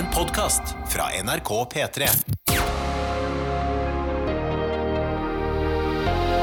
En 0.00 0.06
podkast 0.14 0.62
fra 0.88 1.02
NRK 1.22 1.48
P3. 1.72 2.02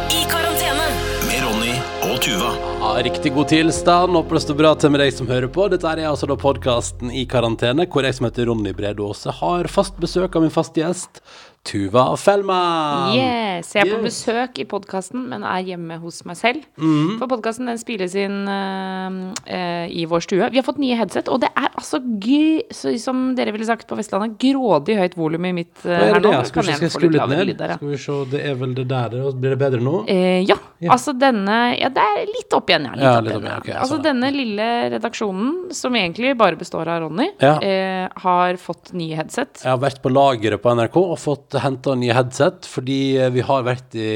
I 0.09 0.25
karantene. 0.29 0.89
Med 1.25 1.39
Ronny 1.41 1.71
og 2.05 2.19
Tuva. 2.21 2.51
Ja, 2.81 2.91
riktig 3.07 3.33
god 3.33 3.49
tilstand. 3.49 4.13
Håper 4.13 4.37
det 4.37 4.43
står 4.43 4.59
bra 4.59 4.75
til 4.77 4.93
med 4.93 5.01
deg 5.01 5.15
som 5.15 5.31
hører 5.31 5.49
på. 5.49 5.65
Dette 5.73 5.89
er 5.89 6.03
altså 6.05 6.29
da 6.29 6.37
podkasten 6.37 7.09
I 7.09 7.25
karantene, 7.25 7.87
hvor 7.89 8.05
jeg 8.05 8.19
som 8.19 8.29
heter 8.29 8.45
Ronny 8.51 8.75
Brede 8.77 9.01
Aase 9.01 9.33
har 9.39 9.71
fast 9.73 9.97
besøk 9.97 10.37
av 10.37 10.45
min 10.45 10.53
faste 10.53 10.83
gjest, 10.83 11.23
Tuva 11.67 12.03
Fellmann. 12.15 13.11
Yes, 13.17 13.73
jeg 13.75 13.83
er 13.83 13.89
på 13.91 13.97
Yes. 13.99 14.05
besøk 14.23 14.59
i 14.61 14.65
podkasten, 14.69 15.25
men 15.27 15.43
er 15.43 15.63
hjemme 15.67 15.97
hos 15.99 16.21
meg 16.25 16.37
selv. 16.39 16.63
Mm. 16.79 17.17
For 17.19 17.27
podkasten 17.27 17.67
spilles 17.81 18.15
inn 18.15 18.47
uh, 18.47 19.33
uh, 19.51 19.85
i 19.91 20.05
vår 20.07 20.23
stue. 20.23 20.47
Vi 20.53 20.57
har 20.61 20.63
fått 20.63 20.79
nye 20.79 20.95
headset, 20.95 21.27
og 21.27 21.41
det 21.43 21.49
er 21.57 21.67
altså 21.77 21.99
gøy, 21.99 22.61
så, 22.71 22.93
som 23.03 23.33
dere 23.35 23.51
ville 23.51 23.67
sagt 23.67 23.87
på 23.89 23.97
Vestlandet, 23.99 24.37
grådig 24.39 24.95
høyt 25.01 25.17
volum 25.19 25.45
i 25.49 25.53
mitt 25.59 25.73
uh, 25.83 25.91
Hva 25.91 25.97
er 26.07 26.13
her 26.15 26.23
nå. 26.23 26.31
det? 26.37 26.47
Skal 26.53 26.63
vi 26.69 26.77
se, 26.79 26.89
skal 26.95 27.11
ned? 27.11 27.57
der, 27.57 27.73
ja. 27.73 27.77
Skal 27.81 27.91
vi 27.91 27.99
se, 28.05 28.17
det 28.31 28.43
er 28.47 28.55
vel 28.63 28.73
det 28.77 28.87
der. 28.87 29.09
det- 29.17 29.35
Blir 29.41 29.55
det 29.55 29.59
bedre 29.59 29.81
nå? 29.83 29.97
Uh, 30.07 30.39
ja, 30.47 30.55
Ja. 30.79 30.91
altså 30.93 31.11
denne 31.17 31.57
Ja, 31.79 31.89
det 31.89 31.97
er 32.03 32.25
litt 32.31 32.53
opp 32.53 32.69
igjen, 32.71 32.85
ja. 32.87 32.93
Litt 32.95 33.03
Ja, 33.03 33.17
opp 33.17 33.23
litt 33.25 33.33
igjen, 33.33 33.37
opp 33.37 33.43
igjen, 33.43 33.51
ja. 33.51 33.59
Okay, 33.59 33.73
altså 33.81 33.97
det. 33.97 34.03
denne 34.07 34.31
lille 34.31 34.67
redaksjonen, 34.95 35.73
som 35.73 35.93
egentlig 35.99 36.37
bare 36.37 36.55
består 36.55 36.87
av 36.87 37.01
Ronny, 37.03 37.27
Ja. 37.41 37.57
eh, 37.59 38.07
har 38.23 38.53
fått 38.61 38.93
nye 38.93 39.15
headset. 39.19 39.63
Jeg 39.63 39.69
har 39.71 39.77
vært 39.83 40.01
på 40.01 40.09
lageret 40.13 40.61
på 40.61 40.71
NRK 40.71 40.95
og 41.11 41.17
fått 41.19 41.56
henta 41.63 41.93
nye 41.97 42.13
headset, 42.15 42.65
fordi 42.69 42.97
vi 43.33 43.43
har 43.45 43.63
vært 43.67 43.95
i 43.97 44.09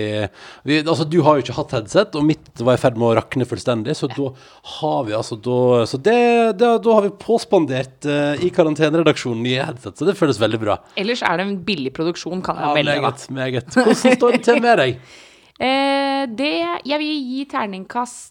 vi, 0.68 0.80
Altså, 0.82 1.06
du 1.10 1.20
har 1.26 1.38
jo 1.40 1.46
ikke 1.46 1.56
hatt 1.58 1.76
headset, 1.78 2.16
og 2.20 2.26
mitt 2.28 2.62
var 2.62 2.78
i 2.78 2.82
ferd 2.82 2.98
med 3.00 3.10
å 3.10 3.16
rakne 3.20 3.48
fullstendig, 3.48 3.96
så 3.98 4.10
da 4.12 4.30
har 4.78 5.00
vi 5.08 5.16
altså 5.18 5.38
da 5.42 5.86
Så 5.90 5.98
det, 6.02 6.18
det, 6.62 6.70
da 6.86 6.96
har 6.98 7.06
vi 7.08 7.14
påspandert 7.22 8.08
uh, 8.10 8.36
i 8.44 8.52
karanteneredaksjonen 8.54 9.42
nye 9.46 9.66
headset, 9.72 9.98
så 9.98 10.08
det 10.08 10.18
føles 10.20 10.40
veldig 10.42 10.60
bra. 10.62 10.78
Ellers 11.00 11.22
er 11.26 11.38
det 11.42 11.48
en 11.48 11.58
billig 11.68 11.94
produksjon, 11.98 12.42
kan 12.46 12.60
jeg 12.62 12.68
Ja, 12.70 12.74
melde. 12.78 13.02
meget, 13.02 13.28
meget. 13.32 13.76
Hvordan 13.76 14.18
står 14.18 14.38
det 14.38 14.44
til 14.48 14.62
med 14.64 14.82
deg? 14.86 15.02
Eh, 15.62 16.24
det 16.26 16.48
Jeg 16.90 16.98
vil 16.98 17.18
gi 17.30 17.44
terningkast 17.52 18.31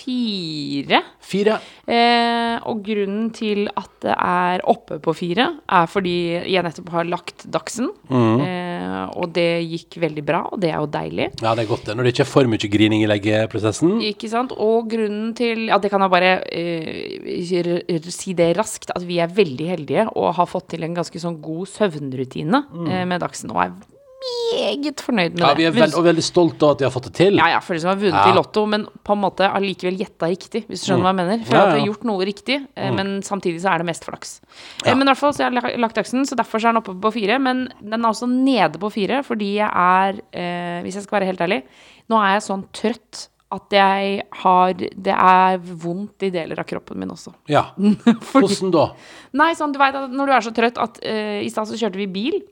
fire. 0.00 1.02
Fire. 1.20 1.58
Eh, 1.86 2.56
og 2.68 2.82
grunnen 2.86 3.30
til 3.36 3.68
at 3.76 3.90
det 4.00 4.14
er 4.16 4.64
oppe 4.68 4.98
på 5.02 5.14
fire, 5.16 5.46
er 5.68 5.88
fordi 5.90 6.16
jeg 6.48 6.64
nettopp 6.64 6.88
har 6.94 7.08
lagt 7.08 7.44
dagsen. 7.52 7.90
Mm. 8.08 8.40
Eh, 8.44 9.02
og 9.20 9.32
det 9.36 9.48
gikk 9.68 9.98
veldig 10.02 10.24
bra, 10.26 10.42
og 10.50 10.60
det 10.62 10.72
er 10.72 10.78
jo 10.80 10.88
deilig. 10.90 11.28
Ja, 11.42 11.54
det 11.54 11.64
er 11.64 11.70
godt 11.70 11.86
det. 11.88 11.96
Når 11.96 12.06
det 12.06 12.14
ikke 12.14 12.24
er 12.26 12.32
for 12.32 12.50
mye 12.50 12.72
grining 12.72 13.04
i 13.04 13.10
leggeprosessen. 13.10 13.98
Ikke 14.10 14.30
sant? 14.32 14.54
Og 14.56 14.90
grunnen 14.90 15.34
til 15.38 15.68
Ja, 15.70 15.78
det 15.78 15.90
kan 15.92 16.02
jeg 16.02 16.12
bare 16.12 16.32
eh, 16.50 18.10
si 18.10 18.34
det 18.36 18.50
raskt, 18.58 18.92
at 18.94 19.04
vi 19.06 19.20
er 19.22 19.30
veldig 19.32 19.68
heldige 19.68 20.08
og 20.16 20.34
har 20.38 20.48
fått 20.50 20.70
til 20.74 20.84
en 20.86 20.96
ganske 20.96 21.20
sånn 21.22 21.38
god 21.42 21.68
søvnrutine 21.70 22.64
eh, 22.88 23.04
med 23.08 23.22
dagsen, 23.22 23.52
og 23.54 23.64
er 23.64 23.74
meget 24.20 25.00
fornøyd 25.00 25.32
med 25.32 25.38
det. 25.40 25.46
Ja, 25.46 25.54
vi 25.56 25.64
er 25.68 25.74
veld, 25.74 25.94
og 25.96 26.04
veldig 26.04 26.22
stolte 26.24 26.66
av 26.66 26.74
at 26.74 26.82
vi 26.82 26.86
har 26.86 26.92
fått 26.94 27.06
det 27.08 27.12
til. 27.16 27.38
Ja, 27.40 27.46
ja, 27.54 27.60
føles 27.64 27.82
som 27.84 27.90
å 27.90 27.94
ha 27.94 28.00
vunnet 28.00 28.18
Ja. 28.20 28.32
i 28.32 28.36
Lotto, 28.36 28.66
men 28.68 28.84
på 29.06 29.12
en 29.16 29.20
måte 29.22 29.48
allikevel 29.48 29.96
gjetta 30.00 30.28
riktig, 30.28 30.66
hvis 30.68 30.82
du 30.84 30.90
skjønner 30.90 31.06
hva 31.08 31.12
jeg 31.14 31.20
mener. 31.22 31.44
For 31.46 31.56
Ja, 31.56 31.62
at 31.64 31.74
vi 31.74 31.80
har 31.80 31.88
gjort 31.88 32.04
noe 32.04 32.26
riktig, 32.28 32.58
mm. 32.76 32.94
men 32.98 33.22
samtidig 33.22 33.60
så 33.62 33.72
er 33.74 33.78
det 33.78 33.86
mest 33.86 34.04
flaks. 34.04 34.40
Ja. 34.84 34.90
Eh, 34.92 34.94
Men 34.94 35.08
i 35.08 35.10
hvert 35.12 35.18
fall 35.22 35.32
så 35.32 35.44
har 35.44 35.50
jeg 35.52 35.62
la- 35.62 35.86
lagt 35.86 35.96
aksen, 35.98 36.26
så 36.28 36.36
derfor 36.36 36.60
så 36.60 36.68
er 36.68 36.72
den 36.74 36.82
oppe 36.82 36.94
på 37.00 37.12
fire. 37.12 37.38
Men 37.40 37.68
den 37.80 38.04
er 38.04 38.08
også 38.10 38.28
nede 38.28 38.78
på 38.78 38.92
fire, 38.92 39.22
fordi 39.24 39.54
jeg 39.56 39.70
er, 39.72 40.20
eh, 40.32 40.82
hvis 40.82 40.94
jeg 40.94 41.02
skal 41.04 41.20
være 41.20 41.26
helt 41.32 41.40
ærlig, 41.40 41.62
nå 42.10 42.16
er 42.20 42.34
jeg 42.40 42.42
sånn 42.50 42.64
trøtt 42.72 43.28
at 43.52 43.68
jeg 43.74 44.22
har 44.44 44.74
Det 44.74 45.08
er 45.10 45.58
vondt 45.58 46.22
i 46.22 46.30
deler 46.30 46.56
av 46.60 46.64
kroppen 46.66 46.96
min 46.98 47.08
også. 47.10 47.32
Ja. 47.48 47.72
Hvordan 47.80 48.70
da? 48.70 48.92
nei, 49.34 49.54
sånn, 49.54 49.72
du 49.72 49.78
vet 49.80 49.94
at 49.94 50.10
når 50.10 50.26
du 50.26 50.32
er 50.32 50.40
så 50.40 50.52
trøtt 50.54 50.78
at 50.78 51.00
eh, 51.02 51.40
I 51.42 51.48
stad 51.50 51.66
så 51.66 51.74
kjørte 51.74 51.96
vi 51.98 52.06
bil, 52.06 52.42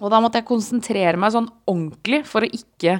og 0.00 0.10
da 0.12 0.18
måtte 0.20 0.40
jeg 0.42 0.48
konsentrere 0.48 1.16
meg 1.20 1.32
sånn 1.32 1.46
ordentlig 1.66 2.24
for 2.28 2.44
å 2.44 2.48
ikke 2.52 2.98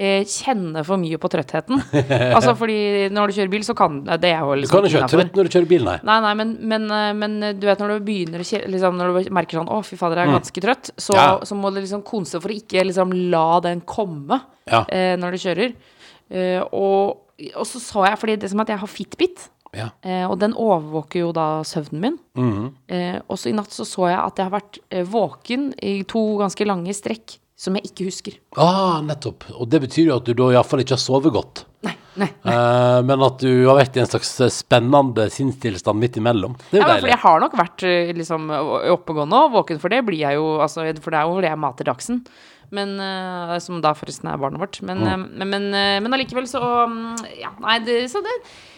eh, 0.00 0.22
kjenne 0.24 0.80
for 0.88 0.96
mye 0.96 1.18
på 1.20 1.28
trøttheten. 1.28 1.82
altså 2.36 2.54
fordi 2.56 3.10
når 3.12 3.28
du 3.28 3.36
kjører 3.36 3.50
bil, 3.52 3.64
så 3.66 3.74
kan 3.76 3.98
det 4.08 4.30
er 4.30 4.40
jo 4.40 4.54
Du 4.56 4.62
liksom 4.62 4.78
kan 4.80 4.88
ikke 4.88 5.02
være 5.02 5.12
trøtt 5.12 5.36
når 5.36 5.50
du 5.50 5.52
kjører 5.56 5.68
bil, 5.74 5.84
nei. 5.84 5.98
Nei, 6.08 6.16
nei, 6.24 6.32
men, 6.40 6.54
men, 6.72 6.86
eh, 6.96 7.10
men 7.20 7.36
eh, 7.44 7.52
du 7.60 7.66
vet 7.68 7.82
når 7.84 7.92
du 7.98 8.06
begynner 8.08 8.40
å 8.40 8.48
kjøre 8.48 8.72
liksom, 8.72 8.96
Når 8.96 9.12
du 9.26 9.30
merker 9.36 9.60
sånn 9.60 9.68
Å, 9.76 9.80
fy 9.84 9.98
fader, 10.00 10.22
jeg 10.22 10.30
er 10.30 10.38
ganske 10.38 10.64
trøtt. 10.64 10.92
Så, 10.96 11.12
Mm. 11.12 11.20
Ja. 11.20 11.38
så 11.50 11.58
må 11.60 11.74
du 11.74 11.80
liksom 11.82 12.04
konse 12.08 12.40
for 12.40 12.48
å 12.48 12.56
ikke 12.56 12.86
liksom 12.88 13.12
la 13.34 13.46
den 13.68 13.82
komme 13.84 14.40
Ja. 14.70 14.84
eh, 14.88 15.16
når 15.20 15.36
du 15.36 15.42
kjører. 15.44 15.74
Eh, 16.30 16.60
og, 16.72 17.18
og 17.56 17.64
så 17.66 17.80
så 17.82 18.06
jeg 18.08 18.18
Fordi 18.22 18.36
det 18.38 18.46
er 18.48 18.52
som 18.54 18.60
at 18.64 18.68
jeg 18.72 18.78
har 18.80 18.88
Fitbit. 18.96 19.48
Ja. 19.76 19.90
Eh, 20.02 20.24
og 20.26 20.38
den 20.42 20.54
overvåker 20.58 21.24
jo 21.24 21.34
da 21.36 21.62
søvnen 21.66 22.02
min. 22.02 22.18
Mhm. 22.38 22.66
Eh, 22.90 23.20
også 23.30 23.50
i 23.50 23.54
natt 23.56 23.74
så 23.74 23.86
så 23.86 24.08
jeg 24.10 24.18
at 24.18 24.40
jeg 24.40 24.48
har 24.48 24.56
vært 24.56 24.80
eh, 24.90 25.06
våken 25.06 25.70
i 25.82 26.00
to 26.08 26.24
ganske 26.40 26.66
lange 26.66 26.94
strekk 26.96 27.38
som 27.60 27.76
jeg 27.76 27.90
ikke 27.90 28.06
husker. 28.08 28.38
Ah, 28.56 29.02
nettopp. 29.04 29.44
Og 29.52 29.68
det 29.68 29.82
betyr 29.84 30.08
jo 30.08 30.16
at 30.16 30.24
du 30.24 30.32
da 30.34 30.48
iallfall 30.54 30.80
ikke 30.80 30.96
har 30.96 31.02
sovet 31.02 31.34
godt. 31.34 31.66
Nei, 31.84 31.92
nei. 32.20 32.28
Eh, 32.48 33.00
men 33.04 33.24
at 33.26 33.42
du 33.44 33.50
har 33.68 33.76
vært 33.76 33.98
i 33.98 34.02
en 34.02 34.08
slags 34.08 34.32
spennende 34.56 35.28
sinnstilstand 35.32 36.00
midt 36.00 36.16
imellom. 36.20 36.56
Det 36.70 36.80
er 36.80 36.80
jo 36.80 36.86
ja, 36.86 36.94
deilig. 36.96 37.12
jeg 37.12 37.22
har 37.26 37.42
nok 37.44 37.58
vært 37.60 37.84
eh, 37.88 38.14
liksom 38.16 38.48
oppegående 38.96 39.42
og 39.44 39.58
våken 39.58 39.82
for 39.82 39.92
det 39.92 40.00
blir 40.08 40.24
jeg 40.24 40.40
jo, 40.40 40.54
altså, 40.64 40.88
for 41.04 41.12
det 41.12 41.20
er 41.20 41.28
jo 41.28 41.44
det 41.44 41.52
jeg 41.52 41.62
mater 41.66 41.90
dagsen. 41.92 42.24
Men, 42.70 42.94
eh, 43.02 43.56
som 43.62 43.80
da 43.82 43.92
forresten 43.98 44.28
er 44.30 44.38
barnet 44.38 44.62
vårt. 44.62 44.78
Men, 44.86 45.02
mm. 45.02 45.24
men, 45.38 45.50
men, 45.50 45.64
eh, 45.74 45.96
men 46.02 46.14
allikevel 46.14 46.46
så 46.50 46.60
mm, 46.86 47.24
Ja, 47.40 47.50
nei, 47.64 47.78
det, 47.86 47.96
så 48.12 48.22
det 48.22 48.36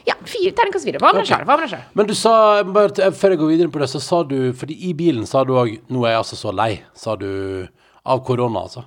Ja, 0.08 0.16
fire, 0.24 0.54
terningkast 0.56 0.88
fire. 0.88 1.02
Hva 1.02 1.12
med 1.12 1.26
deg 1.26 1.74
sjøl? 1.74 1.84
Men 1.98 2.08
du 2.08 2.14
sa, 2.16 2.34
bare 2.64 3.12
før 3.12 3.36
jeg 3.36 3.42
går 3.42 3.52
videre 3.52 3.74
på 3.74 3.82
det, 3.82 3.90
så 3.92 4.00
sa 4.02 4.22
du 4.24 4.38
Fordi 4.56 4.78
i 4.88 4.94
bilen 4.96 5.28
sa 5.28 5.44
du 5.44 5.54
òg 5.60 5.76
'Nå 5.92 6.06
er 6.06 6.16
jeg 6.16 6.22
altså 6.24 6.40
så 6.40 6.54
lei', 6.56 6.82
sa 6.94 7.16
du. 7.16 7.68
Av 8.02 8.18
korona, 8.26 8.64
altså. 8.66 8.82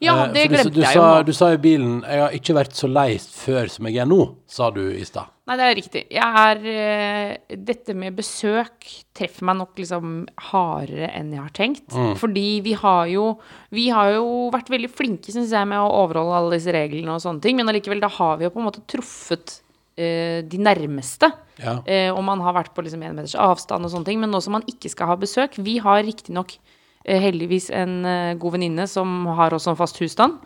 Ja, 0.00 0.20
Eh, 0.26 0.32
det 0.34 0.46
glemte 0.50 0.70
du, 0.70 0.78
du 0.78 0.84
jeg 0.84 0.94
sa, 0.94 1.00
jo 1.00 1.02
nå. 1.06 1.26
Du 1.28 1.32
sa 1.36 1.50
i 1.52 1.60
bilen 1.60 2.00
'Jeg 2.02 2.22
har 2.22 2.36
ikke 2.36 2.56
vært 2.56 2.78
så 2.78 2.88
lei 2.90 3.18
før 3.18 3.70
som 3.70 3.86
jeg 3.86 4.00
er 4.02 4.08
nå', 4.08 4.34
sa 4.46 4.70
du 4.70 4.82
i 4.90 5.04
stad. 5.04 5.30
Nei, 5.46 5.56
det 5.58 5.66
er 5.66 5.74
riktig. 5.74 6.02
Er 6.14 6.60
eh, 6.70 7.56
Dette 7.56 7.94
med 7.94 8.14
besøk 8.14 8.86
treffer 9.14 9.44
meg 9.44 9.56
nok 9.58 9.74
liksom 9.76 10.26
hardere 10.50 11.10
enn 11.10 11.32
jeg 11.32 11.42
har 11.42 11.54
tenkt. 11.56 11.88
Mm. 11.90 12.14
Fordi 12.16 12.60
vi 12.62 12.72
har 12.72 13.06
jo 13.10 13.38
Vi 13.70 13.88
har 13.90 14.12
jo 14.14 14.50
vært 14.50 14.70
veldig 14.70 14.90
flinke, 14.90 15.32
syns 15.32 15.50
jeg, 15.50 15.66
med 15.66 15.78
å 15.78 15.90
overholde 16.04 16.36
alle 16.36 16.56
disse 16.56 16.72
reglene 16.72 17.14
og 17.14 17.22
sånne 17.22 17.40
ting, 17.40 17.56
men 17.56 17.68
allikevel, 17.68 18.00
da 18.00 18.08
har 18.08 18.38
vi 18.38 18.44
jo 18.44 18.50
på 18.50 18.58
en 18.58 18.66
måte 18.66 18.82
truffet 18.86 19.60
eh, 19.96 20.42
de 20.42 20.58
nærmeste. 20.58 21.30
Ja. 21.60 21.82
Og 22.14 22.24
man 22.24 22.40
har 22.40 22.54
vært 22.54 22.74
på 22.74 22.82
liksom 22.82 23.02
en 23.02 23.14
meters 23.14 23.36
avstand 23.36 23.84
og 23.84 23.90
sånne 23.92 24.06
ting. 24.06 24.20
Men 24.20 24.30
nå 24.30 24.40
som 24.40 24.52
man 24.52 24.64
ikke 24.66 24.88
skal 24.88 25.10
ha 25.12 25.16
besøk 25.16 25.58
Vi 25.60 25.78
har 25.78 26.02
riktignok 26.02 26.56
eh, 26.56 26.79
heldigvis 27.18 27.70
en 27.74 28.04
eh, 28.06 28.34
god 28.38 28.54
venninne 28.54 28.86
som 28.90 29.26
har 29.38 29.54
også 29.56 29.72
en 29.72 29.78
fast 29.78 29.98
husstand. 30.02 30.38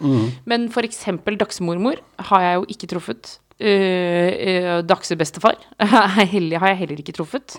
Men 0.48 0.68
for 0.72 0.86
eksempel 0.86 1.36
dagsmormor 1.40 2.00
har 2.30 2.46
jeg 2.46 2.60
jo 2.60 2.68
ikke 2.76 2.90
truffet. 2.94 3.38
Uh, 3.54 4.82
er 6.18 6.26
heldig, 6.26 6.58
har 6.58 6.72
jeg 6.72 6.80
heller 6.80 6.98
ikke 7.04 7.14
truffet. 7.14 7.54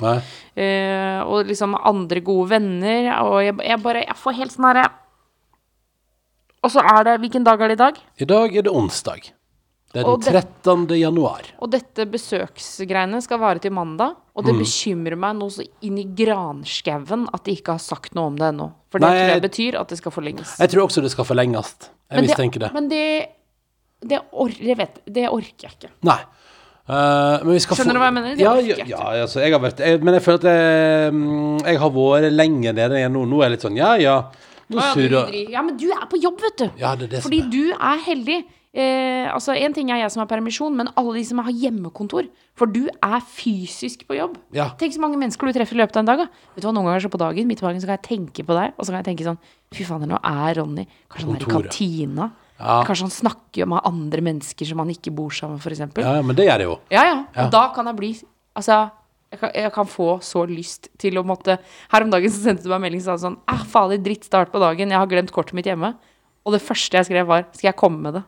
Eh, 0.60 1.22
og 1.24 1.48
liksom 1.48 1.78
andre 1.80 2.20
gode 2.20 2.50
venner. 2.52 3.14
Og 3.24 3.40
jeg, 3.46 3.56
jeg 3.64 3.82
bare 3.84 4.04
Jeg 4.04 4.20
får 4.20 4.38
helt 4.42 4.56
sånn 4.56 4.68
herre 4.68 4.90
Og 6.66 6.74
så 6.74 6.84
er 6.84 7.08
det 7.08 7.16
Hvilken 7.24 7.48
dag 7.48 7.62
er 7.62 7.72
det 7.72 7.78
i 7.80 7.84
dag? 7.86 8.04
I 8.20 8.28
dag 8.28 8.58
er 8.58 8.68
det 8.68 8.74
onsdag. 8.76 9.32
Det 9.96 10.04
er 10.04 10.10
den 10.12 10.22
13. 10.22 10.34
det- 10.36 10.44
13. 10.92 11.00
januar. 11.00 11.48
Og 11.64 11.72
dette 11.72 12.06
besøksgreiene 12.12 13.22
skal 13.24 13.40
vare 13.40 13.60
til 13.64 13.72
mandag. 13.72 14.16
Og 14.36 14.44
Mm. 14.44 14.48
det 14.52 14.56
bekymrer 14.66 15.18
meg 15.18 15.36
noe 15.40 15.50
så 15.50 15.64
inn 15.82 15.98
i 15.98 16.04
granskauen 16.04 17.28
at 17.34 17.44
de 17.46 17.56
ikke 17.56 17.72
har 17.72 17.80
sagt 17.80 18.14
noe 18.14 18.28
om 18.28 18.36
det 18.36 18.52
ennå. 18.54 18.72
For 18.92 19.00
det 19.00 19.08
Nei, 19.08 19.16
tror 19.16 19.34
jeg 19.34 19.42
betyr 19.50 19.80
at 19.80 19.88
det 19.88 19.98
skal 19.98 20.12
forlenges. 20.12 20.58
Jeg 20.60 20.70
tror 20.70 20.84
også 20.88 21.02
det 21.02 21.12
skal 21.12 21.26
forlenges. 21.26 21.76
Jeg 22.12 22.20
Men 22.20 22.26
mistenker 22.28 22.60
det. 22.60 22.74
Men 22.74 22.90
det 22.90 23.28
det, 24.06 24.20
or 24.34 24.50
jeg 24.50 24.78
vet, 24.78 25.00
det 25.12 25.30
orker 25.32 25.66
jeg 25.66 25.72
ikke. 25.80 25.90
Nei. 26.04 26.20
Uh, 26.88 27.42
men 27.42 27.56
vi 27.56 27.62
skal 27.64 27.80
Skjønner 27.80 27.94
du 27.98 28.00
hva 28.04 28.10
jeg 28.12 28.14
mener? 28.14 28.36
Ja, 28.38 28.52
ja, 28.62 28.76
ja 28.86 29.06
altså, 29.26 29.40
jeg 29.42 29.56
har 29.56 29.60
vært 29.64 29.80
jeg, 29.82 30.04
Men 30.04 30.14
jeg 30.14 30.22
føler 30.22 30.36
at 30.36 30.44
jeg, 30.52 31.14
mm, 31.16 31.64
jeg 31.66 31.80
har 31.82 31.90
vært 31.96 32.36
lenge 32.36 32.74
nede 32.78 33.00
igjen 33.00 33.16
nå. 33.16 33.24
Nå 33.26 33.40
er 33.40 33.48
jeg 33.48 33.52
litt 33.56 33.66
sånn 33.66 33.80
ja, 33.80 33.96
ja. 33.98 34.18
Nå 34.70 34.78
ja, 34.78 34.92
surrer 34.94 35.50
ja, 35.50 35.64
men 35.66 35.78
du 35.78 35.88
er 35.90 36.06
på 36.10 36.20
jobb, 36.22 36.40
vet 36.42 36.58
du. 36.62 36.70
Ja, 36.78 36.94
det 36.96 37.08
er 37.08 37.16
det 37.16 37.24
som 37.24 37.32
Fordi 37.32 37.42
er. 37.42 37.50
du 37.50 37.74
er 37.74 37.98
heldig. 38.06 38.38
Eh, 38.76 39.24
altså, 39.32 39.54
En 39.56 39.72
ting 39.74 39.88
er 39.90 40.02
jeg 40.02 40.12
som 40.12 40.20
har 40.20 40.28
permisjon, 40.28 40.74
men 40.76 40.90
alle 41.00 41.14
de 41.16 41.24
som 41.24 41.40
har 41.40 41.52
hjemmekontor. 41.56 42.28
For 42.60 42.68
du 42.68 42.90
er 42.92 43.22
fysisk 43.24 44.04
på 44.10 44.18
jobb. 44.18 44.34
Ja. 44.56 44.70
Tenk 44.80 44.96
så 44.96 45.00
mange 45.04 45.20
mennesker 45.22 45.48
du 45.48 45.56
treffer 45.56 45.78
i 45.78 45.80
løpet 45.80 45.96
av 45.96 46.04
en 46.04 46.10
dag. 46.10 46.24
Da. 46.26 46.50
Vet 46.56 46.64
du 46.64 46.68
hva, 46.68 46.74
Noen 46.76 46.90
ganger 46.90 47.06
så 47.06 47.12
på 47.14 47.22
dagen 47.22 47.48
midt 47.48 47.62
på 47.64 47.70
dagen 47.70 47.80
så 47.80 47.88
kan 47.88 47.96
jeg 47.96 48.08
tenke 48.10 48.44
på 48.48 48.58
deg, 48.58 48.74
og 48.76 48.84
så 48.84 48.92
kan 48.92 49.00
jeg 49.00 49.08
tenke 49.14 49.28
sånn 49.28 49.40
Fy 49.76 49.88
fader, 49.88 50.08
nå 50.12 50.20
er 50.24 50.60
Ronny 50.60 50.84
Kanskje 51.12 51.26
han 51.26 51.36
er 51.36 51.46
i 51.48 51.54
kantina? 51.56 52.28
Ja. 52.60 52.76
Kanskje 52.88 53.08
han 53.08 53.16
snakker 53.16 53.68
med 53.68 53.88
andre 53.88 54.22
mennesker 54.24 54.68
som 54.70 54.80
han 54.84 54.92
ikke 54.94 55.12
bor 55.16 55.32
sammen 55.36 55.58
med, 55.58 55.64
f.eks. 55.64 55.82
Ja. 56.00 56.14
Ja, 56.20 56.22
men 56.24 56.36
det 56.38 56.46
gjør 56.48 56.62
det 56.62 56.68
jo. 56.70 56.76
ja, 56.92 57.04
Ja. 57.08 57.48
Og 57.48 57.52
da 57.56 57.64
kan 57.76 57.88
jeg 57.92 58.00
bli 58.00 58.12
Altså, 58.56 58.78
jeg 59.32 59.40
kan, 59.42 59.52
jeg 59.56 59.72
kan 59.76 59.88
få 59.92 60.10
så 60.24 60.46
lyst 60.48 60.88
til 61.02 61.18
å 61.20 61.24
måtte 61.28 61.58
Her 61.92 62.04
om 62.06 62.12
dagen 62.14 62.32
så 62.32 62.44
sendte 62.46 62.64
du 62.64 62.70
meg 62.70 62.78
en 62.78 62.86
melding 62.90 63.04
som 63.04 63.16
sa 63.18 63.28
sånn 63.28 63.40
Æh, 63.52 63.66
fader, 63.72 64.00
drittstart 64.04 64.52
på 64.54 64.62
dagen, 64.64 64.92
jeg 64.92 65.00
har 65.00 65.08
glemt 65.12 65.32
kortet 65.36 65.56
mitt 65.56 65.68
hjemme. 65.68 65.96
Og 66.46 66.56
det 66.56 66.62
første 66.64 66.96
jeg 67.00 67.08
skrev, 67.10 67.28
var 67.28 67.48
Skal 67.56 67.72
jeg 67.72 67.80
komme 67.80 68.00
med 68.04 68.20
det? 68.20 68.24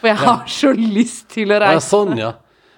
For 0.00 0.10
jeg 0.10 0.16
har 0.20 0.44
så 0.46 0.72
lyst 0.76 1.28
til 1.34 1.50
å 1.50 1.58
Ja, 1.58 1.64
reise. 1.72 1.88
sånn, 1.88 2.16
ja. 2.18 2.34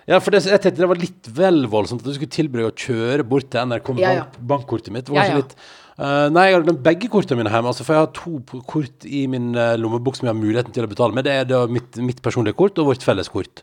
Ja, 0.08 0.18
for 0.18 0.34
det, 0.34 0.40
jeg 0.48 0.58
tenkte 0.64 0.82
det 0.82 0.88
var 0.90 0.98
litt 0.98 1.28
vel 1.36 1.66
voldsomt 1.70 2.00
at 2.02 2.08
du 2.08 2.14
skulle 2.16 2.32
tilbringe 2.34 2.72
å 2.72 2.74
kjøre 2.74 3.22
bort 3.28 3.50
til 3.52 3.60
NRK 3.68 3.92
med 3.94 4.02
Ja, 4.02 4.12
ja. 4.16 4.24
bank, 4.24 4.40
bankkortet 4.66 4.90
mitt. 4.90 5.06
Det 5.06 5.14
var 5.14 5.24
Ja, 5.24 5.36
ja. 5.36 5.44
litt 5.44 5.54
Uh, 6.00 6.30
Nei, 6.32 6.46
jeg 6.48 6.54
har 6.56 6.62
glemt 6.64 6.80
begge 6.82 7.08
kortene 7.12 7.36
mine 7.42 7.50
hjemme. 7.52 7.68
Altså, 7.68 7.84
for 7.84 7.92
jeg 7.92 8.06
har 8.06 8.12
to 8.16 8.60
kort 8.64 9.04
i 9.04 9.26
min 9.28 9.50
uh, 9.52 9.76
lommebok 9.76 10.16
som 10.16 10.24
jeg 10.24 10.32
har 10.32 10.38
muligheten 10.40 10.72
til 10.72 10.86
å 10.86 10.88
betale 10.88 11.12
med. 11.12 11.26
Det 11.28 11.32
er 11.34 11.44
da 11.44 11.66
mitt, 11.68 11.98
mitt 12.00 12.22
personlige 12.24 12.56
kort 12.56 12.78
og 12.80 12.86
vårt 12.88 13.04
felles 13.04 13.28
kort. 13.28 13.60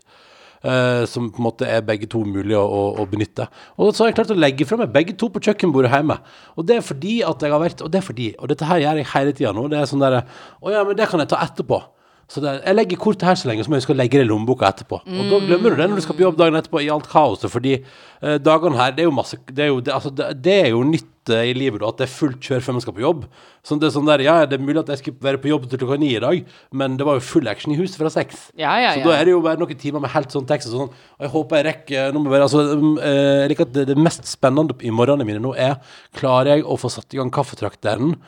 Uh, 0.62 1.02
som 1.10 1.32
på 1.34 1.42
en 1.42 1.48
måte 1.48 1.66
er 1.66 1.82
begge 1.82 2.06
to 2.06 2.22
mulige 2.22 2.62
å, 2.62 2.94
å 2.94 3.06
benytte. 3.10 3.48
Og 3.74 3.90
så 3.90 4.04
har 4.04 4.12
jeg 4.12 4.20
klart 4.20 4.30
å 4.30 4.38
legge 4.38 4.68
fra 4.70 4.78
meg 4.78 4.94
begge 4.94 5.16
to 5.18 5.26
på 5.34 5.42
kjøkkenbordet 5.48 5.90
hjemme. 5.90 6.20
Og 6.54 6.66
det 6.70 6.76
er 6.78 6.86
fordi 6.86 7.16
at 7.26 7.42
jeg 7.42 7.50
har 7.50 7.58
vært 7.66 7.82
Og 7.82 7.90
det 7.90 7.98
er 8.04 8.06
fordi, 8.06 8.28
og 8.38 8.54
dette 8.54 8.70
her 8.70 8.84
gjør 8.86 9.02
jeg 9.02 9.10
hele 9.16 9.34
tida 9.34 9.52
nå, 9.58 9.66
det 9.74 9.80
er 9.82 9.90
sånn 9.90 10.06
derre 10.06 10.22
Å 10.62 10.76
ja, 10.78 10.84
men 10.86 10.94
det 10.94 11.10
kan 11.10 11.18
jeg 11.18 11.32
ta 11.34 11.42
etterpå. 11.42 11.80
Så 12.28 12.42
det, 12.44 12.58
jeg 12.60 12.76
legger 12.76 12.98
kortet 13.00 13.24
her 13.24 13.38
så 13.40 13.48
lenge, 13.48 13.64
så 13.64 13.72
må 13.72 13.78
jeg 13.78 13.86
huske 13.86 13.94
å 13.94 13.96
legge 13.96 14.18
det 14.20 14.26
i 14.26 14.28
lommeboka 14.28 14.68
etterpå. 14.68 14.98
Og 15.00 15.30
da 15.32 15.38
glemmer 15.46 15.72
du 15.72 15.78
det 15.80 15.86
når 15.88 16.00
du 16.00 16.04
skal 16.04 16.16
på 16.18 16.26
jobb 16.26 16.36
dagen 16.36 16.58
etterpå 16.58 16.82
i 16.84 16.90
alt 16.92 17.06
kaoset, 17.08 17.48
fordi 17.48 17.78
eh, 17.78 18.34
dagene 18.44 18.76
her, 18.76 18.92
det 18.92 19.06
er 19.06 19.08
jo 19.08 19.14
masse 19.16 19.38
Det 19.48 19.64
er 19.64 19.70
jo, 19.70 19.78
det, 19.80 19.94
altså, 19.94 20.12
det, 20.12 20.26
det 20.44 20.56
er 20.66 20.68
jo 20.74 20.82
nytt 20.84 21.32
eh, 21.32 21.46
i 21.48 21.54
livet 21.56 21.80
da, 21.80 21.88
at 21.88 22.02
det 22.02 22.04
er 22.04 22.12
fullt 22.12 22.44
kjør 22.44 22.66
før 22.66 22.76
man 22.76 22.84
skal 22.84 22.96
på 22.98 23.04
jobb. 23.06 23.24
Så 23.64 23.78
det 23.80 23.88
er 23.88 23.94
sånn 23.96 24.10
der, 24.10 24.26
ja, 24.26 24.36
det 24.44 24.58
er 24.58 24.66
mulig 24.66 24.82
at 24.82 24.92
jeg 24.92 25.00
skulle 25.00 25.24
være 25.24 25.40
på 25.40 25.48
jobb 25.54 25.64
til 25.72 25.80
klokka 25.80 25.98
ni 26.02 26.12
i 26.18 26.20
dag, 26.20 26.52
men 26.82 27.00
det 27.00 27.08
var 27.08 27.16
jo 27.16 27.24
full 27.30 27.48
action 27.48 27.72
i 27.72 27.80
huset 27.80 27.96
fra 27.96 28.12
seks. 28.12 28.46
Ja, 28.60 28.76
ja, 28.76 28.92
Så 28.92 29.06
ja. 29.06 29.08
da 29.08 29.16
er 29.16 29.24
det 29.24 29.32
jo 29.32 29.42
bare 29.48 29.62
noen 29.64 29.80
timer 29.80 30.04
med 30.04 30.12
helt 30.12 30.36
sånn 30.36 30.48
tekst 30.52 30.68
og 30.68 30.82
sånn. 30.82 30.94
Og 31.16 31.24
jeg 31.24 31.32
håper 31.32 31.62
jeg 31.62 31.68
rekker 31.70 32.12
nå 32.12 32.26
må 32.26 32.34
være, 32.34 32.50
altså, 32.50 32.66
um, 32.76 32.98
eh, 33.00 33.46
Jeg 33.46 33.54
liker 33.54 33.70
at 33.70 33.76
det, 33.78 33.86
det 33.94 33.96
mest 34.04 34.28
spennende 34.28 34.76
i 34.84 34.92
morgenene 34.92 35.24
mine 35.24 35.40
nå 35.40 35.56
er 35.56 35.78
Klarer 36.18 36.58
jeg 36.58 36.68
å 36.68 36.76
få 36.76 36.92
satt 36.92 37.16
i 37.16 37.22
gang 37.22 37.32
kaffetrakteren 37.32 38.18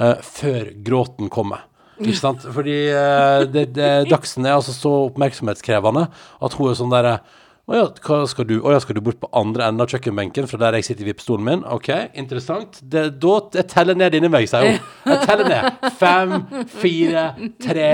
uh, 0.00 0.16
før 0.24 0.72
gråten 0.80 1.28
kommer? 1.28 1.68
Ikke 2.00 2.16
sant? 2.18 2.46
Fordi 2.54 2.78
uh, 2.94 3.44
det, 3.44 3.68
det, 3.76 3.90
Dagsen 4.10 4.48
er 4.48 4.56
altså 4.56 4.74
så 4.76 4.94
oppmerksomhetskrevende 5.10 6.08
at 6.10 6.58
hun 6.58 6.70
er 6.70 6.78
sånn 6.78 6.92
derre 6.92 7.20
å 7.70 7.76
ja, 7.76 7.84
skal 8.26 8.46
du? 8.48 8.56
Å 8.66 8.72
ja, 8.74 8.78
skal 8.82 8.96
du 8.98 9.00
bort 9.06 9.20
på 9.22 9.28
andre 9.36 9.68
enden 9.70 9.84
av 9.84 9.92
kjøkkenbenken 9.92 10.48
fra 10.50 10.58
der 10.58 10.74
jeg 10.80 10.88
sitter 10.88 11.04
i 11.04 11.10
vippestolen 11.12 11.44
min? 11.46 11.60
OK, 11.70 11.86
interessant. 12.18 12.80
Det, 12.82 13.04
da 13.22 13.34
Jeg 13.54 13.68
teller 13.70 13.94
ned 13.94 14.16
inni 14.18 14.30
meg, 14.32 14.48
sier 14.50 14.66
hun. 14.66 14.88
Jeg 15.06 15.28
teller 15.28 15.46
ned. 15.52 15.86
Fem, 16.00 16.34
fire, 16.82 17.22
tre, 17.62 17.92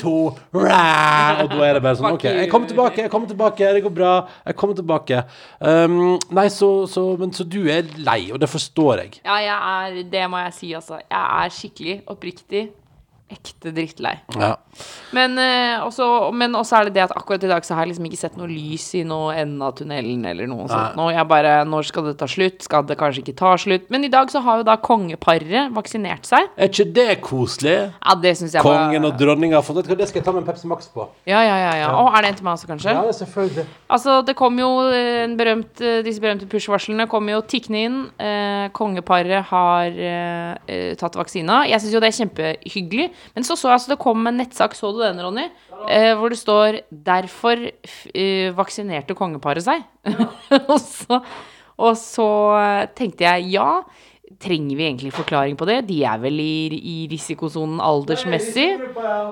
to 0.00 0.14
rah! 0.56 1.42
Og 1.42 1.52
da 1.52 1.60
er 1.66 1.76
det 1.76 1.84
bare 1.84 2.00
sånn 2.00 2.08
OK, 2.14 2.24
jeg 2.38 2.48
kommer 2.54 2.72
tilbake, 2.72 3.04
jeg 3.04 3.12
kommer 3.12 3.28
tilbake, 3.28 3.70
det 3.76 3.84
går 3.84 3.96
bra. 4.00 4.14
Jeg 4.48 4.60
kommer 4.64 4.80
tilbake. 4.80 5.20
Um, 5.60 6.16
nei, 6.32 6.48
så, 6.54 6.72
så 6.88 7.04
Men 7.20 7.36
så 7.36 7.44
du 7.44 7.60
er 7.68 7.84
lei, 8.00 8.30
og 8.32 8.40
det 8.40 8.48
forstår 8.48 9.04
jeg. 9.04 9.20
Ja, 9.28 9.42
jeg 9.44 9.58
er 9.76 10.02
Det 10.08 10.24
må 10.32 10.40
jeg 10.46 10.56
si, 10.56 10.72
altså. 10.78 11.02
Jeg 11.04 11.44
er 11.44 11.58
skikkelig, 11.58 12.00
oppriktig, 12.08 12.68
ekte 13.28 13.72
drittlei. 13.76 14.14
Ja. 14.38 14.54
Men 15.16 15.36
eh, 15.40 15.82
også, 15.84 16.30
men 16.36 16.56
også 16.56 16.78
er 16.78 16.88
det 16.88 16.94
det 16.96 17.04
at 17.06 17.14
akkurat 17.16 17.42
i 17.44 17.50
dag 17.50 17.66
så 17.66 17.76
har 17.76 17.84
jeg 17.84 17.92
liksom 17.92 18.08
ikke 18.08 18.20
sett 18.20 18.38
noe 18.40 18.48
lys 18.48 18.86
i 18.96 19.02
noe 19.08 19.34
enden 19.36 19.62
av 19.64 19.74
tunnelen 19.78 20.24
eller 20.28 20.48
noe 20.50 20.68
sånt. 20.70 20.96
Nå 20.98 21.08
jeg 21.12 21.28
bare 21.28 21.52
Når 21.68 21.88
skal 21.90 22.08
det 22.08 22.14
ta 22.20 22.28
slutt? 22.30 22.62
Skal 22.64 22.86
det 22.88 22.96
kanskje 23.00 23.24
ikke 23.24 23.36
ta 23.38 23.52
slutt? 23.60 23.88
Men 23.92 24.06
i 24.08 24.12
dag 24.12 24.32
så 24.32 24.42
har 24.44 24.62
jo 24.62 24.66
da 24.68 24.78
kongeparet 24.80 25.72
vaksinert 25.76 26.28
seg. 26.28 26.48
Er 26.56 26.72
ikke 26.72 26.88
det 26.96 27.08
koselig? 27.24 27.76
Ja, 27.92 28.16
det 28.22 28.34
synes 28.40 28.56
jeg 28.56 28.64
Kongen 28.64 29.04
var 29.04 29.12
og 29.12 29.20
dronninga 29.20 29.60
har 29.60 29.66
fått 29.66 29.88
Det 29.88 30.08
skal 30.08 30.22
jeg 30.22 30.26
ta 30.26 30.34
med 30.34 30.44
en 30.44 30.48
Pepsi 30.48 30.70
Max 30.70 30.88
på. 30.92 31.08
Ja, 31.28 31.42
ja, 31.44 31.56
ja. 31.60 31.74
ja. 31.82 31.92
Å, 31.92 32.08
er 32.14 32.24
det 32.24 32.32
en 32.32 32.40
til 32.40 32.48
meg 32.48 32.56
også, 32.56 32.70
kanskje? 32.70 32.94
Ja, 32.94 33.04
det 33.04 33.12
er 33.14 33.18
selvfølgelig. 33.20 33.66
Altså, 33.98 34.18
det 34.24 34.36
kom 34.38 34.58
jo 34.60 34.70
eh, 34.92 35.24
en 35.24 35.36
berømt, 35.38 35.82
eh, 35.84 36.00
disse 36.06 36.22
berømte 36.22 36.48
push-varslene 36.50 37.08
kom 37.10 37.28
jo 37.30 37.42
tikkende 37.48 37.84
inn. 37.88 37.98
Eh, 38.20 38.68
kongeparet 38.76 39.48
har 39.50 40.00
eh, 40.08 40.52
eh, 40.68 40.92
tatt 41.00 41.18
vaksina. 41.18 41.62
Jeg 41.68 41.82
syns 41.84 41.96
jo 41.96 42.02
det 42.04 42.10
er 42.12 42.18
kjempehyggelig. 42.20 43.08
Men 43.34 43.46
så 43.46 43.56
så 43.58 43.70
jeg 43.70 43.78
altså 43.78 43.92
det 43.94 44.00
kom 44.02 44.26
en 44.26 44.38
nettsak, 44.40 44.76
så 44.78 44.92
du 44.94 45.02
den, 45.02 45.20
Ronny? 45.22 45.48
Eh, 45.88 46.14
hvor 46.18 46.32
det 46.32 46.40
står 46.40 46.80
'Derfor 46.90 47.70
eh, 48.14 48.50
vaksinerte 48.56 49.14
kongeparet 49.14 49.64
seg'. 49.64 49.84
og, 50.72 50.80
så, 50.80 51.20
og 51.76 51.96
så 51.96 52.30
eh, 52.58 52.86
tenkte 52.94 53.24
jeg 53.28 53.52
ja. 53.58 53.82
Trenger 54.38 54.76
vi 54.76 54.84
egentlig 54.84 55.12
forklaring 55.16 55.56
på 55.56 55.64
det? 55.64 55.86
De 55.88 56.02
er 56.04 56.18
vel 56.20 56.36
i, 56.38 56.68
i 56.68 56.96
risikosonen 57.10 57.80
aldersmessig. 57.80 58.76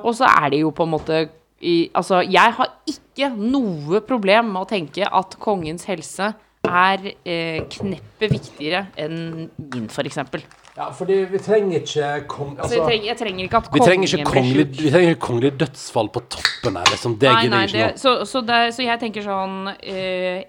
Og 0.02 0.14
så 0.16 0.24
er 0.24 0.54
det 0.54 0.62
jo 0.62 0.70
på 0.72 0.86
en 0.86 0.94
måte 0.94 1.28
i, 1.60 1.90
Altså, 1.94 2.20
jeg 2.24 2.54
har 2.56 2.72
ikke 2.88 3.28
noe 3.36 4.00
problem 4.04 4.52
med 4.54 4.64
å 4.64 4.68
tenke 4.68 5.04
at 5.04 5.36
kongens 5.40 5.84
helse 5.88 6.32
er 6.66 7.10
eh, 7.24 7.62
kneppet 7.70 8.32
viktigere 8.32 8.86
enn 9.00 9.48
min, 9.56 9.86
f.eks. 9.88 10.18
Altså, 10.76 10.82
Ja, 10.82 10.90
fordi 10.92 11.14
vi 11.32 11.38
trenger 11.40 11.78
ikke 11.80 12.08
kong... 12.28 12.50
jeg, 12.58 12.68
trenger, 12.68 13.04
jeg 13.06 13.16
trenger 13.16 13.44
ikke 13.46 13.56
at 13.62 13.68
Vi 13.72 13.80
trenger 13.80 14.06
ikke 14.10 14.18
blir 14.18 14.32
kongelig, 14.34 14.64
sjuk. 14.66 14.82
vi 14.84 14.90
trenger 14.92 15.14
ikke 15.14 15.22
kongelig 15.26 15.52
dødsfall 15.62 16.10
på 16.12 16.20
toppen 16.34 16.76
her, 16.76 16.90
liksom. 16.92 17.14
Det 17.22 17.30
gidder 17.32 17.62
jeg 17.62 17.70
ikke 17.72 17.86
nå. 17.86 17.96
så, 18.02 18.12
så, 18.28 18.42
det, 18.50 18.58
så 18.76 18.84
jeg 18.84 19.00
tenker 19.00 19.24
sånn 19.24 19.56
eh, 19.80 20.42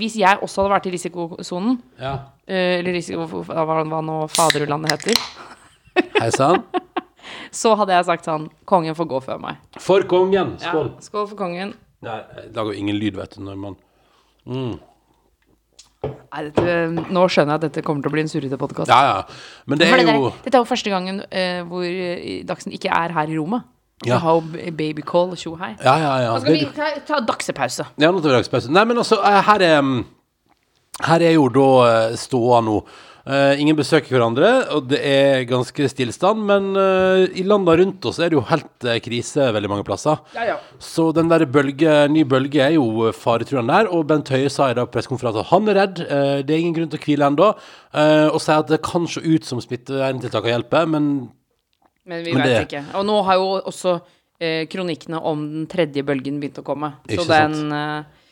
Hvis 0.00 0.16
jeg 0.16 0.40
også 0.42 0.62
hadde 0.64 0.72
vært 0.74 0.88
i 0.88 0.94
risikosonen, 0.96 1.76
Ja. 2.00 2.14
eh, 2.48 2.78
eller 2.80 2.96
risiko, 2.96 3.26
hva, 3.28 3.84
hva 3.84 4.00
nå 4.02 4.16
faderullandet 4.32 4.96
heter, 4.96 5.20
Hei 6.22 6.30
sann. 6.32 6.64
så 7.60 7.74
hadde 7.76 7.92
jeg 7.98 8.08
sagt 8.08 8.24
sånn 8.28 8.48
Kongen 8.64 8.96
får 8.96 9.06
gå 9.12 9.20
før 9.28 9.38
meg. 9.44 9.60
For 9.80 10.02
kongen! 10.08 10.56
Ja, 10.60 10.70
Skål. 10.72 10.90
skål 11.04 11.28
for 11.34 11.36
kongen. 11.44 11.74
Nei, 12.06 12.20
det 12.38 12.56
lager 12.56 12.72
jo 12.72 12.80
ingen 12.80 12.96
lyd, 13.00 13.16
vet 13.20 13.36
du, 13.36 13.42
når 13.44 13.56
man 13.60 13.76
Nei, 16.06 16.42
dette, 16.48 16.74
nå 17.12 17.22
skjønner 17.32 17.54
jeg 17.56 17.60
at 17.60 17.64
dette 17.68 17.82
kommer 17.86 18.04
til 18.04 18.10
å 18.12 18.14
bli 18.16 18.24
en 18.24 18.30
surrete 18.32 18.58
podkast. 18.60 18.90
Ja, 18.92 18.98
ja. 19.08 19.16
Men 19.66 19.80
det 19.80 19.88
er 19.88 20.02
det 20.02 20.06
jo 20.14 20.26
der, 20.28 20.36
dette 20.44 20.58
er 20.58 20.62
jo 20.64 20.68
første 20.68 20.92
gangen 20.92 21.22
uh, 21.24 21.62
hvor 21.70 21.86
eh, 21.86 22.42
Dagsen 22.48 22.74
ikke 22.76 22.90
er 22.92 23.14
her 23.16 23.32
i 23.32 23.38
rommet. 23.38 23.64
Ja. 24.04 24.18
b- 24.44 24.70
babycall 24.76 25.30
og 25.32 25.38
tjo 25.40 25.54
hei. 25.56 25.70
Ja, 25.80 25.94
ja, 25.96 26.10
ja. 26.26 26.32
Nå 26.34 26.42
skal 26.42 26.52
vi 26.58 26.66
ta, 26.76 26.90
ta 27.08 27.20
dagsepause. 27.24 27.86
ja, 27.96 28.10
nå 28.12 28.20
tar 28.20 28.34
vi 28.34 28.36
dagspause. 28.42 28.68
Nei, 28.72 28.84
men 28.84 29.00
altså, 29.00 29.16
eh, 29.24 29.40
her 29.48 29.64
er 29.70 29.80
mm, 29.82 30.04
Her 31.06 31.20
er 31.24 31.32
jo 31.36 31.48
da 31.52 31.68
eh, 31.86 32.16
ståa 32.20 32.60
nå. 32.64 32.76
Eh, 33.26 33.58
ingen 33.58 33.74
besøker 33.74 34.12
hverandre, 34.14 34.48
og 34.70 34.84
det 34.86 35.00
er 35.02 35.40
ganske 35.50 35.88
stillstand. 35.90 36.44
Men 36.46 36.68
uh, 36.78 37.24
i 37.34 37.42
landa 37.42 37.74
rundt 37.74 38.04
oss 38.06 38.20
er 38.22 38.30
det 38.30 38.36
jo 38.38 38.44
helt 38.46 38.86
uh, 38.86 38.92
krise 39.02 39.48
veldig 39.56 39.70
mange 39.72 39.86
plasser. 39.86 40.20
Så 40.78 41.08
den 41.16 41.32
der 41.32 41.42
bølge, 41.50 41.96
ny 42.12 42.22
bølge 42.28 42.62
er 42.62 42.76
jo 42.76 43.10
faretruende 43.16 43.74
der. 43.74 43.90
Og 43.90 44.06
Bent 44.06 44.30
Høie 44.30 44.52
sa 44.52 44.70
i 44.70 44.76
dag 44.78 44.86
på 44.86 44.94
pressekonferansen 44.94 45.42
at 45.42 45.50
han 45.50 45.72
er 45.72 45.78
redd. 45.80 46.02
det 46.46 46.54
er 46.54 46.60
ingen 46.62 46.76
grunn 46.76 46.92
til 46.92 47.00
å 47.00 47.06
hvile 47.06 47.30
ennå. 47.32 47.48
og 48.30 48.38
sier 48.44 48.62
at 48.62 48.70
det 48.70 48.78
kan 48.86 49.08
se 49.10 49.22
ut 49.24 49.48
som 49.48 49.62
smitteverntiltakene 49.64 50.54
hjelper, 50.54 50.86
men 50.86 51.08
Men 52.06 52.22
vi 52.22 52.34
Men 52.36 52.46
vet 52.46 52.68
ikke. 52.68 52.84
Og 52.94 53.06
nå 53.08 53.16
har 53.26 53.40
jo 53.40 53.48
også 53.72 53.96
kronikkene 54.70 55.18
om 55.18 55.42
den 55.50 55.66
tredje 55.66 56.04
bølgen 56.06 56.38
begynt 56.38 56.60
å 56.60 56.66
komme. 56.66 56.92
Så 57.08 57.16
Ikke 57.16 57.26
sant. 57.26 57.58
den 57.58 57.72
eh, 57.72 58.25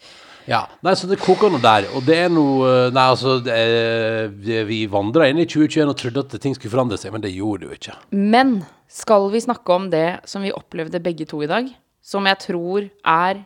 Ja, 0.48 0.64
nei, 0.84 0.92
så 0.98 1.08
det 1.08 1.20
koker 1.22 1.52
noe 1.52 1.62
der, 1.62 1.86
og 1.96 2.04
det 2.04 2.18
er 2.26 2.32
noe 2.32 2.90
Nei, 2.92 3.04
altså, 3.14 3.38
er, 3.48 4.28
vi 4.68 4.82
vandra 4.92 5.28
inn 5.30 5.40
i 5.40 5.46
2021 5.48 5.88
og 5.88 5.96
trodde 6.00 6.24
at 6.26 6.36
ting 6.42 6.56
skulle 6.56 6.74
forandre 6.74 6.98
seg, 7.00 7.14
men 7.14 7.24
det 7.24 7.32
gjorde 7.32 7.64
det 7.64 7.70
jo 7.70 7.78
ikke. 7.78 7.96
Men 8.12 8.58
skal 8.92 9.30
vi 9.32 9.40
snakke 9.44 9.78
om 9.78 9.88
det 9.92 10.08
som 10.28 10.44
vi 10.44 10.52
opplevde 10.54 11.00
begge 11.04 11.26
to 11.30 11.40
i 11.44 11.50
dag? 11.50 11.70
Som 12.04 12.28
jeg 12.28 12.40
tror 12.42 12.90
er 13.00 13.40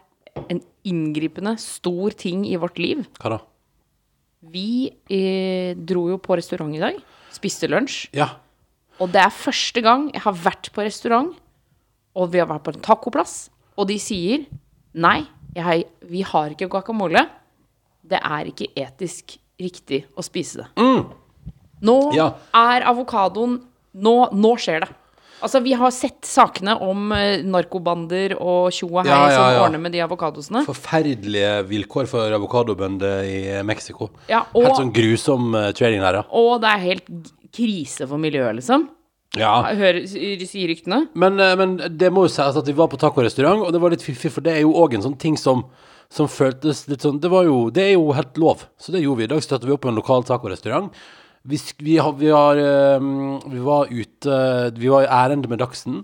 en 0.50 0.60
inngripende, 0.88 1.54
stor 1.62 2.14
ting 2.18 2.44
i 2.48 2.58
vårt 2.58 2.80
liv. 2.82 3.04
Hva 3.22 3.36
da? 3.36 3.40
Vi 4.52 4.90
eh, 5.10 5.74
dro 5.74 6.04
jo 6.12 6.18
på 6.22 6.36
restaurant 6.38 6.74
i 6.74 6.82
dag. 6.82 6.98
Spiste 7.34 7.70
lunsj. 7.70 8.06
Ja. 8.16 8.32
Og 8.98 9.10
det 9.14 9.22
er 9.22 9.34
første 9.34 9.82
gang 9.84 10.08
jeg 10.14 10.22
har 10.24 10.34
vært 10.34 10.70
på 10.74 10.82
restaurant, 10.86 11.34
og 12.18 12.32
vi 12.32 12.42
har 12.42 12.48
vært 12.50 12.66
på 12.66 12.74
en 12.74 12.82
tacoplass, 12.82 13.36
og 13.78 13.86
de 13.90 13.98
sier 14.02 14.46
nei, 14.98 15.22
jeg, 15.56 15.84
vi 16.08 16.22
har 16.22 16.50
ikke 16.54 16.68
guacamole. 16.68 17.26
Det 18.08 18.20
er 18.22 18.44
ikke 18.52 18.68
etisk 18.76 19.38
riktig 19.60 20.04
å 20.16 20.22
spise 20.24 20.62
det. 20.64 20.68
Nå 21.82 22.12
Ja. 22.14 22.32
er 22.54 22.82
avokadoen 22.90 23.60
nå, 23.94 24.14
nå 24.32 24.54
skjer 24.58 24.80
det. 24.80 24.88
Altså, 25.40 25.60
vi 25.62 25.72
har 25.78 25.90
sett 25.94 26.22
sakene 26.26 26.72
om 26.82 27.12
eh, 27.14 27.42
narkobander 27.46 28.32
og 28.40 28.72
tjo 28.74 28.88
og 28.88 29.04
hei 29.06 29.12
Ja, 29.12 29.28
ja, 29.30 29.36
som 29.36 29.62
ordner 29.68 29.78
med 29.78 29.92
de 29.94 30.00
avokadosene. 30.02 30.64
Forferdelige 30.66 31.62
vilkår 31.68 32.08
for 32.10 32.34
avokadobønder 32.34 33.22
i 33.22 33.62
Mexico. 33.62 34.10
Ja, 34.28 34.40
og- 34.52 34.64
Helt 34.64 34.76
sånn 34.80 34.92
grusom 34.92 35.52
training 35.52 35.74
trading 35.74 36.00
der, 36.00 36.14
ja. 36.14 36.22
Og 36.32 36.60
det 36.60 36.70
er 36.70 36.78
helt 36.78 37.06
krise 37.52 38.08
for 38.08 38.18
miljøet, 38.18 38.56
liksom. 38.56 38.88
Ja. 39.36 39.52
Hører, 39.76 40.06
sier 40.08 40.70
ryktene. 40.70 41.02
Men, 41.18 41.36
eh, 41.42 41.56
men 41.58 41.76
det 42.00 42.08
må 42.14 42.24
jo 42.24 42.32
sies 42.32 42.56
at 42.56 42.68
vi 42.68 42.76
var 42.76 42.88
på 42.88 43.00
tacorestaurant, 43.00 43.66
og 43.66 43.74
det 43.74 43.82
var 43.82 43.92
litt 43.92 44.04
fiffig, 44.06 44.32
for 44.32 44.44
det 44.44 44.56
er 44.56 44.64
jo 44.64 44.76
òg 44.80 44.96
en 44.96 45.04
sånn 45.04 45.18
ting 45.20 45.36
som, 45.36 45.66
som 46.08 46.30
føltes 46.32 46.86
litt 46.88 47.04
sånn 47.04 47.20
det, 47.20 47.28
var 47.32 47.44
jo, 47.44 47.68
det 47.74 47.84
er 47.84 47.94
jo 47.98 48.12
helt 48.16 48.40
lov, 48.40 48.64
så 48.80 48.94
det 48.94 49.04
gjorde 49.04 49.20
vi. 49.20 49.28
I 49.28 49.32
dag 49.34 49.44
støtter 49.44 49.68
vi 49.68 49.74
opp 49.76 49.84
på 49.84 49.92
en 49.92 50.00
lokal 50.00 50.24
tacorestaurant. 50.24 50.94
Vi, 51.48 51.60
vi, 51.84 51.98
har, 52.00 52.14
vi, 52.18 52.30
har, 52.32 52.60
eh, 52.60 53.04
vi 53.48 53.60
var 53.64 53.88
ute 53.88 54.38
Vi 54.76 54.88
var 54.90 55.04
i 55.04 55.12
ærend 55.20 55.46
med 55.48 55.60
Dagsen, 55.60 56.02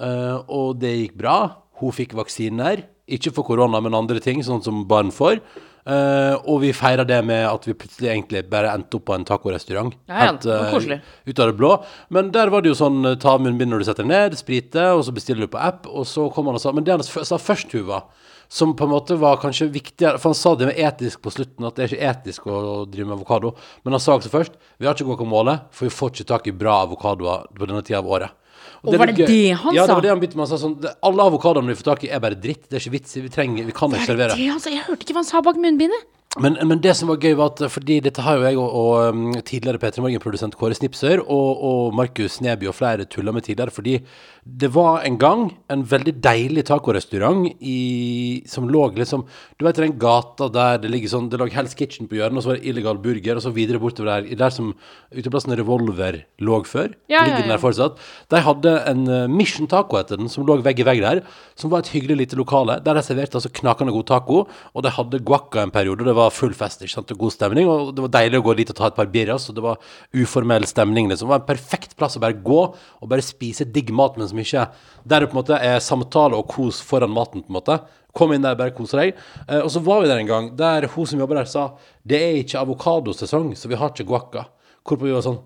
eh, 0.00 0.38
og 0.48 0.80
det 0.80 0.96
gikk 0.96 1.20
bra. 1.20 1.36
Hun 1.82 1.92
fikk 1.92 2.16
vaksiner. 2.16 2.86
Ikke 3.10 3.32
for 3.34 3.46
korona, 3.46 3.80
men 3.82 3.94
andre 3.98 4.20
ting, 4.22 4.42
sånn 4.46 4.62
som 4.62 4.84
barn 4.88 5.10
får. 5.14 5.40
Eh, 5.82 6.34
og 6.46 6.60
vi 6.62 6.68
feira 6.70 7.02
det 7.02 7.18
med 7.26 7.42
at 7.48 7.64
vi 7.66 7.74
plutselig 7.74 8.12
egentlig 8.12 8.44
bare 8.50 8.70
endte 8.70 9.00
opp 9.00 9.08
på 9.08 9.16
en 9.16 9.24
tacorestaurant. 9.26 9.96
Ja, 10.06 10.14
ja, 10.14 10.26
Helt, 10.28 10.44
det 10.44 10.52
var 10.52 10.66
eh, 10.68 10.74
koselig. 10.76 10.98
ut 11.26 11.40
av 11.42 11.50
det 11.50 11.56
blå. 11.58 11.70
Men 12.14 12.30
der 12.34 12.52
var 12.54 12.62
det 12.62 12.70
jo 12.70 12.76
sånn 12.78 13.00
eh, 13.08 13.16
ta 13.18 13.34
munnbind 13.42 13.74
når 13.74 13.82
du 13.82 13.88
setter 13.88 14.06
deg 14.06 14.12
ned, 14.12 14.36
sprite, 14.38 14.84
og 14.94 15.02
så 15.08 15.14
bestiller 15.16 15.48
du 15.48 15.50
på 15.50 15.58
app, 15.58 15.88
og 15.90 16.06
så 16.06 16.28
kom 16.30 16.46
han 16.46 16.60
og 16.60 16.62
sa 16.62 16.70
Men 16.76 16.86
det 16.86 16.94
han 16.94 17.02
sa 17.02 17.38
først, 17.42 17.74
Huva, 17.74 18.04
som 18.52 18.76
på 18.78 18.86
en 18.86 18.92
måte 18.92 19.16
var 19.18 19.40
kanskje 19.40 19.70
viktigere 19.72 20.20
For 20.20 20.28
han 20.28 20.36
sa 20.36 20.50
det 20.60 20.66
med 20.68 20.78
etisk 20.78 21.22
på 21.24 21.32
slutten, 21.32 21.66
at 21.66 21.74
det 21.74 21.86
er 21.86 21.94
ikke 21.96 22.10
etisk 22.12 22.46
å 22.46 22.84
drive 22.86 23.08
med 23.08 23.16
avokado. 23.18 23.54
Men 23.82 23.96
han 23.96 24.04
sa 24.04 24.14
også 24.14 24.30
først 24.30 24.54
vi 24.78 24.86
har 24.86 24.94
ikke 24.94 25.08
guacamole, 25.10 25.56
for 25.74 25.88
vi 25.88 25.96
får 25.98 26.14
ikke 26.14 26.28
tak 26.30 26.46
i 26.46 26.54
bra 26.54 26.78
avokadoer 26.84 27.48
på 27.58 27.66
denne 27.66 27.82
tida 27.82 27.98
av 27.98 28.06
året. 28.12 28.38
Og 28.82 28.94
er 28.94 28.98
var 28.98 29.10
litt 29.12 29.20
det 29.20 29.26
det 29.30 29.52
han 29.54 29.70
sa? 29.70 29.74
ja, 29.76 29.84
det 29.86 29.94
var 29.94 30.02
det 30.02 30.10
han 30.10 30.22
begynte 30.22 30.38
med. 30.38 30.46
Han 30.48 30.50
sa 30.50 30.58
sånn 30.58 30.74
Alle 31.06 31.26
avokadoene 31.30 31.70
vi 31.70 31.78
får 31.78 31.86
tak 31.86 32.04
i, 32.04 32.10
er 32.10 32.22
bare 32.24 32.34
dritt. 32.34 32.64
Det 32.66 32.78
er 32.78 32.82
ikke 32.82 32.94
vits 32.96 33.14
i. 33.16 33.22
Vi 33.22 33.30
trenger 33.30 33.68
Vi 33.68 33.74
kan 33.76 33.94
ikke 33.94 34.08
servere. 34.10 34.34
Det, 34.38 34.48
han 34.50 34.62
sa. 34.62 34.72
jeg 34.74 34.82
hørte 34.88 35.06
ikke 35.06 35.14
hva 35.14 35.22
han 35.22 35.28
sa 35.28 35.42
bak 35.46 35.60
munnbindet. 35.62 36.08
Men, 36.40 36.54
men 36.64 36.80
det 36.80 36.94
som 36.96 37.10
var 37.12 37.18
gøy, 37.20 37.34
var 37.36 37.50
at 37.52 37.60
fordi 37.68 37.98
dette 38.00 38.22
har 38.24 38.38
jo 38.38 38.44
jeg 38.46 38.56
og, 38.56 38.76
og 38.80 39.12
um, 39.12 39.24
tidligere 39.44 39.76
P3 39.82 40.00
Morgen-produsent 40.00 40.54
Kåre 40.56 40.72
Snipsør 40.72 41.20
og, 41.20 41.60
og 41.68 41.96
Markus 41.98 42.38
Neby 42.40 42.70
og 42.70 42.76
flere 42.78 43.04
tulla 43.04 43.34
med 43.36 43.44
tidligere, 43.44 43.74
fordi 43.74 43.98
det 44.42 44.70
var 44.72 45.04
en 45.04 45.18
gang 45.20 45.42
en 45.70 45.82
veldig 45.86 46.14
deilig 46.24 46.64
tacorestaurant 46.70 47.44
i, 47.60 48.40
som 48.48 48.64
lå 48.66 48.86
liksom 48.96 49.26
Du 49.60 49.66
vet 49.66 49.76
den 49.78 49.98
gata 50.00 50.48
der 50.50 50.80
det 50.82 50.90
ligger 50.90 51.12
sånn 51.12 51.28
Det 51.30 51.38
lå 51.38 51.46
Hell's 51.52 51.76
Kitchen 51.78 52.08
på 52.08 52.16
hjørnet, 52.16 52.40
og 52.40 52.46
så 52.46 52.52
var 52.54 52.62
det 52.62 52.72
Illegal 52.72 53.02
Burger, 53.04 53.36
og 53.36 53.44
så 53.44 53.52
videre 53.52 53.82
bortover 53.82 54.24
der, 54.24 54.32
der 54.40 54.56
som 54.56 54.72
uteplassen 55.12 55.52
Revolver 55.58 56.22
lå 56.40 56.62
før. 56.64 56.90
Ja, 57.12 57.26
ligger 57.26 57.44
den 57.44 57.52
der 57.52 57.60
fortsatt. 57.60 58.00
De 58.32 58.40
hadde 58.40 58.74
en 58.88 59.04
uh, 59.10 59.28
Mission 59.28 59.68
Taco 59.68 60.00
etter 60.00 60.16
den, 60.20 60.32
som 60.32 60.48
lå 60.48 60.56
vegg 60.64 60.80
i 60.80 60.88
vegg 60.88 61.04
der, 61.04 61.22
som 61.58 61.70
var 61.72 61.84
et 61.84 61.92
hyggelig 61.92 62.18
lite 62.22 62.40
lokale, 62.40 62.80
der 62.80 62.96
de 62.96 63.04
serverte 63.04 63.36
altså 63.36 63.52
knakende 63.60 63.94
god 63.94 64.08
taco, 64.10 64.42
og 64.48 64.84
de 64.86 64.96
hadde 64.96 65.22
guacca 65.26 65.66
en 65.66 65.74
periode, 65.74 66.06
det 66.08 66.16
var 66.16 66.21
full 66.30 66.54
fest, 66.54 66.84
ikke 66.84 66.94
sant, 66.94 67.10
og 67.10 67.18
god 67.24 67.34
stemning, 67.34 67.66
og 67.68 67.90
det 67.96 68.04
var 68.04 68.12
deilig 68.18 68.38
å 68.38 68.44
gå 68.46 68.54
dit 68.60 68.70
og 68.70 68.78
ta 68.78 68.90
et 68.90 68.98
par 68.98 69.10
birras, 69.10 69.48
og 69.50 69.56
det 69.56 69.64
var 69.64 69.80
uformell 70.14 70.66
stemning, 70.70 71.08
liksom. 71.10 71.26
Det 71.26 71.32
var 71.34 71.42
en 71.42 71.48
perfekt 71.48 71.96
plass 71.98 72.18
å 72.18 72.22
bare 72.22 72.38
gå 72.38 72.60
og 72.62 73.10
bare 73.10 73.24
spise 73.26 73.66
digg 73.66 73.90
mat, 73.90 74.18
men 74.20 74.30
som 74.30 74.38
ikke 74.38 74.68
Der 75.04 75.20
det 75.20 75.32
på 75.32 75.34
en 75.34 75.40
måte 75.40 75.58
er 75.58 75.80
samtale 75.82 76.38
og 76.38 76.46
kos 76.46 76.78
foran 76.86 77.10
maten, 77.10 77.42
på 77.42 77.50
en 77.50 77.58
måte. 77.58 77.78
Kom 78.14 78.32
inn 78.32 78.44
der, 78.44 78.54
bare 78.54 78.70
kose 78.70 78.94
deg. 79.00 79.16
Eh, 79.48 79.58
og 79.58 79.70
så 79.72 79.82
var 79.82 80.02
vi 80.02 80.10
der 80.10 80.20
en 80.22 80.28
gang, 80.28 80.50
der 80.56 80.86
hun 80.94 81.08
som 81.08 81.18
jobber 81.18 81.40
der, 81.40 81.48
sa 81.50 81.72
det 82.06 82.20
er 82.22 82.42
ikke 82.42 82.60
avokadosesong, 82.62 83.56
så 83.58 83.68
vi 83.68 83.80
har 83.80 83.90
ikke 83.90 84.06
guacca. 84.06 84.46
Hvorpå 84.86 85.08
vi 85.08 85.16
var 85.16 85.24
sånn 85.26 85.40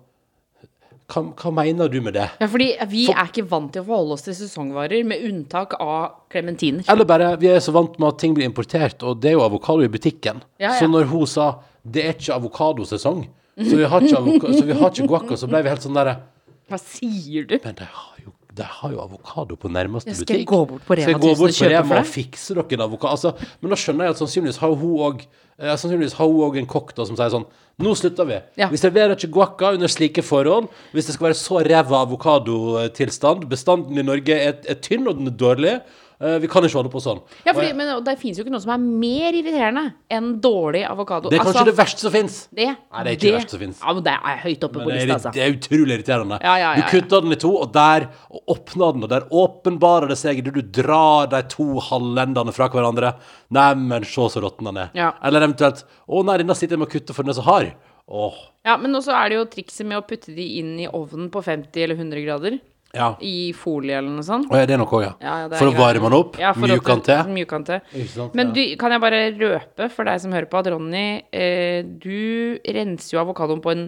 hva, 1.07 1.21
hva 1.39 1.51
mener 1.55 1.87
du 1.91 2.01
med 2.03 2.17
det? 2.17 2.25
Ja, 2.41 2.49
fordi 2.51 2.67
vi 2.91 3.05
er 3.13 3.29
ikke 3.29 3.45
vant 3.47 3.71
til 3.73 3.83
å 3.83 3.87
forholde 3.87 4.17
oss 4.17 4.25
til 4.25 4.35
sesongvarer, 4.35 5.05
med 5.07 5.23
unntak 5.23 5.77
av 5.79 6.25
klementiner. 6.33 6.83
Eller 6.91 7.07
bare 7.07 7.31
vi 7.39 7.51
er 7.53 7.63
så 7.63 7.71
vant 7.75 7.95
med 7.95 8.09
at 8.09 8.19
ting 8.23 8.35
blir 8.35 8.49
importert, 8.49 9.03
og 9.07 9.21
det 9.23 9.31
er 9.31 9.37
jo 9.37 9.45
avokado 9.45 9.85
i 9.87 9.91
butikken. 9.91 10.43
Ja, 10.59 10.73
ja. 10.73 10.77
Så 10.81 10.91
når 10.91 11.07
hun 11.13 11.23
sa 11.31 11.49
det 11.87 12.03
er 12.03 12.17
ikke 12.17 12.35
avokadosesong, 12.35 13.23
så 13.57 13.79
vi 13.79 13.87
har 13.89 14.03
ikke, 14.03 14.19
avoka 14.19 14.51
så 14.53 14.65
vi 14.67 14.75
har 14.77 14.91
ikke 14.91 15.07
guacca, 15.09 15.39
så 15.39 15.47
ble 15.49 15.63
vi 15.65 15.71
helt 15.71 15.85
sånn 15.85 15.95
derre 15.97 16.19
Hva 16.67 16.77
sier 16.81 17.47
du? 17.47 17.55
Men 17.63 17.77
de 17.79 17.87
har 17.87 18.16
de 18.57 18.65
har 18.77 18.93
jo 18.93 19.01
avokado 19.03 19.57
på 19.59 19.69
nærmeste 19.71 20.09
butikk. 20.09 20.27
skal 20.27 20.39
jeg 20.41 20.47
gå 20.49 20.61
bort 20.71 20.85
på 20.87 20.97
Rema 20.97 21.13
jeg 21.13 21.19
1000 21.21 21.43
og 21.47 21.57
kjøpe 21.57 21.71
Rema 21.73 21.87
for 21.87 22.01
deg? 22.01 22.09
fikse 22.13 22.57
dere 22.57 22.77
en 22.77 22.85
avokado? 22.87 23.11
Altså, 23.13 23.51
men 23.61 23.73
da 23.73 23.79
skjønner 23.83 24.07
jeg 24.07 24.15
at 24.15 24.21
sannsynligvis 24.23 24.59
har 24.63 24.75
hun 24.81 25.03
òg 25.07 25.23
eh, 25.23 25.75
Sannsynligvis 25.75 26.17
har 26.17 26.31
hun 26.31 26.43
òg 26.47 26.59
en 26.61 26.69
kokk 26.73 26.95
da 26.97 27.07
som 27.09 27.19
sier 27.19 27.33
sånn 27.33 27.47
Nå 27.77 27.91
slutter 27.93 28.25
vi. 28.25 28.37
Ja. 28.57 28.71
Vi 28.73 28.79
serverer 28.81 29.13
ikke 29.13 29.29
guacca 29.35 29.69
under 29.75 29.91
slike 29.93 30.23
forhold. 30.25 30.65
Hvis 30.97 31.05
det 31.05 31.13
skal 31.13 31.27
være 31.27 31.37
så 31.37 31.59
ræva 31.61 31.99
avokadotilstand 32.07 33.45
Bestanden 33.51 34.01
i 34.01 34.05
Norge 34.05 34.33
er, 34.33 34.55
er 34.65 34.79
tynn, 34.81 35.05
og 35.05 35.19
den 35.19 35.29
er 35.29 35.35
dårlig. 35.37 35.75
Eh, 36.17 36.39
vi 36.41 36.47
kan 36.49 36.65
ikke 36.65 36.79
holde 36.79 36.89
på 36.89 36.97
sånn. 37.03 37.19
Ja, 37.45 37.53
fordi, 37.53 37.75
men 37.77 37.91
det 38.01 38.15
finnes 38.17 38.39
jo 38.39 38.43
ikke 38.45 38.53
noe 38.55 38.63
som 38.63 38.71
er 38.73 38.79
mer 38.81 39.35
irriterende 39.37 39.83
enn 40.09 40.31
dårlig 40.41 40.81
avokado. 40.89 41.29
det 41.29 41.37
er 41.37 41.43
kanskje 41.43 41.59
Altså, 41.61 41.65
det 41.69 41.75
verste 41.77 42.01
som 42.01 42.13
fins. 42.15 42.37
det, 42.49 42.65
Nei, 42.73 43.03
det 43.05 43.11
er 43.11 43.17
ikke 43.17 43.25
det 43.27 43.33
verste 43.35 43.53
som 43.53 43.61
finnes. 43.61 43.81
Ja, 43.83 43.93
men 43.93 44.05
det 44.07 44.15
er 44.17 44.39
høyt 44.41 44.63
oppe 44.65 44.73
på 44.79 44.85
Men 44.85 44.89
det 44.89 44.95
lista, 45.03 45.13
altså. 45.19 45.33
det 45.35 45.43
er 45.45 45.53
utrolig 45.53 45.97
irriterende. 45.99 46.39
Ja, 46.41 46.55
ja, 46.57 46.71
ja, 46.73 46.81
Du 46.81 46.89
kutter 46.95 47.21
den 47.21 47.35
i 47.37 47.39
to, 47.43 47.51
og 47.61 47.73
der 47.75 48.07
og 48.33 48.53
åpner 48.55 48.93
den, 48.97 49.03
og 49.05 49.09
der 49.13 49.27
åpenbarer 49.43 50.09
det 50.09 50.17
seg 50.17 50.41
Du, 50.43 50.49
du 50.51 50.61
drar 50.61 51.27
de 51.29 51.43
to 51.53 51.67
halvendene 51.91 52.53
fra 52.55 52.69
hverandre. 52.73 53.13
Neimen, 53.53 54.03
se 54.03 54.25
så 54.33 54.41
råtten 54.41 54.65
den 54.71 54.77
er. 54.87 54.89
Ja. 54.97 55.11
Eller 55.23 55.45
eventuelt 55.45 55.85
Å 56.07 56.23
nei, 56.25 56.37
denne 56.41 56.55
sitter 56.57 56.75
jeg 56.77 56.81
med 56.81 56.89
å 56.89 56.95
kutte, 56.97 57.13
for 57.13 57.23
den 57.27 57.35
er 57.35 57.37
så 57.37 57.45
hard. 57.45 57.75
Åh. 58.07 58.33
Ja, 58.65 58.77
men 58.79 58.95
også 58.95 59.11
er 59.13 59.29
det 59.29 59.37
jo 59.37 59.45
trikset 59.51 59.85
med 59.85 59.99
å 59.99 60.05
putte 60.07 60.33
de 60.33 60.45
inn 60.61 60.73
i 60.79 60.87
ovnen 60.87 61.29
på 61.29 61.43
50 61.43 61.83
eller 61.83 61.95
100 61.99 62.23
grader. 62.25 62.57
Ja. 62.97 63.11
I 63.21 63.51
folie 63.53 63.95
eller 63.99 64.09
noe 64.09 64.25
sånt. 64.25 64.49
Og 64.49 64.57
ja, 64.57 64.65
det 64.69 64.79
noe 64.81 64.89
òg, 64.89 65.03
ja? 65.05 65.13
Ja, 65.21 65.35
ja, 65.43 65.47
det 65.51 65.57
er 65.57 65.61
For 65.61 65.69
å 65.69 65.75
greit. 65.75 65.83
varme 65.83 66.09
den 66.09 66.17
opp? 66.17 66.39
Ja, 66.41 66.51
for 66.57 66.65
Mjuke 66.71 66.89
den 66.95 67.05
til? 67.05 67.31
Mjuke 67.37 67.57
han 67.59 67.67
til. 67.67 67.81
Ikke 67.93 68.13
sant? 68.15 68.35
Men 68.39 68.49
ja. 68.51 68.55
du, 68.57 68.61
kan 68.81 68.95
jeg 68.95 69.03
bare 69.05 69.21
røpe 69.37 69.89
for 69.93 70.09
deg 70.09 70.23
som 70.23 70.35
hører 70.35 70.49
på, 70.51 70.61
at 70.61 70.71
Ronny, 70.73 71.05
eh, 71.31 71.79
du 71.85 72.57
renser 72.77 73.15
jo 73.15 73.21
avokadoen 73.23 73.61
på 73.63 73.73
en 73.75 73.87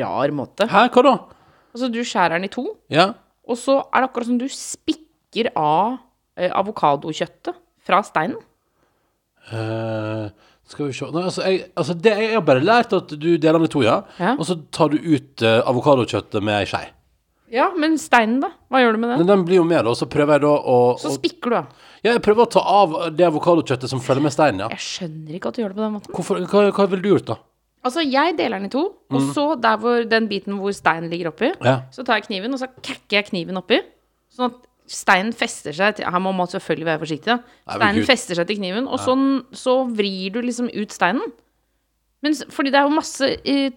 rar 0.00 0.34
måte. 0.34 0.70
Hæ, 0.70 0.86
hva 0.94 1.06
da? 1.06 1.14
Altså, 1.76 1.90
du 1.92 2.00
skjærer 2.06 2.38
den 2.38 2.48
i 2.48 2.52
to, 2.52 2.68
Ja? 2.90 3.12
og 3.46 3.58
så 3.60 3.78
er 3.94 4.02
det 4.02 4.08
akkurat 4.08 4.26
som 4.30 4.38
du 4.40 4.48
spikker 4.50 5.52
av 5.54 5.98
eh, 6.38 6.50
avokadokjøttet 6.50 7.58
fra 7.86 8.00
steinen. 8.06 8.40
Eh, 9.52 10.30
skal 10.66 10.88
vi 10.88 10.96
se 10.96 11.06
Nei, 11.14 11.22
altså, 11.22 11.42
jeg, 11.46 11.60
altså 11.78 11.94
det, 11.94 12.12
jeg 12.18 12.32
har 12.34 12.42
bare 12.46 12.64
lært 12.64 12.94
at 12.96 13.12
du 13.14 13.28
deler 13.38 13.60
den 13.60 13.68
i 13.68 13.70
to, 13.70 13.84
ja. 13.86 14.00
Ja. 14.18 14.34
Og 14.34 14.48
så 14.48 14.56
tar 14.74 14.90
du 14.90 14.98
ut 14.98 15.44
uh, 15.46 15.60
avokadokjøttet 15.70 16.42
med 16.42 16.58
ei 16.58 16.66
skje. 16.66 16.82
Ja, 17.52 17.68
men 17.78 17.94
steinen, 18.00 18.40
da? 18.42 18.50
Hva 18.72 18.80
gjør 18.82 18.96
du 18.96 18.98
med 19.02 19.10
den? 19.12 19.18
Men 19.22 19.28
den 19.30 19.44
blir 19.46 19.60
jo 19.60 19.64
med, 19.68 19.84
da. 19.86 19.90
Og 19.92 19.98
så 19.98 20.08
prøver 20.10 20.34
jeg 20.36 20.42
da 20.46 20.54
å, 20.56 20.78
Så 20.98 21.12
å 21.12 21.16
spikker 21.18 21.52
du 21.52 21.56
av. 21.60 21.66
Ja, 22.02 22.12
jeg 22.16 22.22
prøver 22.22 22.46
å 22.46 22.50
ta 22.50 22.60
av 22.60 22.96
det 23.16 23.26
avokadokjøttet 23.28 23.90
som 23.90 24.00
følger 24.02 24.22
med 24.26 24.34
steinen, 24.34 24.64
ja. 24.64 24.68
Jeg 24.74 24.82
skjønner 24.82 25.38
ikke 25.38 25.52
at 25.52 25.58
du 25.58 25.62
gjør 25.62 25.74
det 25.74 25.78
på 25.78 25.84
den 25.86 25.94
måten. 25.96 26.12
Hvorfor, 26.16 26.40
hva, 26.50 26.64
hva 26.74 26.86
ville 26.90 27.02
du 27.06 27.10
gjort, 27.14 27.30
da? 27.30 27.36
Altså, 27.86 28.02
jeg 28.02 28.34
deler 28.38 28.58
den 28.58 28.66
i 28.66 28.72
to, 28.74 28.82
og 29.14 29.26
så 29.36 29.44
der 29.62 29.76
hvor 29.78 30.02
den 30.10 30.26
biten 30.26 30.56
hvor 30.58 30.74
steinen 30.74 31.06
ligger 31.12 31.30
oppi, 31.30 31.52
Ja. 31.62 31.76
så 31.94 32.02
tar 32.02 32.18
jeg 32.18 32.26
kniven, 32.26 32.52
og 32.56 32.58
så 32.58 32.66
kakker 32.82 33.20
jeg 33.20 33.28
kniven 33.30 33.60
oppi, 33.60 33.78
sånn 34.34 34.50
at 34.50 34.56
steinen 34.90 35.32
fester 35.34 35.74
seg 35.74 35.96
til 35.98 36.06
Her 36.10 36.18
må 36.22 36.32
man 36.34 36.46
selvfølgelig 36.50 36.86
være 36.86 37.02
forsiktig, 37.04 37.30
da. 37.30 37.36
Nei, 37.38 37.46
men 37.66 37.78
Steinen 37.78 38.00
Gud. 38.02 38.06
fester 38.10 38.34
seg 38.40 38.46
til 38.50 38.58
kniven, 38.58 38.88
og 38.90 38.98
sånn, 39.02 39.24
så 39.54 39.76
vrir 39.94 40.34
du 40.34 40.40
liksom 40.42 40.66
ut 40.74 40.94
steinen. 40.94 41.30
Men, 42.26 42.34
fordi 42.50 42.72
det 42.74 42.80
er 42.80 42.88
jo 42.88 42.96
masse 42.96 43.30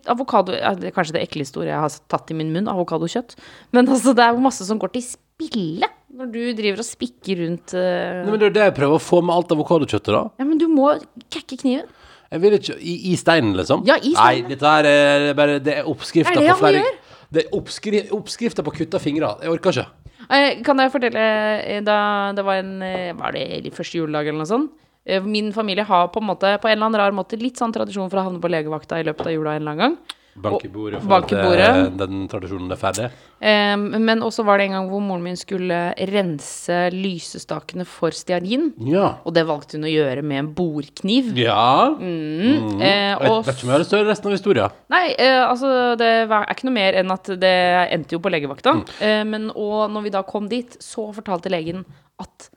avokado 0.10 0.56
Det 0.56 0.90
er 0.90 0.96
kanskje 0.96 1.20
det 1.20 1.24
ekleste 1.28 1.62
ordet 1.62 1.74
jeg 1.76 1.84
har 1.86 1.98
tatt 2.10 2.34
i 2.34 2.38
min 2.40 2.50
munn, 2.56 2.70
avokadokjøtt. 2.72 3.38
Men 3.76 3.86
altså, 3.86 4.16
det 4.18 4.26
er 4.26 4.34
jo 4.34 4.44
masse 4.44 4.66
som 4.66 4.82
går 4.82 4.96
til 4.98 5.06
spille 5.06 5.90
når 6.20 6.32
du 6.34 6.40
driver 6.58 6.82
og 6.82 6.88
spikker 6.88 7.44
rundt 7.44 7.76
uh... 7.78 8.26
Nei, 8.26 8.32
men 8.34 8.40
Det 8.42 8.48
er 8.48 8.50
jo 8.50 8.56
det 8.58 8.64
jeg 8.66 8.76
prøver 8.80 8.98
å 8.98 9.04
få 9.04 9.22
med 9.24 9.36
alt 9.36 9.54
avokadokjøttet, 9.56 10.10
da. 10.16 10.24
Ja, 10.42 10.48
men 10.50 10.58
du 10.60 10.66
må 10.72 10.90
kakke 11.32 11.60
kniven. 11.62 11.86
Jeg 12.30 12.44
vil 12.44 12.58
ikke 12.58 12.76
I, 12.78 12.96
i 13.12 13.14
steinen, 13.18 13.54
liksom? 13.58 13.86
Ja, 13.88 13.96
i 14.02 14.12
steinen. 14.16 14.50
Nei, 14.50 14.50
dette 14.52 14.74
her 14.74 14.90
er 14.90 15.30
bare 15.38 15.62
Det 15.62 15.78
er 15.80 15.86
det 15.86 15.94
på 15.94 16.58
flere 16.60 16.82
gjør. 16.82 17.00
Det 17.30 17.44
er 17.44 17.54
oppskri, 17.54 18.04
oppskrifta 18.18 18.66
på 18.66 18.74
kutta 18.74 19.02
fingre. 19.02 19.36
Jeg 19.46 19.54
orker 19.54 19.78
ikke. 19.78 20.14
Eh, 20.30 20.62
Kan 20.66 20.82
jeg 20.82 20.92
fortelle 20.94 21.26
eh, 21.62 21.80
Da 21.86 21.98
det 22.38 22.44
var 22.46 22.60
en 22.60 22.74
Var 23.18 23.34
det 23.38 23.72
første 23.74 23.98
juledag 23.98 24.28
eller 24.28 24.44
noe 24.44 24.50
sånt? 24.50 24.74
Eh, 25.10 25.26
Min 25.26 25.52
familie 25.56 25.84
har 25.90 26.08
på 26.14 26.22
en 26.22 26.30
måte 26.30 26.54
På 26.62 26.70
en 26.70 26.78
eller 26.78 26.92
annen 26.92 27.02
rar 27.02 27.18
måte 27.18 27.40
litt 27.40 27.58
sånn 27.60 27.74
tradisjon 27.74 28.10
for 28.12 28.22
å 28.22 28.30
havne 28.30 28.42
på 28.44 28.52
legevakta 28.52 29.02
i 29.02 29.08
løpet 29.08 29.32
av 29.32 29.36
jula 29.36 29.58
en 29.58 29.64
eller 29.64 29.76
annen 29.76 29.86
gang. 29.86 30.16
Bank 30.40 30.64
i 30.64 30.70
bordet 30.72 31.02
for 31.04 31.26
at 31.26 31.32
eh, 31.34 31.80
den 32.00 32.22
tradisjonen 32.32 32.72
er 32.72 32.80
ferdig. 32.80 33.08
Um, 33.40 33.86
Men 34.06 34.22
også 34.24 34.46
var 34.48 34.60
det 34.60 34.70
en 34.70 34.76
gang 34.78 34.90
hvor 34.92 35.02
moren 35.04 35.24
min 35.26 35.40
skulle 35.40 35.80
rense 36.12 36.78
lysestakene 36.94 37.86
for 37.88 38.16
stearin. 38.16 38.70
Ja. 38.88 39.18
Og 39.28 39.36
det 39.36 39.44
valgte 39.50 39.76
hun 39.76 39.88
å 39.90 39.92
gjøre 39.92 40.24
med 40.24 40.44
en 40.44 40.52
bordkniv. 40.56 41.34
Ja. 41.40 41.96
Mm. 42.00 42.70
Mm. 42.70 42.84
Jeg 42.84 43.18
og 43.20 43.42
vet 43.48 43.58
ikke 43.58 43.68
om 43.68 43.74
jeg 43.74 43.76
har 43.76 43.84
lyst 43.84 43.94
til 43.94 44.00
å 44.00 44.04
høre 44.04 44.12
resten 44.14 44.32
av 44.32 44.38
historien. 44.38 44.78
Nei, 44.96 45.04
uh, 45.18 45.42
altså 45.50 45.74
det 46.00 46.14
var, 46.32 46.46
er 46.46 46.56
ikke 46.56 46.70
noe 46.70 46.78
mer 46.78 47.02
enn 47.02 47.16
at 47.16 47.34
det 47.42 47.58
endte 47.98 48.16
jo 48.16 48.22
på 48.24 48.32
legevakta. 48.32 48.78
Mm. 48.80 48.86
Uh, 49.02 49.26
men 49.34 49.52
og 49.56 49.90
når 49.92 50.08
vi 50.08 50.16
da 50.16 50.24
kom 50.28 50.48
dit, 50.52 50.80
så 50.84 51.10
fortalte 51.16 51.52
legen 51.52 51.84
at 52.22 52.52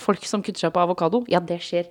folk 0.00 0.26
som 0.26 0.42
kutter 0.42 0.66
seg 0.66 0.74
på 0.74 0.82
avokado, 0.82 1.22
ja, 1.30 1.40
det 1.44 1.60
skjer 1.62 1.86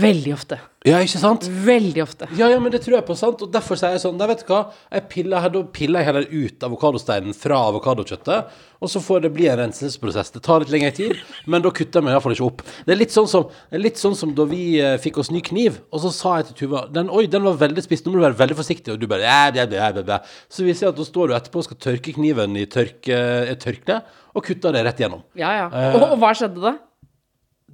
veldig 0.00 0.32
ofte. 0.34 0.58
Ja, 0.86 0.96
ikke 1.04 1.20
sant? 1.20 1.44
Veldig 1.44 2.00
ofte. 2.00 2.26
Ja, 2.38 2.46
ja, 2.48 2.56
men 2.62 2.72
det 2.72 2.78
tror 2.80 2.96
jeg 2.96 3.04
på, 3.04 3.14
sant? 3.18 3.42
Og 3.44 3.50
derfor 3.52 3.76
sier 3.76 3.92
jeg 3.92 4.00
sånn, 4.00 4.16
nei, 4.16 4.30
vet 4.30 4.46
du 4.46 4.48
hva, 4.48 4.60
jeg 4.94 5.04
piller, 5.12 5.48
da 5.52 5.60
piller 5.76 6.00
jeg 6.00 6.08
heller 6.08 6.28
ut 6.30 6.64
avokadosteinen 6.70 7.36
fra 7.36 7.58
avokadokjøttet, 7.68 8.54
og 8.80 8.88
så 8.88 9.02
får 9.04 9.26
det 9.26 9.32
bli 9.36 9.50
en 9.52 9.60
renselsesprosess. 9.60 10.32
Det 10.32 10.42
tar 10.46 10.64
litt 10.64 10.72
lengre 10.72 10.92
tid, 10.96 11.20
men 11.52 11.60
da 11.66 11.72
kutter 11.76 12.00
jeg 12.00 12.06
meg 12.06 12.14
i 12.14 12.16
hvert 12.16 12.24
fall 12.24 12.36
ikke 12.38 12.48
opp. 12.48 12.64
Det 12.86 12.94
er 12.94 13.00
litt 13.02 13.12
sånn 13.12 13.28
som, 13.28 13.52
litt 13.76 14.00
sånn 14.00 14.16
som 14.16 14.32
da 14.38 14.48
vi 14.48 14.62
eh, 14.80 14.96
fikk 15.04 15.20
oss 15.20 15.32
ny 15.34 15.44
kniv, 15.44 15.82
og 15.92 16.04
så 16.06 16.14
sa 16.16 16.36
jeg 16.40 16.48
til 16.48 16.60
Tuva, 16.62 16.86
den, 16.96 17.12
oi, 17.12 17.26
den 17.28 17.44
var 17.44 17.60
veldig 17.60 17.84
spiss, 17.84 18.06
nå 18.06 18.14
må 18.14 18.22
du 18.22 18.26
være 18.30 18.40
veldig 18.40 18.60
forsiktig, 18.62 18.94
og 18.94 19.02
du 19.02 19.08
bare, 19.10 19.28
ja, 19.28 19.50
ja, 19.52 19.68
ja, 19.68 19.92
ja, 19.92 20.06
ja. 20.14 20.22
Så 20.48 20.64
viser 20.64 20.88
jeg 20.88 20.94
at 20.94 21.02
da 21.02 21.08
står 21.10 21.28
du 21.28 21.36
etterpå 21.36 21.60
og 21.60 21.68
skal 21.68 21.82
tørke 21.90 22.16
kniven 22.16 22.56
i 22.56 22.64
tørke, 22.72 23.20
et 23.52 23.60
tørkle, 23.60 24.00
og 24.32 24.48
kutter 24.48 24.72
det 24.72 24.86
rett 24.88 25.02
igjennom. 25.02 25.26
Ja, 25.36 25.52
ja. 25.60 25.68
Eh. 25.68 25.98
Og, 25.98 26.14
og 26.14 26.22
hva 26.22 26.32
skjedde 26.38 26.64
da? 26.64 26.78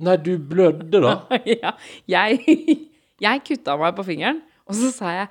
Nei, 0.02 0.16
du 0.20 0.34
blødde 0.38 1.00
da. 1.02 1.14
ja, 1.62 1.72
jeg, 2.10 2.58
jeg 3.26 3.44
kutta 3.46 3.78
meg 3.80 3.94
på 3.96 4.06
fingeren, 4.08 4.42
og 4.66 4.76
så 4.78 4.92
sa 4.94 5.14
jeg 5.22 5.30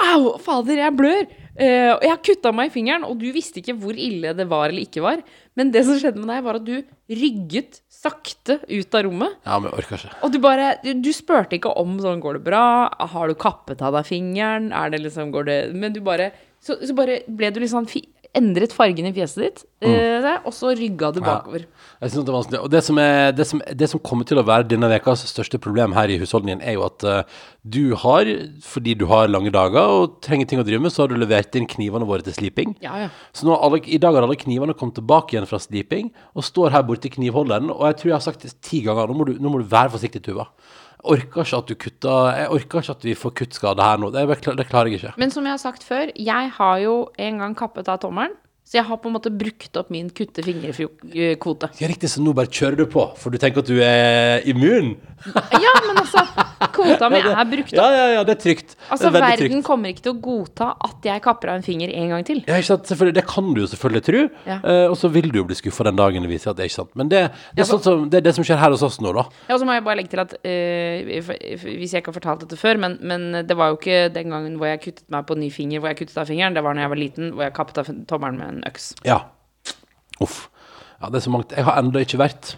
Au, 0.00 0.36
fader, 0.40 0.78
jeg 0.80 0.94
blør! 0.96 1.26
Eh, 1.60 1.90
og 1.92 2.04
jeg 2.06 2.20
kutta 2.24 2.52
meg 2.56 2.70
i 2.70 2.72
fingeren, 2.72 3.02
og 3.04 3.18
du 3.20 3.26
visste 3.34 3.60
ikke 3.60 3.74
hvor 3.76 3.96
ille 3.98 4.32
det 4.38 4.46
var 4.48 4.70
eller 4.70 4.86
ikke 4.86 5.02
var. 5.04 5.20
Men 5.58 5.72
det 5.74 5.82
som 5.84 5.98
skjedde 6.00 6.22
med 6.22 6.30
deg, 6.30 6.44
var 6.46 6.56
at 6.60 6.64
du 6.64 6.76
rygget 7.10 7.80
sakte 8.00 8.60
ut 8.70 8.96
av 8.96 9.04
rommet. 9.04 9.34
Ja, 9.44 9.58
men 9.58 9.68
jeg 9.68 9.82
orker 9.82 9.98
ikke. 9.98 10.12
Og 10.24 10.32
du 10.32 10.38
bare 10.40 10.70
Du, 10.84 10.92
du 11.04 11.10
spurte 11.12 11.58
ikke 11.58 11.74
om 11.76 11.98
sånn 12.00 12.22
Går 12.22 12.38
det 12.38 12.44
bra? 12.46 12.62
Har 13.12 13.28
du 13.28 13.36
kappet 13.36 13.82
av 13.84 13.92
deg 13.98 14.08
fingeren? 14.08 14.70
Er 14.72 14.94
det 14.94 15.02
liksom 15.02 15.34
Går 15.34 15.48
det 15.48 15.58
Men 15.76 15.92
du 15.92 16.00
bare 16.06 16.30
Så, 16.64 16.78
så 16.80 16.96
bare 16.96 17.18
ble 17.28 17.50
du 17.52 17.60
litt 17.60 17.72
sånn 17.74 17.88
endret 18.36 18.72
fargen 18.74 19.08
i 19.08 19.12
fjeset 19.14 19.42
ditt, 19.42 19.62
eh, 19.82 20.28
og 20.46 20.52
så 20.54 20.70
rygga 20.76 21.10
du 21.14 21.18
bakover. 21.24 21.64
Jeg 22.00 22.12
synes 22.12 22.26
det 22.26 22.30
er 22.30 22.36
vanskelig. 22.36 22.60
Og 22.62 22.70
det 22.70 22.82
som, 22.86 23.00
er, 23.02 23.32
det, 23.34 23.46
som, 23.48 23.62
det 23.82 23.88
som 23.90 24.02
kommer 24.06 24.28
til 24.28 24.38
å 24.40 24.44
være 24.46 24.68
denne 24.70 24.90
ukas 24.92 25.24
største 25.28 25.58
problem 25.62 25.96
her 25.96 26.12
i 26.12 26.18
husholdningen, 26.20 26.62
er 26.62 26.76
jo 26.76 26.84
at 26.86 27.06
uh, 27.06 27.40
du 27.62 27.96
har, 27.98 28.30
fordi 28.64 28.94
du 29.00 29.06
har 29.10 29.30
lange 29.30 29.52
dager 29.54 29.94
og 29.96 30.20
trenger 30.24 30.50
ting 30.50 30.62
å 30.62 30.66
drive 30.66 30.84
med, 30.84 30.94
så 30.94 31.04
har 31.04 31.12
du 31.12 31.18
levert 31.18 31.58
inn 31.58 31.68
knivene 31.70 32.06
våre 32.08 32.26
til 32.26 32.36
sliping. 32.36 32.76
Ja, 32.84 32.96
ja. 33.06 33.10
Så 33.36 33.50
alle, 33.56 33.82
i 33.82 34.00
dag 34.02 34.14
har 34.16 34.26
alle 34.26 34.38
knivene 34.38 34.76
kommet 34.78 35.00
tilbake 35.00 35.34
igjen 35.34 35.50
fra 35.50 35.60
sliping, 35.62 36.12
og 36.34 36.46
står 36.46 36.76
her 36.76 36.86
borte 36.86 37.10
i 37.10 37.14
knivholderen. 37.16 37.72
Og 37.74 37.88
jeg 37.90 38.00
tror 38.00 38.12
jeg 38.12 38.18
har 38.18 38.28
sagt 38.30 38.46
det 38.46 38.54
ti 38.64 38.84
ganger, 38.86 39.10
nå 39.10 39.18
må 39.18 39.26
du, 39.26 39.34
nå 39.42 39.52
må 39.52 39.62
du 39.62 39.70
være 39.70 39.94
forsiktig, 39.96 40.22
Tuva. 40.28 40.50
Orker 41.00 41.46
ikke 41.46 41.56
at 41.56 41.70
du 41.70 41.74
kutter 41.80 42.36
Jeg 42.36 42.50
orker 42.52 42.84
ikke 42.84 42.96
at 42.98 43.04
vi 43.08 43.14
får 43.16 43.32
kuttskade 43.40 43.84
her 43.84 44.00
nå. 44.02 44.10
Det, 44.12 44.24
det 44.58 44.66
klarer 44.68 44.92
jeg 44.92 45.00
ikke. 45.00 45.14
Men 45.20 45.32
som 45.32 45.46
jeg 45.48 45.56
har 45.56 45.62
sagt 45.62 45.84
før, 45.86 46.12
jeg 46.16 46.52
har 46.56 46.78
jo 46.84 46.94
en 47.18 47.42
gang 47.42 47.56
kappet 47.56 47.88
av 47.88 48.02
tommelen. 48.02 48.36
Så 48.70 48.78
jeg 48.78 48.86
har 48.86 49.00
på 49.02 49.10
en 49.10 49.16
måte 49.16 49.32
brukt 49.34 49.74
opp 49.80 49.88
min 49.90 50.12
kutte 50.14 50.44
fingerkvote. 50.46 51.72
Ja, 51.80 51.88
riktig, 51.90 52.06
så 52.12 52.22
nå 52.22 52.30
bare 52.38 52.46
kjører 52.46 52.76
du 52.78 52.84
på, 52.86 53.02
for 53.18 53.34
du 53.34 53.38
tenker 53.42 53.64
at 53.64 53.70
du 53.70 53.80
er 53.82 54.44
immun? 54.46 54.92
Ja, 55.60 55.72
men 55.88 55.98
altså, 56.00 56.22
kvota 56.76 57.08
mi 57.10 57.18
er 57.24 57.48
brukt 57.50 57.72
opp. 57.74 57.80
ja, 57.80 57.88
ja, 57.96 58.04
ja, 58.14 58.20
det 58.28 58.36
er 58.36 58.40
trygt. 58.44 58.76
Altså, 58.86 59.08
er 59.10 59.16
verden 59.16 59.56
trygt. 59.56 59.66
kommer 59.66 59.90
ikke 59.90 60.04
til 60.06 60.12
å 60.14 60.20
godta 60.22 60.68
at 60.86 61.08
jeg 61.10 61.22
kapper 61.24 61.50
av 61.50 61.58
en 61.58 61.66
finger 61.66 61.90
en 61.98 62.14
gang 62.14 62.24
til. 62.28 62.44
Ja, 62.46 62.60
ikke 62.62 62.68
sant? 62.70 62.86
Selvfølgelig, 62.92 63.16
det 63.18 63.24
kan 63.32 63.50
du 63.56 63.60
jo 63.64 63.66
selvfølgelig 63.72 64.04
tro, 64.06 64.22
Ja. 64.46 64.60
uh, 64.62 64.86
og 64.92 64.96
så 65.02 65.10
vil 65.18 65.28
du 65.34 65.40
jo 65.42 65.44
bli 65.50 65.58
skuffa 65.58 65.88
den 65.90 65.98
dagen 65.98 66.22
det 66.24 66.30
viser 66.30 66.52
at 66.54 66.60
det 66.60 66.64
er 66.68 66.70
ikke 66.70 66.78
sant. 66.78 66.94
Men 67.02 67.10
det, 67.10 67.24
det, 67.58 67.64
er 67.66 67.68
sånn 67.72 67.82
som, 67.84 68.06
det 68.14 68.22
det 68.28 68.36
som 68.38 68.46
skjer 68.46 68.62
her 68.62 68.70
hos 68.76 68.86
oss 68.86 69.00
nå, 69.02 69.10
da. 69.18 69.26
Ja, 69.50 69.56
og 69.58 69.60
så 69.64 69.68
må 69.68 69.74
jeg 69.76 69.84
bare 69.90 69.98
legge 70.00 70.14
til 70.14 70.22
at 70.22 70.36
if- 70.46 71.34
Hvis 71.66 71.90
jeg 71.96 72.04
ikke 72.04 72.14
har 72.14 72.18
fortalt 72.20 72.46
dette 72.46 72.60
før, 72.62 72.78
men, 72.86 72.96
men 73.02 73.28
det 73.50 73.58
var 73.58 73.74
jo 73.74 73.80
ikke 73.82 73.98
den 74.14 74.30
gangen 74.30 74.56
hvor 74.62 74.70
jeg 74.70 74.80
kuttet 74.86 75.04
meg 75.10 75.26
på 75.28 75.36
ny 75.42 75.50
finger, 75.52 75.82
hvor 75.82 75.90
jeg 75.90 76.00
kuttet 76.04 76.22
av 76.22 76.30
fingeren. 76.30 76.54
Det 76.54 76.62
var 76.64 76.78
når 76.78 76.86
jeg 76.86 76.94
var 76.94 77.02
liten, 77.02 77.30
hvor 77.34 77.48
jeg 77.48 77.56
kappet 77.58 77.82
av 77.82 77.90
tommelen 78.14 78.38
med 78.40 78.48
en 78.54 78.59
øks. 78.66 78.94
Ja. 79.04 79.18
Uff. 80.20 80.48
Ja, 81.00 81.06
det 81.08 81.14
er 81.16 81.24
så 81.24 81.30
mangt. 81.32 81.52
Jeg 81.56 81.64
har 81.64 81.78
ennå 81.80 82.02
ikke 82.04 82.18
vært 82.20 82.56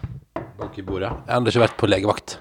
Bank 0.59 0.77
i 0.77 0.81
bordet. 0.85 1.09
Jeg 1.09 1.31
har 1.33 1.39
ennå 1.39 1.47
ikke 1.53 1.63
vært 1.63 1.77
på 1.79 1.87
legevakt. 1.89 2.39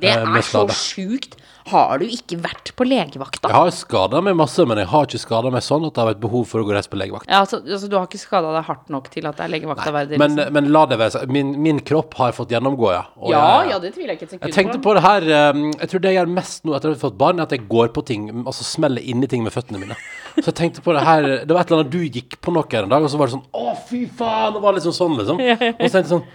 Det 0.00 0.10
Eh, 0.10 0.24
med 0.28 0.36
er 0.38 0.42
så 0.46 0.66
skade. 0.68 0.76
sjukt. 0.76 1.36
Har 1.70 2.00
du 2.02 2.06
ikke 2.06 2.36
vært 2.42 2.72
på 2.78 2.84
legevakta? 2.86 3.48
Jeg 3.50 3.56
har 3.56 3.70
skada 3.74 4.20
meg 4.24 4.36
masse, 4.38 4.64
men 4.66 4.80
jeg 4.82 4.88
har 4.90 5.06
ikke 5.06 5.20
skada 5.22 5.50
meg 5.54 5.62
sånn 5.64 5.86
at 5.86 5.94
det 5.96 6.02
har 6.02 6.08
vært 6.12 6.20
behov 6.22 6.44
for 6.50 6.62
å 6.62 6.66
gå 6.68 6.74
reise 6.74 6.90
på 6.92 6.98
legevakt. 7.00 7.28
Ja, 7.30 7.40
altså, 7.44 7.60
altså, 7.62 7.88
du 7.90 7.96
har 7.98 8.08
ikke 8.08 8.20
skada 8.22 8.52
deg 8.56 8.66
hardt 8.68 8.90
nok 8.92 9.10
til 9.14 9.28
at 9.30 9.38
det 9.38 9.46
er 9.46 9.52
legevakta 9.54 9.92
verdig? 9.94 10.18
Men, 10.20 10.36
liksom. 10.38 10.54
men 10.58 10.70
la 10.74 10.84
det 10.90 10.98
være 11.00 11.22
Min, 11.30 11.52
min 11.62 11.80
kropp 11.86 12.14
har 12.20 12.34
fått 12.36 12.54
gjennomgå, 12.54 12.90
ja. 12.94 13.04
Og 13.20 13.30
ja, 13.32 13.42
jeg- 13.62 13.70
ja, 13.74 13.78
det 13.82 13.92
tviler 13.94 14.14
jeg 14.14 14.20
ikke 14.20 14.28
et 14.28 14.34
sekund 14.36 14.48
Jeg 14.50 14.56
tenkte 14.58 14.82
på 14.82 14.94
det 14.98 15.04
her 15.06 15.28
eh, 15.30 15.62
Jeg 15.80 15.92
tror 15.92 16.04
det 16.04 16.12
jeg 16.14 16.18
gjør 16.20 16.32
mest 16.40 16.64
nå 16.64 16.74
etter 16.76 16.90
at 16.90 16.94
jeg 16.94 17.00
har 17.00 17.04
fått 17.10 17.18
barn, 17.20 17.38
er 17.40 17.48
at 17.48 17.54
jeg 17.56 17.68
går 17.70 17.92
på 17.96 18.04
ting, 18.06 18.26
altså 18.44 18.66
smeller 18.66 19.02
inn 19.02 19.22
i 19.22 19.30
ting 19.30 19.44
med 19.46 19.54
føttene 19.54 19.80
mine. 19.82 19.96
Så 20.40 20.48
jeg 20.50 20.58
tenkte 20.64 20.82
på 20.84 20.94
det 20.96 21.04
her 21.06 21.22
Det 21.44 21.54
var 21.54 21.62
et 21.62 21.70
eller 21.70 21.84
annet 21.84 21.94
du 21.94 22.02
gikk 22.06 22.40
på 22.40 22.52
noe 22.54 22.66
her 22.70 22.84
en 22.86 22.92
dag, 22.96 23.02
og 23.06 23.10
så 23.12 23.18
var 23.20 23.30
det 23.30 23.36
sånn 23.38 23.46
Å, 23.54 23.76
fy 23.88 24.04
faen! 24.06 24.54
Det 24.56 24.62
var 24.62 24.76
liksom 24.78 24.94
sånn, 24.96 25.16
liksom. 25.20 25.40
Og 25.80 25.86
så 25.86 25.94
tenkte 25.94 26.06
jeg 26.06 26.12
sånn 26.16 26.28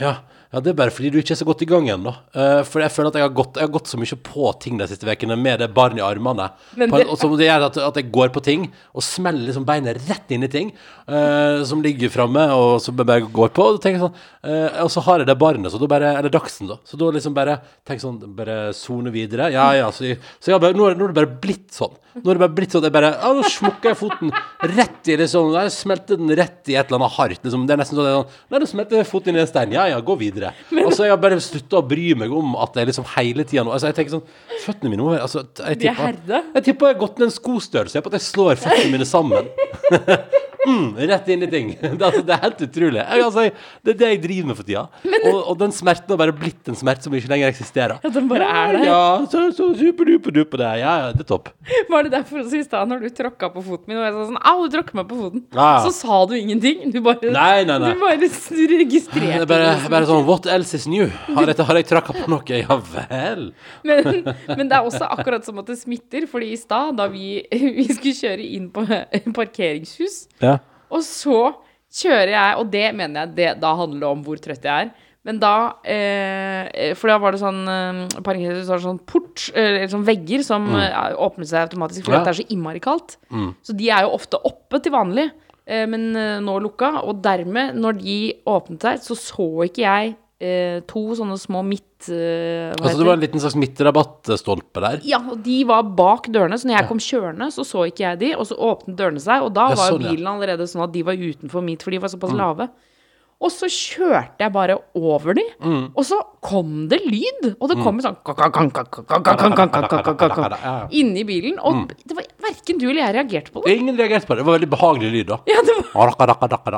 Ja. 0.00 0.14
Ja, 0.52 0.60
Det 0.60 0.68
er 0.72 0.76
bare 0.76 0.92
fordi 0.92 1.08
du 1.10 1.16
ikke 1.16 1.32
er 1.32 1.38
så 1.40 1.46
godt 1.48 1.62
i 1.64 1.68
gang 1.70 1.86
ennå. 1.88 2.12
Uh, 2.36 2.60
for 2.68 2.82
jeg 2.84 2.92
føler 2.92 3.08
at 3.08 3.14
jeg 3.16 3.24
har, 3.24 3.32
gått, 3.32 3.56
jeg 3.56 3.64
har 3.64 3.72
gått 3.72 3.88
så 3.88 3.96
mye 3.96 4.18
på 4.28 4.50
ting 4.60 4.76
de 4.76 4.84
siste 4.90 5.08
ukene 5.08 5.36
med 5.40 5.62
det 5.62 5.70
barnet 5.72 6.02
i 6.02 6.04
armene. 6.04 6.50
Men 6.76 6.92
På, 6.92 7.00
og 7.08 7.16
så 7.16 7.30
det 7.40 7.46
gjør 7.48 7.64
at, 7.70 7.78
at 7.86 8.00
jeg 8.02 8.10
går 8.12 8.28
på 8.34 8.42
ting 8.44 8.66
og 8.92 9.02
smeller 9.06 9.46
liksom 9.48 9.64
beinet 9.64 9.96
rett 10.10 10.34
inn 10.36 10.44
i 10.44 10.50
ting 10.52 10.74
uh, 11.08 11.64
som 11.64 11.80
ligger 11.84 12.12
framme, 12.12 12.44
og 12.52 12.76
så 12.84 12.92
bare 12.92 13.24
går 13.24 13.54
på. 13.56 13.64
Og, 13.72 13.80
sånn, 13.80 14.12
uh, 14.44 14.68
og 14.84 14.92
så 14.92 15.00
har 15.08 15.22
jeg 15.24 15.30
det 15.32 15.38
barnet, 15.40 15.72
så 15.72 15.80
da 15.80 15.88
bare 15.88 16.12
Eller 16.18 16.32
Dagsen, 16.36 16.68
da. 16.68 16.76
Så 16.84 17.00
da 17.00 17.08
liksom 17.16 17.32
bare 17.36 17.56
tenk 17.88 18.02
sånn 18.04 18.20
Bare 18.36 18.58
sone 18.76 19.10
videre. 19.14 19.48
Ja, 19.54 19.70
ja. 19.76 19.88
Så, 19.92 20.04
jeg- 20.10 20.20
så 20.40 20.52
jeg 20.52 20.60
bare, 20.62 20.76
nå, 20.76 20.90
er, 20.90 21.00
nå 21.00 21.08
er 21.08 21.14
det 21.14 21.20
bare 21.22 21.32
blitt 21.42 21.72
sånn. 21.72 21.96
Nå 22.12 22.28
er 22.28 22.36
det 22.36 22.42
bare 22.44 22.52
blitt 22.58 22.74
sånn 22.74 22.82
at 22.84 22.90
jeg 22.90 22.94
bare 22.98 23.14
Ja, 23.16 23.30
nå 23.32 23.42
smukker 23.48 23.92
jeg 23.94 23.96
foten 24.02 24.32
rett 24.76 25.08
i 25.08 25.14
liksom 25.16 25.54
Jeg 25.56 25.70
smelter 25.72 26.18
den 26.20 26.28
rett 26.36 26.68
i 26.68 26.74
et 26.76 26.90
eller 26.90 26.98
annet 27.00 27.14
hardt. 27.16 27.40
Liksom. 27.46 27.64
Det 27.64 27.72
er 27.72 27.80
nesten 27.80 27.96
sånn, 27.96 28.04
det 28.04 28.12
er 28.12 28.18
sånn 28.20 28.50
Nei, 28.52 28.60
nå 28.60 28.68
smelter 28.68 29.08
foten 29.08 29.32
inn 29.32 29.40
i 29.40 29.44
en 29.46 29.48
stein. 29.48 29.72
Ja, 29.72 29.86
ja, 29.88 30.00
gå 30.04 30.16
videre. 30.20 30.41
Og 30.86 30.90
så 30.92 31.04
har 31.04 31.12
jeg 31.12 31.20
bare 31.22 31.38
slutta 31.44 31.78
å 31.78 31.84
bry 31.86 32.08
meg 32.18 32.32
om 32.34 32.56
at 32.60 32.74
det 32.74 32.82
er 32.82 32.90
liksom 32.90 33.06
hele 33.14 33.44
tida 33.48 33.62
nå 33.64 33.72
Altså, 33.76 33.90
jeg 33.90 33.96
tenker 34.00 34.16
sånn 34.16 34.26
Føttene 34.64 34.90
mine 34.92 35.06
må 35.06 35.14
altså, 35.16 35.44
jeg 35.62 35.78
De 35.80 35.88
er 35.88 35.94
tipper- 35.94 36.06
herda. 36.10 36.42
jeg 36.58 36.64
tipper 36.68 36.90
jeg 36.90 36.96
har 36.96 37.00
gått 37.06 37.18
ned 37.22 37.28
en 37.30 37.36
skostørrelse 37.38 38.02
på 38.04 38.12
at 38.12 38.18
jeg 38.18 38.26
slår 38.28 38.60
føttene 38.62 38.92
mine 38.96 39.06
sammen. 39.08 39.48
mm, 40.68 40.86
rett 41.10 41.28
inn 41.34 41.46
i 41.46 41.50
ting. 41.50 41.72
Det, 41.82 42.06
altså, 42.06 42.22
det 42.26 42.34
er 42.34 42.42
helt 42.44 42.62
utrolig. 42.66 43.00
Jeg, 43.02 43.24
altså, 43.26 43.44
jeg, 43.46 43.52
det 43.84 43.92
er 43.92 43.98
det 44.00 44.08
jeg 44.12 44.20
driver 44.22 44.48
med 44.50 44.58
for 44.58 44.68
tida. 44.68 44.82
Og, 45.30 45.38
og 45.52 45.58
den 45.60 45.74
smerten 45.74 46.14
har 46.14 46.20
bare 46.20 46.34
blitt 46.36 46.70
en 46.70 46.78
smerte 46.78 47.06
som 47.06 47.14
ikke 47.16 47.30
lenger 47.32 47.52
eksisterer. 47.52 47.98
Ja, 48.02 48.12
den 48.14 48.28
bare 48.30 48.48
er 48.48 48.76
der. 48.76 48.86
Ja, 48.88 49.02
så, 49.30 49.44
så 49.56 49.68
superduperduper 49.78 50.62
det. 50.62 50.70
Ja, 50.82 50.94
ja, 51.04 51.10
det 51.14 51.24
er 51.26 51.28
topp. 51.28 51.50
Var 51.90 52.06
det 52.06 52.14
derfor 52.14 52.42
også 52.42 52.58
i 52.58 52.64
stad, 52.66 52.90
når 52.90 53.04
du 53.04 53.10
tråkka 53.16 53.50
på 53.54 53.64
foten 53.66 53.92
min, 53.92 54.00
og 54.00 54.06
jeg 54.06 54.14
sa 54.16 54.26
sånn 54.30 54.40
Au, 54.52 54.64
du 54.66 54.76
tråkker 54.76 54.98
meg 55.00 55.08
på 55.10 55.18
foten. 55.20 55.44
Ja, 55.54 55.68
ja. 55.76 55.82
Så 55.86 55.92
sa 55.98 56.22
du 56.30 56.34
ingenting. 56.38 56.86
Du 56.94 57.00
bare, 57.04 57.32
Nei, 57.34 57.64
nei, 57.68 57.78
nei. 57.82 57.92
Du 57.92 58.02
bare 58.02 58.18
registrerte 58.22 59.42
Det 59.42 59.48
bare, 59.50 59.74
bare 59.92 60.08
sånn 60.08 60.24
What 60.28 60.48
else 60.50 60.78
is 60.80 60.88
new? 60.90 61.08
Har 61.32 61.50
jeg, 61.50 61.58
har 61.68 61.80
jeg 61.80 61.88
tråkka 61.90 62.16
på 62.16 62.28
noe? 62.32 62.40
Ja 62.62 62.76
vel. 62.92 63.44
Men, 63.86 64.22
men 64.48 64.68
det 64.70 64.76
er 64.76 64.86
også 64.86 65.06
akkurat 65.10 65.46
som 65.46 65.58
at 65.62 65.68
det 65.70 65.78
smitter, 65.80 66.26
fordi 66.30 66.52
i 66.54 66.58
stad, 66.60 66.96
da 66.98 67.06
vi, 67.12 67.40
vi 67.78 67.86
skulle 67.90 68.14
kjøre 68.18 68.46
inn 68.58 68.68
på 68.74 68.84
parkeringshus, 69.36 70.26
Ja. 70.42 70.51
Og 70.92 71.02
så 71.06 71.38
kjører 71.92 72.30
jeg, 72.36 72.58
og 72.60 72.70
det 72.72 72.86
mener 72.96 73.24
jeg, 73.26 73.34
det, 73.36 73.48
da 73.62 73.74
handler 73.76 74.00
det 74.04 74.10
om 74.10 74.22
hvor 74.24 74.38
trøtt 74.40 74.64
jeg 74.68 74.86
er. 74.86 74.92
Men 75.22 75.36
da 75.38 75.50
eh, 75.86 76.94
For 76.98 77.12
da 77.12 77.18
var 77.22 77.30
det 77.36 77.38
sånn 77.42 77.60
eh, 77.70 78.00
Parkeringshus 78.26 78.66
var 78.66 78.80
det 78.80 78.86
sånn 78.88 78.98
port, 79.06 79.44
eh, 79.54 79.68
eller 79.68 79.92
sånn 79.92 80.06
vegger, 80.08 80.42
som 80.46 80.64
eh, 80.74 81.12
åpnet 81.14 81.46
seg 81.52 81.68
automatisk 81.68 82.06
fordi 82.08 82.16
Ja. 82.18 82.24
det 82.26 82.32
er 82.32 82.40
så 82.40 82.46
innmari 82.50 82.80
kaldt. 82.82 83.16
Så 83.62 83.76
de 83.78 83.90
er 83.94 84.02
jo 84.06 84.16
ofte 84.16 84.40
oppe 84.48 84.80
til 84.82 84.94
vanlig, 84.96 85.28
eh, 85.66 85.84
men 85.86 86.08
eh, 86.18 86.40
nå 86.42 86.56
lukka. 86.64 87.04
Og 87.06 87.20
dermed, 87.22 87.76
når 87.78 88.00
de 88.02 88.16
åpnet 88.50 88.82
seg, 88.88 89.04
så 89.06 89.14
så 89.20 89.46
ikke 89.68 89.84
jeg 89.86 90.10
eh, 90.16 90.18
to 90.90 91.02
sånne 91.18 91.36
små 91.40 91.62
midt... 91.66 92.08
Eh, 92.10 92.72
Altså 92.74 92.98
det 92.98 93.06
var 93.06 93.14
en 93.18 93.22
liten 93.22 93.42
slags 93.42 93.56
midtrabattstolpe 93.62 94.82
der. 94.84 95.00
Ja, 95.06 95.20
og 95.32 95.42
de 95.44 95.58
var 95.68 95.82
bak 95.98 96.26
dørene, 96.34 96.58
så 96.58 96.68
når 96.70 96.80
jeg 96.80 96.88
kom 96.90 97.02
kjørende, 97.02 97.50
så 97.54 97.66
så 97.68 97.84
ikke 97.90 98.04
jeg 98.06 98.20
de, 98.22 98.30
og 98.36 98.48
så 98.50 98.58
åpnet 98.58 98.98
dørene 98.98 99.22
seg, 99.22 99.44
og 99.46 99.52
da 99.54 99.68
var 99.72 99.92
jo 99.92 99.98
sånn, 99.98 100.08
bilen 100.10 100.32
allerede 100.34 100.66
sånn 100.70 100.84
at 100.86 100.94
de 100.94 101.04
var 101.06 101.20
utenfor 101.20 101.62
mitt, 101.64 101.84
for 101.84 101.94
de 101.94 102.00
var 102.02 102.12
såpass 102.12 102.34
lave. 102.42 102.68
Og 103.42 103.50
så 103.50 103.66
kjørte 103.66 104.38
jeg 104.44 104.52
bare 104.54 104.76
over 104.94 105.34
de, 105.34 105.42
og 105.98 106.04
så 106.06 106.20
kom 106.42 106.86
det 106.90 107.00
lyd, 107.02 107.48
og 107.58 107.68
det 107.72 107.76
kom 107.82 107.98
sånn 108.02 108.16
inni 110.94 111.24
bilen, 111.26 111.58
og 111.58 111.90
det 112.06 112.16
var 112.18 112.26
verken 112.46 112.78
du 112.78 112.86
eller 112.88 113.02
jeg 113.02 113.14
reagerte 113.18 113.50
på 113.54 113.62
det. 113.64 113.74
Ingen 113.78 113.98
reagerte 113.98 114.26
på 114.28 114.34
det. 114.34 114.42
Det 114.42 114.46
var 114.46 114.58
veldig 114.58 114.70
behagelig 114.70 115.10
lyd, 115.16 115.26
da. 115.32 115.38
Ja, 115.50 115.62
det 115.66 115.74
var. 115.80 116.06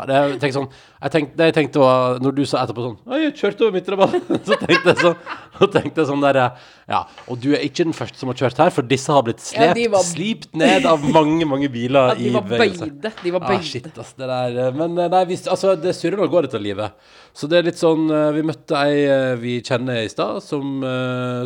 Det, 0.08 0.14
jeg 0.32 0.40
tenkte 0.40 0.56
sånn, 0.58 0.70
jeg 1.04 1.14
tenkte, 1.14 1.36
det 1.38 1.48
jeg 1.50 1.54
tenkte 1.58 1.82
var 1.84 2.18
Når 2.24 2.34
du 2.36 2.44
sa 2.48 2.62
etterpå 2.64 2.84
sånn 2.84 2.96
«Oi, 3.12 3.20
Jeg 3.24 3.34
kjørte 3.38 3.66
over 3.66 3.74
midtrabatten', 3.78 4.40
Så 4.48 4.58
tenkte 4.60 4.92
jeg 4.94 5.00
sånn, 5.02 5.16
så 5.60 5.68
tenkte 5.70 6.04
sånn 6.08 6.22
der 6.24 6.38
Ja, 6.90 6.98
og 7.30 7.38
du 7.40 7.50
er 7.54 7.62
ikke 7.64 7.84
den 7.86 7.94
første 7.96 8.18
som 8.20 8.28
har 8.32 8.36
kjørt 8.40 8.58
her, 8.60 8.70
for 8.74 8.82
disse 8.90 9.12
har 9.14 9.22
blitt 9.26 9.40
slept, 9.40 9.78
ja, 9.80 9.88
var- 9.92 10.04
slipt 10.04 10.50
ned 10.58 10.84
av 10.90 11.04
mange, 11.14 11.46
mange 11.48 11.70
biler 11.72 12.10
Ja, 12.12 12.18
de 12.18 12.32
var 12.34 12.44
bøyde. 12.50 13.12
De 13.22 13.32
var 13.36 13.40
Ah, 13.44 13.52
bøyde. 13.54 13.68
shit, 13.70 13.88
ass, 13.98 14.12
det 14.18 14.28
der 14.28 14.58
eh, 14.66 14.70
Men 14.76 14.98
eh, 14.98 15.08
nei, 15.14 15.22
vi, 15.30 15.38
altså, 15.54 15.72
det 15.80 15.94
surrer 15.96 16.24
og 16.26 16.30
går 16.34 16.48
dette 16.48 16.60
livet. 16.62 16.92
Så 17.34 17.48
det 17.50 17.58
er 17.62 17.68
litt 17.70 17.80
sånn 17.80 18.04
eh, 18.10 18.28
Vi 18.36 18.44
møtte 18.50 18.82
ei 18.84 19.34
vi 19.40 19.56
kjenner 19.64 20.02
i 20.04 20.10
stad, 20.12 20.42
som, 20.44 20.78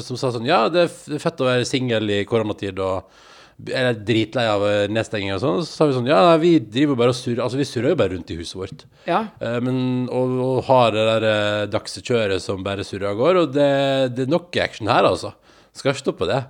som 0.05 0.19
sa 0.21 0.33
sånn 0.35 0.49
Ja, 0.49 0.65
det 0.69 0.89
det 1.09 1.17
er 1.19 1.23
fett 1.23 1.41
å 1.43 1.47
være 1.49 1.67
singel 1.69 2.09
i 2.15 2.23
koronatid 2.29 2.79
og 2.85 3.25
er 3.67 3.97
dritlei 4.07 4.45
av 4.47 4.63
eh, 4.69 4.85
nedstenging 4.93 5.33
og 5.35 5.43
sånn. 5.43 5.63
Så 5.67 5.73
sa 5.73 5.89
vi 5.89 5.97
sånn 5.97 6.11
Ja, 6.11 6.37
vi 6.39 6.57
driver 6.63 6.99
bare 7.01 7.15
og 7.15 7.19
surrer 7.19 7.43
Altså, 7.43 7.59
vi 7.59 7.67
surrer 7.67 7.93
jo 7.93 7.99
bare 7.99 8.15
rundt 8.15 8.31
i 8.31 8.39
huset 8.39 8.59
vårt. 8.59 8.85
Ja. 9.09 9.25
Uh, 9.43 9.59
men 9.65 9.81
og, 10.15 10.37
og 10.45 10.61
har 10.69 10.95
det 10.95 11.07
der 11.09 11.27
uh, 11.27 11.65
dagsekjøret 11.73 12.45
som 12.45 12.63
bare 12.67 12.87
surrer 12.87 13.11
av 13.11 13.19
gårde. 13.19 13.45
Og 13.47 13.57
det, 13.57 13.73
det 14.15 14.27
er 14.27 14.33
nok 14.35 14.55
action 14.63 14.91
her, 14.91 15.09
altså. 15.09 15.35
Skal 15.75 15.93
ikke 15.93 16.05
stoppe 16.05 16.31
det. 16.31 16.43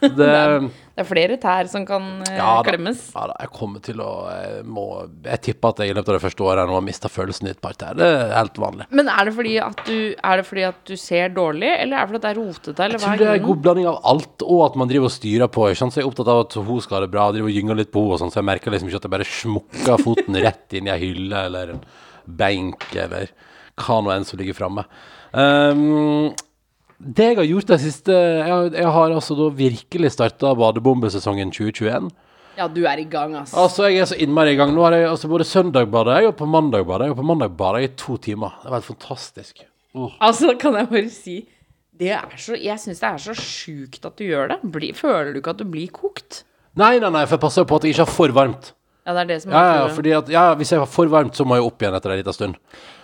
Det, 0.00 0.10
Det 0.18 1.02
er 1.02 1.06
flere 1.06 1.36
tær 1.38 1.68
som 1.70 1.84
kan 1.86 2.02
eh, 2.26 2.36
ja, 2.38 2.46
da, 2.58 2.62
klemmes. 2.66 3.00
ja 3.14 3.26
da, 3.30 3.34
jeg 3.44 3.50
kommer 3.54 3.82
til 3.84 4.00
å 4.02 4.08
Jeg, 4.32 4.62
må, 4.66 4.84
jeg 5.26 5.42
tipper 5.44 5.74
at 5.74 5.82
jeg 5.82 5.92
i 5.92 5.96
løpet 5.96 6.10
av 6.10 6.16
det 6.16 6.22
første 6.24 6.46
året 6.46 6.70
nå 6.70 6.74
har 6.74 6.84
mista 6.86 7.10
følelsen 7.12 7.50
i 7.50 7.52
et 7.52 7.60
par 7.62 7.76
tær. 7.78 7.98
Det 7.98 8.06
er 8.08 8.32
helt 8.34 8.58
vanlig. 8.58 8.88
Men 8.90 9.10
er 9.12 9.28
det, 9.28 9.34
fordi 9.36 9.54
at 9.62 9.82
du, 9.86 9.98
er 10.16 10.40
det 10.40 10.46
fordi 10.48 10.64
at 10.70 10.80
du 10.88 10.94
ser 10.98 11.34
dårlig, 11.36 11.70
eller 11.74 11.98
er 11.98 12.00
det 12.00 12.10
fordi 12.10 12.18
at 12.18 12.26
det 12.26 12.32
er 12.32 12.40
rotete? 12.40 12.86
Eller 12.86 12.98
Jeg 12.98 13.04
tror 13.04 13.22
det 13.22 13.28
er 13.28 13.42
en 13.42 13.46
god 13.50 13.62
blanding 13.66 13.90
av 13.92 14.00
alt, 14.14 14.46
og 14.48 14.64
at 14.66 14.80
man 14.82 14.90
driver 14.90 15.10
og 15.10 15.14
styrer 15.14 15.52
på. 15.58 15.68
Ikke 15.68 15.82
sant? 15.82 15.94
Så 15.94 16.02
jeg 16.02 16.08
er 16.08 16.10
opptatt 16.10 16.32
av 16.34 16.42
at 16.46 16.58
hun 16.58 16.82
skal 16.86 16.98
ha 16.98 17.04
det 17.04 17.12
bra, 17.14 17.28
driver 17.34 17.52
og 17.52 17.60
gynger 17.60 17.80
litt 17.82 17.92
på 17.94 18.06
henne, 18.06 18.20
sånn, 18.24 18.34
så 18.34 18.40
jeg 18.42 18.48
merker 18.50 18.74
liksom 18.74 18.90
ikke 18.90 19.02
at 19.02 19.08
jeg 19.10 19.16
bare 19.18 19.30
smukker 19.36 20.04
foten 20.06 20.42
rett 20.48 20.78
inn 20.78 20.90
i 20.90 20.94
ei 20.94 21.00
hylle 21.04 21.46
eller 21.50 21.76
en 21.76 21.86
benk 22.38 22.88
eller 22.96 23.30
hva 23.78 24.00
nå 24.02 24.10
enn 24.16 24.26
som 24.26 24.40
ligger 24.40 24.56
framme. 24.58 24.82
Um, 25.30 26.32
det 27.00 27.26
jeg 27.30 27.36
har 27.38 27.44
gjort 27.46 27.66
det 27.70 27.80
siste 27.80 28.12
Jeg, 28.12 28.48
har- 28.50 28.70
jeg 28.74 28.92
har 28.94 29.10
altså 29.14 29.36
da 29.38 29.48
virkelig 29.54 30.10
starta 30.12 30.54
badebombesesongen 30.58 31.50
2021. 31.52 32.10
Ja, 32.58 32.66
du 32.66 32.80
er 32.90 32.98
i 32.98 33.04
gang, 33.06 33.36
ass. 33.38 33.52
Altså, 33.54 33.86
jeg 33.86 34.00
er 34.02 34.08
så 34.10 34.16
innmari 34.18 34.54
i 34.54 34.56
gang. 34.58 34.72
Nå 34.74 34.82
har 34.82 34.92
jeg 34.96 35.06
altså 35.08 35.28
både 35.30 35.44
søndag 35.46 35.86
bada 35.92 36.16
jeg, 36.18 36.26
og 36.32 36.36
på 36.36 36.46
mandag 36.50 36.84
bada 36.88 37.04
jeg, 37.06 37.12
og 37.14 37.20
på 37.20 37.26
mandag 37.28 37.56
bada 37.56 37.78
jeg 37.78 37.90
i 37.92 37.94
to 37.96 38.16
timer. 38.16 38.50
Det 38.64 38.70
var 38.72 38.80
helt 38.80 38.88
fantastisk. 38.98 39.62
Oh. 39.94 40.10
Altså, 40.20 40.56
kan 40.58 40.74
jeg 40.74 40.88
bare 40.90 41.08
si 41.10 41.36
det 41.98 42.10
er 42.14 42.34
så, 42.36 42.54
Jeg 42.54 42.78
syns 42.78 43.00
det 43.00 43.08
er 43.08 43.18
så 43.18 43.34
sjukt 43.34 44.04
at 44.06 44.16
du 44.18 44.24
gjør 44.24 44.48
det. 44.48 44.58
Bli, 44.70 44.92
føler 44.92 45.32
du 45.32 45.38
ikke 45.40 45.50
at 45.54 45.58
du 45.58 45.64
blir 45.64 45.88
kokt? 45.90 46.42
Nei, 46.78 46.98
nei, 46.98 47.10
nei, 47.10 47.24
for 47.26 47.36
jeg 47.36 47.40
passer 47.42 47.62
jo 47.62 47.66
på 47.70 47.76
at 47.76 47.82
jeg 47.86 47.94
ikke 47.94 48.04
har 48.06 48.12
for 48.14 48.28
varmt. 48.36 48.72
Ja, 49.08 49.14
det 49.16 49.22
er 49.24 49.28
det 49.32 49.38
som 49.40 49.52
er 49.54 49.56
Ja, 49.56 49.74
ja, 49.80 49.88
fordi 49.96 50.12
at, 50.12 50.28
ja, 50.28 50.42
hvis 50.60 50.70
jeg 50.74 50.82
var 50.82 50.88
for 50.92 51.08
varmt, 51.08 51.32
så 51.38 51.46
må 51.48 51.56
jeg 51.56 51.64
opp 51.64 51.80
igjen 51.80 51.94
etter 51.96 52.12
en 52.12 52.18
liten 52.20 52.36
stund. 52.36 52.58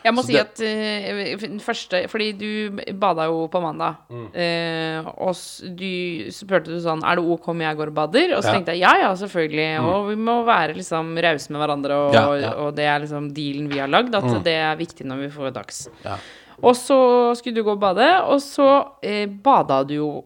Jeg 0.05 0.13
må 0.13 0.21
Så 0.21 0.27
si 0.29 0.35
det- 0.37 0.43
at 0.45 1.49
uh, 1.49 1.59
første 1.65 2.03
Fordi 2.13 2.27
du 2.37 2.93
bada 3.01 3.25
jo 3.25 3.47
på 3.49 3.63
mandag. 3.65 3.97
Mm. 4.13 4.27
Uh, 4.37 5.09
og 5.17 5.33
du 5.81 6.29
spurte 6.31 6.69
du 6.69 6.77
sånn 6.85 7.01
Er 7.09 7.17
det 7.17 7.25
ok 7.25 7.49
om 7.55 7.63
jeg 7.65 7.77
går 7.81 7.89
og 7.89 7.95
bader? 7.95 8.35
Og 8.37 8.43
så 8.45 8.53
Ja. 8.53 8.53
tenkte 8.59 8.75
jeg 8.77 8.81
ja, 8.85 8.93
ja, 9.01 9.15
selvfølgelig. 9.15 9.81
Og 9.81 10.09
vi 10.11 10.17
må 10.17 10.45
være 10.45 10.75
liksom 10.77 11.17
rause 11.25 11.51
med 11.51 11.61
hverandre, 11.65 11.97
og, 11.97 12.13
ja. 12.15 12.53
og 12.53 12.75
det 12.77 12.85
er 12.85 13.01
liksom 13.01 13.33
dealen 13.33 13.71
vi 13.73 13.79
har 13.81 13.89
lagd. 13.89 14.15
At 14.15 14.45
det 14.45 14.59
er 14.61 14.77
viktig 14.77 15.07
når 15.09 15.25
vi 15.25 15.29
får 15.33 15.55
dags. 15.57 15.89
Ja. 16.05 16.19
Og 16.63 16.77
så 16.77 17.35
skulle 17.37 17.57
du 17.57 17.65
gå 17.65 17.73
og 17.73 17.81
bade, 17.81 18.05
og 18.29 18.39
så 18.41 18.69
eh, 19.03 19.27
bada 19.27 19.83
du 19.89 19.95
jo 19.95 20.25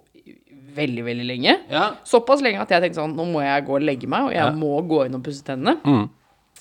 veldig, 0.79 1.05
veldig 1.11 1.27
lenge. 1.29 1.57
Ja. 1.71 1.85
Såpass 2.09 2.41
lenge 2.45 2.63
at 2.65 2.71
jeg 2.73 2.83
tenkte 2.87 3.03
sånn 3.03 3.17
Nå 3.19 3.27
må 3.33 3.43
jeg 3.45 3.67
gå 3.67 3.77
og 3.77 3.85
legge 3.85 4.09
meg, 4.11 4.29
og 4.31 4.33
jeg 4.33 4.45
Ja. 4.47 4.51
må 4.55 4.79
gå 4.89 5.05
inn 5.07 5.15
og 5.19 5.23
pusse 5.27 5.45
tennene. 5.45 5.77
Mm. 5.85 6.09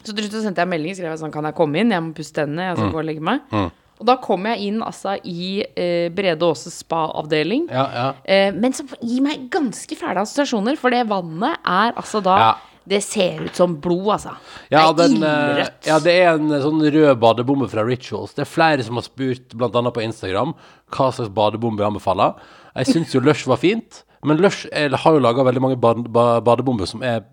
Så 0.03 0.13
til 0.13 0.27
slutt 0.27 0.43
sendte 0.43 0.61
jeg 0.61 0.69
melding 0.69 0.93
skrev 0.95 1.09
jeg 1.13 1.19
sånn 1.23 1.31
Kan 1.33 1.43
jeg 1.49 1.55
komme 1.57 1.79
inn? 1.81 1.89
Jeg 1.91 2.03
må 2.05 2.13
pusse 2.17 2.33
tennene. 2.33 2.67
Jeg 2.71 2.77
skal 2.77 2.91
gå 2.93 2.99
og 3.01 3.05
legge 3.07 3.21
meg. 3.21 3.41
Mm. 3.51 3.71
Og 3.99 4.05
da 4.05 4.15
kom 4.21 4.43
jeg 4.45 4.59
inn 4.67 4.81
altså 4.85 5.15
i 5.25 5.63
eh, 5.75 6.09
Brede 6.13 6.45
Aase 6.45 6.69
spa-avdeling. 6.69 7.63
Ja, 7.73 7.85
ja. 7.93 8.07
Eh, 8.29 8.51
men 8.53 8.73
som 8.77 8.85
gir 9.01 9.23
meg 9.25 9.47
ganske 9.49 9.97
fæle 9.97 10.21
assosiasjoner, 10.21 10.77
for 10.77 10.93
det 10.93 11.01
vannet 11.09 11.57
er 11.65 11.93
altså 11.97 12.21
da 12.21 12.35
Ja. 12.37 12.51
Det 12.87 13.01
ser 13.03 13.41
ut 13.43 13.57
som 13.57 13.75
blod, 13.83 14.07
altså. 14.15 14.35
Ja, 14.71 14.85
det 14.95 15.05
er 15.05 15.13
den, 15.13 15.23
eh, 15.23 15.37
ildrødt. 15.49 15.87
ja, 15.89 15.99
det 15.99 16.13
er 16.13 16.29
en 16.33 16.51
eh, 16.55 16.63
sånn 16.63 16.83
rød 16.95 17.19
badebombe 17.19 17.67
fra 17.71 17.83
Rituals. 17.83 18.35
Det 18.37 18.45
er 18.45 18.49
flere 18.49 18.85
som 18.87 18.99
har 18.99 19.03
spurt, 19.07 19.55
annet 19.59 19.95
på 19.95 20.05
Instagram, 20.05 20.53
hva 20.95 21.09
slags 21.11 21.33
badebombe 21.35 21.83
jeg 21.83 21.91
anbefaler. 21.91 22.37
Jeg 22.77 22.93
syns 22.93 23.15
jo 23.15 23.23
Lush 23.25 23.47
var 23.49 23.59
fint, 23.59 24.03
men 24.23 24.39
Lush 24.39 24.69
er, 24.71 24.95
har 24.95 25.17
jo 25.17 25.23
laga 25.23 25.43
veldig 25.43 25.63
mange 25.63 25.79
bad, 25.81 26.07
badebomber 26.13 26.87
som 26.89 27.03
er 27.03 27.25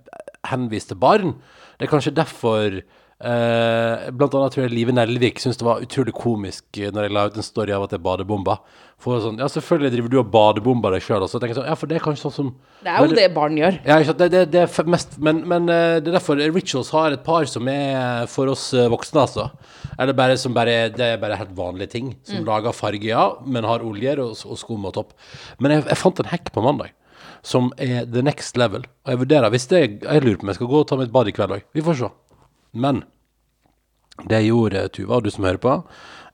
henvist 0.50 0.90
til 0.90 1.00
barn. 1.00 1.36
Det 1.78 1.86
er 1.86 1.92
kanskje 1.92 2.14
derfor 2.16 2.80
eh, 3.24 4.10
Blant 4.14 4.34
annet 4.36 4.54
tror 4.54 4.64
jeg 4.66 4.72
Live 4.74 4.92
Nelvik 4.94 5.40
syntes 5.42 5.58
det 5.60 5.66
var 5.66 5.82
utrolig 5.84 6.14
komisk 6.16 6.78
eh, 6.80 6.90
når 6.94 7.06
jeg 7.08 7.14
la 7.16 7.24
ut 7.28 7.38
en 7.40 7.46
story 7.46 7.74
av 7.74 7.86
at 7.86 7.94
det 7.94 7.98
er 7.98 8.04
badebomber. 8.04 8.60
For 9.04 9.20
sånn, 9.20 9.40
ja, 9.42 9.48
selvfølgelig 9.50 9.90
driver 9.92 10.12
du 10.12 10.16
og 10.20 10.28
badebomber 10.32 10.94
deg 10.94 11.02
sjøl, 11.04 11.24
så 11.28 11.40
tenker 11.40 11.52
jeg 11.52 11.58
sånn, 11.58 11.68
ja, 11.68 11.76
for 11.76 11.90
det 11.90 11.98
er 11.98 12.04
kanskje 12.04 12.24
sånn 12.28 12.34
som 12.36 12.50
Det 12.84 12.92
er 12.92 13.04
jo 13.04 13.16
det 13.18 13.26
barn 13.34 13.58
gjør. 13.58 13.78
ja, 13.84 13.98
ikke? 14.00 14.16
Det, 14.20 14.28
det, 14.32 14.42
det 14.54 14.62
er 14.64 14.90
mest 14.94 15.16
Men, 15.18 15.42
men 15.50 15.68
eh, 15.72 15.98
det 16.00 16.12
er 16.12 16.18
derfor 16.18 16.40
Rituals 16.40 16.92
har 16.94 17.16
et 17.16 17.24
par 17.26 17.48
som 17.50 17.68
er 17.72 18.28
for 18.30 18.52
oss 18.52 18.68
eh, 18.76 18.88
voksne, 18.92 19.24
altså. 19.26 19.48
Eller 19.98 20.16
bare 20.16 20.38
som 20.40 20.54
bare 20.56 20.88
Det 20.94 21.04
er 21.14 21.20
bare 21.22 21.38
helt 21.40 21.52
vanlige 21.58 21.92
ting. 21.96 22.12
Som 22.26 22.46
lager 22.48 22.72
farge, 22.76 23.08
ja, 23.10 23.30
men 23.46 23.66
har 23.68 23.84
oljer 23.84 24.22
og, 24.22 24.36
og 24.48 24.58
skum 24.60 24.86
og 24.88 24.94
topp. 24.96 25.16
Men 25.58 25.76
jeg, 25.76 25.88
jeg 25.90 26.00
fant 26.00 26.22
en 26.22 26.30
hekk 26.32 26.52
på 26.54 26.64
mandag 26.64 26.94
som 27.44 27.70
er 27.76 28.06
the 28.08 28.22
next 28.24 28.56
level. 28.56 28.86
Og 29.04 29.12
jeg 29.12 29.20
vurderer 29.20 29.52
hvis 29.52 29.66
det 29.68 29.80
Jeg 29.84 30.22
lurer 30.24 30.38
på 30.40 30.46
om 30.46 30.52
jeg 30.52 30.56
skal 30.58 30.70
gå 30.70 30.78
og 30.80 30.86
ta 30.88 30.96
mitt 30.96 31.12
bad 31.12 31.28
i 31.28 31.34
kveld 31.36 31.58
òg. 31.58 31.66
Vi 31.76 31.84
får 31.84 31.98
se. 32.00 32.08
Men 32.72 33.02
det 34.22 34.40
jeg 34.40 34.52
gjorde, 34.52 34.84
Tuva, 34.94 35.18
og 35.18 35.24
du 35.24 35.32
som 35.34 35.46
hører 35.46 35.62
på, 35.62 35.78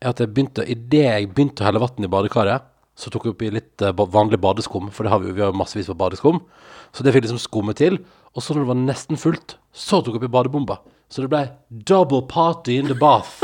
er 0.01 0.13
at 0.13 0.21
jeg 0.21 0.33
begynte 0.35 0.67
idet 0.69 1.07
jeg 1.07 1.31
begynte 1.33 1.65
å 1.65 1.69
helle 1.69 1.83
vann 1.83 2.07
i 2.07 2.11
badekaret, 2.13 2.67
så 3.01 3.09
tok 3.13 3.27
jeg 3.27 3.35
oppi 3.35 3.51
litt 3.55 3.85
eh, 3.85 3.95
vanlig 3.97 4.41
badeskum, 4.43 4.91
for 4.93 5.07
det 5.07 5.13
har 5.13 5.23
vi 5.23 5.31
jo, 5.31 5.37
vi 5.39 5.45
har 5.47 5.57
massevis 5.57 5.89
på 5.89 5.97
badeskum. 5.97 6.43
Så 6.93 7.07
det 7.07 7.15
fikk 7.15 7.25
liksom 7.25 7.41
skumme 7.41 7.73
til. 7.77 8.01
Og 8.37 8.45
så 8.45 8.55
når 8.55 8.67
det 8.67 8.71
var 8.73 8.81
nesten 8.83 9.21
fullt, 9.21 9.57
så 9.73 10.03
tok 10.03 10.19
jeg 10.19 10.21
oppi 10.21 10.35
badebomba. 10.35 10.81
Så 11.11 11.25
det 11.25 11.33
ble 11.33 11.47
double 11.89 12.27
party 12.29 12.77
in 12.79 12.91
the 12.91 12.99
bath. 12.99 13.41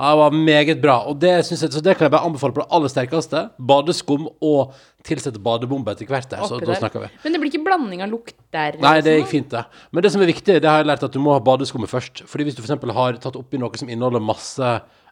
Ja, 0.00 0.10
det 0.14 0.18
var 0.22 0.30
meget 0.32 0.78
bra. 0.80 0.94
Og 1.10 1.18
det, 1.20 1.34
synes 1.44 1.60
jeg, 1.66 1.72
så 1.74 1.80
det 1.84 1.92
kan 1.98 2.06
jeg 2.06 2.12
bare 2.14 2.24
anbefale 2.24 2.54
på 2.56 2.62
det 2.62 2.70
aller 2.72 2.88
sterkeste. 2.88 3.42
Badeskum 3.68 4.28
og 4.40 4.72
tilsette 5.04 5.38
badebombe 5.44 5.92
etter 5.92 6.08
hvert. 6.08 6.30
Der, 6.30 6.40
så 6.48 6.56
oppi 6.56 6.64
da 6.64 6.72
der. 6.72 6.78
snakker 6.80 7.02
vi. 7.04 7.10
Men 7.24 7.34
det 7.36 7.40
blir 7.42 7.52
ikke 7.52 7.64
blanding 7.66 8.00
av 8.06 8.08
lukt 8.14 8.32
der? 8.56 8.78
Nei, 8.80 8.94
det 9.04 9.18
gikk 9.18 9.28
fint, 9.34 9.50
det. 9.52 9.64
Men 9.92 10.06
det 10.06 10.12
som 10.14 10.24
er 10.24 10.30
viktig, 10.32 10.56
det 10.64 10.70
har 10.70 10.80
jeg 10.80 10.88
lært 10.88 11.04
at 11.04 11.12
du 11.12 11.20
må 11.20 11.34
ha 11.36 11.42
badeskummet 11.44 11.92
først. 11.92 12.24
Fordi 12.30 12.48
hvis 12.48 12.56
du 12.56 12.62
f.eks. 12.64 12.80
har 12.96 13.20
tatt 13.20 13.36
oppi 13.36 13.60
noe 13.60 13.76
som 13.76 13.92
inneholder 13.92 14.24
masse 14.24 14.70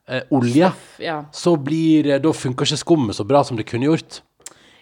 eh, 0.08 0.22
olje, 0.32 0.72
Ja. 1.04 1.18
så 1.36 1.52
blir 1.60 2.08
eh, 2.14 2.22
Da 2.24 2.32
funker 2.32 2.64
ikke 2.64 2.80
skummet 2.80 3.16
så 3.20 3.28
bra 3.28 3.44
som 3.44 3.60
det 3.60 3.68
kunne 3.68 3.90
gjort. 3.92 4.22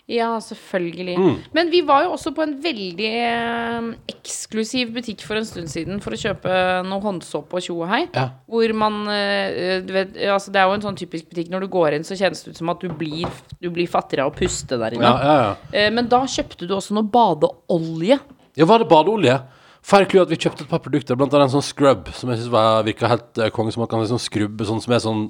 Ja, 0.06 0.36
selvfølgelig. 0.40 1.16
Mm. 1.18 1.38
Men 1.52 1.70
vi 1.70 1.80
var 1.82 2.04
jo 2.04 2.12
også 2.14 2.30
på 2.34 2.44
en 2.44 2.52
veldig 2.62 3.08
eh, 3.10 3.88
eksklusiv 4.12 4.92
butikk 4.94 5.24
for 5.26 5.38
en 5.38 5.48
stund 5.48 5.66
siden 5.72 5.98
for 6.04 6.14
å 6.14 6.20
kjøpe 6.20 6.52
noe 6.86 7.02
håndsåpe 7.02 7.58
og 7.58 7.64
tjo 7.66 7.80
og 7.80 7.90
hei. 7.90 8.04
Ja. 8.14 8.28
Hvor 8.46 8.74
man 8.78 9.00
eh, 9.10 9.82
du 9.82 9.90
vet, 9.96 10.14
altså 10.30 10.54
Det 10.54 10.62
er 10.62 10.70
jo 10.70 10.76
en 10.78 10.86
sånn 10.86 11.00
typisk 11.00 11.26
butikk. 11.32 11.50
Når 11.50 11.66
du 11.66 11.70
går 11.74 11.98
inn, 11.98 12.06
så 12.06 12.18
kjennes 12.18 12.44
det 12.44 12.54
ut 12.54 12.62
som 12.62 12.70
at 12.70 12.86
du 12.86 12.94
blir, 12.94 13.26
du 13.58 13.66
blir 13.74 13.90
fattigere 13.90 14.28
av 14.28 14.30
å 14.30 14.38
puste 14.38 14.78
der 14.78 14.94
inne. 14.94 15.10
Ja, 15.10 15.18
ja, 15.18 15.36
ja. 15.42 15.74
Eh, 15.74 15.90
men 15.94 16.06
da 16.12 16.22
kjøpte 16.22 16.70
du 16.70 16.78
også 16.78 16.94
noe 16.94 17.10
badeolje. 17.10 18.22
ja 18.54 18.70
var 18.70 18.84
det 18.84 18.92
badeolje? 18.92 19.40
Clou 19.86 20.22
at 20.22 20.30
vi 20.30 20.38
kjøpte 20.38 20.64
et 20.64 20.70
par 20.70 20.82
produkter, 20.82 21.18
blant 21.18 21.34
annet 21.34 21.50
en 21.50 21.58
sånn 21.58 21.66
scrub, 21.66 22.08
som 22.14 22.30
jeg 22.30 22.44
syns 22.44 22.86
virka 22.86 23.10
helt 23.10 23.42
konge, 23.54 23.74
som 23.74 23.82
man 23.82 23.90
kan 23.90 24.02
liksom 24.02 24.22
skrubbe, 24.22 24.66
sånn 24.66 24.82
som 24.82 24.94
er 24.94 25.02
sånn 25.02 25.26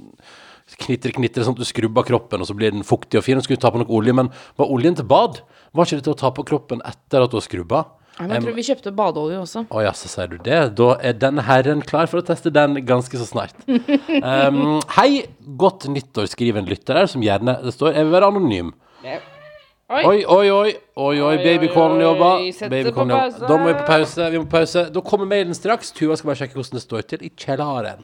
Knitre, 0.67 1.13
knitre, 1.15 1.45
sånn 1.47 1.55
at 1.55 1.63
du 1.63 1.69
skrubber 1.69 2.03
kroppen, 2.07 2.43
og 2.43 2.49
så 2.49 2.55
blir 2.59 2.73
den 2.75 2.83
fuktig 2.87 3.21
og 3.21 3.23
fin. 3.27 3.39
Og 3.39 3.47
skulle 3.47 3.63
ta 3.63 3.71
på 3.71 3.79
noe 3.79 3.93
olje, 3.95 4.15
men 4.19 4.33
var 4.59 4.73
oljen 4.73 4.97
til 4.99 5.07
bad? 5.07 5.39
Var 5.77 5.87
ikke 5.87 6.01
det 6.01 6.07
til 6.09 6.17
å 6.17 6.19
ta 6.19 6.33
på 6.35 6.45
kroppen 6.49 6.83
etter 6.89 7.23
at 7.23 7.31
du 7.31 7.39
har 7.39 7.45
skrubba? 7.47 7.85
Nei, 8.17 8.27
men 8.31 8.35
jeg 8.39 8.45
tror 8.47 8.55
vi 8.57 8.65
kjøpte 8.65 8.91
badeolje 8.97 9.39
også. 9.43 9.63
Å 9.69 9.81
ja, 9.85 9.93
så 9.93 10.09
sier 10.09 10.31
du 10.33 10.37
det. 10.41 10.61
Da 10.79 10.89
er 11.05 11.19
denne 11.21 11.45
herren 11.45 11.83
klar 11.85 12.09
for 12.09 12.23
å 12.23 12.25
teste 12.25 12.51
den 12.55 12.79
ganske 12.89 13.21
så 13.21 13.29
snart. 13.29 13.57
Um, 14.17 14.81
hei, 14.97 15.27
godt 15.61 15.85
nyttår, 15.93 16.27
skriver 16.33 16.63
en 16.63 16.69
lytter 16.69 16.97
her, 16.97 17.09
som 17.11 17.23
gjerne 17.23 17.59
Det 17.63 17.75
står 17.75 17.93
'Jeg 17.93 18.07
vil 18.07 18.15
være 18.15 18.31
anonym'. 18.33 18.71
Oi. 19.87 20.03
Oi, 20.03 20.25
oi, 20.25 20.51
oi. 20.51 20.71
oi, 20.97 21.21
oi, 21.23 21.37
babycallen 21.45 22.01
jobber. 22.03 22.41
pause. 23.21 23.47
Da 23.47 23.57
må 23.57 23.69
vi 23.69 23.75
på 23.75 23.87
pause. 23.87 24.31
Vi 24.33 24.39
må 24.41 24.45
på 24.49 24.57
pause. 24.57 24.83
Da 24.91 25.01
kommer 25.01 25.29
mailen 25.31 25.55
straks. 25.55 25.93
Tuva 25.95 26.17
skal 26.17 26.33
bare 26.33 26.41
sjekke 26.41 26.59
hvordan 26.59 26.81
det 26.81 26.83
står 26.83 27.07
til 27.13 27.23
i 27.23 27.31
kjelleren. 27.31 28.03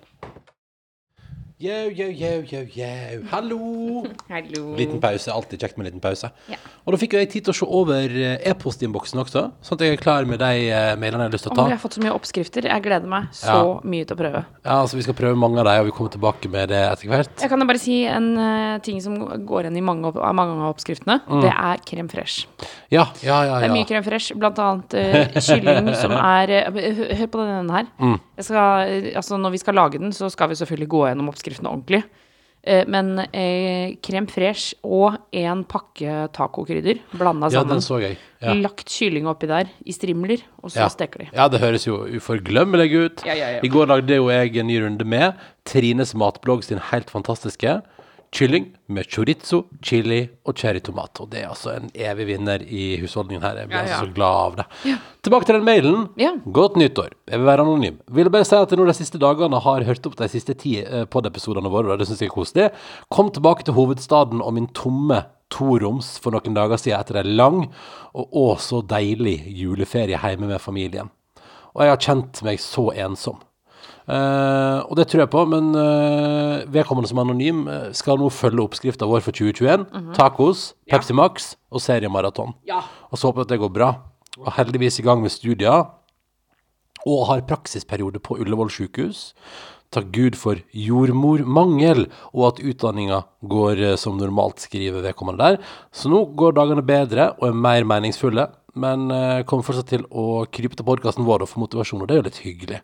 Yo, 1.62 1.74
yo, 1.94 2.08
yo, 2.10 2.42
yo, 2.50 2.60
yo. 2.74 3.22
Hallo. 3.30 4.02
Hallo. 4.28 4.62
Liten 4.74 4.98
pause. 4.98 5.30
Alltid 5.30 5.60
kjekt 5.62 5.76
med 5.78 5.84
en 5.84 5.92
liten 5.92 6.00
pause. 6.02 6.30
Ja. 6.50 6.56
Og 6.82 6.94
da 6.94 6.98
fikk 6.98 7.12
jo 7.14 7.20
jeg 7.20 7.28
tid 7.30 7.44
til 7.46 7.52
å 7.52 7.54
se 7.54 7.66
over 7.78 8.14
eh, 8.18 8.40
e-postinnboksen 8.50 9.20
også, 9.22 9.42
sånn 9.62 9.78
at 9.78 9.84
jeg 9.86 9.94
er 9.94 10.00
klar 10.00 10.26
med 10.26 10.40
de 10.42 10.48
eh, 10.72 10.88
mailene 10.98 11.28
jeg 11.28 11.30
har 11.30 11.36
lyst 11.36 11.46
til 11.46 11.52
å 11.52 11.54
Å, 11.54 11.58
ta. 11.60 11.66
jeg 11.70 11.76
har 11.76 11.82
fått 11.84 11.94
så 11.98 12.02
mye 12.02 12.14
oppskrifter. 12.16 12.66
Jeg 12.66 12.82
gleder 12.82 13.06
meg 13.12 13.28
så 13.38 13.52
Ja. 13.54 13.60
mye 13.92 14.08
til 14.08 14.16
å 14.16 14.18
prøve. 14.18 14.40
Ja, 14.64 14.78
altså 14.80 14.98
Vi 14.98 15.04
skal 15.06 15.14
prøve 15.20 15.38
mange 15.38 15.60
av 15.62 15.68
de, 15.70 15.76
og 15.84 15.86
vi 15.86 15.94
kommer 16.00 16.10
tilbake 16.16 16.50
med 16.50 16.72
det 16.74 16.80
etter 16.88 17.12
hvert. 17.12 17.30
Jeg 17.44 17.52
kan 17.54 17.62
jo 17.62 17.68
bare 17.70 17.82
si 17.84 18.00
en 18.10 18.26
eh, 18.42 18.80
ting 18.88 18.98
som 19.04 19.20
går 19.46 19.68
igjen 19.68 19.78
i 19.78 19.84
mange, 19.86 20.10
opp, 20.10 20.18
av 20.18 20.34
mange 20.34 20.58
av 20.58 20.72
oppskriftene. 20.74 21.20
Det 21.46 21.52
er 21.54 21.86
krem 21.86 22.10
fresh. 22.10 22.48
Ja, 22.90 23.06
ja, 23.22 23.38
ja. 23.46 23.60
Det 23.62 23.70
er 23.70 23.76
mye 23.76 23.84
ja. 23.84 23.90
crème 23.92 24.08
fraîche, 24.08 24.34
blant 24.40 24.58
annet 24.58 24.98
eh, 24.98 25.38
kylling 25.38 25.92
som 26.02 26.16
er 26.18 26.56
eh, 26.58 26.82
hø- 26.98 27.10
Hør 27.22 27.32
på 27.38 27.46
denne 27.46 27.78
her. 27.78 28.18
Jeg 28.40 28.48
skal, 28.50 28.90
eh, 28.90 29.08
altså 29.22 29.38
når 29.38 29.54
vi 29.54 29.62
skal 29.62 29.78
lage 29.78 30.02
den, 30.02 30.10
så 30.16 30.26
skal 30.32 30.50
vi 30.50 30.58
selvfølgelig 30.58 30.90
gå 30.98 31.06
gjennom 31.06 31.28
oppskriften 31.30 31.50
ordentlig. 31.60 32.02
Eh, 32.64 32.84
men 32.86 33.18
eh, 33.34 33.96
crème 34.06 34.28
fraîche 34.30 34.74
og 34.84 35.16
en 35.34 35.64
pakke 35.64 36.28
tacokrydder 36.32 37.00
blanda 37.12 37.46
Ja, 37.50 37.58
sammen. 37.58 37.68
den 37.74 37.80
så 37.82 37.98
jeg. 38.00 38.16
Ja. 38.40 38.52
Lagt 38.54 38.86
kylling 38.86 39.26
oppi 39.26 39.48
der 39.48 39.64
i 39.84 39.90
strimler, 39.92 40.38
og 40.62 40.70
så 40.70 40.76
Ja. 40.84 40.88
steker 40.88 41.18
de. 41.18 41.28
ja, 41.34 41.48
det 41.48 41.58
høres 41.60 41.84
jo 41.86 42.06
uforglemmelig 42.06 42.94
ut. 43.04 43.24
Ja. 43.26 43.58
I 43.62 43.68
går 43.68 43.86
lagde 43.86 44.14
jo 44.14 44.28
jeg 44.30 44.56
en 44.56 44.66
ny 44.68 44.78
runde 44.80 45.04
med 45.04 45.34
Trines 45.64 46.14
matblogg 46.14 46.62
sin 46.62 46.78
helt 46.78 47.10
fantastiske 47.10 47.82
kylling 48.32 48.70
med 48.88 49.04
chorizo, 49.12 49.66
chili 49.84 50.22
og 50.48 50.56
cherrytomat. 50.56 51.20
Og 51.20 51.28
det 51.32 51.42
er 51.42 51.50
altså 51.50 51.74
en 51.76 51.90
evig 51.92 52.26
vinner 52.30 52.62
i 52.64 52.96
husholdningen 53.02 53.42
her. 53.44 53.58
Jeg 53.60 53.68
blir 53.68 53.76
Ja, 53.76 53.84
ja. 53.84 53.92
altså 53.98 54.06
så 54.06 54.14
glad 54.16 54.38
av 54.46 54.56
det. 54.56 54.66
Tilbake 55.22 55.46
til 55.48 55.58
den 55.58 55.66
mailen. 55.68 56.08
Ja. 56.16 56.30
Godt 56.46 56.76
nyttår. 56.80 57.12
Jeg 57.28 57.38
vil 57.42 57.46
være 57.46 57.66
anonym. 57.66 57.98
Vil 58.10 58.30
bare 58.32 58.48
si 58.48 58.56
at 58.56 58.70
jeg 58.72 58.80
nå 58.80 58.86
de 58.88 58.96
siste 58.96 59.20
dagene 59.20 59.60
har 59.60 59.84
hørt 59.84 60.06
opp 60.08 60.16
de 60.16 60.28
siste 60.32 60.56
ti 60.58 60.78
eh, 60.80 61.04
pod-episodene 61.04 61.68
våre, 61.70 61.92
og 61.92 62.00
det 62.00 62.08
syns 62.08 62.24
jeg 62.24 62.32
er 62.32 62.36
koselig. 62.38 62.70
Kom 63.12 63.28
tilbake 63.30 63.68
til 63.68 63.76
hovedstaden 63.76 64.40
og 64.40 64.56
min 64.56 64.70
tomme 64.72 65.24
toroms 65.52 66.14
for 66.24 66.32
noen 66.32 66.56
dager 66.56 66.80
siden 66.80 66.96
etter 67.02 67.20
en 67.20 67.34
lang 67.36 67.58
og 68.16 68.32
å 68.32 68.46
så 68.56 68.80
deilig 68.80 69.42
juleferie 69.52 70.16
hjemme 70.16 70.48
med 70.48 70.60
familien. 70.64 71.12
Og 71.76 71.84
jeg 71.84 71.92
har 71.92 72.00
kjent 72.04 72.40
meg 72.48 72.60
så 72.60 72.88
ensom. 72.96 73.38
Eh, 74.02 74.78
og 74.82 74.98
det 74.98 75.06
tror 75.10 75.22
jeg 75.22 75.30
på, 75.30 75.44
men 75.46 75.70
uh, 75.78 76.66
vedkommende 76.74 77.10
som 77.10 77.20
er 77.20 77.26
anonym 77.28 77.64
eh, 77.70 77.90
skal 77.94 78.18
nå 78.18 78.30
følge 78.34 78.64
oppskrifta 78.64 79.06
vår 79.08 79.22
for 79.22 79.36
2021. 79.38 79.86
Tacos, 80.16 80.72
Pepsi 80.90 81.14
Max 81.14 81.52
og 81.70 81.84
seriemaraton. 81.84 82.56
Ja. 82.68 82.82
Og 83.10 83.20
så 83.20 83.30
håper 83.30 83.44
jeg 83.44 83.50
at 83.50 83.54
det 83.54 83.60
går 83.62 83.74
bra. 83.76 83.90
Og 84.40 84.54
heldigvis 84.56 84.98
i 84.98 85.06
gang 85.06 85.22
med 85.22 85.34
studier. 85.34 85.86
Og 87.06 87.28
har 87.28 87.46
praksisperiode 87.46 88.22
på 88.22 88.38
Ullevål 88.42 88.70
sykehus. 88.72 89.30
Takk 89.92 90.06
Gud 90.14 90.38
for 90.40 90.56
jordmormangel, 90.72 92.06
og 92.32 92.46
at 92.46 92.60
utdanninga 92.64 93.18
går 93.44 93.82
som 94.00 94.16
normalt, 94.16 94.62
skriver 94.64 95.04
vedkommende 95.04 95.42
der. 95.42 95.74
Så 95.92 96.08
nå 96.08 96.22
går 96.38 96.54
dagene 96.56 96.84
bedre 96.86 97.34
og 97.36 97.50
er 97.50 97.58
mer 97.66 97.84
meningsfulle. 97.90 98.46
Men 98.72 99.10
uh, 99.12 99.42
kommer 99.44 99.66
fortsatt 99.66 99.90
til 99.92 100.06
å 100.08 100.44
krype 100.48 100.78
til 100.78 100.86
podkasten 100.88 101.26
vår 101.28 101.44
og 101.44 101.50
få 101.50 101.60
motivasjon, 101.60 102.00
og 102.00 102.08
det 102.08 102.14
er 102.14 102.20
jo 102.22 102.26
litt 102.28 102.40
hyggelig. 102.40 102.80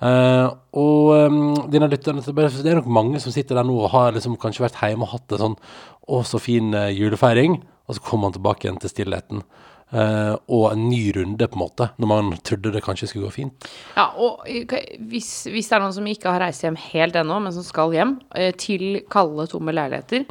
Uh, 0.00 0.48
og 0.80 1.12
um, 1.28 1.40
dine 1.72 1.90
lytterne, 1.92 2.24
det 2.24 2.72
er 2.72 2.80
nok 2.80 2.88
mange 2.88 3.20
som 3.20 3.34
sitter 3.34 3.58
der 3.58 3.68
nå 3.68 3.76
og 3.82 3.92
har 3.92 4.16
liksom 4.16 4.38
kanskje 4.40 4.64
vært 4.64 4.80
hjemme 4.80 5.04
og 5.04 5.12
hatt 5.12 5.36
en 5.36 5.44
sånn 5.44 5.58
å, 6.06 6.22
så 6.24 6.40
fin 6.40 6.72
julefeiring, 6.94 7.60
og 7.86 7.98
så 7.98 8.04
kommer 8.06 8.28
man 8.30 8.38
tilbake 8.38 8.64
igjen 8.64 8.80
til 8.80 8.94
stillheten. 8.94 9.44
Eh, 9.92 10.34
og 10.48 10.72
en 10.72 10.88
ny 10.88 11.12
runde, 11.16 11.46
på 11.48 11.54
en 11.58 11.62
måte, 11.62 11.90
når 11.98 12.06
man 12.08 12.30
trodde 12.42 12.72
det 12.72 12.82
kanskje 12.84 13.08
skulle 13.08 13.26
gå 13.28 13.32
fint. 13.32 13.68
Ja, 13.96 14.08
og 14.16 14.44
hvis, 14.46 15.46
hvis 15.52 15.68
det 15.68 15.76
er 15.76 15.80
noen 15.84 15.92
som 15.94 16.06
ikke 16.10 16.30
har 16.32 16.40
reist 16.40 16.62
hjem 16.62 16.76
helt 16.92 17.14
ennå, 17.16 17.40
men 17.42 17.52
som 17.52 17.62
skal 17.66 17.92
hjem, 17.94 18.20
eh, 18.34 18.52
til 18.52 19.02
kalde, 19.10 19.46
tomme 19.48 19.72
leiligheter, 19.76 20.26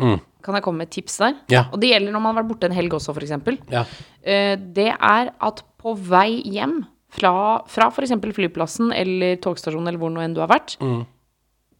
kan 0.45 0.53
jeg 0.53 0.63
komme 0.63 0.77
med 0.83 0.87
et 0.89 0.91
tips 0.99 1.17
der? 1.17 1.31
Mm. 1.33 1.45
Ja. 1.49 1.63
Og 1.73 1.79
det 1.81 1.89
gjelder 1.93 2.11
når 2.13 2.21
man 2.21 2.35
har 2.35 2.43
vært 2.43 2.51
borte 2.51 2.65
en 2.69 2.75
helg 2.77 2.93
også, 2.93 3.15
eksempel. 3.17 3.57
Ja. 3.71 3.85
Eh, 4.23 4.55
Det 4.57 4.91
er 4.93 5.31
at 5.41 5.63
på 5.81 5.95
vei 5.97 6.41
hjem 6.45 6.83
fra, 7.09 7.61
fra 7.67 7.87
f.eks. 7.89 8.11
flyplassen 8.35 8.91
eller 8.93 9.37
togstasjonen 9.37 9.87
eller 9.87 9.97
hvor 10.01 10.11
nå 10.11 10.21
enn 10.21 10.33
du 10.35 10.41
har 10.41 10.49
vært, 10.51 10.77
Mm. 10.81 11.05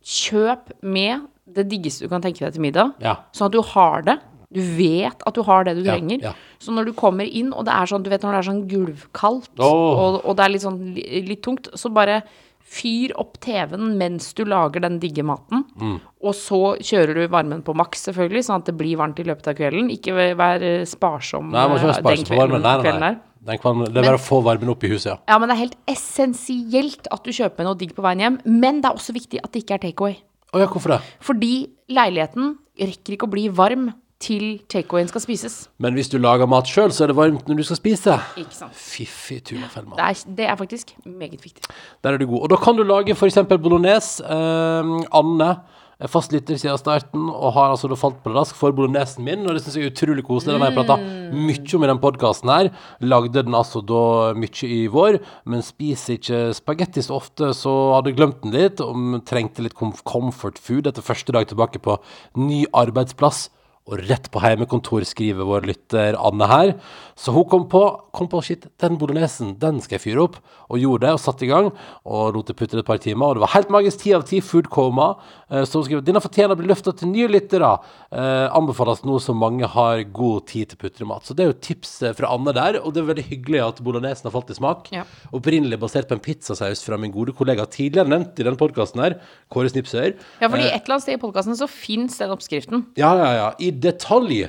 kjøp 0.06 0.72
med 0.84 1.26
det 1.56 1.68
diggeste 1.70 2.06
du 2.06 2.10
kan 2.10 2.22
tenke 2.22 2.40
deg 2.46 2.54
til 2.54 2.62
middag, 2.62 2.94
Ja. 3.02 3.16
sånn 3.34 3.48
at 3.48 3.52
du 3.52 3.62
har 3.62 4.02
det. 4.02 4.20
Du 4.56 4.64
vet 4.78 5.28
at 5.28 5.38
du 5.38 5.44
har 5.46 5.68
det 5.68 5.76
du 5.80 5.84
trenger. 5.86 6.24
ja. 6.30 6.34
Så 6.62 6.74
når 6.74 6.90
du 6.90 6.96
kommer 6.98 7.28
inn, 7.28 7.52
og 7.54 7.68
det 7.68 7.76
er 7.76 7.92
sånn, 7.92 8.04
du 8.06 8.10
vet 8.10 8.24
når 8.24 8.38
det 8.38 8.42
er 8.42 8.50
sånn 8.50 8.66
gulvkaldt, 8.72 9.54
oh. 9.60 9.70
og, 9.92 10.20
og 10.24 10.38
det 10.38 10.46
er 10.46 10.54
litt 10.54 10.66
sånn 10.66 10.82
litt 10.96 11.44
tungt, 11.46 11.70
så 11.78 11.92
bare 11.94 12.24
fyr 12.66 13.14
opp 13.22 13.38
TV-en 13.44 13.94
mens 14.00 14.32
du 14.38 14.42
lager 14.48 14.84
den 14.86 14.98
digge 15.02 15.24
maten. 15.26 15.64
Mm. 15.78 16.00
Og 16.26 16.34
så 16.38 16.60
kjører 16.82 17.20
du 17.20 17.28
varmen 17.32 17.62
på 17.66 17.76
maks, 17.78 18.08
selvfølgelig, 18.10 18.48
sånn 18.48 18.64
at 18.64 18.72
det 18.72 18.76
blir 18.80 18.98
varmt 19.00 19.22
i 19.22 19.28
løpet 19.28 19.52
av 19.52 19.58
kvelden. 19.60 19.92
Ikke 19.94 20.16
vær 20.18 20.66
eh, 20.66 20.82
sparsom 20.90 21.52
Nei, 21.54 21.68
man 21.70 21.78
ikke 21.78 21.92
eh, 21.94 22.00
sparsom 22.02 22.30
på 22.32 22.40
varmen. 22.42 22.64
Nei, 22.64 22.74
nei, 22.74 22.84
kvelden 22.88 23.06
der. 23.06 23.20
Den 23.46 23.60
kvalmen, 23.62 23.92
det 23.94 24.02
er 24.02 24.08
bare 24.08 24.18
å 24.18 24.26
få 24.26 24.40
varmen 24.42 24.72
opp 24.74 24.84
i 24.88 24.90
huset, 24.90 25.12
ja. 25.12 25.18
Ja, 25.30 25.38
men 25.38 25.52
det 25.52 25.54
er 25.54 25.62
helt 25.68 25.78
essensielt 25.92 27.10
at 27.14 27.28
du 27.28 27.30
kjøper 27.36 27.68
noe 27.68 27.78
digg 27.78 27.94
på 27.94 28.02
veien 28.06 28.24
hjem. 28.24 28.40
Men 28.50 28.82
det 28.82 28.90
er 28.90 28.98
også 28.98 29.14
viktig 29.14 29.44
at 29.44 29.52
det 29.54 29.62
ikke 29.62 29.78
er 29.78 29.84
takeaway. 29.86 30.18
Oh, 30.50 30.64
ja, 30.64 30.70
hvorfor 30.72 30.96
det? 30.96 31.02
Fordi 31.28 31.54
leiligheten 31.94 32.56
rekker 32.82 33.16
ikke 33.16 33.30
å 33.30 33.34
bli 33.36 33.46
varm 33.54 33.92
til 34.26 34.46
takeawayen 34.74 35.12
skal 35.12 35.22
spises. 35.24 35.56
Men 35.84 35.94
hvis 35.98 36.10
du 36.12 36.18
lager 36.22 36.50
mat 36.50 36.70
sjøl, 36.72 36.90
så 36.96 37.06
er 37.06 37.14
det 37.14 37.18
varmt 37.20 37.46
når 37.52 37.62
du 37.62 37.64
skal 37.68 37.80
spise. 37.80 38.18
Ikke 38.42 38.58
sant. 38.58 38.74
Fiffig 38.76 39.40
Tuna-Fellmann. 39.52 39.98
Det 40.00 40.10
er, 40.10 40.36
det 40.42 40.50
er 40.50 40.60
faktisk 40.60 40.96
meget 41.06 41.38
viktig. 41.46 41.70
Der 42.04 42.14
er 42.16 42.22
du 42.22 42.26
god. 42.34 42.46
Og 42.48 42.54
da 42.56 42.60
kan 42.66 42.78
du 42.80 42.84
lage 42.88 43.14
f.eks. 43.16 43.38
bolognese. 43.56 44.26
Eh, 44.26 44.94
Anne 45.22 45.52
er 45.96 46.10
fast 46.12 46.34
lytter 46.36 46.58
siden 46.60 46.76
starten 46.76 47.30
og 47.32 47.54
har 47.56 47.70
altså 47.72 47.88
da 47.88 47.96
falt 47.96 48.18
pladask 48.26 48.58
for 48.60 48.74
bolognesen 48.76 49.24
min. 49.24 49.46
Og 49.48 49.56
det 49.56 49.62
syns 49.64 49.78
jeg 49.80 49.88
er 49.88 49.94
utrolig 49.94 50.26
koselig. 50.28 50.56
Den 50.58 50.66
har 50.66 50.74
jeg 50.74 50.80
prata 50.82 50.98
mye 51.32 51.78
om 51.78 51.86
i 51.86 51.90
den 51.94 52.02
podkasten 52.04 52.52
her. 52.52 52.70
Lagde 53.06 53.46
den 53.46 53.56
altså 53.56 53.80
da 53.88 54.02
mye 54.36 54.68
i 54.76 54.82
vår, 54.92 55.22
men 55.48 55.64
spiser 55.64 56.18
ikke 56.18 56.42
spagetti 56.58 57.04
så 57.06 57.16
ofte, 57.22 57.54
så 57.56 57.72
hadde 57.96 58.16
glemt 58.18 58.42
den 58.44 58.56
litt. 58.58 58.84
Og 58.84 59.22
trengte 59.30 59.64
litt 59.64 59.78
com- 59.80 59.96
comfort 60.04 60.60
food 60.60 60.90
etter 60.92 61.06
første 61.06 61.32
dag 61.38 61.48
tilbake 61.54 61.80
på 61.86 61.96
ny 62.42 62.66
arbeidsplass. 62.76 63.46
Og 63.86 64.00
rett 64.10 64.32
på 64.34 64.42
heimekontor 64.42 65.04
skriver 65.06 65.46
vår 65.46 65.68
lytter 65.70 66.16
Anne 66.18 66.48
her. 66.50 66.72
Så 67.16 67.30
hun 67.36 67.46
kom 67.48 67.68
på, 67.70 67.82
kom 68.18 68.26
på 68.32 68.40
shit, 68.44 68.64
den 68.82 68.96
bolognesen, 68.98 69.52
den 69.62 69.78
skal 69.84 70.00
jeg 70.00 70.04
fyre 70.08 70.24
opp. 70.24 70.40
Og 70.74 70.82
gjorde 70.82 71.06
det, 71.06 71.12
og 71.14 71.22
satte 71.22 71.46
i 71.46 71.50
gang. 71.52 71.68
Og 72.10 72.32
lot 72.34 72.48
det 72.50 72.56
putte 72.58 72.80
et 72.82 72.88
par 72.88 72.98
timer. 72.98 73.28
Og 73.30 73.38
det 73.38 73.44
var 73.44 73.54
helt 73.54 73.70
magisk. 73.70 74.00
Ti 74.02 74.16
av 74.18 74.24
ti 74.26 74.40
food 74.42 74.72
coma. 74.74 75.12
Eh, 75.52 75.62
Så 75.70 75.78
hun 75.78 75.86
skriver 75.86 76.02
denne 76.02 76.24
fortjener 76.24 76.56
å 76.56 76.58
bli 76.58 76.72
løfta 76.72 76.96
til 76.98 77.12
nye 77.12 77.30
lyttere. 77.30 77.70
Eh, 78.10 78.48
anbefales 78.58 79.04
nå 79.06 79.20
som 79.22 79.38
mange 79.38 79.70
har 79.70 80.02
god 80.10 80.48
tid 80.50 80.74
til 80.74 80.82
putremat. 80.82 81.22
Så 81.30 81.38
det 81.38 81.46
er 81.46 81.52
jo 81.54 81.60
tips 81.70 81.94
eh, 82.10 82.16
fra 82.18 82.34
Anne 82.34 82.56
der. 82.58 82.80
Og 82.82 82.90
det 82.96 83.04
er 83.04 83.10
veldig 83.12 83.28
hyggelig 83.30 83.62
at 83.68 83.84
bolognesen 83.86 84.26
har 84.26 84.34
falt 84.34 84.50
i 84.50 84.58
smak. 84.58 84.90
Ja. 84.98 85.06
Opprinnelig 85.30 85.78
basert 85.86 86.10
på 86.10 86.18
en 86.18 86.26
pizzasaus 86.26 86.82
fra 86.82 86.98
min 86.98 87.14
gode 87.14 87.38
kollega 87.38 87.70
tidligere 87.70 88.10
nevnt 88.10 88.42
i 88.42 88.50
den 88.50 88.58
podkasten 88.58 89.06
her, 89.06 89.20
Kåre 89.54 89.70
Snipsøyer. 89.70 90.18
Ja, 90.42 90.50
fordi 90.50 90.66
et 90.72 90.82
eller 90.82 90.98
annet 90.98 91.06
sted 91.06 91.20
i 91.20 91.22
podkasten 91.22 91.62
så 91.62 91.70
fins 91.70 92.18
den 92.18 92.34
oppskriften. 92.34 92.88
Ja, 92.98 93.14
ja, 93.22 93.30
ja. 93.38 93.48
I 93.62 93.75
detalj. 93.82 94.46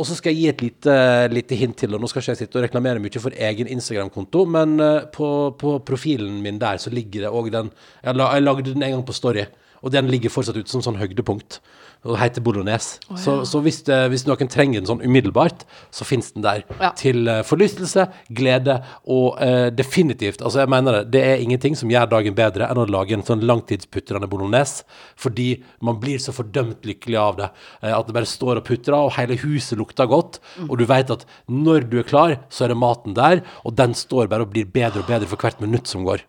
Og 0.00 0.06
så 0.06 0.16
skal 0.16 0.32
jeg 0.32 0.38
gi 0.38 0.48
et 0.50 0.62
lite, 0.64 0.96
lite 1.32 1.56
hint 1.58 1.76
til, 1.82 1.94
og 1.94 2.00
nå 2.00 2.08
skal 2.08 2.22
ikke 2.22 2.32
jeg 2.32 2.40
sitte 2.44 2.60
og 2.60 2.64
reklamere 2.64 3.02
mye 3.02 3.20
for 3.20 3.34
egen 3.34 3.68
Instagram-konto, 3.74 4.44
men 4.48 4.76
eh, 4.80 5.08
på, 5.12 5.28
på 5.60 5.74
profilen 5.84 6.38
min 6.44 6.60
der 6.62 6.78
så 6.80 6.92
ligger 6.94 7.26
det 7.26 7.32
òg 7.34 7.50
den 7.52 7.72
jeg, 7.74 8.14
la, 8.14 8.30
jeg 8.36 8.46
lagde 8.46 8.70
den 8.70 8.86
en 8.86 8.94
gang 8.96 9.04
på 9.06 9.16
Story, 9.16 9.44
og 9.82 9.92
den 9.92 10.08
ligger 10.12 10.32
fortsatt 10.32 10.56
ute 10.60 10.70
som 10.72 10.84
sånn 10.84 11.00
høydepunkt. 11.00 11.58
Og 12.00 12.14
det 12.14 12.20
heter 12.22 12.44
bolognese. 12.44 12.96
Så, 13.20 13.34
så 13.44 13.60
hvis, 13.60 13.82
det, 13.84 13.96
hvis 14.08 14.22
noen 14.24 14.48
trenger 14.48 14.80
den 14.80 14.88
sånn 14.88 15.02
umiddelbart, 15.04 15.66
så 15.92 16.06
fins 16.08 16.30
den 16.32 16.44
der. 16.46 16.62
Ja. 16.80 16.92
Til 16.96 17.28
eh, 17.28 17.42
forlystelse, 17.44 18.06
glede 18.32 18.78
og 19.10 19.36
uh, 19.36 19.68
definitivt 19.74 20.40
Altså, 20.40 20.62
jeg 20.62 20.70
mener 20.72 21.00
det, 21.00 21.02
det 21.12 21.22
er 21.26 21.42
ingenting 21.44 21.76
som 21.76 21.90
gjør 21.92 22.08
dagen 22.14 22.36
bedre 22.38 22.70
enn 22.70 22.80
å 22.80 22.86
lage 22.88 23.16
en 23.16 23.24
sånn 23.26 23.44
langtidsputrende 23.44 24.30
bolognese, 24.30 24.86
fordi 25.20 25.50
man 25.84 26.00
blir 26.00 26.22
så 26.22 26.32
fordømt 26.32 26.88
lykkelig 26.88 27.20
av 27.20 27.38
det. 27.42 27.50
Uh, 27.84 27.92
at 27.98 28.08
det 28.08 28.16
bare 28.16 28.32
står 28.32 28.62
og 28.62 28.66
putrer, 28.70 28.96
og 28.96 29.14
hele 29.18 29.36
huset 29.44 29.76
lukter 29.80 30.08
godt. 30.08 30.40
Og 30.70 30.78
du 30.80 30.86
vet 30.88 31.12
at 31.12 31.28
når 31.52 31.84
du 31.92 32.00
er 32.00 32.08
klar, 32.08 32.38
så 32.48 32.64
er 32.64 32.72
det 32.72 32.80
maten 32.80 33.16
der, 33.18 33.44
og 33.68 33.76
den 33.76 33.92
står 33.98 34.32
bare 34.32 34.48
og 34.48 34.54
blir 34.54 34.68
bedre 34.72 35.04
og 35.04 35.10
bedre 35.10 35.28
for 35.28 35.40
hvert 35.40 35.60
minutt 35.60 35.90
som 35.90 36.08
går. 36.08 36.24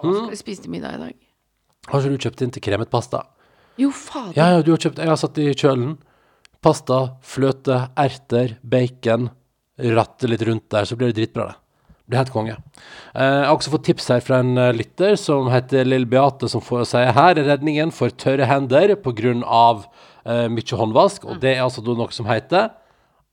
Hva 0.00 0.12
skal 0.14 0.32
vi 0.32 0.40
spise 0.40 0.64
til 0.64 0.72
middag 0.72 0.96
i 0.96 1.04
dag? 1.08 1.18
Har 1.90 2.00
ikke 2.00 2.16
du 2.16 2.24
kjøpt 2.24 2.42
inn 2.44 2.52
til 2.54 2.64
kremet 2.64 2.92
pasta? 2.92 3.24
Jo, 3.80 3.90
fader. 3.96 4.36
Ja, 4.36 4.50
ja, 4.54 4.62
du 4.64 4.74
har 4.74 4.82
kjøpt 4.82 5.00
Jeg 5.00 5.08
har 5.10 5.20
satt 5.20 5.40
i 5.40 5.50
kjølen. 5.54 5.96
Pasta, 6.60 7.00
fløte, 7.24 7.86
erter, 7.98 8.58
bacon. 8.60 9.30
Ratte 9.80 10.28
litt 10.28 10.44
rundt 10.44 10.68
der, 10.72 10.84
så 10.84 10.98
blir 10.98 11.10
det 11.10 11.16
dritbra, 11.16 11.48
det. 11.54 11.94
Blir 12.10 12.20
helt 12.20 12.32
konge. 12.34 12.56
Eh, 13.14 13.22
jeg 13.22 13.46
har 13.46 13.54
også 13.54 13.72
fått 13.72 13.86
tips 13.86 14.08
her 14.10 14.22
fra 14.26 14.40
en 14.42 14.58
eh, 14.58 14.72
lytter 14.74 15.14
som 15.16 15.48
heter 15.52 15.86
Lill 15.86 16.08
Beate, 16.10 16.50
som 16.50 16.62
får 16.64 16.88
si 16.90 17.04
her 17.06 17.38
er 17.38 17.46
redningen 17.46 17.92
for 17.94 18.12
tørre 18.12 18.48
hender 18.50 18.96
pga. 18.98 19.32
Uh, 20.20 20.50
mye 20.52 20.76
håndvask. 20.76 21.24
Og 21.24 21.38
det 21.40 21.54
er 21.54 21.62
altså 21.64 21.80
noe 21.86 22.10
som 22.12 22.26
heter 22.28 22.68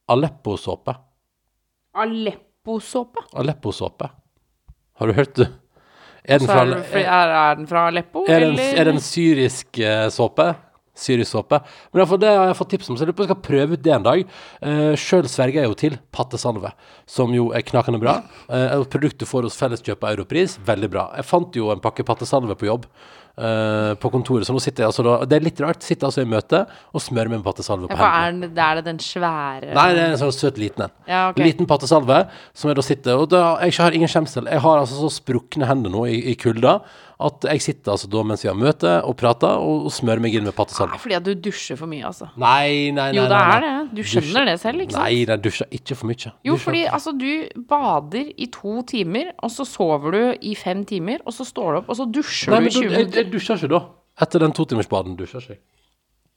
Aleppo-såpe. 0.07 0.93
Aleppo-såpe. 1.99 3.25
Aleppo-såpe. 3.36 4.07
Har 4.97 5.10
du 5.10 5.17
hørt 5.17 5.36
det? 5.36 5.49
Er 6.28 6.42
den 6.42 6.48
fra, 6.50 6.62
er, 6.62 6.72
det- 6.76 7.04
er, 7.08 7.34
er 7.40 7.60
den 7.60 7.68
fra 7.70 7.88
Aleppo, 7.88 8.26
er 8.28 8.42
det 8.42 8.48
en, 8.48 8.56
eller? 8.58 8.80
er 8.82 8.90
det 8.90 8.94
en 8.98 9.04
syrisk 9.04 9.80
uh, 9.80 10.08
såpe? 10.12 10.48
Syrisk 10.98 11.30
såpe. 11.32 11.60
Men 11.94 12.02
iallfall 12.02 12.20
det 12.24 12.32
har 12.34 12.48
jeg 12.50 12.58
fått 12.58 12.72
tips 12.74 12.90
om, 12.90 12.98
så 12.98 13.06
jeg 13.06 13.12
lurer 13.12 13.18
på 13.20 13.22
om 13.24 13.28
jeg 13.28 13.32
skal 13.36 13.44
prøve 13.46 13.78
ut 13.78 13.84
det 13.86 13.94
en 13.94 14.08
dag. 14.08 14.24
Uh, 14.66 14.94
Sjøl 14.98 15.30
sverger 15.30 15.62
jeg 15.62 15.70
jo 15.70 15.78
til 15.78 15.98
pattesalve, 16.12 16.72
som 17.06 17.36
jo 17.38 17.52
er 17.56 17.62
knakende 17.68 18.02
bra. 18.02 18.16
Uh, 18.50 18.82
produktet 18.90 19.30
får 19.30 19.46
hos 19.48 19.60
Felleskjøp 19.60 20.04
av 20.04 20.16
Europris, 20.18 20.58
veldig 20.68 20.90
bra. 20.96 21.06
Jeg 21.20 21.30
fant 21.30 21.60
jo 21.62 21.70
en 21.72 21.84
pakke 21.84 22.04
pattesalve 22.08 22.58
på 22.58 22.70
jobb. 22.72 22.90
Eh, 23.38 23.93
på 24.02 24.12
kontoret, 24.13 24.47
så 24.47 24.56
nå 24.56 24.62
sitter 24.63 24.84
jeg 24.84 24.91
altså 24.91 25.06
da 25.06 25.15
Det 25.30 25.38
er 25.38 25.45
litt 25.45 25.62
rart. 25.63 25.86
Sitter 25.86 26.10
altså 26.10 26.23
i 26.23 26.30
møte 26.30 26.63
og 26.91 27.04
smører 27.04 27.32
med 27.32 27.39
en 27.39 27.45
pattesalve 27.45 27.89
på 27.91 27.97
ja, 27.97 28.12
hendene. 28.28 28.52
er 28.67 28.80
det, 28.80 28.86
den 28.89 29.02
svære 29.04 29.73
Nei, 29.78 29.88
det 29.95 30.04
er 30.04 30.13
en 30.13 30.21
sånn 30.21 30.36
søt 30.36 30.62
liten 30.62 30.88
en. 30.88 30.95
Ja, 31.10 31.23
okay. 31.32 31.47
Liten 31.47 31.69
pattesalve 31.69 32.23
som 32.58 32.71
jeg 32.71 32.80
da 32.80 32.86
sitter 32.86 33.21
Og 33.21 33.30
da, 33.34 33.43
jeg 33.65 33.78
har 33.80 33.97
ingen 33.97 34.12
skjemsel. 34.12 34.50
Jeg 34.52 34.63
har 34.63 34.82
altså 34.82 35.02
så 35.02 35.12
sprukne 35.19 35.69
hender 35.69 35.93
nå 35.93 36.08
i, 36.12 36.19
i 36.34 36.38
kulda 36.39 36.80
at 37.19 37.45
jeg 37.49 37.62
sitter 37.65 37.91
altså 37.95 38.08
da 38.13 38.21
mens 38.30 38.43
vi 38.45 38.49
har 38.51 38.58
møte 38.58 38.91
og 39.03 39.15
prater, 39.17 39.58
og, 39.58 39.88
og 39.88 39.91
smører 39.95 40.21
meg 40.21 40.36
inn 40.38 40.43
med 40.45 40.53
pattesalve. 40.53 40.99
fordi 41.01 41.15
at 41.17 41.23
du 41.25 41.32
dusjer 41.34 41.75
for 41.80 41.89
mye, 41.89 42.03
altså. 42.06 42.27
Nei, 42.38 42.91
nei, 42.93 43.08
nei. 43.10 43.17
Jo, 43.17 43.23
det 43.32 43.39
er 43.41 43.63
det. 43.65 43.71
Du 43.97 44.01
skjønner 44.06 44.45
det 44.51 44.60
selv, 44.62 44.84
ikke 44.86 44.93
sant? 44.93 45.03
Nei, 45.03 45.23
jeg 45.25 45.41
dusjer 45.41 45.67
ikke 45.80 45.95
for 45.97 46.08
mye. 46.12 46.32
Jo, 46.45 46.53
Dusjer- 46.53 46.63
fordi 46.67 46.84
altså, 46.86 47.13
du 47.17 47.63
bader 47.71 48.30
i 48.38 48.45
to 48.53 48.75
timer, 48.93 49.32
og 49.41 49.49
så 49.49 49.65
sover 49.65 50.12
du 50.13 50.21
i 50.45 50.53
fem 50.56 50.86
timer, 50.86 51.23
og 51.25 51.34
så 51.34 51.47
står 51.49 51.71
du 51.73 51.80
opp, 51.82 51.89
og 51.89 51.97
så 51.97 52.06
dusjer 52.06 52.53
Nei, 52.53 52.60
du 52.60 52.67
i 52.67 52.69
da, 52.69 52.75
20 52.77 52.86
Nei, 52.91 52.97
minutter. 53.01 53.23
jeg 53.23 53.32
dusjer 53.34 53.58
ikke 53.63 53.71
da. 53.73 53.82
Etter 54.21 54.39
den 54.45 54.53
totimersbaden 54.62 55.17
dusjer 55.17 55.41
ikke 55.41 55.56
jeg. 55.58 55.63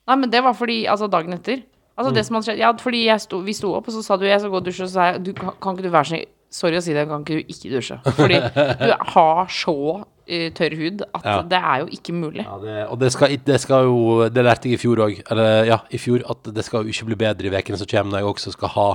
Nei, 0.08 0.16
men 0.16 0.30
det 0.32 0.40
var 0.42 0.56
fordi 0.56 0.86
Altså, 0.88 1.06
dagen 1.12 1.32
etter. 1.36 1.60
Altså, 1.98 2.10
Mm. 2.10 2.14
det 2.16 2.24
som 2.26 2.34
hadde 2.36 2.46
skjedd 2.48 2.58
Ja, 2.58 2.72
fordi 2.72 3.04
jeg 3.04 3.20
sto, 3.20 3.38
vi 3.44 3.52
sto 3.52 3.74
opp, 3.76 3.88
og 3.88 3.92
så 3.94 4.02
sa 4.02 4.16
du 4.16 4.24
jeg 4.24 4.40
skal 4.40 4.50
gå 4.50 4.56
og 4.56 4.64
dusje, 4.64 4.82
og 4.84 4.88
så 4.88 4.92
sa 4.96 5.12
jeg 5.12 5.24
du, 5.24 5.32
kan, 5.34 5.52
ikke 5.76 5.82
du 5.84 5.90
være 5.92 6.06
snill 6.08 6.24
Sorry 6.50 6.76
å 6.80 6.82
si 6.82 6.92
det, 6.96 7.04
kan 7.06 7.22
ikke 7.22 7.36
du 7.38 7.52
ikke 7.54 7.70
dusje? 7.76 7.96
Fordi 8.16 8.38
du 8.80 8.94
har 9.14 9.46
så 9.54 9.74
eh, 10.26 10.48
tørr 10.56 10.74
hud 10.80 11.04
at 11.14 11.24
Ja. 11.28 11.36
det 11.46 11.60
er 11.62 11.84
jo 11.84 11.86
ikke 11.94 12.12
mulig. 12.16 12.42
Ja, 12.42 12.56
det, 12.64 12.76
og 12.90 12.98
det 12.98 13.12
skal, 13.14 13.36
det 13.46 13.60
skal 13.62 13.86
jo 13.86 14.28
Det 14.28 14.42
lærte 14.44 14.66
jeg 14.68 14.74
i 14.80 14.82
fjor 14.82 15.04
òg. 15.06 15.20
Eller 15.30 15.64
ja, 15.70 15.78
i 15.94 15.98
fjor. 16.02 16.24
At 16.28 16.50
det 16.54 16.64
skal 16.66 16.82
jo 16.82 16.90
ikke 16.90 17.06
bli 17.12 17.20
bedre 17.22 17.46
i 17.46 17.54
ukene 17.54 17.78
som 17.78 17.86
kommer, 17.86 18.10
når 18.16 18.24
jeg 18.24 18.32
også 18.34 18.52
skal 18.58 18.74
ha 18.74 18.88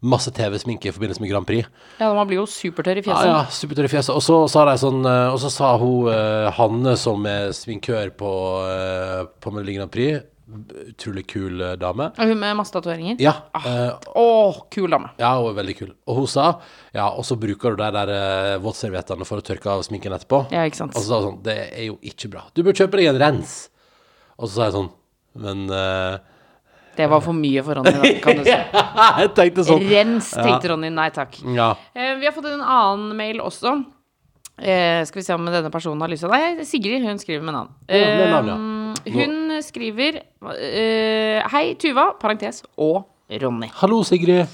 masse 0.00 0.30
TV-sminke 0.32 0.88
i 0.88 0.92
forbindelse 0.96 1.20
med 1.20 1.28
Grand 1.28 1.44
Prix. 1.44 1.66
Ja, 2.00 2.06
man 2.16 2.24
blir 2.30 2.38
jo 2.38 2.46
supertørr 2.48 2.96
i 2.96 3.02
Ja, 3.02 3.10
fjeset. 3.10 3.26
ja, 3.28 3.40
supertørr 3.52 3.84
i 3.84 3.92
fjeset. 3.92 4.14
Og 4.14 4.22
så 4.24 4.38
sa 4.48 4.62
de 4.70 4.78
sånn 4.80 5.02
eh, 5.04 5.26
Og 5.34 5.40
så 5.42 5.50
sa 5.52 5.74
hun 5.82 6.08
eh, 6.14 6.46
Hanne, 6.56 6.94
som 6.96 7.26
er 7.28 7.50
sminkør 7.52 8.14
på, 8.16 8.30
på 9.42 9.52
Melodi 9.52 9.74
Grand 9.76 9.90
Prix, 9.92 10.22
utrolig 10.90 11.24
kul 11.30 11.60
eh, 11.62 11.74
dame. 11.80 12.10
Og 12.16 12.30
hun 12.32 12.38
med 12.40 12.56
masse 12.58 12.74
tatoveringer? 12.74 13.18
Ja, 13.22 13.34
eh, 13.60 13.92
Å, 14.18 14.24
kul 14.72 14.90
dame. 14.90 15.12
ja, 15.20 15.32
hun 15.38 15.50
er 15.52 15.58
veldig 15.60 15.76
kul. 15.78 15.92
Og 16.10 16.22
hun 16.22 16.30
sa 16.30 16.46
Ja, 16.96 17.08
og 17.10 17.24
så 17.28 17.36
bruker 17.40 17.76
du 17.76 17.82
de 17.82 17.90
der 17.94 18.10
uh, 18.10 18.56
våtserviettene 18.64 19.26
for 19.28 19.42
å 19.42 19.44
tørke 19.46 19.70
av 19.70 19.84
sminken 19.86 20.14
etterpå. 20.16 20.44
Ja, 20.54 20.64
ikke 20.68 20.82
sant. 20.82 20.96
Og 20.96 21.04
så 21.04 21.08
sa 21.12 21.20
hun 21.20 21.28
sånn 21.28 21.38
Det 21.46 21.56
er 21.68 21.86
jo 21.90 21.98
ikke 22.02 22.32
bra. 22.32 22.46
Du 22.54 22.64
bør 22.66 22.76
kjøpe 22.80 22.98
deg 23.00 23.12
en 23.12 23.20
rens. 23.22 23.54
Og 24.40 24.48
så 24.48 24.54
sa 24.56 24.66
jeg 24.70 24.76
sånn 24.78 24.90
Men 25.44 25.64
eh, 25.76 26.18
Det 26.98 27.06
var 27.12 27.22
for 27.24 27.36
mye 27.36 27.62
for 27.64 27.78
Ronny, 27.78 27.94
da, 27.94 28.10
kan 28.24 28.40
du 28.40 28.44
si. 28.48 28.56
Jeg 29.22 29.32
tenkte 29.38 29.64
sånn. 29.68 29.86
Rens, 29.92 30.32
tenkte 30.34 30.72
Ronny. 30.72 30.90
Nei 30.92 31.08
takk. 31.14 31.38
Ja. 31.56 31.72
Eh, 31.94 32.16
vi 32.20 32.26
har 32.28 32.34
fått 32.36 32.50
en 32.50 32.64
annen 32.64 33.14
mail 33.16 33.40
også. 33.44 33.76
Eh, 34.60 35.00
skal 35.08 35.22
vi 35.22 35.24
se 35.24 35.32
om 35.32 35.46
denne 35.48 35.70
personen 35.72 36.02
har 36.04 36.10
lyst 36.12 36.26
til 36.26 36.32
Nei, 36.34 36.66
Sigrid. 36.68 37.06
Hun 37.06 37.20
skriver 37.22 37.44
med 37.46 37.56
navn. 37.56 37.70
Ja, 37.88 38.10
med 38.18 38.34
navn, 38.34 38.50
ja. 38.50 38.58
Hun 39.14 39.54
skriver 39.64 40.20
eh, 40.56 41.46
Hei, 41.52 41.64
Tuva, 41.80 42.10
parentes, 42.20 42.62
og 42.80 43.04
Ronny. 43.30 43.68
Hallo, 43.80 44.02
Sigrid. 44.06 44.46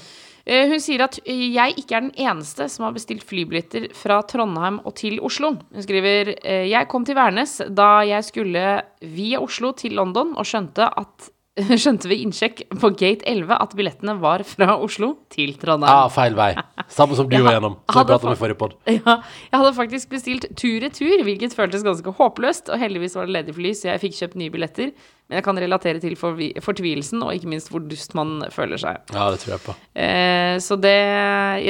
Eh, 0.47 0.63
Hun 0.71 0.79
sier 0.79 1.03
at 1.03 1.17
jeg 1.27 1.73
ikke 1.81 1.97
er 1.97 2.05
den 2.05 2.13
eneste 2.23 2.69
som 2.71 2.85
har 2.87 2.93
bestilt 2.95 3.25
flybilletter 3.27 3.89
fra 3.97 4.21
Trondheim 4.23 4.77
og 4.87 4.95
til 4.95 5.17
Oslo. 5.19 5.55
Hun 5.73 5.83
skriver 5.83 6.35
eh, 6.37 6.67
jeg 6.71 6.87
kom 6.87 7.03
til 7.07 7.17
Værnes 7.19 7.57
da 7.67 7.89
jeg 8.07 8.23
skulle 8.23 8.67
via 9.03 9.41
Oslo 9.43 9.73
til 9.75 9.97
London 9.99 10.31
og 10.37 10.47
skjønte 10.47 10.87
at 10.87 11.27
Skjønte 11.81 12.09
ved 12.09 12.21
innsjekk 12.21 12.63
på 12.77 12.91
gate 12.97 13.25
11 13.25 13.49
at 13.57 13.73
billettene 13.77 14.13
var 14.21 14.43
fra 14.45 14.75
Oslo 14.83 15.13
til 15.33 15.55
Trondheim. 15.57 15.89
Ja, 15.89 16.05
feil 16.13 16.37
vei. 16.37 16.51
Samme 16.93 17.17
som 17.17 17.29
du 17.29 17.37
var 17.41 17.57
gjennom. 17.57 17.79
Som 17.89 18.29
vi 18.29 18.39
forrige 18.39 18.59
pod. 18.59 18.77
Ja, 18.97 19.19
jeg 19.49 19.59
hadde 19.61 19.73
faktisk 19.77 20.11
bestilt 20.11 20.47
tur-retur, 20.57 21.23
hvilket 21.25 21.55
føltes 21.57 21.85
ganske 21.85 22.13
håpløst, 22.17 22.71
og 22.73 22.81
heldigvis 22.81 23.17
var 23.17 23.27
det 23.29 23.35
ledig 23.37 23.55
fly, 23.57 23.73
så 23.77 23.91
jeg 23.91 24.03
fikk 24.05 24.17
kjøpt 24.19 24.39
nye 24.41 24.53
billetter. 24.53 24.91
Men 25.27 25.39
jeg 25.39 25.43
kan 25.43 25.59
relatere 25.59 25.99
til 25.99 26.15
fortvilelsen, 26.15 27.23
og 27.25 27.33
ikke 27.35 27.49
minst 27.51 27.71
hvor 27.73 27.83
dust 27.83 28.13
man 28.15 28.45
føler 28.53 28.79
seg. 28.79 29.01
Ja, 29.11 29.27
det 29.33 29.41
tror 29.41 29.57
jeg 29.57 29.63
på. 29.65 29.75
Eh, 29.99 30.55
så 30.63 30.77
det, 30.79 30.95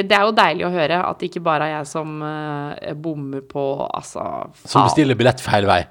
det 0.05 0.17
er 0.19 0.27
jo 0.27 0.35
deilig 0.37 0.67
å 0.67 0.73
høre 0.75 0.99
at 1.07 1.21
det 1.21 1.31
ikke 1.31 1.45
bare 1.47 1.69
er 1.71 1.79
jeg 1.79 1.89
som 1.89 2.19
eh, 2.27 2.93
bommer 2.93 3.41
på 3.49 3.65
altså 3.87 4.27
Som 4.63 4.85
bestiller 4.85 5.17
billett 5.17 5.41
feil 5.41 5.65
vei. 5.69 5.81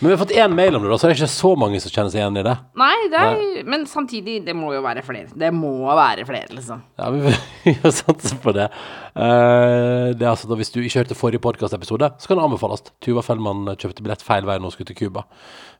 Men 0.00 0.08
vi 0.08 0.14
har 0.14 0.20
fått 0.22 0.30
én 0.32 0.54
mail 0.56 0.76
om 0.76 0.82
det, 0.82 0.88
da, 0.88 0.96
så 0.96 1.06
det 1.06 1.12
er 1.12 1.18
ikke 1.18 1.26
så 1.28 1.50
mange 1.60 1.78
som 1.84 1.92
kjenner 1.92 2.08
seg 2.12 2.22
igjen 2.22 2.38
i 2.40 2.44
det. 2.46 2.54
Nei, 2.80 2.94
det 3.12 3.18
er, 3.20 3.40
men 3.68 3.82
samtidig, 3.84 4.38
det 4.46 4.54
må 4.56 4.70
jo 4.72 4.80
være 4.80 5.02
flere. 5.04 5.28
Det 5.36 5.50
må 5.52 5.72
være 5.84 6.24
flere, 6.24 6.48
liksom. 6.56 6.80
Ja, 6.96 7.10
vi 7.12 7.34
vi 7.66 7.74
får 7.82 7.92
satse 7.98 8.38
på 8.40 8.54
det. 8.56 8.70
Eh, 9.12 10.06
det 10.16 10.24
er 10.24 10.30
altså 10.30 10.48
da 10.48 10.56
Hvis 10.56 10.72
du 10.72 10.78
ikke 10.80 11.02
hørte 11.02 11.18
forrige 11.18 11.42
podkastepisode, 11.44 12.08
så 12.16 12.30
kan 12.30 12.40
det 12.40 12.46
anbefales. 12.46 12.84
Tuva 13.04 13.20
Fellmann 13.26 13.68
kjøpte 13.76 14.00
billett 14.06 14.24
feil 14.24 14.48
vei 14.48 14.56
når 14.56 14.70
hun 14.70 14.74
skulle 14.78 14.88
til 14.88 14.98
Cuba. 15.02 15.26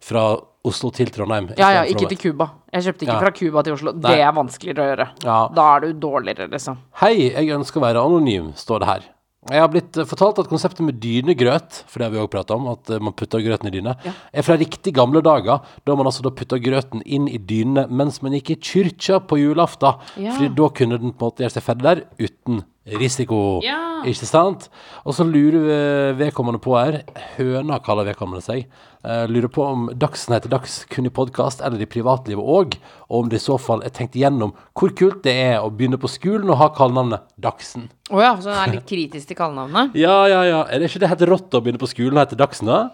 Fra 0.05 0.25
Oslo 0.69 0.91
til 0.93 1.09
Trondheim. 1.15 1.49
Ja, 1.57 1.71
ja, 1.79 1.87
ikke 1.89 2.11
til 2.13 2.21
Cuba. 2.27 2.51
Jeg 2.77 2.91
kjøpte 2.91 3.07
ikke 3.07 3.15
Ja. 3.17 3.23
fra 3.25 3.33
Cuba 3.41 3.63
til 3.65 3.79
Oslo. 3.79 3.95
Nei. 3.97 4.03
Det 4.05 4.27
er 4.27 4.37
vanskeligere 4.37 4.85
å 4.85 4.91
gjøre. 4.93 5.09
Ja. 5.25 5.39
Da 5.57 5.71
er 5.79 5.87
du 5.87 5.95
dårligere, 6.05 6.51
liksom. 6.53 6.77
Hei, 7.01 7.15
jeg 7.33 7.57
ønsker 7.57 7.81
å 7.81 7.87
være 7.89 8.05
anonym, 8.05 8.53
står 8.61 8.85
det 8.85 8.91
her. 8.93 9.09
Jeg 9.49 9.63
har 9.63 9.71
blitt 9.73 9.97
eh, 9.97 10.05
fortalt 10.05 10.37
at 10.43 10.51
konseptet 10.51 10.85
med 10.85 10.99
dynegrøt, 11.01 11.79
for 11.89 11.97
det 11.97 12.07
har 12.07 12.13
vi 12.13 12.21
òg 12.21 12.29
pratet 12.33 12.53
om, 12.53 12.67
at 12.75 12.91
eh, 12.93 13.01
man 13.01 13.15
putter 13.17 13.41
grøten 13.41 13.71
i 13.71 13.73
dyne, 13.73 13.95
er 14.05 14.45
fra 14.45 14.59
riktig 14.61 14.93
gamle 14.99 15.23
dager, 15.25 15.63
da 15.89 15.97
man 15.97 16.11
altså 16.11 16.27
da 16.27 16.33
putta 16.37 16.59
grøten 16.61 17.01
inn 17.09 17.25
i 17.31 17.41
dynene 17.41 17.87
mens 17.89 18.21
man 18.21 18.37
gikk 18.37 18.53
i 18.53 18.59
kyrkja 18.61 19.23
på 19.25 19.41
julaften. 19.41 19.97
Ja. 20.21 20.35
Fordi 20.37 20.53
da 20.59 20.69
kunne 20.77 21.01
den 21.01 21.15
på 21.15 21.25
en 21.25 21.33
måte 21.33 21.47
gjøre 21.47 21.57
seg 21.57 21.65
ferdig 21.71 21.89
der 21.89 22.05
uten 22.21 22.61
risiko. 22.87 23.61
Ja. 23.65 24.03
Ikke 24.09 24.27
sant? 24.27 24.69
Og 25.05 25.13
så 25.15 25.25
lurer 25.29 25.61
vi- 25.61 26.25
vedkommende 26.25 26.61
på 26.61 26.73
her, 26.79 27.03
høna 27.37 27.79
kaller 27.85 28.05
vedkommende 28.13 28.43
seg, 28.43 28.67
Uh, 29.01 29.25
lurer 29.33 29.49
på 29.49 29.63
om 29.65 29.87
Dagsen 29.97 30.35
heter 30.35 30.51
Dags 30.53 30.85
kun 30.85 31.07
i 31.07 31.09
podkast 31.09 31.63
eller 31.65 31.81
i 31.81 31.87
privatlivet 31.89 32.45
òg, 32.45 32.75
og 33.09 33.23
om 33.23 33.29
det 33.31 33.39
i 33.41 33.41
så 33.47 33.55
fall 33.59 33.81
er 33.81 33.89
tenkt 33.89 34.13
igjennom 34.13 34.53
hvor 34.77 34.93
kult 34.93 35.23
det 35.25 35.33
er 35.33 35.63
å 35.65 35.71
begynne 35.73 35.97
på 35.97 36.05
skolen 36.07 36.51
og 36.53 36.59
ha 36.61 36.69
kallenavnet 36.69 37.23
Dagsen. 37.41 37.87
Å 38.13 38.21
ja, 38.21 38.35
så 38.37 38.51
den 38.53 38.59
er 38.61 38.75
litt 38.75 38.85
kritisk 38.91 39.31
til 39.31 39.39
kallenavnet? 39.39 39.97
Ja, 39.97 40.27
ja, 40.29 40.43
ja. 40.45 40.59
Er 40.69 40.79
det 40.85 40.91
ikke 40.91 41.01
det 41.01 41.09
helt 41.15 41.25
rått 41.33 41.57
å 41.57 41.63
begynne 41.65 41.81
på 41.81 41.89
skolen 41.89 42.21
og 42.21 42.27
hete 42.29 42.37
Dagsen, 42.37 42.69
da? 42.69 42.91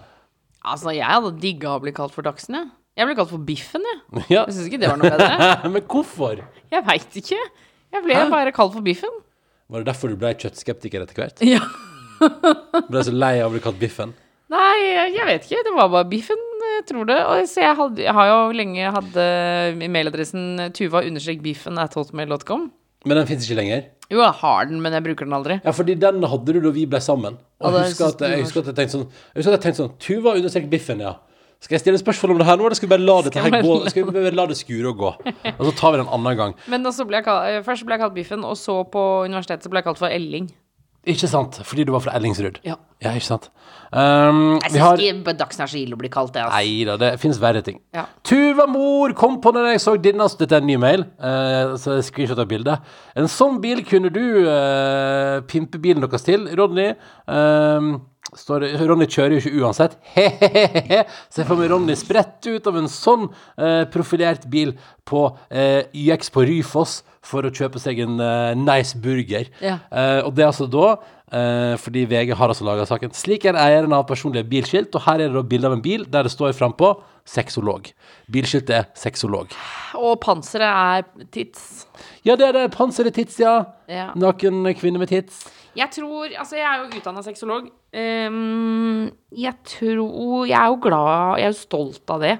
Altså, 0.62 0.94
jeg 0.94 1.10
hadde 1.10 1.34
digga 1.42 1.74
å 1.74 1.82
bli 1.82 1.90
kalt 1.90 2.14
for 2.14 2.22
Dagsen, 2.22 2.54
jeg. 2.54 2.70
Jeg 3.02 3.10
ble 3.10 3.18
kalt 3.18 3.34
for 3.34 3.42
Biffen, 3.50 3.82
jeg. 3.90 4.24
Ja. 4.30 4.44
Jeg 4.46 4.54
syns 4.60 4.70
ikke 4.70 4.78
det 4.86 4.92
var 4.94 5.02
noe 5.02 5.10
bedre. 5.10 5.70
Men 5.74 5.82
hvorfor? 5.90 6.44
Jeg 6.70 6.86
veit 6.86 7.18
ikke. 7.18 7.42
Jeg 7.98 8.06
ble 8.06 8.22
bare 8.30 8.54
kalt 8.54 8.78
for 8.78 8.86
Biffen. 8.86 9.10
Var 9.72 9.82
det 9.82 9.88
derfor 9.90 10.12
du 10.12 10.16
ble 10.20 10.30
kjøttskeptiker 10.38 11.02
etter 11.06 11.18
hvert? 11.22 11.42
Ja. 11.46 11.62
Ble 12.88 13.02
så 13.04 13.12
lei 13.12 13.34
av 13.42 13.50
å 13.50 13.54
bli 13.56 13.60
kalt 13.64 13.80
Biffen? 13.80 14.14
Nei, 14.52 14.76
jeg 15.16 15.26
vet 15.26 15.48
ikke. 15.48 15.64
Det 15.66 15.72
var 15.74 15.90
bare 15.90 16.06
Biffen, 16.08 16.42
jeg 16.76 16.84
tror 16.88 17.08
det. 17.08 17.18
Og 17.26 17.48
så 17.50 17.64
jeg, 17.64 17.74
hadde, 17.80 18.04
jeg 18.06 18.14
har 18.14 18.30
jo 18.30 18.38
lenge 18.56 18.92
hatt 18.94 19.18
eh, 19.20 19.86
mailadressen 19.90 20.68
tuva-biffen 20.76 21.82
at 21.82 21.96
hotmail.com. 21.98 22.68
Men 23.06 23.20
den 23.20 23.28
fins 23.28 23.46
ikke 23.46 23.58
lenger? 23.58 23.84
Jo, 24.10 24.20
jeg 24.22 24.34
har 24.38 24.68
den, 24.70 24.78
men 24.82 24.94
jeg 24.94 25.02
bruker 25.02 25.26
den 25.26 25.34
aldri. 25.34 25.58
Ja, 25.66 25.74
fordi 25.74 25.96
den 25.98 26.22
hadde 26.30 26.54
du 26.54 26.60
da 26.62 26.72
vi 26.74 26.86
ble 26.90 27.00
sammen. 27.02 27.36
Og 27.58 27.74
Ja, 27.74 27.82
jeg 27.82 27.90
husker 27.90 28.12
at 28.14 28.22
jeg 28.30 28.44
husker 28.44 28.62
at 28.62 28.70
jeg 28.70 28.76
tenkte 28.78 28.94
sånn 28.96 29.06
Jeg 29.10 29.40
husker 29.40 29.50
at 29.50 29.56
jeg 29.56 29.64
tenkte 29.66 29.80
sånn 29.82 29.94
Tuva 30.06 30.34
understrek 30.38 30.66
Biffen, 30.70 31.02
ja. 31.02 31.16
Skal 31.66 31.74
jeg 31.74 31.82
stille 31.82 31.98
spørsmål 31.98 32.36
om 32.36 32.38
det 32.38 32.46
her 32.46 32.58
nå, 32.60 32.68
eller 32.68 32.78
skal 32.78 32.86
vi 32.86 32.92
bare 32.92 33.02
la 33.02 33.14
dette 33.26 33.40
Skal 33.40 33.56
her 33.56 33.64
gå? 33.64 33.78
Skal 33.90 34.04
vi 34.06 34.12
bare 34.14 34.30
la 34.38 34.44
det 34.46 34.56
skure 34.58 34.92
og 34.92 35.00
gå? 35.00 35.08
Og 35.56 35.64
så 35.66 35.72
tar 35.80 35.96
vi 35.96 35.98
det 35.98 36.04
en 36.04 36.12
annen 36.14 36.38
gang. 36.38 36.54
Men 36.70 36.86
også 36.86 37.08
ble 37.08 37.18
jeg 37.18 37.26
kalt, 37.26 37.48
eh, 37.50 37.64
først 37.66 37.82
ble 37.88 37.96
jeg 37.96 38.04
kalt 38.04 38.14
Biffen, 38.14 38.46
og 38.46 38.54
så 38.60 38.78
på 38.86 39.02
universitetet 39.26 39.66
så 39.66 39.72
ble 39.72 39.82
jeg 39.82 39.88
kalt 39.88 39.98
for 39.98 40.14
Elling. 40.14 40.46
Ikke 41.06 41.28
sant? 41.30 41.60
Fordi 41.62 41.84
du 41.86 41.92
var 41.94 42.02
fra 42.02 42.14
Ellingsrud. 42.18 42.56
Ja. 42.66 42.74
Ja, 43.02 43.12
ikke 43.14 43.26
sant. 43.28 43.50
Um, 43.92 44.56
Jeg 44.64 44.72
vi 44.72 44.80
har 44.80 44.96
syns 44.96 45.20
ikke 45.20 45.34
Dagsnytt 45.38 45.62
er 45.66 45.70
så 45.70 45.78
ille 45.78 45.94
å 45.94 46.00
bli 46.00 46.08
kalt 46.10 46.32
det. 46.34 46.42
Altså. 46.42 46.56
Nei 46.58 46.86
da, 46.88 46.96
det 46.98 47.10
finnes 47.22 47.38
verre 47.42 47.62
ting. 47.62 47.78
Ja. 47.94 48.06
Tuva 48.26 48.66
mor 48.70 49.14
kom 49.18 49.36
på 49.42 49.52
når 49.54 49.68
jeg 49.74 49.82
så 49.84 49.94
din 50.02 50.22
altså, 50.22 50.40
Dette 50.40 50.58
er 50.58 50.64
en 50.64 50.70
ny 50.70 50.78
mail, 50.82 51.06
Uh, 51.18 51.76
så 51.78 51.98
jeg 51.98 52.08
screenshot 52.08 52.42
av 52.42 52.48
bildet. 52.50 52.90
En 53.18 53.30
sånn 53.30 53.60
bil 53.62 53.84
kunne 53.86 54.10
du 54.14 54.22
uh, 54.46 55.42
pimpe 55.50 55.78
bilen 55.82 56.02
deres 56.02 56.26
til, 56.26 56.48
Rodney? 56.58 56.94
Ehm, 57.30 57.96
står 58.36 58.66
Ronny 58.86 59.08
kjører 59.10 59.36
jo 59.36 59.42
ikke 59.42 59.64
uansett. 59.64 59.96
He-he-he. 60.14 61.02
Se 61.32 61.44
for 61.48 61.58
meg 61.58 61.70
Ronny 61.72 61.96
spredt 61.98 62.46
ut 62.46 62.68
av 62.70 62.78
en 62.80 62.88
sånn 62.92 63.26
eh, 63.56 63.82
profilert 63.92 64.46
bil 64.52 64.74
på 65.08 65.26
eh, 65.50 65.88
YX 65.96 66.32
på 66.34 66.46
Ryfoss 66.48 67.00
for 67.26 67.46
å 67.46 67.52
kjøpe 67.54 67.80
seg 67.82 68.00
en 68.04 68.20
eh, 68.22 68.54
nice 68.58 68.98
burger. 69.02 69.50
Ja. 69.64 69.80
Eh, 69.90 70.20
og 70.26 70.34
det 70.36 70.44
er 70.46 70.52
altså 70.52 70.68
da 70.70 70.86
eh, 70.92 71.74
fordi 71.82 72.06
VG 72.10 72.34
har 72.38 72.52
altså 72.52 72.66
laga 72.68 72.86
saken. 72.88 73.14
Slik 73.16 73.48
er 73.48 73.58
eieren 73.58 73.94
av 73.96 74.06
personlige 74.10 74.46
bilskilt, 74.50 74.94
og 74.94 75.06
her 75.08 75.20
er 75.24 75.30
det 75.30 75.38
da 75.38 75.44
bilde 75.50 75.70
av 75.70 75.76
en 75.78 75.84
bil 75.84 76.06
der 76.10 76.28
det 76.28 76.34
står 76.34 76.54
frampå 76.58 76.94
sexolog. 77.26 77.90
Bilskiltet 78.30 78.74
er 78.76 78.88
sexolog. 78.98 79.54
Og 79.98 80.14
panseret 80.22 80.70
er 80.70 81.26
tits. 81.34 81.86
Ja, 82.26 82.36
det 82.38 82.50
er 82.50 82.58
det. 82.60 82.66
Panseret 82.76 83.16
tits, 83.18 83.40
ja. 83.42 83.58
Ja. 83.90 84.12
Naken 84.18 84.62
kvinne 84.78 85.02
med 85.02 85.10
tits. 85.10 85.46
Jeg 85.76 85.92
tror 85.92 86.32
Altså, 86.32 86.56
jeg 86.58 86.66
er 86.66 86.82
jo 86.82 87.00
utdanna 87.00 87.22
sexolog. 87.24 87.70
Um, 87.96 89.10
jeg 89.36 89.54
tror 89.68 90.46
Jeg 90.48 90.56
er 90.58 90.70
jo 90.72 90.78
glad 90.84 91.40
Jeg 91.40 91.48
er 91.48 91.52
jo 91.52 91.58
stolt 91.58 92.14
av 92.16 92.24
det. 92.24 92.36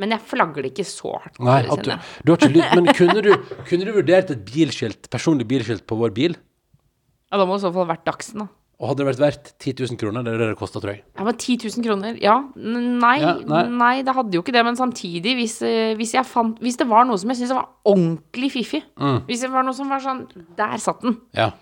Men 0.00 0.14
jeg 0.16 0.24
flagger 0.24 0.64
det 0.64 0.72
ikke 0.72 0.88
så 0.88 1.12
hardt. 1.20 1.36
Nei, 1.44 1.60
du, 1.68 1.92
du 2.24 2.32
har 2.32 2.40
ikke 2.40 2.54
lyst 2.54 2.72
Men 2.78 2.88
kunne 2.96 3.22
du, 3.24 3.30
kunne 3.68 3.86
du 3.86 3.92
vurdert 3.92 4.32
et 4.32 4.42
bilskilt, 4.48 5.10
personlig 5.12 5.46
bilskilt 5.50 5.84
på 5.86 5.98
vår 6.00 6.14
bil? 6.16 6.34
Ja, 7.32 7.38
da 7.40 7.46
må 7.48 7.56
det 7.56 7.62
i 7.62 7.66
så 7.66 7.72
fall 7.76 7.88
vært 7.88 8.04
Dagsen, 8.08 8.42
da. 8.44 8.48
Og 8.82 8.88
hadde 8.90 9.04
det 9.04 9.06
vært 9.12 9.20
verdt 9.22 9.50
10 9.62 9.72
000 9.92 9.98
kroner? 10.00 10.24
Det 10.26 10.32
er 10.32 10.40
det 10.40 10.46
det 10.50 10.58
kosta, 10.58 10.80
tror 10.82 10.90
jeg. 10.90 11.04
Ja, 11.14 11.22
men 11.22 11.36
10 11.38 11.54
000 11.70 11.84
kroner? 11.86 12.16
Ja. 12.18 12.34
Nei, 12.58 13.12
Ja, 13.22 13.34
nei. 13.46 13.60
nei. 13.70 13.92
det 14.02 14.14
hadde 14.16 14.34
jo 14.34 14.42
ikke 14.42 14.54
det. 14.56 14.64
Men 14.66 14.78
samtidig, 14.80 15.36
hvis, 15.38 15.54
eh, 15.62 15.92
hvis, 15.94 16.16
jeg 16.16 16.26
fant, 16.26 16.58
hvis 16.58 16.80
det 16.80 16.88
var 16.90 17.06
noe 17.06 17.20
som 17.20 17.30
jeg 17.30 17.38
syntes 17.38 17.54
var 17.54 17.68
ordentlig 17.86 18.50
fiffig 18.56 18.82
Mm. 18.98 19.20
Hvis 19.28 19.44
det 19.46 19.52
var 19.52 19.62
noe 19.62 19.76
som 19.76 19.88
var 19.88 20.02
sånn 20.02 20.26
Der 20.58 20.82
satt 20.82 21.00
den. 21.06 21.14
Ja. 21.36 21.52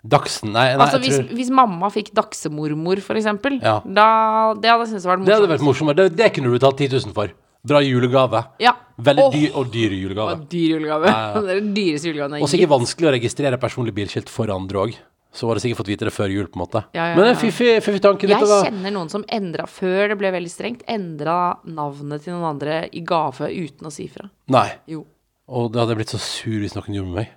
Dagsen 0.00 0.54
Nei, 0.54 0.70
nei 0.72 0.80
Altså 0.80 0.96
jeg 1.02 1.12
tror 1.12 1.36
hvis 1.36 1.50
mamma 1.52 1.90
fikk 1.92 2.14
dagsemormor, 2.16 3.02
for 3.04 3.20
eksempel, 3.20 3.58
Ja. 3.60 3.80
da, 3.84 4.54
det 4.56 4.70
hadde 4.72 4.86
jeg 4.86 4.92
syntes 4.94 5.08
vært 5.10 5.20
morsomt. 5.20 5.28
Det 5.28 5.36
hadde 5.36 5.52
vært 5.52 5.66
morsomt. 5.66 5.96
Det, 5.96 6.06
det 6.16 6.30
kunne 6.36 6.52
du 6.52 6.58
tatt 6.62 6.80
10 6.80 6.88
000 6.96 7.16
for. 7.16 7.34
Bra 7.60 7.82
julegave. 7.84 8.40
Ja. 8.62 8.72
Veldig 8.96 9.26
oh. 9.26 9.34
dyr 9.34 9.60
og 9.60 9.68
dyr 9.72 9.92
julegave. 9.92 10.32
og 10.38 10.48
dyr 10.48 10.78
julegave. 10.78 11.12
det 11.44 11.52
er 11.52 11.60
den 11.60 11.74
dyreste 11.76 12.08
julegaven 12.08 12.38
jeg 12.38 12.42
Og 12.42 12.48
har 12.48 12.52
sikkert 12.54 12.66
gitt. 12.66 12.76
vanskelig 12.78 13.10
å 13.10 13.14
registrere 13.18 13.60
personlig 13.60 13.96
bilskilt 14.00 14.32
for 14.32 14.52
andre 14.54 14.84
òg. 14.86 14.98
Så 15.30 15.46
var 15.46 15.54
det 15.54 15.62
sikkert 15.62 15.84
fått 15.84 15.92
vite 15.92 16.08
det 16.08 16.14
før 16.14 16.32
jul, 16.32 16.48
på 16.50 16.58
en 16.58 16.64
måte. 16.64 16.80
Ja, 16.96 17.12
ja, 17.12 17.14
Men 17.14 17.22
det 17.22 17.30
er 17.30 17.36
ja. 17.36 17.80
fiffig 17.84 18.00
tanke. 18.02 18.26
Jeg 18.26 18.40
litt, 18.40 18.54
kjenner 18.66 18.94
noen 18.96 19.12
som 19.12 19.22
endra, 19.30 19.68
før 19.70 20.10
det 20.10 20.16
ble 20.18 20.32
veldig 20.34 20.50
strengt, 20.50 20.82
endra 20.90 21.36
navnet 21.68 22.24
til 22.24 22.34
noen 22.34 22.48
andre 22.56 22.80
i 22.90 23.04
gave 23.06 23.46
uten 23.52 23.86
å 23.86 23.92
si 23.94 24.08
fra. 24.10 24.26
Nei. 24.50 24.66
Jo. 24.90 25.04
Og 25.50 25.70
det 25.70 25.82
hadde 25.82 25.94
jeg 25.94 26.00
blitt 26.00 26.14
så 26.16 26.22
sur 26.22 26.58
hvis 26.64 26.74
noen 26.74 26.96
gjorde 26.96 27.12
med 27.12 27.20
meg. 27.20 27.36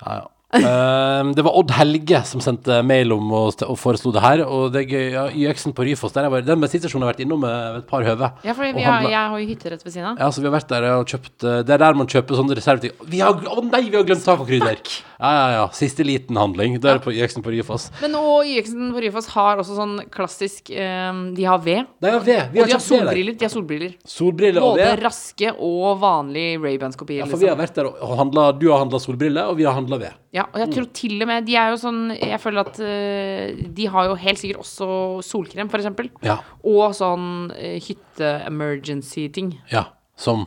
Ja, 0.00 0.22
ja. 0.22 0.28
Ehm, 0.58 1.30
det 1.36 1.44
var 1.46 1.54
Odd 1.60 1.70
Helge 1.76 2.22
som 2.26 2.42
sendte 2.42 2.80
mail 2.86 3.12
om 3.14 3.28
og, 3.36 3.62
og 3.66 3.76
foreslo 3.78 4.12
det 4.14 4.22
her. 4.24 4.42
Og 4.46 4.72
det 4.74 4.84
er 4.84 4.88
gøy. 4.90 5.04
Ja, 5.14 5.26
YX-en 5.30 5.74
på 5.76 5.86
Ryfoss, 5.86 6.14
der 6.16 6.26
jeg 6.26 6.34
var, 6.34 6.46
den 6.46 6.64
bensinstasjonen 6.64 7.06
har 7.06 7.14
vært 7.14 7.22
innom 7.26 7.44
med 7.44 7.80
et 7.82 7.88
par 7.90 8.06
høve. 8.06 8.32
Ja, 8.46 8.56
for 8.56 8.66
vi 8.66 8.86
har, 8.86 9.06
jeg 9.06 9.20
har 9.20 9.36
jo 9.36 9.52
hytte 9.52 9.74
rett 9.74 9.86
ved 9.86 9.94
siden 9.94 10.10
av. 10.12 10.18
Ja, 10.22 10.32
så 10.34 10.42
vi 10.42 10.50
har 10.50 10.56
vært 10.56 10.72
der 10.72 10.88
og 10.96 11.06
kjøpt 11.10 11.46
eh, 11.46 11.60
Det 11.66 11.76
er 11.76 11.84
der 11.84 12.02
man 12.02 12.10
kjøper 12.10 12.40
sånne 12.40 12.58
reserveting. 12.58 12.96
Å 12.98 13.30
oh, 13.54 13.62
nei, 13.68 13.86
vi 13.88 13.98
har 13.98 14.08
glemt 14.08 14.26
tacokrydder! 14.26 14.82
Ja, 15.20 15.30
ja, 15.36 15.48
ja. 15.52 15.64
Siste 15.76 16.04
liten 16.04 16.36
handling. 16.40 16.78
Det 16.80 16.88
er 16.88 17.00
på 17.04 17.12
YX-en 17.12 17.44
på 17.44 17.52
Ryfoss. 17.52 17.90
Men 18.00 18.14
og 18.16 18.46
YX-en 18.48 18.88
på 18.94 19.02
Ryfoss 19.04 19.26
har 19.34 19.60
også 19.60 19.74
sånn 19.76 19.98
klassisk 20.12 20.70
um, 20.72 21.18
De 21.36 21.44
har 21.44 21.60
ved. 21.60 21.90
De 22.00 22.12
har 22.14 22.22
ved. 22.24 22.46
Vi 22.54 22.62
Og 22.62 22.64
har 22.64 22.70
de 22.70 22.76
har 22.78 22.84
solbriller. 22.84 23.36
De 23.36 23.44
har 23.44 23.52
solbriller. 23.52 23.92
Solbriller 24.08 24.64
og 24.64 24.78
Både 24.78 24.86
og 24.94 25.02
raske 25.04 25.52
og 25.52 26.00
vanlige 26.00 26.54
Ray-Bans-kopier. 26.62 27.20
Ja, 27.20 27.28
for 27.28 27.42
vi 27.42 27.50
har 27.50 27.58
vært 27.60 27.76
der 27.76 27.90
og 27.90 28.14
handla 28.16 28.46
Du 28.56 28.70
har 28.70 28.80
handla 28.80 29.00
solbriller, 29.02 29.50
og 29.52 29.58
vi 29.60 29.66
har 29.68 29.76
handla 29.76 29.98
ved. 30.00 30.16
Ja, 30.32 30.46
og 30.48 30.56
jeg 30.62 30.72
tror 30.72 30.88
til 30.94 31.16
og 31.18 31.28
med 31.28 31.46
De 31.48 31.56
er 31.58 31.72
jo 31.72 31.78
sånn 31.82 32.12
Jeg 32.14 32.38
føler 32.38 32.62
at 32.62 32.76
uh, 32.78 33.64
de 33.80 33.88
har 33.92 34.08
jo 34.08 34.16
helt 34.24 34.40
sikkert 34.40 34.62
også 34.64 34.88
solkrem, 35.26 35.68
for 35.68 35.82
eksempel. 35.82 36.08
Ja. 36.24 36.38
Og 36.64 36.96
sånn 36.96 37.50
uh, 37.52 37.76
hytte-emergency-ting. 37.76 39.52
Ja. 39.74 39.90
Som 40.16 40.46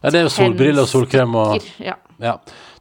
Ja, 0.00 0.08
det 0.14 0.22
er 0.22 0.26
jo 0.28 0.32
solbriller 0.32 0.86
og 0.86 0.90
solkrem 0.90 1.36
og 1.36 1.68
Ja. 1.84 1.98
Ja. 2.22 2.38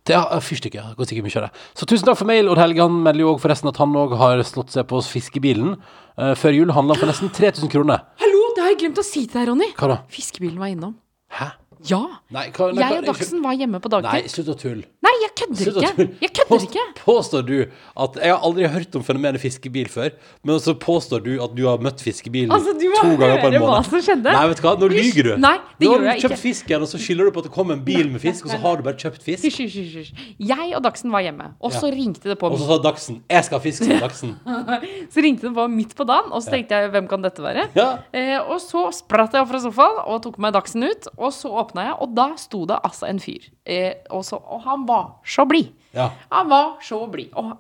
Det 0.08 0.16
er 0.16 0.44
fyrstikker. 0.44 0.92
Det 0.94 0.98
går 1.00 1.10
sikkert 1.10 1.28
mye 1.28 1.40
av 1.42 1.46
det. 1.48 1.64
Så 1.76 1.88
tusen 1.90 2.08
takk 2.08 2.20
for 2.22 2.30
mail, 2.30 2.48
Odd 2.52 2.62
Helge. 2.62 2.84
Han 2.86 3.02
melder 3.04 3.26
jo 3.26 3.34
forresten 3.44 3.72
at 3.72 3.80
han 3.82 3.96
òg 4.00 4.16
har 4.20 4.44
slått 4.48 4.72
seg 4.76 4.88
på 4.88 5.02
fiskebilen. 5.04 5.76
Eh, 6.18 6.34
før 6.40 6.56
jul 6.56 6.72
handla 6.76 6.96
han 6.96 7.02
for 7.04 7.12
nesten 7.12 7.34
3000 7.36 7.72
kroner. 7.74 8.06
Hallo, 8.24 8.44
det 8.56 8.64
har 8.64 8.72
jeg 8.74 8.82
glemt 8.86 9.02
å 9.04 9.06
si 9.06 9.26
til 9.28 9.42
deg, 9.42 9.50
Ronny. 9.52 9.72
Hva 9.78 9.92
da? 9.92 9.98
Fiskebilen 10.14 10.62
var 10.62 10.72
innom. 10.72 10.96
Hæ? 11.36 11.52
Ja! 11.88 12.02
Nei, 12.30 12.50
hva, 12.52 12.70
nei, 12.76 12.84
Jeg 12.84 13.00
og 13.02 13.10
Dagsen 13.12 13.42
var 13.46 13.56
hjemme 13.58 13.80
på 13.80 13.92
Nei, 14.04 14.22
slutt 14.32 14.52
å 14.52 14.58
tulle. 14.60 14.84
Nei, 15.08 15.14
jeg 15.24 15.32
kødder 15.40 15.72
ikke! 15.72 16.08
Jeg 16.22 16.34
kødder 16.36 16.68
ikke! 16.68 16.86
Påstår 17.02 17.48
du 17.48 17.56
at 17.98 18.18
Jeg 18.20 18.34
har 18.36 18.44
aldri 18.44 18.68
hørt 18.68 19.00
om 19.00 19.06
fenomenet 19.08 19.42
fiskebil 19.42 19.90
før, 19.92 20.12
men 20.44 20.60
så 20.64 20.76
påstår 20.78 21.24
du 21.24 21.34
at 21.44 21.56
du 21.58 21.64
har 21.70 21.80
møtt 21.84 22.04
fiskebilen 22.04 22.52
Altså, 22.52 22.76
to 22.78 23.16
ganger 23.18 23.40
på 23.42 23.48
en 23.48 23.58
høre 23.58 23.64
hva 23.64 23.74
måned. 23.78 23.90
som 23.90 24.04
skjedde. 24.04 24.36
Nei, 24.36 24.46
vet 24.52 24.62
du 24.62 24.66
hva, 24.68 24.76
nå 24.82 24.92
lyver 24.92 25.32
du. 25.32 25.34
Nei, 25.42 25.56
det 25.80 25.88
nå 25.88 25.96
har 25.96 26.06
du 26.06 26.26
kjøpt 26.28 26.42
fisk 26.44 26.68
fisken, 26.68 26.84
og 26.84 26.90
så 26.92 27.00
skylder 27.02 27.30
du 27.30 27.36
på 27.36 27.44
at 27.44 27.48
det 27.48 27.54
kom 27.56 27.72
en 27.74 27.84
bil 27.86 28.10
med 28.12 28.22
fisk, 28.24 28.46
og 28.48 28.54
så 28.54 28.60
har 28.62 28.80
du 28.80 28.86
bare 28.86 29.00
kjøpt 29.00 29.24
fisk. 29.26 29.46
Hysj, 29.46 29.60
hysj, 29.68 29.96
hysj. 29.98 30.24
Jeg 30.50 30.76
og 30.78 30.84
Dagsen 30.86 31.14
var 31.14 31.24
hjemme, 31.26 31.52
og 31.62 31.72
så 31.76 31.88
Ja. 31.88 31.94
ringte 31.96 32.24
det 32.30 32.38
på 32.40 32.52
Og 32.52 32.60
så 32.60 32.68
sa 32.68 32.78
Dagsen 32.84 33.22
'Jeg 33.30 33.44
skal 33.46 33.60
fisk', 33.60 33.86
sa 33.86 34.00
Dagsen. 34.00 34.36
Så 35.14 35.22
ringte 35.22 35.48
det 35.48 35.54
på 35.56 35.68
midt 35.70 35.96
på 35.96 36.04
dagen, 36.06 36.32
og 36.32 36.42
så 36.44 36.52
tenkte 36.52 36.76
jeg 36.76 36.92
hvem 36.92 37.08
kan 37.08 37.22
dette 37.22 37.42
være? 37.42 37.70
Ja. 37.76 38.00
Eh, 38.14 38.40
og 38.40 38.60
så 38.60 38.92
spratt 38.94 39.34
jeg 39.34 39.42
opp 39.42 39.50
fra 39.50 39.60
sofaen 39.60 40.04
og 40.06 40.22
tok 40.24 40.38
meg 40.38 40.54
Dagsen 40.54 40.84
ut, 40.84 41.08
og 41.18 41.32
så 41.32 41.48
åpna 41.50 41.77
jeg, 41.86 41.96
og 42.02 42.14
da 42.18 42.28
sto 42.42 42.66
det 42.70 42.78
altså 42.84 43.08
en 43.10 43.20
fyr. 43.24 43.48
Eh, 43.66 43.94
og, 44.10 44.26
så, 44.26 44.40
og 44.42 44.62
han 44.66 44.86
var 44.88 45.18
så 45.26 45.46
blid. 45.50 45.74
Ja. 45.96 46.10
Han 46.34 46.50
var 46.50 46.78
så 46.86 47.00
blid. 47.12 47.30
Og 47.38 47.54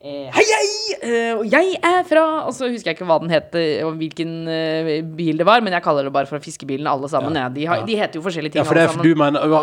eh, 0.00 0.28
Hei, 0.34 0.44
hei! 0.44 0.68
Eh, 0.98 1.32
og 1.36 1.44
jeg 1.46 1.76
er 1.84 2.00
fra 2.08 2.22
Og 2.48 2.54
så 2.56 2.66
husker 2.70 2.90
jeg 2.90 2.96
ikke 2.96 3.06
hva 3.06 3.18
den 3.22 3.30
het, 3.30 3.54
eh, 3.58 3.84
og 3.86 3.96
hvilken 4.00 4.32
eh, 4.50 4.90
bil 5.18 5.38
det 5.38 5.46
var, 5.46 5.62
men 5.62 5.74
jeg 5.76 5.84
kaller 5.84 6.08
det 6.08 6.12
bare 6.14 6.26
for 6.30 6.42
fiskebilen, 6.42 6.86
alle 6.90 7.10
sammen. 7.12 7.36
Ja. 7.38 7.46
Ja. 7.46 7.54
De, 7.54 7.66
har, 7.70 7.84
de 7.86 7.98
heter 7.98 8.18
jo 8.20 8.24
forskjellige 8.26 8.56
ting, 8.56 8.62
Ja, 8.64 8.68
for 8.68 8.78
det 8.78 8.88
for 8.94 9.02
du 9.06 9.14
mener, 9.18 9.58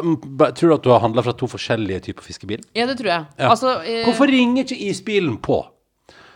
Tror 0.56 0.72
du 0.72 0.76
at 0.78 0.86
du 0.86 0.92
har 0.94 1.04
handla 1.04 1.24
fra 1.26 1.36
to 1.36 1.50
forskjellige 1.52 2.06
typer 2.10 2.24
fiskebil? 2.28 2.64
Ja, 2.78 2.88
det 2.90 3.00
tror 3.02 3.12
jeg. 3.14 3.26
Altså, 3.52 3.80
eh, 3.84 4.04
Hvorfor 4.08 4.32
ringer 4.32 4.64
ikke 4.64 4.78
isbilen 4.90 5.40
på? 5.44 5.62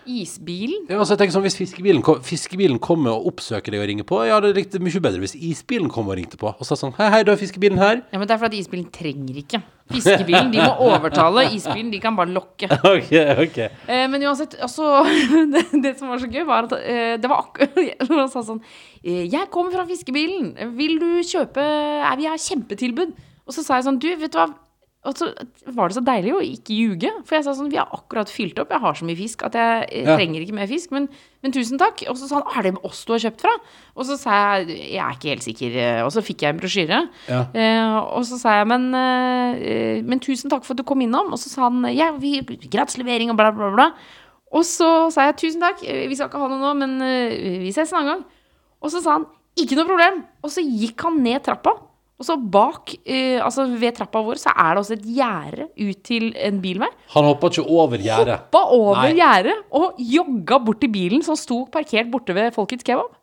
Isbilen 0.09 0.87
Ja, 0.89 0.97
altså 0.99 1.13
jeg 1.15 1.21
tenker 1.23 1.35
sånn, 1.37 1.45
Hvis 1.45 1.57
fiskebilen, 1.59 2.01
kom, 2.05 2.19
fiskebilen 2.25 2.79
kommer 2.83 3.15
og 3.15 3.27
oppsøker 3.33 3.73
deg 3.75 3.83
og 3.83 3.89
ringer 3.91 4.07
på, 4.09 4.21
ja, 4.27 4.39
det 4.43 4.51
er 4.51 4.57
riktig 4.61 4.81
mye 4.83 5.01
bedre 5.03 5.21
hvis 5.23 5.35
isbilen 5.37 5.91
kommer 5.93 6.15
og 6.15 6.19
ringte 6.21 6.39
på 6.41 6.49
og 6.51 6.67
sa 6.67 6.77
sånn 6.79 6.95
Hei, 6.97 7.09
hei, 7.13 7.21
da 7.27 7.35
er 7.35 7.41
fiskebilen 7.41 7.79
her. 7.81 8.01
Ja, 8.11 8.19
men 8.19 8.27
det 8.29 8.35
er 8.35 8.41
fordi 8.41 8.59
isbilen 8.63 8.87
trenger 8.95 9.37
ikke. 9.43 9.61
Fiskebilen, 9.89 10.51
de 10.53 10.61
må 10.61 10.71
overtale. 10.89 11.47
Isbilen, 11.55 11.89
de 11.93 11.99
kan 12.03 12.17
bare 12.17 12.33
lokke. 12.33 12.69
ok, 12.93 13.11
ok. 13.45 13.59
Eh, 13.89 14.05
men 14.11 14.25
uansett, 14.29 14.57
altså 14.61 15.03
det, 15.53 15.63
det 15.85 15.95
som 15.99 16.11
var 16.11 16.21
så 16.21 16.29
gøy, 16.29 16.43
var 16.49 16.67
at 16.69 16.75
eh, 16.79 17.15
det 17.21 17.29
var 17.31 17.45
akkurat 17.47 18.05
Han 18.09 18.29
sa 18.31 18.43
sånn 18.45 18.61
eh, 19.01 19.25
Jeg 19.29 19.49
kommer 19.53 19.73
fra 19.73 19.85
fiskebilen. 19.89 20.53
Vil 20.77 20.97
du 21.01 21.09
kjøpe 21.25 21.63
eh, 21.63 22.15
Vi 22.21 22.29
har 22.29 22.41
kjempetilbud. 22.49 23.15
Og 23.49 23.55
så 23.55 23.65
sa 23.65 23.79
jeg 23.79 23.87
sånn 23.89 24.01
Du, 24.01 24.09
vet 24.21 24.33
du 24.33 24.37
hva 24.41 24.49
og 25.07 25.15
så 25.15 25.29
var 25.71 25.87
det 25.87 25.95
så 25.95 26.01
deilig 26.03 26.31
å 26.35 26.41
ikke 26.43 26.75
ljuge. 26.75 27.09
For 27.23 27.37
jeg 27.37 27.45
sa 27.45 27.53
sånn 27.55 27.69
Vi 27.71 27.77
har 27.79 27.87
akkurat 27.95 28.27
fylt 28.27 28.57
opp. 28.59 28.69
Jeg 28.73 28.81
har 28.83 28.93
så 28.99 29.05
mye 29.07 29.15
fisk 29.15 29.45
at 29.47 29.53
jeg 29.55 29.85
eh, 29.95 30.03
Ja. 30.03 30.17
trenger 30.17 30.43
ikke 30.43 30.57
mer 30.57 30.67
fisk. 30.67 30.91
Men, 30.91 31.05
men 31.41 31.53
tusen 31.55 31.79
takk. 31.79 32.03
Og 32.11 32.17
så 32.19 32.27
sa 32.27 32.41
han 32.41 32.51
Er 32.59 32.67
det 32.67 32.81
oss 32.83 33.05
du 33.07 33.13
har 33.15 33.21
kjøpt 33.23 33.39
fra? 33.45 33.53
Og 33.95 34.03
så 34.09 34.17
sa 34.19 34.59
jeg 34.59 34.67
Jeg 34.91 34.99
er 34.99 35.15
ikke 35.15 35.31
helt 35.31 35.45
sikker. 35.47 35.77
eh, 35.79 36.01
Og 36.03 36.11
så 36.11 36.19
fikk 36.21 36.43
jeg 36.43 36.51
en 36.51 36.59
brosjyre. 36.59 36.99
Ja. 37.31 37.45
Eh, 37.55 37.95
og 38.11 38.27
så 38.27 38.41
sa 38.43 38.57
jeg 38.59 38.67
men, 38.67 38.89
eh, 38.93 40.01
men 40.03 40.19
tusen 40.19 40.51
takk 40.51 40.65
for 40.67 40.75
at 40.75 40.83
du 40.83 40.83
kom 40.83 40.99
innom. 40.99 41.31
Og 41.31 41.39
så 41.39 41.47
sa 41.47 41.69
han 41.69 41.79
ja, 41.95 42.11
vi, 42.19 42.41
gratis 42.67 42.97
levering 42.99 43.31
og 43.31 43.37
bla, 43.39 43.51
bla, 43.55 43.71
bla. 43.71 43.89
Og 44.51 44.67
så 44.67 45.07
sa 45.15 45.29
jeg 45.29 45.37
tusen 45.39 45.61
takk, 45.63 45.79
eh, 45.87 46.07
vi 46.11 46.15
skal 46.19 46.27
ikke 46.27 46.43
ha 46.43 46.47
noe 46.51 46.59
nå, 46.59 46.75
men 46.75 46.99
vi 47.63 47.71
ses 47.71 47.93
en 47.93 48.01
annen 48.01 48.17
gang. 48.17 48.25
Og 48.83 48.91
så 48.91 48.99
sa 49.01 49.15
han 49.15 49.25
ikke 49.55 49.75
noe 49.79 49.87
problem. 49.87 50.25
Og 50.43 50.51
så 50.51 50.59
gikk 50.59 51.07
han 51.07 51.23
ned 51.23 51.39
trappa. 51.47 51.71
Og 52.19 52.27
så 52.27 52.35
bak, 52.35 52.91
eh, 53.07 53.39
altså 53.39 53.63
ved 53.79 53.95
trappa 53.95 54.19
vår, 54.25 54.41
så 54.41 54.51
er 54.51 54.75
det 54.75 54.81
også 54.81 54.95
et 54.97 55.05
gjerde 55.07 55.69
ut 55.79 55.99
til 56.03 56.33
en 56.35 56.57
bilvei. 56.59 56.89
Han 57.13 57.27
hoppa 57.29 57.47
ikke 57.47 57.63
over 57.63 57.95
gjerdet. 58.03 58.41
Hoppa 58.41 58.63
over 58.75 59.05
Nei. 59.05 59.13
gjerdet 59.15 59.55
og 59.79 60.01
jogga 60.03 60.59
bort 60.65 60.81
til 60.83 60.91
bilen 60.91 61.23
som 61.23 61.39
sto 61.39 61.61
parkert 61.71 62.11
borte 62.11 62.35
ved 62.35 62.51
Folkets 62.57 62.83
kebab. 62.83 63.15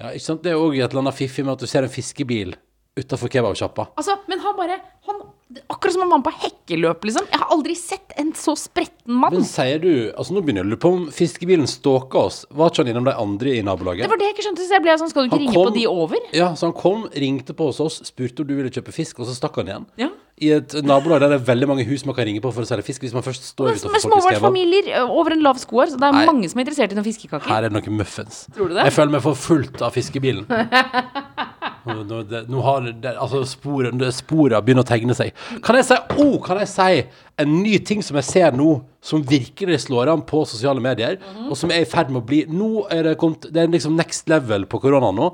Ja, 0.00 0.12
ikke 0.12 0.26
sant? 0.26 0.42
Det 0.44 0.52
er 0.52 0.60
òg 0.60 0.76
et 0.76 0.84
eller 0.90 1.06
annet 1.06 1.16
fiffig 1.16 1.44
med 1.44 1.56
at 1.56 1.64
du 1.64 1.68
ser 1.68 1.88
en 1.88 1.92
fiskebil 1.92 2.52
utafor 3.00 3.32
kebabsjappa. 3.32 3.90
Altså, 3.96 4.18
men 4.28 4.44
han 4.44 4.56
bare 4.60 4.76
han, 5.08 5.24
Akkurat 5.68 5.92
som 5.96 6.02
en 6.04 6.08
mann 6.12 6.22
på 6.22 6.30
hekkeløp, 6.30 7.02
liksom. 7.08 7.24
Jeg 7.32 7.40
har 7.42 7.48
aldri 7.50 7.74
sett 7.74 8.12
en 8.22 8.28
så 8.38 8.52
spretten 8.54 9.16
mann. 9.18 9.32
Men 9.34 9.42
sier 9.48 9.80
du 9.82 9.90
Altså, 10.14 10.30
nå 10.36 10.44
begynner 10.46 10.62
jeg 10.62 10.68
å 10.68 10.70
lure 10.70 10.82
på 10.84 10.92
om 10.94 11.06
fiskebilen 11.10 11.66
stalka 11.66 12.22
oss. 12.28 12.44
Var 12.54 12.70
ikke 12.70 12.84
han 12.84 12.92
innom 12.92 13.08
de 13.08 13.14
andre 13.18 13.56
i 13.58 13.62
nabolaget? 13.66 14.06
Det 14.06 14.10
var 14.12 14.20
det 14.20 14.28
jeg 14.28 14.36
ikke 14.36 14.46
skjønte, 14.46 14.66
så 14.68 14.76
jeg 14.78 14.84
ble 14.86 14.94
sånn 15.02 15.10
Skal 15.10 15.26
du 15.26 15.26
ikke 15.26 15.38
Han 15.38 15.42
ringe 15.46 15.54
kom- 15.56 15.70
på 15.72 15.74
de 15.74 15.86
over? 15.90 16.18
Ja, 16.38 16.52
så 16.54 16.68
han 16.70 16.76
kom, 16.78 17.08
ringte 17.10 17.56
på 17.58 17.66
hos 17.72 17.80
oss, 17.82 17.98
spurte 18.06 18.44
om 18.44 18.46
du 18.46 18.54
ville 18.60 18.70
kjøpe 18.70 18.94
fisk, 18.94 19.18
og 19.18 19.26
så 19.26 19.34
stakk 19.34 19.58
han 19.58 19.66
igjen. 19.72 19.86
Ja. 19.98 20.10
I 20.40 20.52
et 20.56 20.72
nabolag 20.86 21.20
der 21.20 21.34
det 21.34 21.40
er 21.42 21.44
veldig 21.50 21.66
mange 21.68 21.84
hus 21.84 22.06
man 22.08 22.14
kan 22.16 22.24
ringe 22.24 22.40
på 22.40 22.48
for 22.54 22.62
å 22.64 22.68
selge 22.70 22.86
fisk. 22.86 23.02
Hvis 23.04 23.12
man 23.12 23.20
først 23.26 23.42
står 23.50 23.74
utenfor 23.74 23.92
med 23.92 24.00
småbarnsfamilier 24.06 24.86
ø, 25.02 25.02
over 25.18 25.34
en 25.34 25.42
lav 25.44 25.58
sko 25.60 25.82
her, 25.82 25.90
så 25.92 25.98
det 26.00 26.06
er 26.08 26.12
Nei. 26.16 26.24
mange 26.30 26.48
som 26.48 26.56
er 26.62 26.64
interessert 26.64 26.94
i 26.94 26.96
noen 26.96 27.04
fiskekaker. 27.10 27.44
Her 27.50 27.66
er 27.66 27.68
det 27.68 27.74
noen 27.76 27.98
muffins. 27.98 28.46
Tror 28.54 28.70
du 28.70 28.74
det? 28.78 28.86
Jeg 28.88 28.94
føler 28.96 29.12
meg 29.18 29.22
for 29.26 29.34
fullt 29.36 29.82
av 29.84 29.92
fiskebilen. 29.98 30.46
Nå, 31.86 32.02
nå, 32.04 32.22
det, 32.28 32.42
nå 32.52 32.60
har 32.64 32.84
det, 32.84 33.12
altså 33.16 33.40
sporene, 33.48 33.98
det- 33.98 34.26
begynner 34.28 34.82
å 34.84 34.88
tegne 34.88 35.14
seg. 35.16 35.32
Kan 35.64 35.76
jeg 35.78 35.86
si 35.88 35.96
oh, 36.20 36.36
kan 36.44 36.58
jeg 36.60 36.68
si 36.68 37.06
en 37.40 37.62
ny 37.62 37.78
ting 37.78 38.02
som 38.02 38.18
jeg 38.20 38.24
ser 38.24 38.52
nå, 38.52 38.82
som 39.00 39.22
virkelig 39.22 39.80
slår 39.86 40.12
an 40.12 40.22
på 40.28 40.42
sosiale 40.46 40.80
medier, 40.80 41.16
og 41.48 41.56
som 41.56 41.70
er 41.70 41.80
i 41.86 41.88
ferd 41.88 42.10
med 42.10 42.22
å 42.22 42.26
bli 42.26 42.44
Nå 42.50 42.86
er 42.92 43.02
det 43.08 43.16
kommet 43.18 43.48
Det 43.52 43.62
er 43.62 43.68
liksom 43.72 43.96
next 43.96 44.28
level 44.28 44.66
på 44.66 44.80
korona 44.80 45.10
nå. 45.10 45.30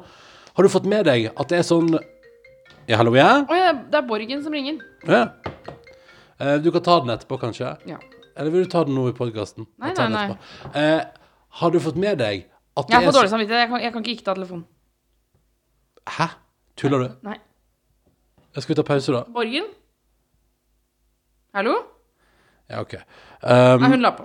Har 0.54 0.62
du 0.62 0.68
fått 0.70 0.86
med 0.86 1.04
deg 1.06 1.32
at 1.34 1.48
det 1.48 1.58
er 1.58 1.66
sånn 1.66 1.98
Ja, 2.86 2.96
hallo, 3.00 3.16
ja? 3.16 3.42
Oh, 3.48 3.56
ja, 3.56 3.72
det 3.72 3.98
er 3.98 4.06
Borgen 4.06 4.42
som 4.44 4.52
ringer. 4.54 4.78
ja. 5.06 5.26
Eh, 6.38 6.58
du 6.60 6.70
kan 6.70 6.82
ta 6.84 7.00
den 7.00 7.10
etterpå, 7.14 7.38
kanskje? 7.40 7.70
Ja. 7.88 7.96
Eller 8.36 8.50
vil 8.52 8.66
du 8.66 8.70
ta 8.70 8.84
den 8.84 8.94
nå 8.94 9.08
i 9.08 9.14
podkasten? 9.16 9.64
Nei, 9.80 9.94
nei, 9.96 10.08
nei. 10.12 10.36
Eh, 10.76 11.00
har 11.60 11.70
du 11.72 11.78
fått 11.80 11.96
med 11.96 12.18
deg 12.20 12.44
at 12.76 12.86
det 12.86 12.92
Jeg 12.92 13.00
har 13.00 13.06
fått 13.08 13.16
dårlig 13.16 13.32
samvittighet. 13.32 13.62
Jeg 13.62 13.70
kan, 13.70 13.80
jeg 13.80 13.92
kan 13.94 14.02
ikke 14.04 14.14
ikke 14.18 14.26
ta 14.26 14.34
telefonen. 14.36 14.66
Hæ? 16.08 16.26
Tuller 16.76 16.98
du? 16.98 17.08
Nei. 17.26 17.36
Jeg 18.56 18.62
skal 18.62 18.74
vi 18.74 18.78
ta 18.82 18.86
pause, 18.88 19.12
da? 19.12 19.22
Borgen? 19.34 19.64
Hallo? 21.56 21.74
Ja, 22.70 22.80
OK. 22.82 22.92
Nei, 22.96 23.02
Um, 23.46 23.82
hun 23.92 24.00
la 24.02 24.10
på. 24.16 24.24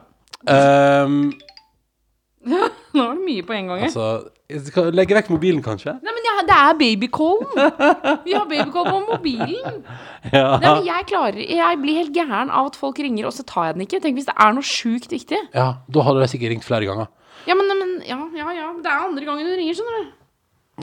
um, 0.49 1.15
Nå 2.51 2.57
var 3.05 3.11
det 3.13 3.21
mye 3.25 3.43
på 3.45 3.53
en 3.53 3.67
gang. 3.69 3.79
her. 3.83 3.89
altså 3.91 4.29
jeg 4.49 4.61
skal 4.65 4.87
Legge 4.97 5.13
vekk 5.15 5.29
mobilen, 5.29 5.61
kanskje? 5.63 5.93
Nei, 6.03 6.13
men 6.15 6.25
ja, 6.25 6.33
det 6.47 6.55
er 6.57 6.77
babycallen. 6.79 7.51
Vi 8.25 8.33
har 8.33 8.47
babycall 8.49 8.87
på 8.89 8.99
mobilen. 9.11 9.83
Ja. 10.31 10.57
Nei, 10.61 10.69
men 10.77 10.83
jeg 10.85 11.05
klarer 11.09 11.37
Jeg 11.41 11.77
blir 11.81 11.95
helt 11.97 12.11
gæren 12.13 12.51
av 12.53 12.67
at 12.69 12.75
folk 12.77 12.99
ringer, 13.01 13.25
og 13.25 13.33
så 13.33 13.41
tar 13.49 13.65
jeg 13.71 13.73
den 13.77 13.81
ikke. 13.87 13.99
Tenk 14.03 14.19
hvis 14.19 14.27
det 14.29 14.35
er 14.37 14.51
noe 14.53 14.61
sjukt 14.65 15.09
viktig. 15.11 15.39
ja 15.53 15.63
da 15.89 16.03
hadde 16.05 16.21
de 16.21 16.27
sikkert 16.29 16.51
ringt 16.53 16.65
flere 16.67 16.85
ganger. 16.85 17.07
Ja, 17.49 17.55
men, 17.57 17.71
men 17.79 17.95
ja, 18.05 18.17
ja, 18.37 18.51
ja. 18.53 18.67
Det 18.83 18.89
er 18.91 19.05
andre 19.07 19.25
gangen 19.25 19.47
du 19.49 19.53
ringer, 19.57 19.73
skjønner 19.79 19.97
du. 19.97 20.11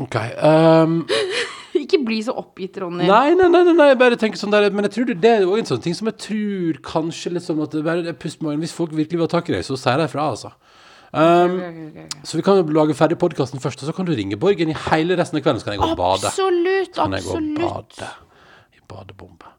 OK. 0.04 0.18
Um, 0.42 1.00
Ikke 1.82 2.00
bli 2.02 2.18
så 2.26 2.34
oppgitt, 2.38 2.78
Ronny. 2.82 3.06
nei, 3.06 3.34
nei, 3.38 3.46
nei, 3.52 3.62
nei, 3.70 3.88
jeg 3.92 3.98
bare 4.00 4.18
tenker 4.18 4.40
sånn 4.40 4.50
der 4.50 4.66
Men 4.74 4.88
jeg 4.88 4.96
tror 4.96 5.06
det, 5.08 5.14
det 5.22 5.30
er 5.30 5.44
jo 5.44 5.54
en 5.58 5.68
sånn 5.68 5.82
ting 5.84 5.94
som 5.94 6.10
jeg 6.10 6.18
tror 6.24 6.80
kanskje 6.86 7.34
litt 7.36 7.46
sånn 7.46 7.60
at 7.62 7.76
det 7.76 7.84
bare 7.86 8.02
er 8.10 8.18
pust 8.18 8.42
magen. 8.44 8.62
Hvis 8.64 8.74
folk 8.74 8.94
virkelig 8.96 9.20
vil 9.20 9.28
ha 9.28 9.32
tak 9.32 9.50
i 9.50 9.56
deg, 9.56 9.66
så 9.66 9.78
sier 9.78 10.00
de 10.02 10.08
fra, 10.10 10.30
altså. 10.34 10.52
Um, 11.08 11.22
okay, 11.22 11.68
okay, 11.68 11.84
okay. 11.88 12.02
ok. 12.04 12.24
så 12.28 12.36
vi 12.36 12.42
kan 12.44 12.74
lage 12.76 12.96
ferdig 12.98 13.16
podkasten 13.20 13.62
først, 13.64 13.80
og 13.80 13.88
så 13.88 13.94
kan 13.96 14.04
du 14.04 14.12
ringe 14.12 14.36
Borgen 14.36 14.74
i 14.74 14.76
hele 14.90 15.16
resten 15.16 15.40
av 15.40 15.46
kvelden. 15.46 15.62
Så 15.62 15.70
kan 15.70 15.78
jeg 15.78 15.84
gå 15.84 15.92
og 15.94 16.00
bade. 16.00 16.32
Absolutt, 16.32 16.98
absolutt. 17.04 18.02
i 18.76 18.82
badebombe. 18.90 19.54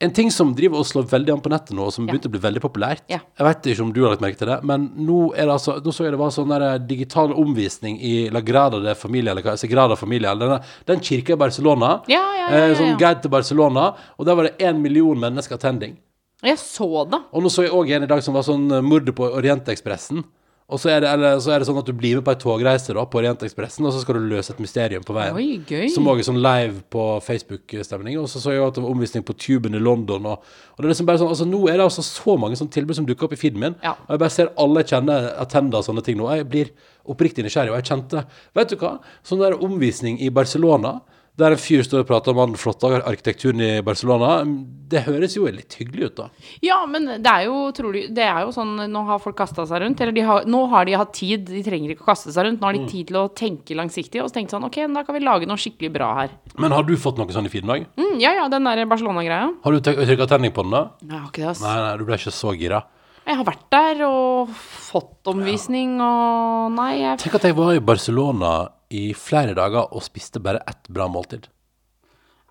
En 0.00 0.12
ting 0.14 0.28
som 0.30 0.52
driver 0.54 0.78
og 0.78 0.86
slår 0.86 1.08
veldig 1.10 1.32
an 1.34 1.40
på 1.42 1.50
nettet 1.50 1.74
nå, 1.74 1.88
og 1.88 1.92
som 1.92 2.06
Ja. 2.06 2.12
begynte 2.12 2.28
å 2.28 2.30
bli 2.30 2.38
veldig 2.38 2.60
populært 2.62 3.00
Ja. 3.10 3.18
Jeg 3.36 3.44
vet 3.46 3.62
ikke 3.66 3.82
om 3.82 3.92
du 3.92 4.02
har 4.04 4.10
lagt 4.12 4.20
merke 4.22 4.38
til 4.38 4.46
det, 4.46 4.62
men 4.62 4.92
nå 4.96 5.32
er 5.34 5.46
det 5.46 5.54
altså 5.56 5.82
Nå 5.82 5.90
så 5.92 6.04
jeg 6.04 6.12
det 6.12 6.18
var 6.20 6.30
sånn 6.30 6.48
der 6.48 6.78
digital 6.78 7.32
omvisning 7.34 7.98
i 8.00 8.30
La 8.30 8.40
Grada 8.40 8.78
de 8.80 8.94
Familia, 8.94 9.32
eller 9.32 9.56
Sagrada 9.56 9.96
Familia, 9.96 10.30
eller 10.30 10.46
denne, 10.46 10.62
den 10.86 11.00
kirka 11.00 11.32
i 11.32 11.36
Barcelona. 11.36 12.02
Ja, 12.06 12.22
ja, 12.22 12.48
ja, 12.48 12.56
eh, 12.56 12.68
ja, 12.68 12.74
Sånn 12.76 12.96
guide 12.98 13.22
til 13.22 13.30
Barcelona, 13.30 13.94
og 14.18 14.24
der 14.26 14.34
var 14.36 14.42
det 14.44 14.58
én 14.58 14.78
million 14.80 15.18
mennesker 15.18 15.54
attending. 15.58 15.96
Jeg 16.44 16.56
så 16.58 17.04
det. 17.10 17.18
Og 17.32 17.42
nå 17.42 17.48
så 17.50 17.64
jeg 17.66 17.72
òg 17.72 17.90
en 17.90 18.02
i 18.04 18.06
dag 18.06 18.22
som 18.22 18.34
var 18.34 18.42
sånn 18.42 18.70
eh, 18.70 18.80
mordet 18.80 19.12
på 19.16 19.26
Orientekspressen. 19.34 20.22
Og 20.68 20.76
så 20.76 20.90
er, 20.92 20.98
det, 21.00 21.08
eller, 21.08 21.38
så 21.40 21.54
er 21.54 21.62
det 21.62 21.64
sånn 21.64 21.78
at 21.80 21.86
du 21.88 21.94
blir 21.96 22.18
med 22.18 22.24
på 22.26 22.32
ei 22.34 22.38
togreise 22.42 22.92
da, 22.92 23.00
på 23.08 23.18
Orientekspressen, 23.22 23.86
og 23.88 23.94
så 23.94 24.02
skal 24.02 24.18
du 24.18 24.26
løse 24.28 24.52
et 24.52 24.58
mysterium 24.60 25.04
på 25.06 25.14
veien. 25.16 25.38
Oi, 25.38 25.62
gøy. 25.64 25.86
Som 25.94 26.10
òg 26.12 26.20
er 26.20 26.26
sånn 26.26 26.40
live 26.44 26.82
på 26.92 27.04
Facebook-stemning. 27.24 28.18
Og 28.20 28.28
så 28.28 28.42
så 28.42 28.52
jeg 28.52 28.60
at 28.66 28.76
det 28.76 28.84
var 28.84 28.92
omvisning 28.92 29.24
på 29.24 29.32
Tuben 29.40 29.78
i 29.78 29.80
London. 29.80 30.28
Og, 30.28 30.44
og 30.44 30.82
det 30.82 30.84
er 30.84 30.92
liksom 30.92 31.08
bare 31.08 31.22
sånn, 31.22 31.32
altså 31.32 31.46
Nå 31.48 31.62
er 31.72 31.80
det 31.80 31.86
altså 31.86 32.04
så 32.04 32.36
mange 32.36 32.60
sånne 32.60 32.74
tilbud 32.76 32.98
som 33.00 33.08
dukker 33.08 33.30
opp 33.30 33.38
i 33.38 33.40
feeden 33.40 33.64
min. 33.64 33.78
Ja. 33.80 33.94
Og 33.96 34.12
jeg 34.12 34.22
bare 34.26 34.36
ser 34.36 34.52
alle 34.60 34.84
jeg 34.84 34.92
kjenner 34.92 35.30
attender 35.40 35.86
sånne 35.88 36.04
ting 36.04 36.20
nå. 36.20 36.28
Jeg 36.36 36.50
blir 36.52 36.74
oppriktig 37.08 37.46
nysgjerrig. 37.48 37.72
Og 37.72 37.80
jeg 37.80 37.88
kjente 37.88 38.26
Vet 38.60 38.74
du 38.74 38.76
hva? 38.82 38.98
Sånn 39.24 39.40
der 39.40 39.56
omvisning 39.56 40.20
i 40.20 40.28
Barcelona, 40.28 40.98
der 41.38 41.54
en 41.54 41.60
fyr 41.62 41.84
står 41.86 42.02
og 42.02 42.08
prater 42.08 42.32
om 42.34 42.38
all 42.42 42.50
den 42.50 42.58
flotte 42.58 42.88
arkitekturen 43.06 43.60
i 43.62 43.68
Barcelona, 43.86 44.42
det 44.88 45.04
høres 45.06 45.36
jo 45.36 45.44
litt 45.46 45.76
hyggelig 45.78 46.08
ut, 46.08 46.14
da. 46.16 46.26
Ja, 46.64 46.78
men 46.90 47.06
det 47.22 47.28
er 47.30 47.44
jo 47.46 47.58
trolig 47.76 48.06
Det 48.16 48.24
er 48.24 48.40
jo 48.46 48.52
sånn 48.56 48.72
Nå 48.90 49.02
har 49.06 49.18
folk 49.22 49.36
kasta 49.36 49.66
seg 49.68 49.82
rundt. 49.84 50.00
Eller 50.00 50.12
de 50.16 50.24
har, 50.26 50.46
nå 50.48 50.62
har 50.72 50.84
de 50.88 50.96
hatt 50.98 51.12
tid. 51.14 51.44
De 51.50 51.62
trenger 51.62 51.92
ikke 51.94 52.02
å 52.06 52.08
kaste 52.10 52.32
seg 52.34 52.46
rundt. 52.48 52.60
Nå 52.62 52.66
har 52.70 52.74
Mm. 52.78 52.86
de 52.86 52.92
tid 52.92 53.06
til 53.12 53.16
å 53.20 53.28
tenke 53.34 53.76
langsiktig. 53.76 54.22
Og 54.22 54.30
så 54.30 54.34
tenkte 54.38 54.56
sånn 54.56 54.64
Ok, 54.64 54.80
da 54.94 55.02
kan 55.04 55.14
vi 55.14 55.20
lage 55.24 55.46
noe 55.46 55.56
skikkelig 55.60 55.92
bra 55.92 56.14
her. 56.22 56.30
Men 56.58 56.72
har 56.72 56.82
du 56.82 56.96
fått 56.96 57.18
noe 57.18 57.26
sånn 57.28 57.46
i 57.46 57.60
dag? 57.60 57.86
Mm, 57.96 58.20
ja, 58.20 58.32
ja, 58.34 58.48
den 58.48 58.64
der 58.64 58.84
Barcelona-greia. 58.86 59.54
Har 59.62 59.72
du 59.72 59.80
trykka 59.80 60.26
tenning 60.28 60.52
på 60.52 60.62
den, 60.62 60.70
da? 60.72 60.90
Jeg 61.02 61.18
har 61.20 61.28
ikke 61.28 61.42
det, 61.44 61.48
ass. 61.54 61.60
Nei, 61.62 61.76
nei, 61.76 61.96
du 61.98 62.04
ble 62.04 62.14
ikke 62.16 62.32
så 62.32 62.56
gira. 62.58 62.82
Jeg 63.28 63.36
har 63.36 63.44
vært 63.44 63.68
der 63.70 64.02
og 64.06 64.48
fått 64.48 65.28
omvisning 65.28 66.00
og 66.00 66.72
Nei, 66.72 66.94
jeg 67.02 67.18
Tenk 67.18 67.34
at 67.34 67.42
jeg 67.42 67.54
var 67.58 67.74
i 67.76 67.78
Barcelona 67.84 68.68
i 68.90 69.12
flere 69.14 69.54
dager 69.54 69.92
og 69.92 70.02
spiste 70.02 70.40
bare 70.40 70.62
ett 70.68 70.88
bra 70.88 71.08
måltid. 71.08 71.48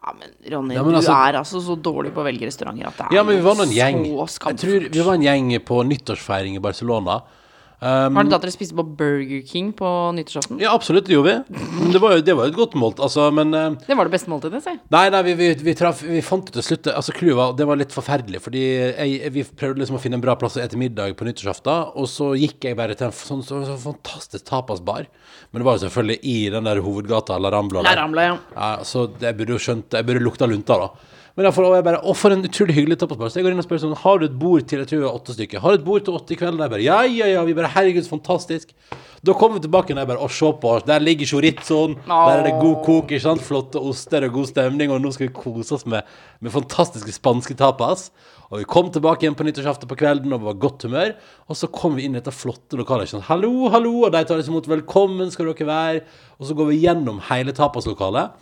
Ja, 0.04 0.14
men 0.14 0.30
Ronny, 0.54 0.76
Ja, 0.76 0.84
men 0.84 0.94
du 0.94 1.00
altså- 1.00 1.16
er 1.30 1.34
altså 1.40 1.60
så 1.62 1.76
dårlig 1.82 2.14
på 2.14 2.22
å 2.22 2.26
velge 2.26 2.46
restauranter 2.46 2.88
at 2.88 2.98
det 2.98 3.06
er 3.12 3.16
Ja, 3.16 3.24
men 3.24 3.36
vi 3.38 3.42
var 3.42 3.56
noen 3.56 3.68
en 3.68 3.74
gjeng. 3.74 4.06
så 4.06 4.20
Jeg 4.20 4.30
skamfullt. 4.30 4.60
tror 4.60 4.90
vi 4.94 5.02
var 5.02 5.14
en 5.16 5.22
gjeng 5.22 5.60
på 5.66 5.84
nyttårsfeiring 5.88 6.56
i 6.56 6.60
Barcelona. 6.60 7.24
Um, 7.78 8.16
Var 8.16 8.26
det 8.26 8.32
da 8.34 8.38
dere 8.42 8.50
spiste 8.50 8.74
på 8.74 8.82
Burger 8.98 9.42
King 9.46 9.68
på 9.78 9.86
nyttårsaften? 10.18 10.58
ja, 10.64 10.72
absolutt, 10.74 11.06
det 11.06 11.14
gjorde 11.14 11.36
vi. 11.36 11.66
Det 11.94 12.00
var 12.02 12.16
jo 12.16 12.24
det 12.26 12.34
var 12.34 12.50
et 12.50 12.56
godt 12.58 12.74
målt, 12.74 12.98
altså, 12.98 13.28
men 13.30 13.54
uh, 13.54 13.76
Det 13.86 13.94
var 13.94 14.10
det 14.10 14.14
beste 14.16 14.32
måltidet, 14.32 14.64
si. 14.66 14.74
Nei, 14.96 15.04
nei, 15.14 15.20
vi, 15.28 15.36
vi, 15.38 15.50
vi, 15.68 15.76
traf, 15.78 16.02
vi 16.02 16.24
fant 16.26 16.50
ut 16.50 16.56
til 16.58 16.66
slutt 16.66 16.90
Altså, 16.90 17.14
clouet 17.14 17.54
Det 17.60 17.68
var 17.70 17.78
litt 17.78 17.94
forferdelig, 17.94 18.42
fordi 18.48 18.64
jeg, 18.66 19.30
vi 19.36 19.44
prøvde 19.46 19.84
liksom 19.84 20.00
å 20.00 20.02
finne 20.02 20.18
en 20.18 20.24
bra 20.26 20.34
plass 20.42 20.58
å 20.58 20.64
ete 20.64 20.80
middag 20.82 21.14
på 21.20 21.28
nyttårsaften, 21.28 21.94
og 21.94 22.10
så 22.10 22.32
gikk 22.40 22.66
jeg 22.66 22.80
bare 22.80 22.98
til 22.98 23.12
en 23.12 23.14
sånn, 23.14 23.46
så, 23.46 23.62
så 23.70 23.78
fantastisk 23.84 24.48
tapasbar. 24.50 25.06
Men 25.52 25.62
det 25.62 25.70
var 25.70 25.78
jo 25.78 25.86
selvfølgelig 25.86 26.18
i 26.34 26.38
den 26.58 26.66
der 26.72 26.82
hovedgata 26.82 27.38
La 27.38 27.54
Rambla. 27.54 27.86
La. 27.86 27.94
Rambla, 28.02 28.26
ja. 28.32 28.40
Ja, 28.58 28.72
så 28.90 29.06
jeg 29.22 29.38
burde 29.38 29.54
jo 29.54 29.62
skjønt 29.62 29.94
Jeg 30.00 30.10
burde 30.10 30.26
lukta 30.26 30.50
lunta, 30.50 30.82
da. 30.82 31.17
Men 31.38 31.46
derfor, 31.46 31.68
og 31.68 31.76
jeg 31.78 31.86
bare, 31.86 32.00
å, 32.02 32.14
for 32.18 32.34
en 32.34 32.42
utrolig 32.48 32.74
hyggelig 32.74 32.96
tapasbar. 32.98 33.30
Så 33.30 33.38
jeg 33.38 33.46
går 33.46 33.54
inn 33.54 33.62
og 33.62 33.66
spør 33.68 33.80
sånn 33.84 33.92
Har 34.02 34.18
du 34.18 34.24
et 34.26 34.38
bord 34.42 34.64
til 34.66 34.80
jeg 34.82 34.88
tror 34.90 35.04
det 35.04 35.06
er 35.06 35.18
åtte 35.20 35.34
stykker? 35.36 35.62
Har 35.62 35.76
du 35.76 35.78
et 35.78 35.84
bord 35.86 36.06
til 36.08 36.16
åtte 36.18 36.34
i 36.34 36.38
kveld? 36.40 36.64
Jeg 36.64 36.72
bare 36.72 36.82
Ja, 36.82 36.96
ja, 37.06 37.28
ja. 37.30 37.44
Vi 37.46 37.54
bare 37.54 37.70
Herregud, 37.76 38.08
så 38.08 38.16
fantastisk. 38.16 38.72
Da 39.22 39.36
kommer 39.38 39.60
vi 39.60 39.68
tilbake 39.68 39.94
og 39.94 40.02
jeg 40.02 40.10
bare 40.10 40.24
Å, 40.26 40.30
se 40.34 40.50
på 40.64 40.72
oss. 40.72 40.88
Der 40.88 41.04
ligger 41.06 41.30
chorizoen. 41.30 41.94
Der 42.10 42.40
er 42.40 42.42
det 42.48 42.56
god 42.58 42.80
kok, 42.88 43.14
ikke 43.14 43.22
sant? 43.22 43.46
Flotte 43.46 43.84
oster 43.86 44.26
og 44.26 44.34
god 44.40 44.50
stemning. 44.50 44.96
Og 44.96 45.04
nå 45.04 45.14
skal 45.14 45.28
vi 45.28 45.36
kose 45.38 45.78
oss 45.78 45.86
med, 45.86 46.10
med 46.42 46.56
fantastiske 46.58 47.14
spanske 47.20 47.60
tapas. 47.62 48.08
Og 48.50 48.64
vi 48.64 48.68
kom 48.74 48.90
tilbake 48.90 49.28
igjen 49.28 49.38
på 49.38 49.46
nyttårsaften 49.46 49.94
på 49.94 50.00
kvelden 50.02 50.34
og 50.34 50.50
var 50.50 50.58
godt 50.66 50.88
humør. 50.90 51.14
Og 51.46 51.62
så 51.62 51.70
kom 51.70 52.00
vi 52.00 52.10
inn 52.10 52.18
i 52.18 52.22
dette 52.22 52.34
flotte 52.34 52.82
lokalet. 52.82 53.14
sant? 53.14 53.30
Hallo, 53.30 53.70
hallo. 53.78 53.94
Og 54.08 54.18
de 54.18 54.26
tar 54.26 54.42
oss 54.42 54.50
imot. 54.50 54.74
Velkommen 54.74 55.30
skal 55.30 55.54
dere 55.54 55.70
være. 55.70 56.06
Og 56.42 56.50
så 56.50 56.58
går 56.58 56.74
vi 56.74 56.82
gjennom 56.88 57.22
hele 57.30 57.54
tapaslokalet. 57.54 58.34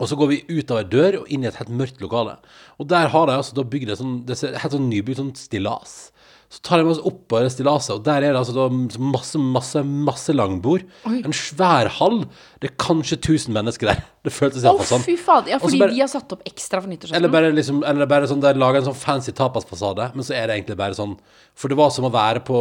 Og 0.00 0.08
så 0.10 0.16
går 0.18 0.28
vi 0.32 0.40
ut 0.48 0.70
av 0.74 0.80
ei 0.82 0.88
dør 0.90 1.20
og 1.22 1.28
inn 1.30 1.44
i 1.44 1.50
et 1.50 1.60
helt 1.60 1.70
mørkt 1.70 2.00
lokale. 2.02 2.38
Og 2.82 2.88
der 2.90 3.12
har 3.12 3.26
de 3.30 3.36
altså 3.38 3.54
da 3.54 3.62
bygd 3.62 3.92
et 3.94 4.00
sånn 4.00 4.16
Det 4.26 4.38
helt 4.42 4.74
sånn 4.74 4.90
nybygd 4.90 5.20
sånn 5.20 5.34
stillas. 5.38 6.10
Så 6.54 6.60
tar 6.62 6.78
de 6.78 6.86
oss 6.92 7.00
opp 7.02 7.24
på 7.32 7.38
det 7.42 7.48
stillaset, 7.50 7.96
og 7.96 8.02
der 8.06 8.22
er 8.22 8.34
det 8.34 8.38
altså 8.38 8.52
da 8.54 8.66
masse, 9.02 9.38
masse, 9.40 9.80
masse 9.82 10.30
langbord. 10.36 10.84
En 11.08 11.32
svær 11.34 11.88
hall. 11.96 12.20
Det 12.62 12.68
er 12.70 12.74
kanskje 12.78 13.16
1000 13.18 13.54
mennesker 13.56 13.90
der. 13.90 14.02
Det 14.24 14.30
føltes 14.32 14.62
Å, 14.62 14.68
iallfall 14.70 14.86
sånn. 14.92 15.02
fy 15.06 15.16
faen. 15.18 15.48
Ja, 15.50 15.58
fordi 15.58 15.80
bare- 15.82 15.90
de 15.96 16.00
har 16.04 16.10
satt 16.12 16.30
opp 16.36 16.44
ekstra 16.46 16.80
for 16.84 16.88
nyttårsaften. 16.92 17.16
Eller 17.18 17.32
bare 17.32 17.50
liksom 17.52 17.82
Eller 17.86 18.06
bare 18.06 18.28
sånn 18.30 18.40
De 18.44 18.52
lager 18.54 18.80
en 18.82 18.86
sånn 18.92 18.96
fancy 19.00 19.32
tapasfasade, 19.36 20.12
men 20.14 20.24
så 20.24 20.34
er 20.36 20.46
det 20.46 20.60
egentlig 20.60 20.76
bare 20.78 20.94
sånn 20.94 21.16
For 21.54 21.68
det 21.68 21.76
var 21.80 21.90
som 21.90 22.06
å 22.06 22.12
være 22.14 22.40
på 22.46 22.54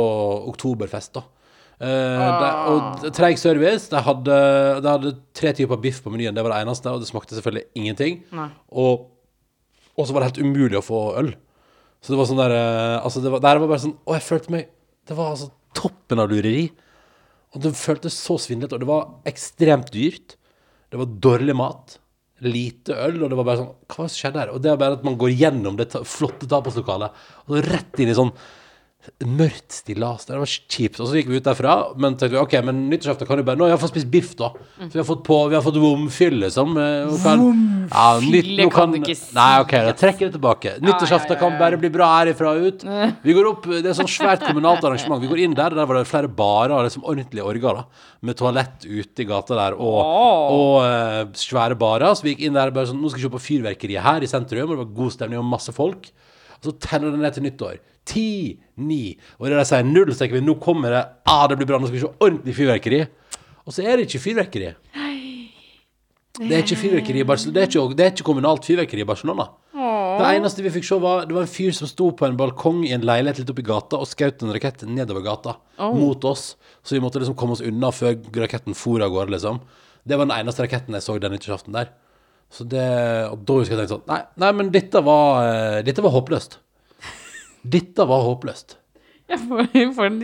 oktoberfest, 0.53 1.13
da. 1.19 1.23
Eh, 1.83 2.27
de, 2.39 2.49
og 2.71 3.07
treig 3.15 3.39
service. 3.41 3.89
De 3.91 4.01
hadde, 4.05 4.35
de 4.83 4.91
hadde 4.91 5.15
tre 5.35 5.51
typer 5.57 5.79
biff 5.83 5.99
på 6.03 6.13
menyen, 6.13 6.35
det 6.35 6.45
var 6.45 6.55
det 6.55 6.61
eneste, 6.63 6.91
og 6.91 7.03
det 7.03 7.09
smakte 7.09 7.35
selvfølgelig 7.35 7.65
ingenting. 7.79 8.21
Og, 8.71 9.09
og 9.97 10.07
så 10.07 10.15
var 10.15 10.23
det 10.23 10.31
helt 10.31 10.45
umulig 10.45 10.79
å 10.79 10.85
få 10.85 11.01
øl. 11.19 11.33
Så 12.03 12.13
det 12.13 12.19
var 12.19 12.27
sånn 12.27 12.39
der 12.41 12.53
eh, 12.57 12.99
Altså, 12.99 13.23
det 13.23 13.31
var, 13.31 13.43
der 13.43 13.59
var 13.61 13.69
bare 13.71 13.79
sånn 13.79 13.93
Å, 14.03 14.11
jeg 14.17 14.25
følte 14.25 14.51
meg 14.51 14.65
Det 15.07 15.15
var 15.15 15.29
altså 15.31 15.45
toppen 15.71 16.19
av 16.19 16.27
lureri. 16.31 16.65
Og 17.55 17.61
det 17.63 17.71
føltes 17.77 18.17
så 18.17 18.35
svindlete, 18.41 18.75
og 18.75 18.83
det 18.83 18.89
var 18.89 19.29
ekstremt 19.29 19.91
dyrt. 19.93 20.35
Det 20.91 20.99
var 20.99 21.13
dårlig 21.23 21.55
mat. 21.57 21.95
Lite 22.43 22.97
øl, 23.05 23.21
og 23.23 23.31
det 23.31 23.37
var 23.39 23.47
bare 23.47 23.61
sånn 23.61 23.71
Hva 23.93 24.07
skjedde 24.11 24.41
her? 24.41 24.51
Og 24.53 24.63
det 24.63 24.71
er 24.73 24.79
bare 24.81 24.97
at 24.97 25.05
man 25.07 25.15
går 25.21 25.35
gjennom 25.37 25.77
det 25.79 25.87
flotte 26.09 26.49
tapaslokalet, 26.49 27.23
og 27.45 27.55
så 27.55 27.63
rett 27.69 28.01
inn 28.03 28.11
i 28.11 28.17
sånn 28.17 28.33
mørkt 29.27 29.71
stillas. 29.75 30.25
Det 30.27 30.37
var 30.39 30.47
kjipt. 30.47 30.99
Og 31.03 31.09
så 31.09 31.17
gikk 31.17 31.27
vi 31.31 31.39
ut 31.41 31.45
derfra, 31.47 31.73
men 31.99 32.15
tenkte 32.15 32.35
vi 32.37 32.39
ok, 32.41 32.53
men 32.67 32.77
nyttårsaften 32.91 33.27
kan 33.27 33.39
jo 33.41 33.45
bare 33.47 33.59
Nå 33.59 33.65
har 33.67 33.73
jeg 33.73 33.81
fått 33.81 33.93
spist 33.95 34.09
biff, 34.11 34.29
da. 34.39 34.49
Så 34.79 34.91
vi 34.93 34.99
har 35.01 35.07
fått 35.07 35.23
på 35.27 35.37
Vi 35.51 35.57
har 35.57 35.63
fått 35.65 35.79
vomfyll, 35.81 36.37
liksom. 36.45 36.77
eh, 36.79 37.11
kan- 37.23 37.43
du 38.93 38.99
ikke 39.01 39.15
si, 39.17 39.35
Nei, 39.35 39.59
ok, 39.61 39.71
da 39.89 39.93
trekker 39.99 40.19
jeg 40.25 40.31
det 40.31 40.37
tilbake. 40.39 40.75
Nyttårsaften 40.81 41.39
kan 41.39 41.57
bare 41.59 41.77
bli 41.81 41.89
bra 41.93 42.07
herifra 42.23 42.53
og 42.55 42.67
ut. 42.69 42.83
Vi 43.23 43.33
går 43.35 43.49
opp, 43.51 43.63
Det 43.63 43.85
er 43.91 43.97
sånn 43.97 44.07
svært 44.11 44.45
kommunalt 44.47 44.83
arrangement. 44.83 45.21
Vi 45.21 45.27
går 45.27 45.43
inn 45.43 45.53
der, 45.53 45.69
der 45.75 45.85
var 45.85 45.95
det 45.99 46.07
flere 46.07 46.27
barer, 46.31 46.83
liksom 46.87 47.03
ordentlige 47.03 47.43
orger, 47.43 47.75
da. 47.81 47.85
Med 48.21 48.37
toalett 48.39 48.85
ute 48.87 49.19
i 49.19 49.25
gata 49.27 49.55
der, 49.55 49.73
og, 49.73 49.99
og 50.55 50.75
uh, 50.83 51.25
svære 51.35 51.75
barer. 51.77 52.15
Så 52.15 52.23
vi 52.23 52.35
gikk 52.35 52.45
inn 52.47 52.53
der 52.53 52.71
bare 52.71 52.87
sånn 52.87 53.01
Nå 53.03 53.09
skal 53.11 53.19
vi 53.21 53.27
se 53.27 53.33
på 53.35 53.43
fyrverkeriet 53.51 54.01
her 54.01 54.21
i 54.23 54.27
sentrum, 54.31 54.63
og 54.69 54.77
det 54.77 54.85
var 54.85 54.93
god 55.03 55.11
stemning 55.11 55.39
og 55.39 55.45
masse 55.49 55.73
folk. 55.75 56.07
Og 56.63 56.69
så 56.71 56.79
tenner 56.79 57.11
det 57.11 57.19
ned 57.19 57.33
til 57.35 57.43
nyttår. 57.43 57.79
Ti, 58.09 58.59
ni. 58.83 59.15
Og 59.39 59.47
det 59.47 59.57
der 59.57 59.67
sier 59.67 59.87
null, 59.87 60.11
så 60.11 60.23
tenker 60.23 60.39
vi 60.39 60.45
nå 60.45 60.57
kommer 60.61 60.93
det. 60.93 61.03
Ah, 61.29 61.45
det 61.47 61.59
blir 61.59 61.69
bra, 61.69 61.79
nå 61.79 61.87
skal 61.89 61.99
vi 61.99 62.03
se 62.03 62.13
ordentlig 62.13 62.55
fyrverkeri. 62.57 63.03
Og 63.63 63.75
så 63.75 63.85
er 63.85 63.97
det 63.97 64.09
ikke 64.09 64.23
fyrverkeri. 64.25 64.73
Det 66.33 66.49
er 66.49 66.63
ikke 66.63 66.79
fyrverkeri 66.81 67.21
i 67.21 67.27
Barcelona. 67.29 67.53
Det 67.53 67.63
er 67.63 67.69
ikke, 67.69 67.97
det 67.97 68.05
er 68.05 68.15
ikke 68.15 68.25
kommunalt 68.27 68.65
fyrverkeri 68.65 69.03
i 69.05 69.07
Barcelona. 69.07 69.47
Det 70.13 70.29
eneste 70.37 70.63
vi 70.65 70.71
fikk 70.73 70.85
se, 70.85 70.97
var 71.01 71.25
Det 71.25 71.33
var 71.35 71.45
en 71.45 71.49
fyr 71.49 71.71
som 71.73 71.89
sto 71.89 72.11
på 72.13 72.27
en 72.27 72.37
balkong 72.37 72.83
i 72.85 72.93
en 72.93 73.05
leilighet 73.05 73.41
litt 73.41 73.51
oppi 73.53 73.65
gata 73.65 73.97
og 74.01 74.09
skjøt 74.09 74.43
en 74.45 74.53
rakett 74.53 74.83
nedover 74.89 75.25
gata 75.25 75.55
mot 75.93 76.25
oss. 76.29 76.55
Så 76.83 76.97
vi 76.97 77.01
måtte 77.03 77.21
liksom 77.21 77.37
komme 77.39 77.57
oss 77.57 77.63
unna 77.65 77.91
før 77.93 78.17
raketten 78.43 78.77
for 78.77 79.01
av 79.01 79.13
gårde, 79.13 79.33
liksom. 79.37 79.61
Det 80.03 80.17
var 80.19 80.27
den 80.27 80.35
eneste 80.35 80.65
raketten 80.65 80.97
jeg 80.97 81.05
så 81.05 81.17
den 81.21 81.33
nyttårsaften 81.33 81.77
der. 81.77 81.93
Så 82.53 82.65
det, 82.69 82.83
og 83.31 83.45
da 83.47 83.55
husker 83.57 83.73
jeg 83.73 83.87
tenkte 83.87 83.95
sånn 83.95 84.09
Nei, 84.11 84.19
nei 84.43 84.51
men 84.53 84.67
dette 84.73 85.01
var, 85.01 85.47
eh, 85.47 85.79
dette 85.85 86.03
var 86.05 86.13
håpløst. 86.13 86.59
Dette 87.63 88.05
var 88.09 88.23
håpløst. 88.27 88.77
Jeg 89.31 89.39
får, 89.47 89.67
jeg 89.73 89.91
får 89.95 90.17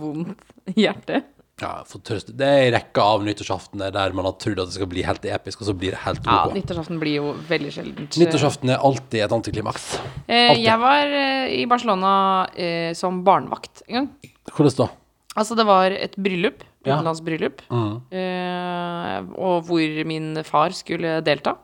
vondt 0.00 0.42
i 0.74 0.82
hjertet. 0.84 1.24
Ja. 1.62 1.84
Det 1.86 2.42
er 2.46 2.64
en 2.66 2.72
rekke 2.74 3.02
av 3.04 3.22
nyttårsaftener 3.22 3.92
der 3.94 4.14
man 4.16 4.26
har 4.26 4.32
trodd 4.40 4.58
at 4.58 4.70
det 4.70 4.74
skal 4.74 4.88
bli 4.90 5.04
helt 5.06 5.24
episk, 5.30 5.60
og 5.62 5.68
så 5.68 5.74
blir 5.78 5.94
det 5.94 6.00
helt 6.02 6.24
Ja, 6.26 6.40
ok. 6.48 6.54
nyttårsaften 6.56 6.98
blir 6.98 7.14
jo 7.20 7.32
veldig 7.48 7.70
sjeldent. 7.76 8.16
Nyttårsaften 8.18 8.72
er 8.74 8.82
alltid 8.82 9.22
et 9.22 9.34
antiklimaks. 9.36 9.84
Eh, 10.26 10.56
jeg 10.58 10.78
var 10.82 11.06
eh, 11.06 11.52
i 11.60 11.66
Barcelona 11.70 12.12
eh, 12.56 12.90
som 12.98 13.22
barnevakt 13.24 13.84
en 13.86 13.94
gang. 14.00 14.08
Hvordan 14.50 14.76
da? 14.80 14.88
Altså, 15.36 15.56
det 15.56 15.64
var 15.68 15.94
et 15.96 16.16
bryllup, 16.18 16.64
Ja. 16.84 16.96
utenlandsbryllup, 16.96 17.62
Mm. 17.70 17.92
eh, 18.10 19.18
og 19.38 19.62
hvor 19.68 20.04
min 20.04 20.42
far 20.44 20.70
skulle 20.74 21.20
delta. 21.22 21.54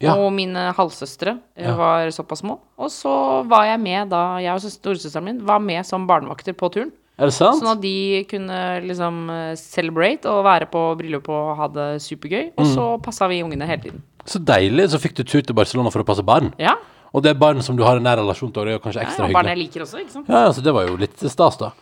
Ja. 0.00 0.14
Og 0.16 0.32
mine 0.32 0.72
halvsøstre 0.72 1.38
eh, 1.56 1.66
Ja. 1.66 1.74
var 1.76 2.08
såpass 2.10 2.40
små. 2.40 2.58
Og 2.78 2.88
så 2.90 3.46
var 3.46 3.64
jeg 3.66 3.80
med 3.80 4.08
da, 4.10 4.38
jeg 4.40 4.54
og 4.54 4.60
søs- 4.60 4.78
storesøsteren 4.80 5.24
min 5.24 5.40
var 5.46 5.58
med 5.60 5.84
som 5.84 6.06
barnevakter 6.08 6.54
på 6.56 6.70
turen. 6.72 6.92
Er 7.18 7.26
det 7.28 7.34
sant? 7.36 7.60
Sånn 7.60 7.68
at 7.76 7.80
de 7.82 8.24
kunne 8.24 8.80
liksom 8.88 9.28
eh, 9.30 9.54
celebrate 9.60 10.24
og 10.24 10.42
være 10.44 10.70
på 10.72 10.84
bryllup 10.96 11.28
og 11.28 11.56
ha 11.58 11.66
det 11.68 12.00
supergøy. 12.00 12.52
Og 12.56 12.64
så 12.66 12.96
Mm. 12.96 13.02
passa 13.02 13.28
vi 13.28 13.42
ungene 13.42 13.66
hele 13.66 13.82
tiden. 13.82 14.02
Så 14.24 14.38
deilig. 14.42 14.88
Så 14.88 14.98
fikk 14.98 15.14
du 15.14 15.22
tur 15.24 15.42
til 15.42 15.54
Barcelona 15.54 15.90
for 15.90 16.00
å 16.02 16.06
passe 16.06 16.24
barn. 16.24 16.54
Ja. 16.58 16.76
Og 17.12 17.22
det 17.22 17.30
er 17.30 17.38
barn 17.38 17.60
som 17.60 17.76
du 17.76 17.82
har 17.84 17.96
en 17.96 18.02
nær 18.04 18.16
relasjon 18.16 18.52
til, 18.54 18.62
og 18.62 18.66
det 18.66 18.74
er 18.74 18.78
kanskje 18.78 19.02
ekstra 19.02 19.04
ja 19.04 19.26
ekstra 19.26 19.26
og 19.26 19.32
barn 19.34 19.46
jeg 19.48 19.58
liker 19.58 19.80
også, 19.82 19.98
ikke 20.00 20.10
sant. 20.12 20.28
Ja, 20.28 20.48
så 20.52 20.62
det 20.62 20.72
var 20.72 20.86
jo 20.86 20.96
litt 20.96 21.18
stas, 21.18 21.56
da. 21.58 21.72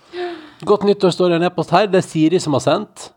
Godt 0.65 0.83
nyttår 0.83 1.13
står 1.15 1.29
det 1.29 1.37
en 1.37 1.43
e-post 1.53 1.71
her. 1.71 1.87
Det 1.87 1.99
er 2.03 2.09
Siri 2.09 2.39
som 2.41 2.53
har 2.55 2.61
sendt. 2.61 3.11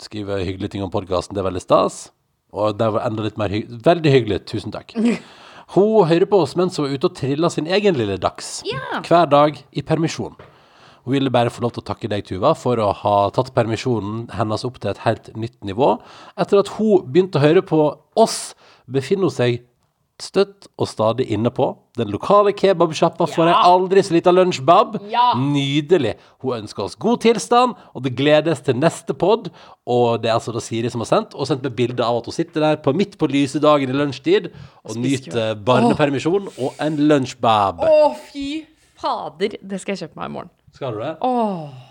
Skriver 0.00 0.42
hyggelige 0.42 0.70
ting 0.70 0.82
om 0.82 0.90
podkasten, 0.90 1.34
det 1.34 1.44
er 1.44 1.50
veldig 1.50 1.62
stas. 1.62 2.10
Og 2.56 2.76
det 2.80 2.88
var 2.94 3.06
enda 3.06 3.26
litt 3.26 3.38
mer 3.40 3.52
hyggelig. 3.52 3.80
Veldig 3.86 4.12
hyggelig, 4.14 4.40
tusen 4.50 4.74
takk. 4.74 4.96
Hun 5.74 6.06
hører 6.06 6.28
på 6.30 6.38
oss 6.44 6.52
mens 6.54 6.76
hun 6.78 6.86
var 6.86 6.92
ute 6.94 7.08
og 7.08 7.14
trilla 7.18 7.48
sin 7.50 7.66
egen 7.66 7.96
lille 7.98 8.14
dags. 8.22 8.60
Ja. 8.68 9.00
Hver 9.02 9.26
dag 9.26 9.56
i 9.74 9.82
permisjon. 9.82 10.36
Hun 11.06 11.14
ville 11.14 11.32
bare 11.34 11.50
få 11.50 11.64
lov 11.64 11.72
til 11.74 11.82
å 11.82 11.86
takke 11.88 12.10
deg, 12.10 12.22
Tuva, 12.26 12.52
for 12.58 12.78
å 12.82 12.92
ha 13.00 13.14
tatt 13.34 13.52
permisjonen 13.54 14.28
hennes 14.34 14.62
opp 14.66 14.78
til 14.82 14.92
et 14.92 15.02
helt 15.02 15.32
nytt 15.34 15.58
nivå. 15.66 15.96
Etter 16.38 16.62
at 16.62 16.70
hun 16.76 17.02
begynte 17.10 17.38
å 17.40 17.42
høre 17.42 17.64
på 17.66 17.80
oss, 18.18 18.54
befinner 18.86 19.26
hun 19.26 19.34
seg 19.34 19.60
støtt 20.22 20.66
og 20.80 20.88
stadig 20.88 21.26
inne 21.32 21.50
på. 21.52 21.68
Den 21.96 22.08
lokale 22.12 22.52
kebabsjappa 22.56 23.26
får 23.28 23.50
ei 23.50 23.56
aldri 23.68 24.02
så 24.04 24.14
lita 24.16 24.32
lunsjbab. 24.32 24.98
Ja. 25.12 25.30
Nydelig. 25.40 26.14
Hun 26.44 26.62
ønsker 26.62 26.86
oss 26.86 26.96
god 27.00 27.20
tilstand, 27.24 27.74
og 27.92 28.04
det 28.04 28.14
gledes 28.16 28.62
til 28.64 28.78
neste 28.80 29.16
pod. 29.16 29.50
Og 29.84 30.22
det 30.22 30.30
er 30.30 30.38
altså 30.38 30.54
da 30.56 30.62
Siri 30.64 30.92
som 30.92 31.04
har 31.04 31.10
sendt, 31.10 31.36
og 31.36 31.48
sendt 31.48 31.64
med 31.66 31.76
bilde 31.78 32.04
av 32.04 32.20
at 32.20 32.30
hun 32.30 32.36
sitter 32.36 32.64
der 32.64 32.80
på 32.84 32.94
midt 32.96 33.18
på 33.20 33.28
lyse 33.32 33.60
dagen 33.62 33.92
i 33.92 33.96
lunsjtid 33.96 34.50
og 34.84 34.96
nyter 35.00 35.56
barnepermisjon 35.66 36.48
og 36.56 36.80
en 36.84 37.00
lunsjbab. 37.10 37.84
Å, 37.84 38.14
fy 38.32 38.64
fader. 39.00 39.58
Det 39.60 39.82
skal 39.82 39.96
jeg 39.96 40.06
kjøpe 40.06 40.22
meg 40.22 40.32
i 40.32 40.36
morgen. 40.38 40.52
Skal 40.76 40.96
du 40.96 41.04
det? 41.04 41.14
Åh, 41.24 41.85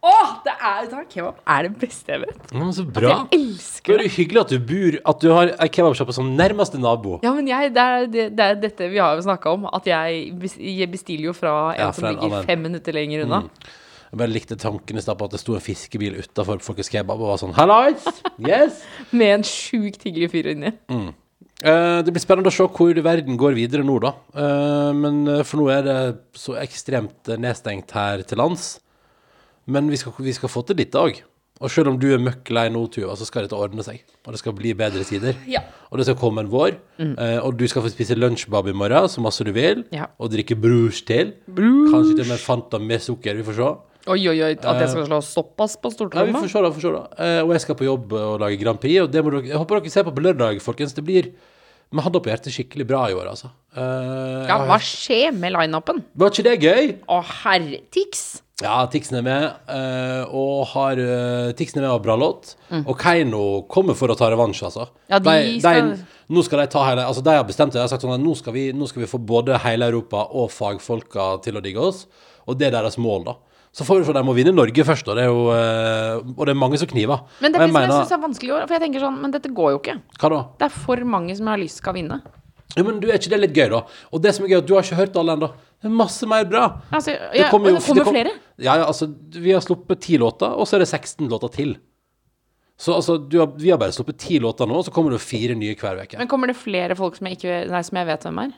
det 0.00 0.54
er, 0.54 0.86
da, 0.88 1.02
kebab 1.04 1.40
er 1.44 1.66
det 1.66 1.72
beste 1.80 2.14
jeg 2.14 2.22
vet. 2.22 2.54
Men 2.56 2.72
så 2.72 2.86
bra. 2.88 3.10
Jeg 3.10 3.40
elsker 3.40 3.92
det. 3.92 3.98
det. 3.98 4.06
er 4.06 4.14
hyggelig 4.16 4.40
at 4.40 4.54
du 4.54 4.58
bor 4.70 4.96
At 5.12 5.20
du 5.20 5.28
har 5.34 5.52
ei 5.60 5.68
kebabsjappe 5.68 6.16
som 6.16 6.30
nærmeste 6.38 6.80
nabo. 6.80 7.18
Ja, 7.24 7.34
men 7.36 7.50
jeg, 7.50 7.74
det, 7.76 7.84
er, 7.84 8.08
det, 8.08 8.24
det 8.38 8.46
er 8.46 8.58
dette 8.62 8.88
vi 8.92 9.02
har 9.02 9.18
jo 9.18 9.26
snakka 9.28 9.52
om, 9.58 9.68
at 9.68 9.86
jeg, 9.90 10.32
bestiller 10.90 11.30
jo 11.30 11.36
fra 11.36 11.54
en 11.74 11.84
Ja, 11.84 11.92
fra 11.92 12.00
som 12.00 12.08
ligger 12.14 12.32
annen. 12.32 12.48
fem 12.48 12.66
minutter 12.70 12.96
lenger 12.96 13.26
unna. 13.26 13.44
Jeg 14.10 14.18
bare 14.18 14.32
likte 14.32 14.56
tanken 14.58 14.98
i 14.98 15.04
stad 15.04 15.20
på 15.20 15.28
at 15.28 15.36
det 15.36 15.42
sto 15.42 15.54
en 15.54 15.62
fiskebil 15.62 16.16
utafor 16.18 16.64
Folkets 16.64 16.90
Kebab 16.90 17.20
og 17.20 17.34
var 17.34 17.42
sånn 17.44 17.54
Hallais! 17.54 18.08
Yes! 18.42 18.80
Med 19.16 19.36
en 19.36 19.46
sjukt 19.46 20.02
hyggelig 20.08 20.32
fyr 20.32 20.50
inni. 20.56 20.72
Eh, 21.60 22.00
det 22.02 22.10
blir 22.10 22.22
spennende 22.24 22.50
å 22.50 22.54
se 22.54 22.64
hvor 22.64 23.00
verden 23.04 23.38
går 23.38 23.54
videre 23.58 23.84
nå, 23.86 24.00
da. 24.02 24.14
Uh, 24.32 24.90
men 24.96 25.22
eh, 25.28 25.42
for 25.44 25.60
nå 25.60 25.68
er 25.70 25.84
det 25.84 25.98
så 26.40 26.56
ekstremt 26.58 27.28
nedstengt 27.36 27.92
her 27.94 28.24
til 28.24 28.40
lands. 28.40 28.78
Men 29.66 29.90
vi 29.90 29.98
skal, 30.00 30.14
vi 30.18 30.32
skal 30.32 30.48
få 30.52 30.62
til 30.66 30.78
dette 30.80 30.98
òg. 30.98 31.20
Og 31.60 31.68
selv 31.68 31.90
om 31.90 31.98
du 32.00 32.06
er 32.14 32.22
møkk 32.22 32.48
lei 32.56 32.70
nå, 32.72 32.86
Tuva, 32.88 33.12
så 33.20 33.26
skal 33.28 33.44
dette 33.44 33.56
ordne 33.58 33.84
seg. 33.84 34.00
Og 34.24 34.32
det 34.32 34.40
skal 34.40 34.54
bli 34.56 34.72
bedre 34.72 35.04
tider. 35.04 35.36
Ja. 35.50 35.60
Og 35.90 36.00
det 36.00 36.06
skal 36.08 36.16
komme 36.16 36.40
en 36.40 36.48
vår. 36.48 36.78
Mm. 36.96 37.12
og 37.44 37.58
du 37.60 37.66
skal 37.68 37.84
få 37.84 37.90
spise 37.92 38.16
lunsjbab 38.16 38.70
i 38.70 38.72
morgen, 38.72 39.08
så 39.12 39.20
masse 39.20 39.44
du 39.44 39.52
vil. 39.52 39.84
Ja. 39.92 40.08
Og 40.16 40.32
drikke 40.32 40.56
brus 40.56 41.02
til. 41.04 41.34
Kanskje 41.52 42.16
til 42.16 42.24
og 42.24 42.32
med 42.32 42.40
Fanta 42.40 42.80
med 42.80 43.04
sukker. 43.04 43.36
Vi 43.36 43.44
får 43.44 43.58
se. 43.60 43.68
Oi, 44.08 44.16
oi, 44.32 44.38
oi. 44.40 44.54
At 44.56 44.80
jeg 44.80 44.88
skal 44.94 45.04
slå 45.10 45.20
såpass 45.20 45.76
på 45.76 45.92
Ja, 45.92 46.24
vi 46.24 46.32
får 46.32 46.48
se, 46.48 46.62
da. 46.64 46.70
får 46.72 46.80
se 46.86 46.92
da. 46.96 47.04
Eh, 47.20 47.42
og 47.44 47.52
jeg 47.52 47.60
skal 47.66 47.76
på 47.76 47.84
jobb 47.84 48.12
og 48.16 48.40
lage 48.40 48.56
Grand 48.56 48.80
Prix. 48.80 49.02
Og 49.04 49.12
det 49.12 49.22
må 49.22 49.30
dere, 49.34 49.50
jeg 49.52 49.60
håper 49.60 49.80
dere 49.80 49.92
ser 49.92 50.08
på 50.08 50.14
på 50.16 50.24
lørdag, 50.24 50.62
folkens. 50.64 50.96
Det 50.96 51.04
blir 51.04 51.28
vi 51.90 51.98
hadde 51.98 52.20
på 52.22 52.30
hjertet 52.30 52.54
skikkelig 52.54 52.86
bra 52.86 53.02
i 53.10 53.14
år, 53.18 53.32
altså. 53.34 53.50
Eh, 53.74 54.46
Ja, 54.48 54.60
hva 54.64 54.78
skjer 54.78 55.34
med 55.34 55.52
lineupen? 55.52 56.04
Var 56.14 56.30
ikke 56.30 56.46
det 56.46 56.56
gøy? 56.62 56.92
Å, 57.10 57.20
herre 57.42 57.80
Tix! 57.90 58.42
Ja, 58.60 58.86
Tixen 58.92 59.16
er 59.18 59.22
med, 59.24 59.44
eh, 59.72 60.24
og 60.36 60.66
har 60.74 60.98
uh, 61.00 61.52
Tixen 61.56 61.80
er 61.80 61.86
med 61.86 61.94
og 61.94 62.02
bra 62.04 62.16
låt. 62.20 62.54
Mm. 62.68 62.82
Og 62.86 62.96
Keiino 63.00 63.42
kommer 63.72 63.96
for 63.96 64.12
å 64.12 64.16
ta 64.18 64.28
revansj, 64.30 64.62
altså. 64.68 64.88
Ja, 65.08 65.18
de 65.18 65.60
skal- 65.60 65.94
nå 66.30 66.44
skal 66.44 66.60
de 66.60 66.66
ta 66.70 66.82
hele 66.86 67.06
Altså, 67.06 67.22
de 67.24 67.30
har 67.34 67.44
bestemt 67.44 67.72
det. 67.72 67.80
De 67.80 67.84
har 67.86 67.88
sagt 67.88 68.02
sånn 68.04 68.14
at 68.14 68.20
nå 68.20 68.34
skal, 68.36 68.52
vi, 68.52 68.66
nå 68.76 68.86
skal 68.86 69.02
vi 69.02 69.08
få 69.10 69.18
både 69.18 69.58
hele 69.64 69.88
Europa 69.88 70.26
og 70.30 70.50
fagfolka 70.50 71.40
til 71.42 71.56
å 71.56 71.62
digge 71.64 71.80
oss. 71.80 72.04
Og 72.46 72.58
det 72.58 72.68
er 72.68 72.76
deres 72.82 72.98
mål, 72.98 73.24
da. 73.24 73.34
Så 73.72 73.84
får 73.86 74.00
vi 74.00 74.04
se, 74.08 74.12
de 74.12 74.22
må 74.26 74.34
vinne 74.34 74.52
Norge 74.52 74.82
først, 74.84 75.06
og 75.08 75.14
det 75.16 75.24
er 75.24 75.30
jo 75.30 75.44
eh, 75.54 76.16
Og 76.36 76.44
det 76.44 76.50
er 76.50 76.58
mange 76.58 76.76
som 76.80 76.88
kniver. 76.90 77.20
Men 77.40 77.52
det 77.52 77.60
er 77.60 77.66
det 77.66 77.68
jeg 77.70 77.76
mener- 77.78 78.02
syns 78.04 78.12
er 78.12 78.22
vanskelig 78.26 78.50
i 78.50 78.54
år. 78.58 78.66
For 78.66 78.74
jeg 78.76 78.82
tenker 78.82 79.00
sånn, 79.06 79.20
men 79.22 79.30
dette 79.30 79.48
går 79.54 79.70
jo 79.72 79.78
ikke. 79.78 79.96
Hva 80.18 80.30
da? 80.34 80.40
Det 80.58 80.66
er 80.68 80.76
for 80.84 80.96
mange 81.06 81.36
som 81.38 81.46
jeg 81.46 81.54
har 81.56 81.62
lyst 81.64 81.76
skal 81.78 81.94
vinne. 81.94 82.20
Ja, 82.76 82.82
men 82.86 83.00
du, 83.00 83.08
er 83.08 83.18
ikke 83.18 83.30
det 83.30 83.40
litt 83.40 83.54
gøy, 83.54 83.68
da? 83.70 83.80
Og 84.12 84.22
det 84.22 84.34
som 84.34 84.44
er 84.44 84.48
gøy, 84.52 84.58
at 84.58 84.66
du 84.66 84.74
har 84.76 84.82
ikke 84.86 84.98
hørt 85.00 85.16
alle 85.16 85.34
ennå. 85.34 85.48
Masse 85.82 86.26
mer 86.28 86.44
bra. 86.44 86.64
Altså, 86.92 87.14
Det 87.32 87.46
kommer 87.50 87.70
jo- 87.70 87.76
det 87.76 87.84
kommer 87.86 87.94
det 87.94 88.04
kom- 88.04 88.14
flere. 88.14 88.32
Ja, 88.58 88.74
ja, 88.76 88.84
altså, 88.84 89.06
vi 89.32 89.52
har 89.52 89.60
sluppet 89.64 90.00
ti 90.00 90.18
låter, 90.18 90.50
og 90.52 90.66
så 90.68 90.74
er 90.76 90.78
det 90.84 90.88
16 90.88 91.28
låter 91.28 91.50
til. 91.54 91.76
Så 92.78 92.94
altså, 92.94 93.16
du 93.28 93.38
har, 93.38 93.46
vi 93.56 93.70
har 93.70 93.78
bare 93.78 93.92
sluppet 93.92 94.18
ti 94.18 94.38
låter 94.38 94.66
nå, 94.68 94.74
og 94.76 94.84
så 94.84 94.90
kommer 94.92 95.10
det 95.12 95.20
fire 95.20 95.54
nye 95.54 95.74
hver 95.74 96.02
uke. 96.02 96.18
Men 96.18 96.28
kommer 96.28 96.46
det 96.48 96.56
flere 96.56 96.94
folk 96.96 97.16
som 97.16 97.26
jeg, 97.26 97.38
ikke, 97.38 97.70
nei, 97.70 97.80
som 97.82 97.96
jeg 97.96 98.06
vet 98.06 98.22
hvem 98.28 98.38
er? 98.44 98.52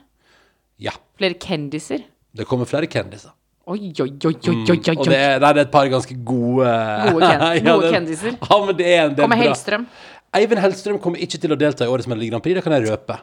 Ja. 0.78 0.90
Flere 1.18 1.34
kendiser? 1.34 2.02
Det 2.34 2.46
kommer 2.46 2.64
flere 2.66 2.86
kendiser. 2.90 3.30
Oi, 3.66 3.78
oi, 3.78 3.92
oi, 4.00 4.10
oi, 4.26 4.34
oi, 4.34 4.54
oi, 4.72 4.96
Og 4.96 5.06
det 5.06 5.14
er, 5.14 5.38
det 5.38 5.48
er 5.48 5.58
et 5.60 5.70
par 5.70 5.86
ganske 5.86 6.16
gode 6.24 6.66
Gode 7.12 7.20
ken- 7.22 7.40
Ja, 7.64 7.76
gode 7.76 7.92
kendiser. 7.92 8.34
Ja, 8.50 8.64
men 8.66 8.76
det 8.76 8.86
er 8.86 9.04
en 9.06 9.14
del 9.14 9.22
Kommer 9.22 9.36
bra. 9.36 9.44
Hellstrøm. 9.44 9.86
Eivind 10.34 10.58
Hellstrøm 10.60 10.98
kommer 10.98 11.18
ikke 11.22 11.38
til 11.38 11.52
å 11.52 11.56
delta 11.58 11.84
i 11.84 11.88
årets 11.88 12.08
Melodi 12.10 12.30
Grand 12.30 12.42
Prix, 12.42 12.54
det 12.58 12.64
kan 12.64 12.72
jeg 12.72 12.88
røpe. 12.90 13.18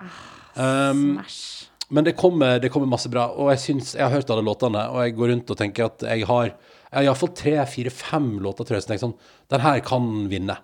Um, 0.56 1.18
Smash. 1.18 1.59
Men 1.90 2.06
det 2.06 2.16
kommer, 2.18 2.60
det 2.62 2.70
kommer 2.70 2.90
masse 2.90 3.10
bra, 3.10 3.28
og 3.34 3.50
jeg 3.54 3.62
syns 3.64 3.96
Jeg 3.98 4.06
har 4.06 4.14
hørt 4.14 4.30
alle 4.30 4.46
låtene, 4.46 4.84
og 4.94 5.02
jeg 5.02 5.16
går 5.18 5.32
rundt 5.34 5.54
og 5.54 5.58
tenker 5.58 5.88
at 5.90 6.06
jeg 6.06 6.28
har 6.30 6.52
Jeg 6.52 6.98
har 6.98 7.08
iallfall 7.08 7.32
tre, 7.38 7.56
fire, 7.70 7.94
fem 7.94 8.32
låter, 8.44 8.68
tror 8.68 8.78
jeg, 8.78 8.86
som 8.86 8.92
tenker 8.94 9.06
sånn 9.08 9.16
Den 9.54 9.64
her 9.66 9.80
kan 9.86 10.10
vinne. 10.30 10.58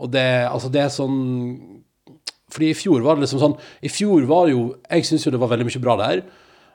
Og 0.00 0.12
det, 0.12 0.28
altså, 0.48 0.70
det 0.72 0.84
er 0.84 0.92
sånn 0.92 1.18
Fordi 2.52 2.70
i 2.72 2.78
fjor 2.78 3.04
var 3.04 3.18
det 3.18 3.26
liksom 3.26 3.42
sånn 3.42 3.58
I 3.84 3.92
fjor 3.92 4.24
var 4.30 4.48
det 4.48 4.56
jo 4.56 4.70
Jeg 4.88 5.10
syns 5.10 5.26
jo 5.28 5.34
det 5.34 5.42
var 5.42 5.52
veldig 5.52 5.68
mye 5.68 5.84
bra 5.84 5.98
der. 6.00 6.24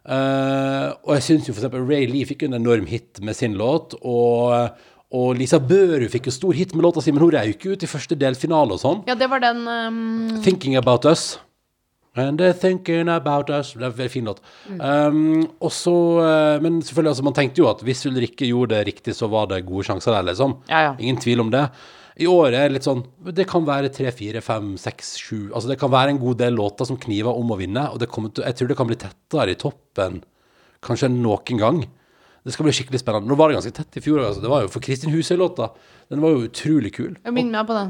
Uh, 0.07 0.93
og 1.03 1.17
jeg 1.17 1.23
syns 1.25 1.49
jo 1.49 1.55
eksempel 1.57 1.81
Ray 1.83 2.05
Lee 2.07 2.27
fikk 2.29 2.45
en 2.47 2.55
enorm 2.55 2.85
hit 2.87 3.19
med 3.19 3.35
sin 3.35 3.57
låt, 3.59 3.97
og 4.07 4.77
og 5.15 5.37
Lisa 5.39 5.55
Børud 5.63 6.09
fikk 6.11 6.25
jo 6.27 6.33
stor 6.35 6.55
hit 6.57 6.73
med 6.75 6.83
låta 6.83 6.99
si, 6.99 7.13
men 7.15 7.23
hun 7.23 7.31
røyk 7.31 7.61
ut 7.63 7.83
i 7.83 7.87
første 7.87 8.15
delfinale 8.19 8.75
og 8.75 8.81
sånn. 8.81 9.03
Ja, 9.07 9.15
det 9.15 9.29
var 9.31 9.39
den 9.39 9.61
um, 9.63 10.41
'Thinking 10.43 10.75
About 10.75 11.07
Us'. 11.07 11.37
And 12.20 12.39
they're 12.41 12.57
thinking 12.57 13.09
about 13.13 13.49
us 13.53 13.74
Det 13.74 13.86
er 13.86 14.03
en 14.07 14.09
fin 14.09 14.26
låt. 14.26 14.41
Um, 14.70 15.47
også, 15.61 15.93
eh, 16.24 16.61
men 16.63 16.82
selvfølgelig, 16.82 17.11
altså, 17.13 17.28
man 17.28 17.38
tenkte 17.38 17.61
jo 17.61 17.70
at 17.70 17.84
hvis 17.86 18.05
Ulrikke 18.09 18.49
gjorde 18.49 18.76
det 18.76 18.88
riktig, 18.88 19.15
så 19.15 19.30
var 19.32 19.47
det 19.51 19.65
gode 19.68 19.86
sjanser 19.88 20.15
der, 20.15 20.30
liksom. 20.32 20.57
Ja, 20.70 20.82
ja. 20.89 20.95
Ingen 20.99 21.22
tvil 21.22 21.45
om 21.45 21.51
det. 21.53 21.68
I 22.18 22.26
år 22.26 22.47
er 22.49 22.65
det 22.65 22.80
litt 22.80 22.86
sånn 22.88 23.03
Det 23.22 23.45
kan 23.45 23.61
være 23.68 23.91
tre, 23.93 24.09
fire, 24.09 24.41
fem, 24.41 24.72
seks, 24.82 25.11
sju 25.22 25.51
Altså 25.51 25.70
det 25.70 25.76
kan 25.78 25.91
være 25.93 26.15
en 26.15 26.18
god 26.18 26.39
del 26.39 26.55
låter 26.57 26.88
som 26.89 26.97
kniver 26.97 27.30
om 27.30 27.53
å 27.53 27.57
vinne, 27.59 27.84
og 27.93 28.01
det 28.01 28.09
kommer 28.09 28.34
til, 28.34 28.41
jeg 28.47 28.57
tror 28.57 28.72
det 28.72 28.78
kan 28.80 28.89
bli 28.89 28.97
tettere 29.03 29.53
i 29.53 29.59
toppen 29.59 30.24
kanskje 30.86 31.09
enn 31.09 31.22
noen 31.22 31.61
gang. 31.61 31.80
Det 32.45 32.53
skal 32.55 32.68
bli 32.68 32.74
skikkelig 32.78 33.01
spennende. 33.01 33.28
Nå 33.28 33.36
var 33.36 33.49
det 33.49 33.57
ganske 33.57 33.74
tett 33.76 33.97
i 33.99 34.03
fjor. 34.03 34.22
Altså. 34.24 34.43
Det 34.43 34.51
var 34.51 34.63
jo 34.63 34.70
for 34.72 34.84
Kristin 34.84 35.11
Husøy-låta. 35.11 35.72
Den 36.13 36.22
var 36.24 36.32
jo 36.32 36.45
utrolig 36.47 36.93
kul. 36.95 37.18
Jeg 37.18 37.36
minner 37.36 37.57
meg 37.59 37.68
på 37.68 37.76
den. 37.76 37.89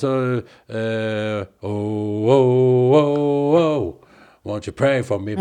Så 0.00 0.10
eh, 0.68 1.44
oh, 1.60 2.30
oh, 2.34 2.94
oh, 3.00 3.56
oh, 3.60 4.04
Won't 4.44 4.66
you 4.66 4.74
pray 4.76 5.02
for 5.02 5.18
me? 5.18 5.34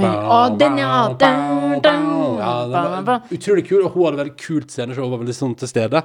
Utrolig 3.36 3.66
kul, 3.68 3.84
og 3.84 3.92
hun 3.92 4.06
hadde 4.08 4.22
veldig 4.22 4.38
kult 4.40 4.72
sceneshow. 4.72 5.10
Var 5.12 5.20
veldig 5.26 5.36
sånn 5.36 5.56
til 5.60 5.72
stede. 5.72 6.04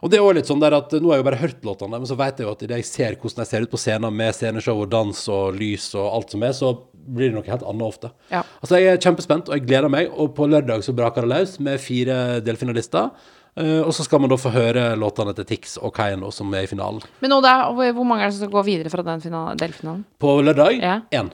Og 0.00 0.12
det 0.12 0.18
er 0.18 0.24
også 0.24 0.36
litt 0.38 0.48
sånn 0.48 0.60
der 0.62 0.76
at 0.76 0.92
Nå 0.96 1.10
har 1.10 1.18
jeg 1.18 1.22
jo 1.22 1.28
bare 1.28 1.40
hørt 1.40 1.66
låtene, 1.66 1.98
men 2.00 2.08
så 2.08 2.16
vet 2.20 2.40
jeg 2.40 2.46
jo 2.46 2.52
at 2.54 2.62
idet 2.64 2.78
jeg 2.80 2.88
ser 2.88 3.16
hvordan 3.20 3.44
jeg 3.44 3.50
ser 3.50 3.64
ut 3.64 3.72
på 3.72 3.80
scenen 3.80 4.16
med 4.16 4.36
sceneshow 4.36 4.80
og 4.84 4.92
dans 4.92 5.24
og 5.32 5.56
lys 5.56 5.90
og 5.96 6.06
alt 6.08 6.36
som 6.36 6.44
er, 6.46 6.54
så 6.56 6.72
blir 6.92 7.30
det 7.30 7.36
noe 7.36 7.48
helt 7.48 7.64
annet 7.66 7.86
ofte. 7.88 8.12
Ja. 8.32 8.44
Altså 8.60 8.80
Jeg 8.80 8.94
er 8.94 9.02
kjempespent, 9.02 9.48
og 9.48 9.56
jeg 9.56 9.66
gleder 9.66 9.92
meg. 9.92 10.12
Og 10.12 10.32
på 10.36 10.48
lørdag 10.48 10.84
så 10.86 10.96
braker 10.96 11.24
det 11.24 11.32
løs 11.32 11.58
med 11.60 11.80
fire 11.82 12.16
delfinalister. 12.44 13.10
Eh, 13.58 13.80
og 13.82 13.90
så 13.96 14.04
skal 14.06 14.20
man 14.22 14.30
da 14.30 14.36
få 14.38 14.52
høre 14.54 14.92
låtene 14.98 15.34
til 15.36 15.44
Tix 15.48 15.76
og 15.82 15.92
Keiino 15.96 16.30
som 16.34 16.52
er 16.54 16.66
i 16.66 16.70
finalen. 16.70 17.02
Men 17.20 17.32
nå, 17.34 17.40
er, 17.44 17.92
hvor 17.96 18.06
mange 18.06 18.22
er 18.22 18.30
det 18.30 18.36
som 18.38 18.44
skal 18.46 18.54
gå 18.54 18.62
videre 18.68 18.92
fra 18.92 19.02
den 19.06 19.22
delfinalen? 19.58 20.04
På 20.22 20.36
lørdag 20.44 20.78
Ja. 20.82 21.00
én. 21.10 21.32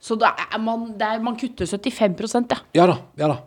Så 0.00 0.16
da 0.16 0.34
er 0.36 0.58
man, 0.58 0.94
er, 1.00 1.18
man 1.20 1.36
kutter 1.36 1.66
75 1.66 2.50
ja. 2.50 2.58
Ja 2.74 2.86
da. 2.86 2.98
Ja 3.20 3.28
da. 3.28 3.38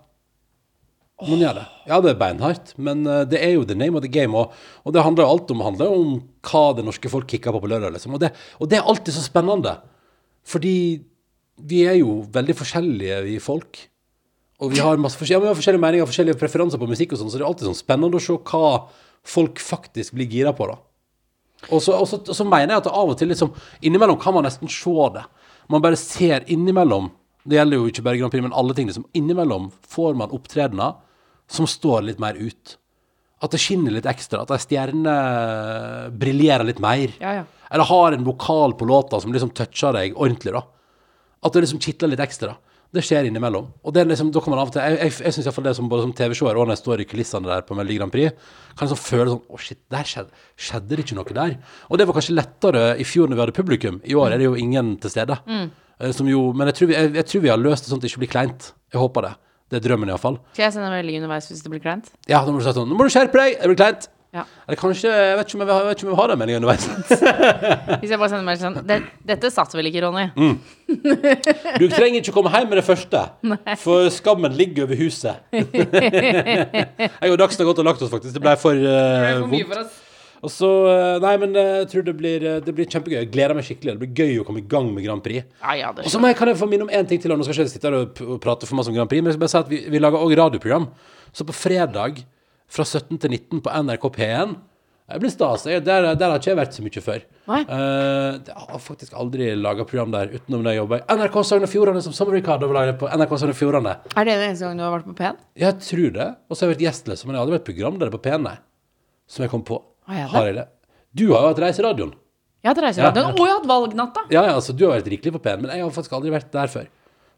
Man 1.24 1.40
gjør 1.40 1.54
det. 1.56 1.64
Ja, 1.88 2.02
det 2.02 2.10
er 2.12 2.20
beinhardt, 2.20 2.74
men 2.78 3.06
eh, 3.08 3.24
det 3.30 3.40
er 3.40 3.54
jo 3.54 3.64
the 3.64 3.76
name 3.78 3.96
of 3.96 4.04
the 4.04 4.10
game. 4.12 4.36
Og, 4.36 4.52
og 4.84 4.94
det 4.94 5.04
handler 5.06 5.24
jo 5.24 5.30
alt 5.38 5.52
om, 5.54 5.62
handler 5.64 5.94
om 5.94 6.14
hva 6.50 6.64
det 6.76 6.84
norske 6.86 7.10
folk 7.10 7.30
kicker 7.30 7.54
på 7.54 7.62
på 7.64 7.70
lørdag. 7.72 7.94
Liksom. 7.96 8.14
Og, 8.18 8.20
det, 8.20 8.34
og 8.60 8.70
det 8.70 8.80
er 8.80 8.90
alltid 8.90 9.14
så 9.16 9.24
spennende. 9.24 9.78
Fordi 10.44 10.76
vi 11.64 11.84
er 11.88 12.00
jo 12.02 12.24
veldig 12.34 12.56
forskjellige, 12.58 13.22
vi 13.30 13.38
folk. 13.40 13.80
Og 14.64 14.72
vi 14.72 14.80
har 14.80 15.00
masse 15.02 15.28
ja, 15.28 15.42
vi 15.44 15.50
har 15.50 15.58
forskjellige 15.58 15.84
meninger 15.84 16.08
forskjellige 16.08 16.40
preferanser 16.40 16.80
på 16.80 16.88
musikk, 16.88 17.14
og 17.14 17.20
sånn, 17.20 17.32
så 17.32 17.40
det 17.40 17.44
er 17.44 17.50
alltid 17.50 17.70
sånn 17.70 17.80
spennende 17.80 18.20
å 18.20 18.24
se 18.24 18.38
hva 18.38 18.68
folk 19.36 19.60
faktisk 19.64 20.16
blir 20.16 20.30
gira 20.32 20.54
på. 20.56 20.68
da. 20.72 20.78
Og 21.70 21.82
så, 21.84 21.96
og, 21.96 22.08
så, 22.10 22.20
og 22.20 22.36
så 22.36 22.46
mener 22.48 22.74
jeg 22.74 22.84
at 22.84 22.92
av 22.92 23.12
og 23.14 23.18
til 23.20 23.32
liksom, 23.32 23.54
innimellom 23.84 24.20
kan 24.22 24.36
man 24.36 24.48
nesten 24.48 24.72
se 24.72 25.10
det. 25.16 25.24
Man 25.72 25.84
bare 25.84 26.00
ser 26.00 26.48
innimellom, 26.52 27.10
det 27.48 27.60
gjelder 27.60 27.80
jo 27.80 27.92
ikke 27.92 28.06
bare 28.06 28.20
Grand 28.20 28.34
Prix, 28.34 28.46
men 28.46 28.56
alle 28.56 28.76
ting, 28.76 28.88
liksom, 28.92 29.08
innimellom 29.16 29.70
får 29.92 30.16
man 30.20 30.34
opptredener 30.36 30.98
som 31.52 31.68
står 31.70 32.08
litt 32.08 32.24
mer 32.24 32.40
ut. 32.40 32.78
At 33.44 33.52
det 33.52 33.60
skinner 33.60 33.92
litt 33.92 34.08
ekstra, 34.08 34.44
at 34.44 34.54
ei 34.56 34.62
stjerne 34.64 35.16
briljerer 36.20 36.68
litt 36.68 36.80
mer. 36.84 37.12
Ja, 37.20 37.42
ja. 37.42 37.48
Eller 37.74 37.90
har 37.90 38.16
en 38.16 38.28
vokal 38.28 38.76
på 38.80 38.88
låta 38.88 39.20
som 39.20 39.34
liksom 39.34 39.52
toucher 39.56 39.96
deg 39.96 40.16
ordentlig, 40.16 40.54
da. 40.56 40.64
At 41.44 41.56
det 41.56 41.66
liksom 41.66 41.82
kitler 41.84 42.14
litt 42.14 42.24
ekstra. 42.24 42.54
Det 42.94 43.02
skjer 43.02 43.26
innimellom. 43.26 43.72
Og 43.82 43.94
det 43.96 44.04
er 44.04 44.10
liksom, 44.12 44.30
da 44.34 44.42
kan 44.44 44.54
man 44.54 44.60
av 44.62 44.70
og 44.70 44.74
til 44.76 44.84
Jeg, 44.84 44.98
jeg, 45.00 45.14
jeg 45.26 45.36
syns 45.36 45.48
iallfall 45.48 45.66
det 45.66 45.76
som 45.80 45.88
både 45.90 46.06
som 46.06 46.12
TV-seer 46.14 46.60
og 46.60 46.68
når 46.68 46.76
jeg 46.76 46.82
står 46.84 47.02
i 47.02 47.08
kulissene 47.10 47.50
der 47.50 47.64
på 47.66 47.78
Melodi 47.78 47.96
Grand 47.98 48.14
Prix, 48.14 48.36
kan 48.78 48.86
liksom 48.86 49.02
føle 49.02 49.32
sånn 49.34 49.42
Å, 49.50 49.62
shit, 49.66 49.80
der 49.94 50.10
skjedde, 50.10 50.44
skjedde 50.68 50.92
det 50.94 51.06
ikke 51.08 51.18
noe 51.18 51.38
der? 51.40 51.56
Og 51.90 51.98
det 51.98 52.06
var 52.10 52.20
kanskje 52.20 52.38
lettere 52.38 52.84
i 53.02 53.08
fjor 53.08 53.32
når 53.32 53.40
vi 53.40 53.44
hadde 53.48 53.58
publikum. 53.58 53.98
I 54.06 54.18
år 54.20 54.36
er 54.36 54.44
det 54.44 54.46
jo 54.46 54.54
ingen 54.60 54.94
til 55.02 55.14
stede. 55.16 55.40
Mm. 55.50 55.72
Som 56.14 56.30
jo, 56.30 56.46
men 56.54 56.70
jeg 56.70 56.78
tror, 56.80 56.92
vi, 56.92 57.00
jeg, 57.00 57.16
jeg 57.18 57.30
tror 57.32 57.44
vi 57.48 57.52
har 57.54 57.62
løst 57.62 57.86
det 57.86 57.94
sånn 57.94 58.02
at 58.02 58.06
det 58.06 58.14
ikke 58.14 58.24
blir 58.26 58.34
kleint. 58.36 58.70
Jeg 58.94 59.02
håper 59.02 59.26
det. 59.26 59.34
Det 59.74 59.80
er 59.80 59.86
drømmen, 59.88 60.12
iallfall. 60.12 60.38
Skal 60.54 60.68
jeg 60.68 60.76
sende 60.76 60.90
en 60.92 60.94
melding 60.94 61.24
underveis 61.24 61.48
hvis 61.50 61.64
det 61.66 61.72
blir 61.74 61.82
kleint? 61.82 62.12
Ja, 62.30 62.44
da 62.44 62.52
må 62.54 62.60
du 62.62 62.66
si 62.66 62.74
sånn 62.76 62.92
Nå 62.92 62.98
må 63.00 63.08
du 63.08 63.14
skjerpe 63.14 63.40
deg! 63.40 63.56
Det 63.58 63.72
blir 63.72 63.80
kleint. 63.80 64.06
Ja. 64.34 64.44
Eller 64.68 64.80
kanskje 64.82 65.12
Jeg 65.14 65.36
vet 65.38 65.46
ikke 65.52 65.58
om 65.60 65.62
jeg, 65.62 65.68
vil 65.70 65.76
ha- 65.76 65.82
jeg, 65.84 65.88
vet 65.92 66.00
ikke 66.00 66.06
om 66.06 66.10
jeg 66.10 66.16
vil 66.16 66.22
ha 66.24 66.28
den 66.32 66.40
meldingen 66.42 66.64
underveis. 66.64 66.86
Hvis 68.02 68.14
jeg 68.14 68.20
bare 68.24 68.30
sender 68.32 68.54
en 68.56 68.62
sånn 68.64 68.78
det, 68.90 68.98
Dette 69.30 69.52
satt 69.54 69.76
vel 69.78 69.90
ikke, 69.92 70.02
Ronny? 70.08 70.26
Mm. 70.34 70.56
Du 71.78 71.86
trenger 71.94 72.18
ikke 72.24 72.34
komme 72.34 72.50
hjem 72.54 72.72
med 72.72 72.80
det 72.82 72.86
første, 72.88 73.22
for 73.84 74.10
skammen 74.14 74.56
ligger 74.58 74.88
over 74.88 74.98
huset. 74.98 75.44
jeg 75.54 77.30
og 77.32 77.38
Dagsen 77.42 77.62
har 77.64 77.70
gått 77.70 77.82
og 77.84 77.88
lagt 77.88 78.02
oss, 78.06 78.12
faktisk. 78.14 78.34
Det 78.36 78.42
ble 78.44 78.56
for 78.60 78.74
eh, 78.78 79.40
vondt. 79.44 79.78
oss. 79.84 80.02
Og 80.44 80.52
så, 80.52 80.70
eh, 80.92 81.18
Nei, 81.24 81.36
men 81.40 81.54
eh, 81.56 81.70
jeg 81.84 81.90
tror 81.94 82.04
det 82.10 82.16
blir, 82.20 82.44
eh, 82.44 82.58
det 82.66 82.74
blir 82.76 82.90
kjempegøy. 82.92 83.20
Jeg 83.22 83.30
gleder 83.32 83.56
meg 83.56 83.64
skikkelig. 83.68 83.94
Det 83.96 84.02
blir 84.04 84.18
gøy 84.26 84.42
å 84.42 84.48
komme 84.48 84.60
i 84.60 84.68
gang 84.74 84.90
med 84.92 85.06
Grand 85.06 85.24
Prix. 85.24 85.46
Ja, 85.62 85.76
ja, 85.80 85.92
det 85.96 86.04
Og 86.04 86.12
så 86.12 86.20
må 86.20 86.28
jeg, 86.32 86.36
kan 86.42 86.52
jeg 86.52 86.60
få 86.60 86.68
minne 86.68 86.84
om 86.90 86.92
én 86.92 87.08
ting 87.08 87.22
til. 87.24 87.32
og 87.32 87.40
Nå 87.40 87.48
skal 87.48 87.62
jeg 87.62 87.70
ikke 87.70 87.76
sitte 87.78 87.88
her 87.92 87.96
og, 88.02 88.12
p- 88.18 88.28
og 88.28 88.42
prate 88.44 88.68
for 88.68 88.76
masse 88.80 88.92
om 88.92 88.98
Grand 88.98 89.08
Prix, 89.12 89.24
men 89.24 89.32
jeg 89.32 89.38
skal 89.38 89.46
bare 89.46 89.54
si 89.56 89.62
at 89.62 89.72
vi, 89.72 89.80
vi 89.94 90.02
lager 90.04 90.20
også 90.20 90.40
radioprogram. 90.42 90.90
Så 91.34 91.48
på 91.48 91.56
fredag 91.56 92.20
fra 92.72 92.86
17 92.86 93.20
til 93.20 93.36
19 93.36 93.64
på 93.64 93.74
NRK 93.84 94.08
P1 94.18 94.56
det 95.14 95.20
blir 95.20 95.32
stas. 95.34 95.66
Der, 95.68 95.82
der 95.84 96.32
har 96.32 96.40
ikke 96.40 96.50
jeg 96.50 96.58
vært 96.58 96.76
så 96.78 96.84
mye 96.84 97.02
før. 97.04 97.24
Eh, 97.52 98.38
jeg 98.48 98.56
har 98.56 98.80
faktisk 98.82 99.18
aldri 99.20 99.50
laga 99.60 99.84
program 99.86 100.14
der 100.14 100.32
utenom 100.32 100.64
det 100.64 100.74
jeg 100.74 100.80
jobber. 100.80 101.04
NRK 101.12 101.36
Sogn 101.44 101.68
og 101.68 101.70
Fjordane 101.70 102.02
som 102.06 102.16
på 102.16 103.10
NRK 103.12 103.36
Sogn 103.42 103.52
og 103.52 103.60
Fjordane. 103.60 103.98
Er 104.16 104.30
det 104.30 104.38
den 104.40 104.46
eneste 104.48 104.66
gangen 104.66 104.80
du 104.80 104.86
har 104.86 104.96
vært 104.96 105.10
på 105.10 105.18
P1? 105.20 105.44
Jeg 105.60 105.78
tror 105.90 106.16
det. 106.16 106.30
Og 106.48 106.56
så 106.56 106.64
har 106.64 106.72
jeg 106.72 106.78
vært 106.78 106.86
gjest, 106.88 107.12
liksom, 107.12 107.30
men 107.30 107.36
jeg 107.36 107.42
har 107.42 107.46
aldri 107.46 107.58
vært 107.60 107.68
programleder 107.68 108.16
på 108.16 108.22
P1, 108.24 108.48
nei. 108.48 108.56
Som 109.30 109.46
jeg 109.46 109.52
kom 109.52 109.68
på. 109.68 109.82
Jeg? 110.08 110.30
Har 110.32 110.50
jeg 110.50 110.58
det? 110.62 110.66
Du 111.14 111.26
har 111.34 111.46
jo 111.46 111.52
hatt 111.52 111.64
Reiseradioen. 111.68 112.16
Jeg 112.64 112.72
har 112.72 112.78
hatt 112.78 112.86
reiseradioen. 112.88 113.28
Ja. 113.28 113.36
Og 113.36 113.44
jeg 113.44 113.52
har 113.52 113.60
hatt 113.60 113.70
valgnatta! 113.70 114.22
Ja, 114.32 114.46
ja, 114.48 114.56
altså, 114.56 114.72
du 114.72 114.86
har 114.88 114.96
vært 114.96 115.12
rikelig 115.12 115.34
på 115.36 115.44
P1, 115.44 115.66
men 115.66 115.74
jeg 115.76 115.84
har 115.84 115.92
faktisk 115.92 116.16
aldri 116.16 116.32
vært 116.32 116.48
der 116.56 116.72
før. 116.72 116.88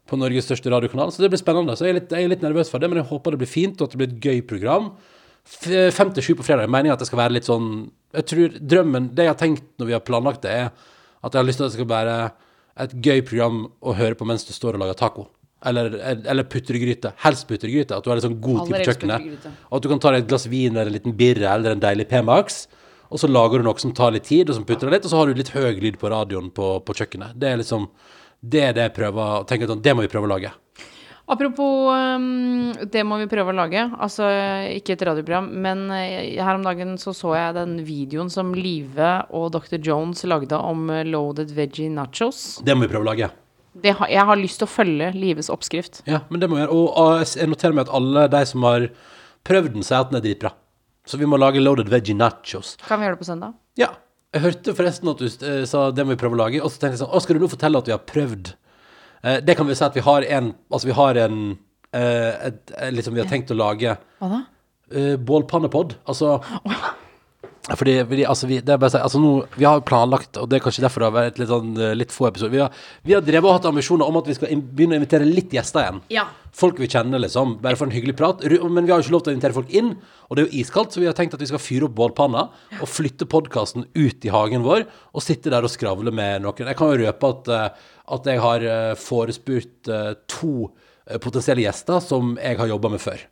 På 0.06 0.14
Norges 0.20 0.46
største 0.46 0.70
radiokanal, 0.70 1.10
så 1.10 1.24
det 1.24 1.32
blir 1.32 1.40
spennende. 1.42 1.74
Så 1.74 1.88
jeg 1.88 1.96
er 1.96 1.98
litt, 1.98 2.12
jeg 2.14 2.28
er 2.28 2.30
litt 2.30 2.44
nervøs 2.46 2.70
for 2.70 2.78
det, 2.78 2.92
men 2.92 3.02
jeg 3.02 3.08
håper 3.10 3.34
det 3.34 3.40
blir 3.42 3.50
fint, 3.50 3.80
og 3.80 3.88
at 3.88 3.96
det 3.96 3.98
blir 3.98 4.12
et 4.12 4.22
gøy 4.22 4.44
program. 4.46 4.92
Fem 5.46 6.10
til 6.14 6.24
sju 6.24 6.34
på 6.38 6.46
fredag. 6.46 6.70
Meningen 6.72 6.96
at 6.96 7.02
det 7.02 7.08
skal 7.10 7.22
være 7.22 7.36
litt 7.38 7.46
sånn 7.48 7.86
Jeg 8.16 8.26
tror 8.30 8.54
drømmen 8.72 9.08
Det 9.14 9.26
jeg 9.26 9.32
har 9.32 9.38
tenkt 9.40 9.64
når 9.78 9.88
vi 9.90 9.94
har 9.96 10.04
planlagt 10.06 10.42
det, 10.46 10.52
er 10.52 10.70
at 11.22 11.34
jeg 11.34 11.40
har 11.40 11.46
lyst 11.46 11.60
til 11.60 11.66
at 11.66 11.72
det 11.72 11.78
skal 11.78 11.88
være 11.90 12.16
et 12.84 12.92
gøy 13.02 13.22
program 13.26 13.64
å 13.80 13.94
høre 13.96 14.18
på 14.18 14.26
mens 14.28 14.44
du 14.46 14.52
står 14.54 14.76
og 14.76 14.82
lager 14.84 14.98
taco. 15.00 15.26
Eller, 15.66 15.94
eller 16.28 16.44
putregryte. 16.46 17.14
Helst 17.24 17.46
putregryte. 17.48 17.96
At 17.96 18.04
du 18.04 18.10
har 18.10 18.18
litt 18.18 18.26
sånn 18.26 18.40
god 18.42 18.66
tid 18.66 18.76
på 18.76 18.82
kjøkkenet. 18.90 19.46
Og 19.70 19.78
at 19.78 19.86
du 19.86 19.88
kan 19.90 20.02
ta 20.02 20.12
deg 20.12 20.24
et 20.24 20.28
glass 20.30 20.44
vin 20.52 20.76
eller 20.76 20.92
en 20.92 20.96
liten 20.98 21.16
birre 21.16 21.48
eller 21.54 21.74
en 21.74 21.82
deilig 21.82 22.06
P-Max. 22.12 22.66
Og 23.08 23.22
så 23.22 23.30
lager 23.30 23.62
du 23.62 23.66
noe 23.66 23.80
som 23.80 23.94
tar 23.96 24.12
litt 24.14 24.26
tid, 24.28 24.50
og 24.50 24.58
som 24.58 24.66
putter 24.68 24.90
litt, 24.92 25.06
og 25.06 25.12
så 25.12 25.20
har 25.20 25.30
du 25.30 25.38
litt 25.38 25.54
høy 25.54 25.78
lyd 25.80 25.98
på 26.00 26.10
radioen 26.12 26.50
på, 26.54 26.70
på 26.86 26.96
kjøkkenet. 27.00 27.36
Det 27.38 27.50
er 27.50 27.60
liksom 27.62 27.88
Det 28.46 28.62
er 28.62 28.74
det 28.76 28.82
jeg 28.90 28.96
prøver 28.98 29.40
å 29.40 29.44
tenke 29.48 29.66
sånn, 29.66 29.82
Det 29.82 29.94
må 29.96 30.04
vi 30.04 30.12
prøve 30.12 30.28
å 30.28 30.34
lage. 30.34 30.52
Apropos 31.26 31.90
um, 31.90 32.70
det 32.86 33.02
må 33.02 33.18
vi 33.18 33.26
prøve 33.30 33.50
å 33.50 33.56
lage. 33.58 33.82
Altså 33.98 34.28
ikke 34.76 34.94
et 34.94 35.02
radioprogram, 35.08 35.48
men 35.64 35.88
eh, 35.90 36.36
her 36.38 36.54
om 36.54 36.66
dagen 36.66 36.94
så 37.02 37.10
så 37.16 37.32
jeg 37.34 37.56
den 37.56 37.80
videoen 37.86 38.30
som 38.30 38.52
Live 38.54 39.08
og 39.34 39.48
Dr. 39.56 39.80
Jones 39.82 40.22
lagde 40.28 40.58
om 40.58 40.86
eh, 40.94 41.02
loaded 41.08 41.50
veggie 41.56 41.90
nachos. 41.90 42.60
Det 42.62 42.76
må 42.76 42.86
vi 42.86 42.92
prøve 42.92 43.08
å 43.08 43.10
lage. 43.10 43.30
Det 43.76 43.92
jeg 43.92 44.24
har 44.28 44.38
lyst 44.38 44.62
til 44.62 44.68
å 44.68 44.70
følge 44.70 45.10
Lives 45.18 45.50
oppskrift. 45.52 46.04
Ja, 46.08 46.22
men 46.30 46.40
det 46.40 46.48
må 46.48 46.60
vi 46.60 46.62
gjøre. 46.62 46.78
Og, 46.78 47.24
jeg 47.26 47.50
noterer 47.50 47.74
meg 47.74 47.88
at 47.88 47.96
alle 47.98 48.28
de 48.32 48.42
som 48.48 48.66
har 48.68 48.86
prøvd 49.46 49.74
den, 49.74 49.86
sier 49.86 50.04
at 50.04 50.12
den 50.12 50.20
er 50.20 50.24
dritbra. 50.28 50.54
Så 51.06 51.18
vi 51.18 51.26
må 51.28 51.38
lage 51.42 51.62
loaded 51.62 51.90
veggie 51.90 52.16
nachos. 52.16 52.76
Kan 52.86 53.02
vi 53.02 53.08
gjøre 53.08 53.18
det 53.18 53.22
på 53.24 53.28
søndag? 53.28 53.58
Ja. 53.78 53.90
Jeg 54.34 54.42
hørte 54.42 54.76
forresten 54.76 55.10
at 55.10 55.20
du 55.22 55.26
eh, 55.26 55.66
sa 55.66 55.88
det 55.94 56.06
må 56.06 56.14
vi 56.14 56.20
prøve 56.22 56.38
å 56.38 56.40
lage, 56.44 56.62
og 56.62 56.70
så 56.70 56.78
tenkte 56.78 56.96
jeg 56.96 57.02
sånn 57.02 57.12
Å, 57.14 57.20
skal 57.24 57.38
du 57.38 57.42
nå 57.42 57.50
fortelle 57.50 57.82
at 57.82 57.90
vi 57.90 57.94
har 57.94 58.06
prøvd? 58.06 58.54
Eh, 59.26 59.38
det 59.42 59.56
kan 59.58 59.66
vi 59.66 59.74
si 59.74 59.84
at 59.84 59.96
vi 59.96 60.04
har 60.06 60.26
en 60.38 60.52
Altså, 60.70 60.86
vi 60.86 60.96
har 60.96 61.18
en 61.26 61.38
eh, 61.92 62.48
et, 62.50 62.60
et, 62.70 62.92
Liksom, 62.94 63.14
vi 63.16 63.24
har 63.24 63.30
tenkt 63.30 63.50
å 63.50 63.58
lage 63.58 63.96
Hva 64.20 64.30
da? 64.30 64.42
uh, 64.94 65.16
bålpannepod. 65.18 65.96
Altså 66.06 66.36
fordi, 67.74 67.96
fordi 68.06 68.24
altså, 68.30 68.46
vi, 68.46 68.60
det 68.62 68.70
er 68.70 68.78
bare 68.78 68.92
å 68.92 68.94
si, 68.94 68.98
altså 69.02 69.18
nå, 69.18 69.30
vi 69.58 69.66
har 69.66 69.80
planlagt, 69.86 70.38
og 70.38 70.46
det 70.46 70.60
er 70.60 70.62
kanskje 70.62 70.84
derfor 70.84 71.02
det 71.02 71.06
har 71.08 71.14
vært 71.16 71.38
litt, 71.40 71.48
sånn, 71.50 71.72
eh, 71.82 71.94
litt 71.98 72.12
få 72.14 72.28
episoder 72.28 72.52
Vi 72.52 72.60
har, 72.62 72.82
vi 73.02 73.14
har 73.16 73.24
drevet 73.26 73.48
og 73.50 73.56
hatt 73.56 73.66
ambisjoner 73.72 74.06
om 74.06 74.18
at 74.20 74.28
vi 74.30 74.36
skal 74.36 74.52
in 74.54 74.60
begynne 74.62 74.94
å 74.94 75.00
invitere 75.00 75.26
litt 75.26 75.50
gjester 75.56 75.82
igjen. 75.82 75.98
Ja. 76.14 76.28
Folk 76.54 76.78
vi 76.78 76.86
kjenner, 76.92 77.18
liksom. 77.24 77.56
Bare 77.64 77.78
for 77.78 77.88
en 77.88 77.96
hyggelig 77.96 78.14
prat. 78.20 78.44
Men 78.46 78.86
vi 78.86 78.92
har 78.94 79.02
jo 79.02 79.08
ikke 79.08 79.14
lov 79.16 79.24
til 79.26 79.32
å 79.32 79.36
invitere 79.36 79.56
folk 79.56 79.74
inn, 79.74 79.90
og 80.28 80.38
det 80.38 80.44
er 80.44 80.46
jo 80.46 80.60
iskaldt, 80.62 80.94
så 80.94 81.02
vi 81.02 81.08
har 81.10 81.16
tenkt 81.18 81.34
at 81.34 81.42
vi 81.42 81.48
skal 81.50 81.62
fyre 81.62 81.88
opp 81.88 81.96
bålpanna 81.98 82.44
og 82.78 82.86
flytte 82.90 83.26
podkasten 83.34 83.88
ut 83.98 84.28
i 84.28 84.32
hagen 84.32 84.62
vår 84.66 84.86
og 84.86 85.26
sitte 85.26 85.50
der 85.52 85.66
og 85.66 85.72
skravle 85.72 86.14
med 86.14 86.46
noen. 86.46 86.70
Jeg 86.70 86.78
kan 86.78 86.92
jo 86.92 87.02
røpe 87.02 87.32
at, 87.34 87.50
eh, 87.56 87.90
at 88.14 88.30
jeg 88.30 88.44
har 88.46 88.68
eh, 88.76 88.92
forespurt 89.00 89.90
to 90.30 90.54
potensielle 91.22 91.66
gjester 91.66 91.98
som 92.02 92.34
jeg 92.38 92.58
har 92.62 92.70
jobba 92.70 92.94
med 92.94 93.02
før. 93.02 93.26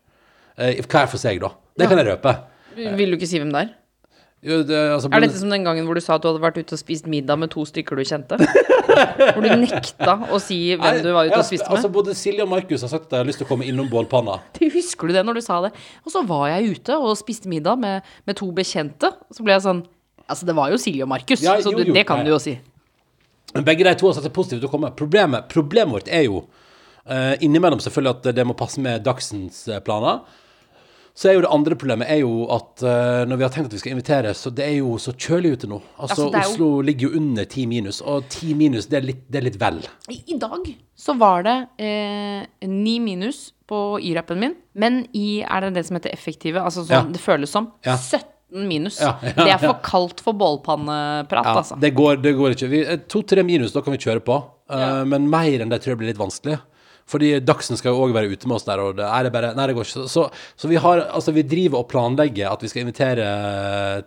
Hver 0.58 1.08
for 1.10 1.18
seg, 1.18 1.40
da. 1.42 1.54
Det 1.74 1.88
kan 1.90 1.98
jeg 1.98 2.10
røpe. 2.12 2.36
Vil 2.74 3.14
du 3.14 3.18
ikke 3.18 3.30
si 3.30 3.38
hvem 3.42 3.50
det 3.54 3.64
er? 3.64 3.72
Jo, 4.44 4.58
det, 4.66 4.76
altså, 4.92 5.08
Er 5.08 5.24
dette 5.24 5.38
som 5.40 5.52
den 5.52 5.64
gangen 5.64 5.86
hvor 5.88 5.96
du 5.96 6.02
sa 6.04 6.18
at 6.18 6.24
du 6.24 6.28
hadde 6.28 6.42
vært 6.42 6.58
ute 6.60 6.76
og 6.76 6.80
spist 6.80 7.06
middag 7.08 7.38
med 7.40 7.48
to 7.54 7.64
stykker 7.64 7.96
du 7.96 8.04
kjente? 8.04 8.36
Hvor 9.34 9.40
du 9.42 9.48
nekta 9.58 10.12
å 10.30 10.38
si 10.42 10.58
hvem 10.76 10.98
du 11.02 11.08
var 11.16 11.26
ute 11.26 11.38
og 11.40 11.46
spiste 11.48 11.64
med? 11.66 11.78
Altså, 11.78 11.88
både 11.90 12.12
Silje 12.14 12.44
og 12.44 12.50
Markus 12.52 12.84
har 12.84 12.92
sagt 12.92 13.08
at 13.08 13.14
de 13.14 13.20
har 13.22 13.26
lyst 13.26 13.40
til 13.40 13.48
å 13.48 13.50
komme 13.50 13.66
innom 13.66 13.88
bålpanna. 13.90 14.36
Det 14.58 14.68
Husker 14.74 15.10
du 15.10 15.16
det 15.16 15.24
når 15.26 15.40
du 15.40 15.42
sa 15.46 15.56
det? 15.64 15.72
Og 16.04 16.12
så 16.12 16.22
var 16.28 16.44
jeg 16.52 16.76
ute 16.76 16.98
og 17.00 17.16
spiste 17.18 17.50
middag 17.50 17.80
med, 17.80 18.04
med 18.28 18.38
to 18.38 18.50
bekjente. 18.54 19.10
Så 19.34 19.46
ble 19.46 19.56
jeg 19.56 19.64
sånn 19.66 19.82
Altså, 20.24 20.46
det 20.48 20.54
var 20.56 20.70
jo 20.72 20.78
Silje 20.80 21.04
og 21.04 21.10
Markus, 21.10 21.42
Ja, 21.44 21.58
så 21.60 21.68
jo, 21.74 21.82
jo, 21.84 21.92
det 21.92 22.06
kan 22.08 22.22
ja, 22.22 22.24
du 22.24 22.30
jo 22.32 22.38
si. 22.40 22.54
Men 23.52 23.66
begge 23.66 23.84
de 23.84 23.92
to 24.00 24.08
har 24.08 24.14
sagt 24.16 24.24
det 24.24 24.32
positivt 24.32 24.62
til 24.62 24.70
å 24.70 24.72
komme. 24.72 24.88
Problemet, 24.96 25.50
problemet 25.52 25.92
vårt 25.92 26.08
er 26.08 26.24
jo 26.24 26.38
uh, 26.46 27.34
innimellom 27.44 27.82
selvfølgelig 27.84 28.14
at 28.14 28.30
det 28.38 28.46
må 28.48 28.56
passe 28.56 28.80
med 28.80 29.04
dagsens 29.04 29.66
eh, 29.68 29.82
planer. 29.84 30.22
Så 31.14 31.28
er 31.30 31.36
jo 31.36 31.42
det 31.44 31.50
andre 31.54 31.76
problemet 31.78 32.08
er 32.10 32.18
jo 32.24 32.46
at 32.50 32.82
uh, 32.82 33.22
når 33.30 33.38
vi 33.38 33.44
har 33.46 33.50
tenkt 33.54 33.68
at 33.70 33.74
vi 33.76 33.78
skal 33.84 33.92
invitere, 33.94 34.32
så 34.34 34.50
det 34.50 34.64
er 34.66 34.72
jo 34.80 34.96
så 34.98 35.12
kjølig 35.14 35.52
ute 35.54 35.68
nå. 35.70 35.76
Altså, 35.96 36.24
Altså, 36.26 36.30
jo- 36.32 36.40
Oslo 36.50 36.68
ligger 36.82 37.06
jo 37.08 37.20
under 37.20 37.44
10 37.46 37.66
minus, 37.70 38.00
og 38.02 38.24
10 38.28 38.54
minus 38.58 38.86
det 38.90 38.98
er 38.98 39.06
litt, 39.06 39.20
det 39.30 39.38
er 39.38 39.46
litt 39.46 39.58
vel. 39.60 39.78
I, 40.10 40.18
I 40.34 40.38
dag 40.42 40.72
så 40.98 41.14
var 41.18 41.44
det 41.46 41.54
eh, 41.78 42.66
minus 42.98 43.52
på 43.70 43.78
Y-rappen 44.02 44.38
min, 44.42 44.56
men 44.74 45.04
i 45.14 45.40
er 45.46 45.60
det 45.68 45.74
det 45.78 45.86
som 45.86 45.96
heter 46.00 46.10
effektive, 46.12 46.58
altså 46.60 46.82
som 46.84 46.96
Ja. 46.96 47.02
det 47.14 47.20
føles 47.22 47.48
som, 47.54 47.70
Ja. 47.86 47.94
17 47.96 48.66
minus. 48.68 48.98
Ja, 49.00 49.14
ja, 49.22 49.32
det 49.38 49.52
er 49.54 49.58
for 49.62 49.78
kaldt 49.86 50.20
for 50.20 50.32
bålpanneprat, 50.34 51.44
Ja, 51.46 51.54
altså. 51.62 51.78
det, 51.80 51.94
går, 51.94 52.20
det 52.22 52.34
går 52.36 52.54
ikke. 52.58 52.72
Eh, 52.88 52.96
To-tre 53.08 53.42
minus, 53.46 53.72
da 53.72 53.80
kan 53.82 53.92
vi 53.94 53.98
kjøre 54.02 54.20
på. 54.20 54.42
Eh, 54.70 55.04
Men 55.04 55.30
mer 55.30 55.60
enn 55.62 55.70
det 55.70 55.80
tror 55.82 55.94
jeg 55.94 55.98
blir 56.02 56.10
litt 56.12 56.18
vanskelig. 56.20 56.58
Fordi 57.10 57.34
Dagsen 57.44 57.76
skal 57.76 57.92
jo 57.92 58.06
òg 58.06 58.14
være 58.16 58.30
ute 58.32 58.48
med 58.48 58.56
oss 58.56 58.64
der, 58.64 58.80
og 58.80 58.94
det 58.96 59.04
er 59.04 59.26
det 59.26 59.32
bare 59.34 59.50
Nei, 59.56 59.66
det 59.68 59.74
går 59.76 59.84
ikke. 59.84 60.06
Så, 60.08 60.22
så 60.56 60.70
vi 60.70 60.78
har 60.80 61.02
Altså, 61.10 61.34
vi 61.36 61.42
driver 61.44 61.82
og 61.82 61.90
planlegger 61.92 62.48
at 62.52 62.62
vi 62.64 62.70
skal 62.72 62.86
invitere 62.86 63.26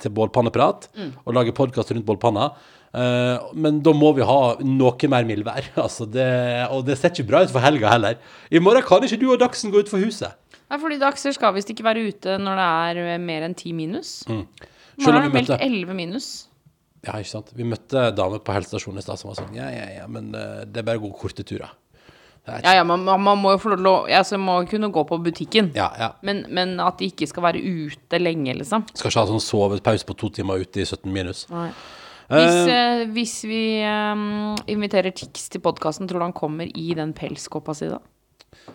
til 0.01 0.13
bålpanneprat 0.17 0.89
Mm. 0.97 1.11
og 1.25 1.33
lage 1.37 1.53
podkast 1.53 1.91
rundt 1.93 2.05
bålpanna. 2.07 2.51
Uh, 2.97 3.51
men 3.53 3.81
da 3.83 3.91
må 3.93 4.13
vi 4.15 4.23
ha 4.25 4.55
noe 4.63 5.09
mer 5.11 5.27
mildvær. 5.27 5.67
Altså 5.85 6.07
det, 6.09 6.25
og 6.73 6.85
det 6.87 6.97
ser 6.97 7.11
ikke 7.13 7.27
bra 7.29 7.43
ut 7.45 7.53
for 7.53 7.61
helga 7.61 7.91
heller. 7.93 8.17
I 8.49 8.61
morgen 8.63 8.85
kan 8.87 9.03
ikke 9.05 9.19
du 9.21 9.27
og 9.33 9.39
Dagsen 9.43 9.71
gå 9.73 9.83
utfor 9.83 10.01
huset. 10.01 10.33
Nei, 10.67 10.79
fordi 10.81 10.97
Dagser 10.99 11.35
skal 11.35 11.53
visst 11.55 11.69
ikke 11.71 11.85
være 11.85 12.07
ute 12.09 12.37
når 12.41 12.57
det 12.59 12.67
er 12.97 13.01
eh, 13.13 13.21
mer 13.23 13.45
enn 13.45 13.55
ti 13.55 13.71
minus. 13.77 14.23
Mm. 14.27 14.41
Selv 14.97 15.13
er 15.19 15.27
det 15.27 15.33
meldt 15.35 15.53
elleve 15.59 15.93
11 15.93 15.99
minus. 15.99 16.29
Ja, 17.05 17.13
ikke 17.21 17.29
sant. 17.29 17.51
Vi 17.55 17.63
møtte 17.67 18.07
damer 18.17 18.41
på 18.43 18.55
helsestasjonen 18.55 18.99
i 18.99 19.05
stad 19.05 19.21
som 19.21 19.29
var 19.29 19.37
sånn 19.37 19.53
Ja, 19.55 19.67
ja, 19.71 19.85
ja, 20.01 20.07
men 20.11 20.31
eh, 20.35 20.63
det 20.65 20.81
er 20.81 20.87
bare 20.89 20.99
å 20.99 21.05
gå 21.05 21.11
korte 21.21 21.45
turer. 21.47 21.69
Ja, 22.47 22.77
ja, 22.79 22.83
man, 22.87 23.03
man 23.03 23.39
må 23.41 23.51
jo 23.55 23.59
få 23.59 23.75
lov 23.75 24.07
til 24.07 24.15
altså, 24.15 24.39
må 24.39 24.61
kunne 24.71 24.89
gå 24.93 25.03
på 25.09 25.19
butikken. 25.23 25.71
Ja, 25.75 25.89
ja. 25.99 26.09
Men, 26.25 26.45
men 26.53 26.77
at 26.83 27.01
de 27.01 27.11
ikke 27.11 27.27
skal 27.27 27.43
være 27.49 27.61
ute 27.61 28.21
lenge, 28.21 28.55
liksom. 28.61 28.87
Skal 28.93 29.11
ikke 29.11 29.23
ha 29.23 29.29
sånn 29.33 29.43
sovepause 29.43 30.07
på 30.07 30.15
to 30.17 30.31
timer 30.39 30.63
ute 30.63 30.83
i 30.83 30.87
17 30.87 31.11
minus. 31.11 31.45
Nei. 31.51 31.69
Hvis, 32.27 32.57
eh, 32.67 33.01
hvis 33.15 33.33
vi 33.47 33.63
um, 33.87 34.55
inviterer 34.67 35.13
Tix 35.15 35.47
til 35.53 35.63
podkasten, 35.63 36.09
tror 36.09 36.19
du 36.19 36.25
han 36.27 36.35
kommer 36.35 36.67
i 36.67 36.89
den 36.95 37.13
pelskåpa 37.15 37.75
si 37.77 37.87
da? 37.87 38.01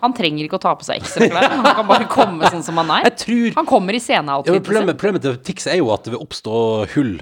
Han 0.01 0.14
trenger 0.16 0.47
ikke 0.47 0.57
å 0.57 0.62
ta 0.62 0.73
på 0.79 0.87
seg 0.87 1.03
ekstra 1.03 1.29
klær. 1.29 1.51
Han 1.53 1.77
kan 1.81 1.89
bare 1.89 2.07
komme 2.11 2.49
sånn 2.53 2.64
som 2.64 2.79
han 2.81 2.93
er. 2.97 3.11
Tror 3.18 3.53
Han 3.59 3.68
kommer 3.68 3.97
i 3.97 4.01
ja, 4.01 4.23
problemet, 4.25 4.97
problemet 4.97 5.25
til 5.27 5.37
Tix 5.45 5.68
er 5.68 5.81
jo 5.81 5.93
at 5.93 6.07
det 6.07 6.14
vil 6.14 6.25
oppstå 6.25 6.57
hull. 6.95 7.14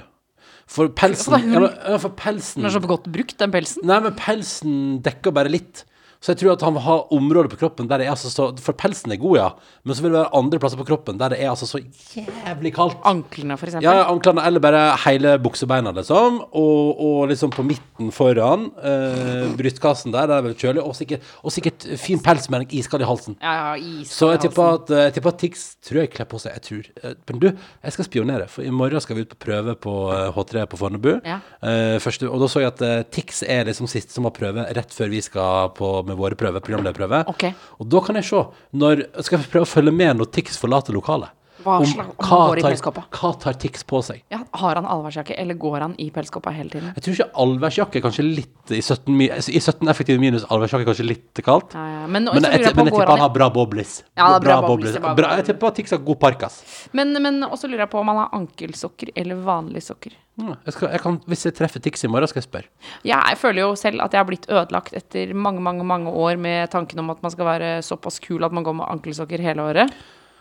For 0.71 0.91
pelsen 0.95 1.35
men, 1.51 1.67
ja, 1.67 1.97
for 1.99 2.15
pelsen 2.15 2.63
Den 2.63 2.69
er 2.69 2.75
så 2.77 2.83
godt 2.85 3.09
brukt, 3.11 3.35
den 3.41 3.51
pelsen. 3.51 3.83
Nei, 3.91 3.99
men 4.05 4.15
pelsen 4.19 4.75
dekker 5.03 5.35
bare 5.35 5.51
litt. 5.51 5.83
Så 6.21 6.35
jeg 6.35 6.43
tror 6.43 6.53
at 6.53 6.63
han 6.67 6.75
vil 6.77 6.85
ha 6.85 6.97
områder 7.17 7.49
på 7.49 7.57
kroppen 7.63 7.87
der 7.89 8.03
det 8.03 8.07
er 8.07 8.13
altså 8.13 8.29
så 8.29 8.51
For 8.61 8.77
pelsen 8.77 9.13
er 9.15 9.17
god, 9.21 9.37
ja, 9.39 9.47
men 9.89 9.97
så 9.97 10.05
vil 10.05 10.13
det 10.13 10.19
være 10.21 10.37
andre 10.37 10.59
plasser 10.61 10.77
på 10.81 10.85
kroppen 10.91 11.17
der 11.21 11.33
det 11.33 11.39
er 11.41 11.49
altså 11.49 11.65
så 11.69 11.81
jævlig 11.81 12.75
kaldt. 12.77 12.99
Anklene, 13.09 13.57
for 13.57 13.71
eksempel. 13.71 13.87
Ja, 13.89 14.05
anklene, 14.11 14.45
eller 14.47 14.61
bare 14.61 14.83
hele 15.07 15.39
buksebeina, 15.41 15.93
liksom. 15.97 16.41
Og, 16.53 17.01
og 17.01 17.31
liksom 17.31 17.53
på 17.55 17.65
midten 17.65 18.11
foran. 18.13 18.69
Eh, 18.85 19.47
brystkassen 19.57 20.13
der, 20.13 20.29
der 20.29 20.43
er 20.43 20.49
det 20.51 20.59
kjølig. 20.61 20.83
Og 20.85 20.97
sikkert, 20.99 21.25
og 21.43 21.55
sikkert 21.55 21.87
fin 22.01 22.21
pels 22.23 22.51
med 22.53 22.67
en 22.67 22.75
iskald 22.81 23.05
i 23.05 23.09
halsen. 23.09 23.39
Ja, 23.41 23.75
ja, 23.77 24.05
Så 24.05 24.31
jeg 24.35 24.43
tipper 24.45 24.75
at, 24.77 24.93
eh, 24.93 25.05
jeg 25.09 25.17
tipper 25.17 25.33
at 25.35 25.41
Tix 25.41 25.65
tror 25.89 26.03
jeg 26.03 26.13
kler 26.13 26.29
på 26.29 26.41
seg. 26.43 26.59
Jeg 26.59 26.67
tror. 26.69 26.91
Eh, 27.05 27.15
Men 27.31 27.41
du, 27.41 27.49
jeg 27.51 27.97
skal 27.97 28.09
spionere, 28.11 28.49
for 28.51 28.67
i 28.67 28.71
morgen 28.75 29.01
skal 29.01 29.17
vi 29.17 29.25
ut 29.25 29.33
på 29.33 29.41
prøve 29.47 29.77
på 29.81 29.97
eh, 30.13 30.29
H3 30.37 30.67
på 30.69 30.81
Fornebu. 30.81 31.11
Ja. 31.25 31.41
Eh, 31.65 31.97
første, 32.03 32.29
og 32.29 32.45
da 32.45 32.51
så 32.51 32.61
jeg 32.65 32.75
at 32.75 32.85
eh, 32.85 33.03
Tix 33.09 33.43
er 33.47 33.65
liksom 33.71 33.89
sist 33.89 34.13
som 34.13 34.29
har 34.29 34.37
prøve 34.37 34.69
rett 34.77 34.93
før 34.95 35.09
vi 35.17 35.23
skal 35.25 35.73
på 35.77 35.93
med 36.11 36.21
våre 36.21 36.39
prøver, 36.39 36.63
programlederprøve. 36.65 37.25
Ok. 37.33 37.47
Og 37.81 37.91
da 37.95 38.03
kan 38.07 38.19
jeg 38.21 38.29
se 38.31 38.45
når 38.81 39.07
Skal 39.25 39.39
jeg 39.39 39.53
prøve 39.53 39.69
å 39.69 39.71
følge 39.71 39.95
med 39.95 40.19
når 40.21 40.33
Tix 40.35 40.59
forlater 40.61 40.97
lokalet. 40.97 41.33
Hva 41.65 41.77
Om 41.81 41.91
om 42.01 42.11
hva 42.17 42.39
går 42.51 42.61
i 42.61 42.65
tar, 42.65 43.01
hva 43.17 43.31
tar 43.43 43.59
Tix 43.61 43.85
på 43.85 44.01
seg? 44.07 44.23
Ja, 44.33 44.41
har 44.63 44.79
han 44.81 44.87
allværsjakke, 44.89 45.37
eller 45.41 45.59
går 45.61 45.85
han 45.85 45.95
i 46.01 46.09
pelskåpa 46.15 46.53
hele 46.55 46.73
tiden? 46.73 46.93
Jeg 46.97 47.05
tror 47.05 47.17
ikke 47.19 47.43
allværsjakke 47.45 48.03
kanskje 48.05 48.25
litt 48.27 48.75
i 48.77 48.81
17, 48.81 49.21
i 49.21 49.61
17 49.61 49.93
effektive 49.93 50.23
minus 50.23 50.47
allværsjakke 50.49 50.89
kanskje 50.89 51.07
litt 51.09 51.43
kaldt. 51.45 51.77
Ja, 51.77 51.85
ja. 51.99 52.07
Men, 52.07 52.31
Men 52.31 52.41
jeg, 52.49 52.65
jeg 52.65 52.77
men 52.77 52.89
jeg 52.89 52.95
tipper 52.97 53.13
han 53.13 53.25
har 53.27 53.35
bra 53.35 53.51
boblis. 53.53 54.01
Ja, 54.17 54.31
er 54.37 54.45
bra 54.45 54.61
boblis, 54.65 54.97
bra 55.01 55.15
Bra, 55.19 55.35
jeg 55.41 55.51
tipper 55.51 55.77
Tix 55.77 55.95
har 55.97 56.03
god 56.07 56.21
parkas. 56.23 56.61
men, 56.97 57.13
men 57.23 57.43
også 57.47 57.69
lurer 57.71 57.85
jeg 57.87 57.93
på 57.93 58.01
om 58.01 58.13
han 58.13 58.25
har 58.25 58.35
ankelsokker 58.41 59.13
eller 59.15 59.41
vanlige 59.45 59.91
sokker. 59.91 60.17
Jeg 60.41 60.73
skal, 60.73 60.89
jeg 60.95 61.03
kan, 61.05 61.19
hvis 61.29 61.45
jeg 61.45 61.57
treffer 61.59 61.83
Tix 61.85 62.05
i 62.07 62.11
morgen, 62.11 62.31
skal 62.31 62.41
jeg 62.41 62.49
spørre. 62.49 62.71
Jeg 63.05 63.37
føler 63.41 63.65
jo 63.67 63.75
selv 63.79 64.01
at 64.05 64.15
jeg 64.15 64.23
har 64.23 64.29
blitt 64.29 64.49
ødelagt 64.49 64.95
etter 64.97 65.35
mange, 65.37 65.61
mange 65.65 65.85
mange 65.85 66.13
år 66.13 66.41
med 66.41 66.71
tanken 66.73 67.03
om 67.03 67.13
at 67.13 67.21
man 67.25 67.35
skal 67.35 67.49
være 67.49 67.75
såpass 67.85 68.21
kul 68.25 68.47
at 68.47 68.55
man 68.57 68.65
går 68.65 68.79
med 68.81 68.89
ankelsokker 68.89 69.43
hele 69.45 69.67
året. 69.69 69.93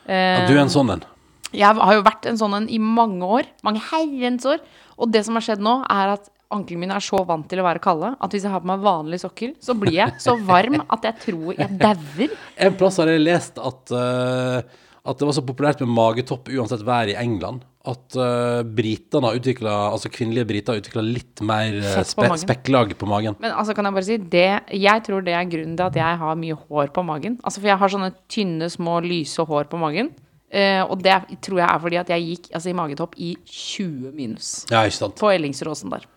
Ja, 0.10 0.44
du 0.50 0.56
er 0.56 0.64
en 0.64 0.74
sånn 0.74 0.90
en. 0.96 1.06
Jeg 1.50 1.78
har 1.80 1.96
jo 1.96 2.04
vært 2.06 2.28
en 2.30 2.38
sånn 2.38 2.56
en 2.58 2.68
i 2.70 2.78
mange 2.82 3.26
år. 3.26 3.48
Mange 3.66 3.82
herrens 3.92 4.46
år. 4.50 4.62
Og 5.00 5.10
det 5.14 5.24
som 5.26 5.38
har 5.38 5.46
skjedd 5.46 5.64
nå, 5.64 5.80
er 5.90 6.16
at 6.18 6.28
anklene 6.54 6.82
mine 6.84 6.98
er 6.98 7.06
så 7.06 7.22
vant 7.28 7.46
til 7.50 7.62
å 7.62 7.66
være 7.66 7.82
kalde 7.84 8.12
at 8.18 8.34
hvis 8.34 8.46
jeg 8.46 8.54
har 8.54 8.62
på 8.64 8.70
meg 8.72 8.82
vanlige 8.82 9.24
sokker, 9.26 9.54
så 9.62 9.76
blir 9.78 10.00
jeg 10.00 10.16
så 10.22 10.34
varm 10.48 10.80
at 10.82 11.06
jeg 11.06 11.20
tror 11.26 11.52
jeg 11.54 11.78
dauer. 11.82 12.38
En 12.66 12.78
plass 12.80 12.98
har 13.02 13.12
jeg 13.14 13.22
lest 13.22 13.62
at, 13.62 13.94
eh, 13.94 14.80
at 15.08 15.20
det 15.20 15.28
var 15.30 15.36
så 15.36 15.44
populært 15.46 15.82
med 15.84 15.92
magetopp 15.96 16.50
uansett 16.52 16.84
vær 16.86 17.10
i 17.12 17.16
England. 17.20 17.64
At 17.88 18.18
uh, 18.20 18.60
britene 18.64 19.24
har 19.24 19.38
utvikla 19.40 19.74
Altså 19.88 20.10
kvinnelige 20.12 20.50
briter 20.50 20.76
har 20.76 20.82
utvikla 20.82 21.04
litt 21.06 21.40
mer 21.48 21.78
på 21.80 22.02
spe, 22.10 22.26
magen. 22.28 22.42
spekklag 22.42 22.92
på 23.00 23.08
magen. 23.08 23.38
Men 23.40 23.56
altså 23.56 23.74
kan 23.74 23.88
jeg 23.88 23.96
bare 23.96 24.08
si 24.10 24.18
det, 24.20 24.50
Jeg 24.76 25.06
tror 25.08 25.24
det 25.24 25.38
er 25.38 25.48
grunnen 25.48 25.78
til 25.80 25.86
at 25.88 26.00
jeg 26.02 26.20
har 26.24 26.42
mye 26.42 26.58
hår 26.60 26.92
på 26.96 27.06
magen. 27.08 27.40
Altså 27.40 27.64
For 27.64 27.72
jeg 27.72 27.80
har 27.80 27.94
sånne 27.96 28.12
tynne, 28.28 28.68
små, 28.70 29.00
lyse 29.06 29.48
hår 29.48 29.72
på 29.72 29.80
magen. 29.80 30.12
Uh, 30.50 30.84
og 30.90 31.00
det 31.06 31.16
tror 31.46 31.62
jeg 31.62 31.70
er 31.70 31.82
fordi 31.82 32.02
at 32.02 32.12
jeg 32.12 32.26
gikk 32.26 32.52
altså, 32.52 32.72
i 32.72 32.78
magetopp 32.78 33.12
i 33.22 33.36
20 33.46 34.16
minus 34.18 34.48
Ja, 34.72 34.82
ikke 34.82 34.98
sant. 34.98 35.20
på 35.22 35.30
Ellingsråsen 35.30 35.94
der. 35.94 36.08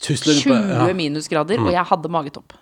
Tusler 0.00 0.38
du 0.38 0.54
20 0.56 0.94
minusgrader, 0.96 1.60
mm. 1.60 1.66
og 1.68 1.74
jeg 1.76 1.84
hadde 1.90 2.12
magetopp. 2.12 2.54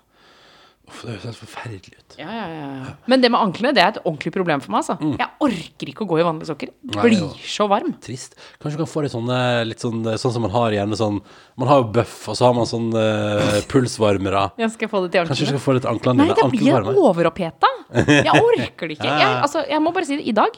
Det 1.00 1.14
høres 1.22 1.38
forferdelig 1.40 1.94
ut. 1.98 2.16
Ja, 2.20 2.26
ja, 2.34 2.46
ja. 2.50 2.92
Men 3.10 3.22
det 3.22 3.30
med 3.32 3.40
anklene 3.40 3.72
det 3.76 3.82
er 3.84 3.92
et 3.94 4.00
ordentlig 4.02 4.32
problem 4.34 4.62
for 4.64 4.74
meg. 4.74 4.82
Altså. 4.84 4.96
Jeg 5.20 5.28
orker 5.46 5.92
ikke 5.92 6.04
å 6.04 6.08
gå 6.10 6.18
i 6.20 6.26
vanlige 6.26 6.50
sokker. 6.50 6.72
Mm. 6.84 6.96
Blir 7.00 7.24
så 7.54 7.66
varm. 7.70 7.92
Trist. 8.04 8.36
Kanskje 8.60 8.76
du 8.78 8.82
kan 8.84 8.90
få 8.92 9.04
litt 9.06 9.14
sånne 9.14 9.38
litt 9.68 9.84
sånn, 9.84 10.00
sånn 10.20 10.34
som 10.36 10.44
man 10.46 10.54
har 10.54 10.76
gjerne 10.76 10.98
sånn 10.98 11.20
Man 11.60 11.68
har 11.70 11.82
jo 11.82 11.88
bøff, 11.98 12.16
og 12.32 12.38
så 12.38 12.48
har 12.48 12.54
man 12.56 12.68
sånn 12.70 12.88
uh, 12.96 13.60
pulsvarmere. 13.72 14.46
Jeg 14.60 14.74
skal 14.76 14.92
få 14.92 15.04
det 15.06 15.12
til 15.16 15.28
Kanskje 15.30 15.48
du 15.48 15.52
skal 15.54 15.64
få 15.66 15.76
litt 15.78 15.88
anklene 15.90 16.26
Nei, 16.26 16.34
da 16.36 16.48
blir 16.52 16.66
jeg 16.70 16.96
overoppheta. 17.00 17.70
Jeg 17.90 18.34
orker 18.34 18.88
det 18.90 18.96
ikke. 18.98 19.10
Jeg, 19.20 19.36
altså, 19.44 19.62
jeg 19.68 19.82
må 19.84 19.92
bare 19.96 20.06
si 20.08 20.16
det. 20.20 20.26
I 20.30 20.36
dag 20.36 20.56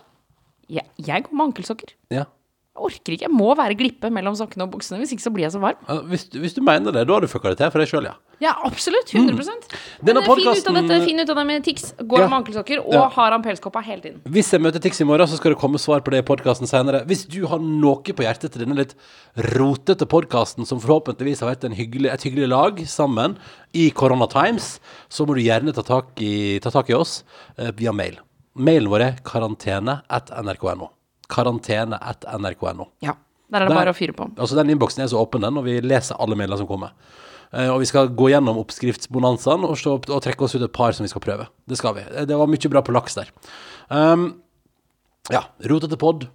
jeg, 0.73 0.87
jeg 1.05 1.25
går 1.27 1.35
med 1.37 1.51
ankelsokker. 1.51 1.91
Ja. 2.15 2.23
Jeg 2.73 2.81
orker 2.87 3.15
ikke. 3.17 3.27
Jeg 3.27 3.35
må 3.35 3.51
være 3.59 3.75
glippe 3.77 4.09
mellom 4.15 4.37
sokkene 4.39 4.65
og 4.65 4.71
buksene, 4.73 5.01
hvis 5.03 5.11
ikke 5.13 5.25
så 5.27 5.33
blir 5.35 5.45
jeg 5.45 5.53
så 5.53 5.61
varm. 5.61 5.81
Hvis, 6.09 6.25
du- 6.33 6.39
hvis 6.41 6.55
du 6.57 6.63
mener 6.65 6.95
det, 6.95 7.03
da 7.09 7.13
har 7.19 7.25
du 7.25 7.29
fucka 7.29 7.53
det 7.53 7.59
til 7.61 7.73
for 7.75 7.83
deg 7.83 7.91
sjøl, 7.91 8.07
ja. 8.09 8.15
Ja, 8.43 8.57
absolutt. 8.67 9.13
100 9.15 9.37
Men 9.37 9.47
Mm. 9.47 10.07
Denne 10.09 10.21
eh, 10.21 10.35
finn 10.35 10.49
ut 10.59 10.67
av 10.69 10.75
dette. 10.75 10.97
Finn 11.07 11.21
ut 11.23 11.31
av 11.31 11.37
det 11.39 11.45
med 11.47 11.65
Tix. 11.65 11.93
Går 12.01 12.19
Ja. 12.25 12.29
med 12.29 12.37
ankelsokker 12.41 12.81
og 12.83 12.93
Ja. 12.93 13.09
har 13.09 13.31
han 13.31 13.43
pelskoppa 13.45 13.83
hele 13.87 14.03
tiden. 14.03 14.21
Hvis 14.27 14.51
jeg 14.51 14.61
møter 14.61 14.81
Tix 14.83 15.01
i 15.01 15.05
morgen, 15.05 15.29
så 15.29 15.37
skal 15.37 15.53
det 15.55 15.61
komme 15.61 15.79
svar 15.79 16.01
på 16.03 16.11
det 16.11 16.19
i 16.25 16.27
podkasten 16.27 16.67
senere. 16.67 17.05
Hvis 17.07 17.23
du 17.29 17.47
har 17.47 17.59
noe 17.63 18.03
på 18.03 18.25
hjertet 18.27 18.51
til 18.53 18.65
denne 18.67 18.75
litt 18.77 18.95
rotete 19.37 20.07
podkasten, 20.07 20.67
som 20.67 20.81
forhåpentligvis 20.81 21.41
har 21.41 21.55
vært 21.55 21.65
en 21.65 21.73
hyggelig, 21.79 22.11
et 22.13 22.23
hyggelig 22.27 22.49
lag 22.49 22.77
sammen 22.89 23.37
i 23.75 23.91
Corona 23.91 24.27
Times, 24.27 24.81
så 25.09 25.25
må 25.27 25.35
du 25.37 25.41
gjerne 25.43 25.73
ta 25.73 25.83
tak 25.83 26.21
i, 26.21 26.59
ta 26.59 26.71
tak 26.71 26.91
i 26.91 26.95
oss 26.95 27.23
eh, 27.59 27.71
via 27.71 27.93
mail. 27.93 28.19
Mailen 28.59 28.89
vår 28.93 29.01
er 29.07 29.17
karantene 29.25 30.03
at 30.11 30.31
nrk.no. 30.43 30.91
Karantene 31.29 31.99
at 32.03 32.25
nrk.no. 32.39 32.89
Ja. 33.01 33.15
Der 33.53 33.61
er 33.63 33.69
det 33.69 33.69
Der- 33.69 33.85
bare 33.85 33.93
å 33.93 33.97
fyre 33.97 34.13
på. 34.17 34.31
Altså 34.39 34.55
Den 34.57 34.71
innboksen 34.79 35.03
er 35.05 35.09
så 35.09 35.21
åpen, 35.21 35.43
den, 35.43 35.57
og 35.59 35.65
vi 35.65 35.81
leser 35.81 36.17
alle 36.19 36.35
mailene 36.35 36.57
som 36.59 36.67
kommer. 36.67 36.91
Eh, 37.53 37.69
og 37.69 37.81
vi 37.83 37.89
skal 37.91 38.09
gå 38.17 38.31
gjennom 38.33 38.57
oppskriftsbonanzaen 38.63 39.65
og, 39.69 39.77
og 40.09 40.23
trekke 40.25 40.47
oss 40.47 40.55
ut 40.57 40.63
et 40.65 40.73
par 40.73 40.93
som 40.97 41.05
vi 41.05 41.11
skal 41.13 41.21
prøve. 41.25 41.49
Det 41.69 41.77
skal 41.77 41.95
vi. 41.99 42.01
Eh, 42.09 42.25
Det 42.29 42.39
var 42.39 42.49
mye 42.49 42.71
bra 42.73 42.81
på 42.83 42.95
laks 42.97 43.15
der. 43.19 43.29
Um, 43.93 44.31
ja, 45.31 45.45
rotete 45.69 45.99
pod. 46.01 46.29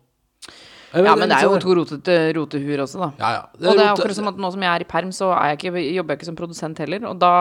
Ja, 0.96 1.14
men 1.20 1.28
det 1.30 1.36
er 1.36 1.44
jo 1.44 1.58
to 1.60 1.74
rotete 1.76 2.14
rotehuer 2.34 2.80
også, 2.86 2.98
da. 3.02 3.08
Ja, 3.20 3.30
ja. 3.36 3.42
Og 3.60 3.76
det 3.76 3.84
er 3.84 3.90
akkurat 3.92 4.16
som 4.16 4.30
at 4.32 4.38
nå 4.40 4.50
som 4.54 4.62
jeg 4.64 4.72
er 4.72 4.86
i 4.86 4.88
perm, 4.88 5.10
så 5.14 5.28
er 5.36 5.50
jeg 5.52 5.58
ikke, 5.60 5.82
jobber 5.98 6.14
jeg 6.16 6.20
ikke 6.22 6.28
som 6.30 6.38
produsent 6.40 6.80
heller. 6.82 7.04
Og 7.10 7.20
da 7.20 7.32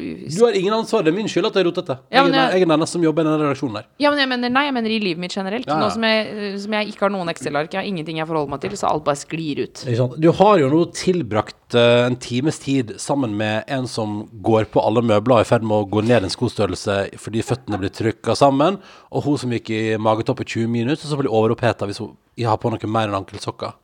Du 0.00 0.40
har 0.46 0.56
ingen 0.56 0.72
ansvar. 0.78 1.04
Det 1.04 1.12
er 1.12 1.16
min 1.18 1.28
skyld 1.28 1.50
at 1.50 1.58
det 1.58 1.60
er 1.60 1.68
rotete. 1.68 1.98
Ja, 2.10 2.24
jeg, 2.24 2.32
jeg- 2.32 2.62
jeg 2.62 2.62
er 2.64 2.72
den 2.72 2.86
som 2.88 3.04
jobber 3.04 3.20
i 3.22 3.28
denne 3.28 3.36
redaksjonen 3.44 3.74
der. 3.82 3.86
Ja, 4.00 4.10
men 4.10 4.18
jeg 4.18 4.28
mener, 4.32 4.48
nei, 4.56 4.64
jeg 4.64 4.74
mener 4.74 4.90
i 4.96 4.98
livet 4.98 5.20
mitt 5.20 5.36
generelt. 5.36 5.68
Ja. 5.68 5.76
Nå 5.78 5.90
som 5.92 6.02
jeg, 6.08 6.58
som 6.64 6.72
jeg 6.72 6.88
ikke 6.94 7.04
har 7.04 7.10
noen 7.10 7.28
Excel-ark, 7.28 7.70
jeg 7.76 7.82
har 7.82 7.86
ingenting 7.92 8.16
jeg 8.16 8.26
forholder 8.26 8.50
meg 8.56 8.60
til, 8.64 8.70
så 8.80 8.88
alt 8.88 9.04
bare 9.04 9.20
sklir 9.20 9.60
ut. 9.68 9.84
Du 10.18 10.30
har 10.40 10.58
jo 10.64 10.70
nå 10.72 10.84
tilbrakt 10.96 11.59
eh, 11.78 12.06
en 12.06 12.16
times 12.20 12.58
tid 12.62 12.94
sammen 13.00 13.36
med 13.36 13.68
en 13.70 13.86
som 13.90 14.22
går 14.44 14.68
på 14.72 14.82
alle 14.82 15.02
møbler 15.04 15.36
og 15.36 15.42
er 15.42 15.46
i 15.46 15.50
ferd 15.50 15.66
med 15.66 15.76
å 15.76 15.88
gå 15.90 16.02
ned 16.06 16.26
en 16.26 16.32
skostørrelse 16.32 16.96
fordi 17.20 17.44
føttene 17.46 17.80
blir 17.80 17.92
trykka 17.94 18.36
sammen, 18.38 18.80
og 19.10 19.24
hun 19.26 19.38
som 19.40 19.54
gikk 19.54 19.72
i 19.74 19.82
magetopp 20.00 20.42
i 20.44 20.48
20 20.48 20.72
minutter, 20.72 21.04
og 21.04 21.12
så 21.12 21.20
blir 21.20 21.32
overoppheta 21.32 21.88
hvis 21.88 22.02
hun 22.02 22.14
har 22.40 22.60
på 22.60 22.72
noe 22.72 22.90
mer 22.92 23.10
enn 23.10 23.18
ankelsokker. 23.20 23.76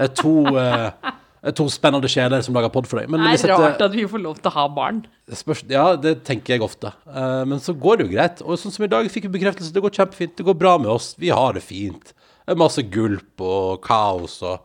Det 0.00 0.06
er 0.06 0.12
to, 0.16 0.34
uh, 0.56 1.50
to 1.56 1.66
spennende 1.72 2.08
sjeler 2.08 2.40
som 2.44 2.56
lager 2.56 2.72
pod 2.72 2.88
for 2.88 3.00
deg. 3.00 3.10
Men 3.12 3.26
Det 3.26 3.44
er 3.44 3.52
rart 3.52 3.82
at 3.84 3.92
vi 3.92 4.06
får 4.08 4.22
lov 4.22 4.38
til 4.40 4.48
å 4.48 4.54
ha 4.54 4.66
barn. 4.72 5.02
Spørs, 5.36 5.60
ja, 5.68 5.90
det 6.00 6.22
tenker 6.24 6.56
jeg 6.56 6.64
ofte. 6.64 6.94
Uh, 7.04 7.44
men 7.44 7.60
så 7.60 7.74
går 7.76 8.00
det 8.00 8.06
jo 8.06 8.14
greit. 8.14 8.40
Og 8.46 8.56
sånn 8.60 8.72
som 8.72 8.86
i 8.86 8.90
dag 8.90 9.10
fikk 9.12 9.28
vi 9.28 9.34
bekreftelse. 9.36 9.74
Det 9.74 9.84
går 9.84 9.92
kjempefint. 9.98 10.38
Det 10.38 10.46
går 10.48 10.56
bra 10.56 10.78
med 10.80 10.88
oss. 10.94 11.12
Vi 11.20 11.28
har 11.34 11.58
det 11.58 11.64
fint. 11.66 12.14
Det 12.14 12.56
er 12.56 12.62
masse 12.62 12.82
gulp 12.88 13.44
og 13.44 13.82
kaos 13.84 14.40
og, 14.40 14.64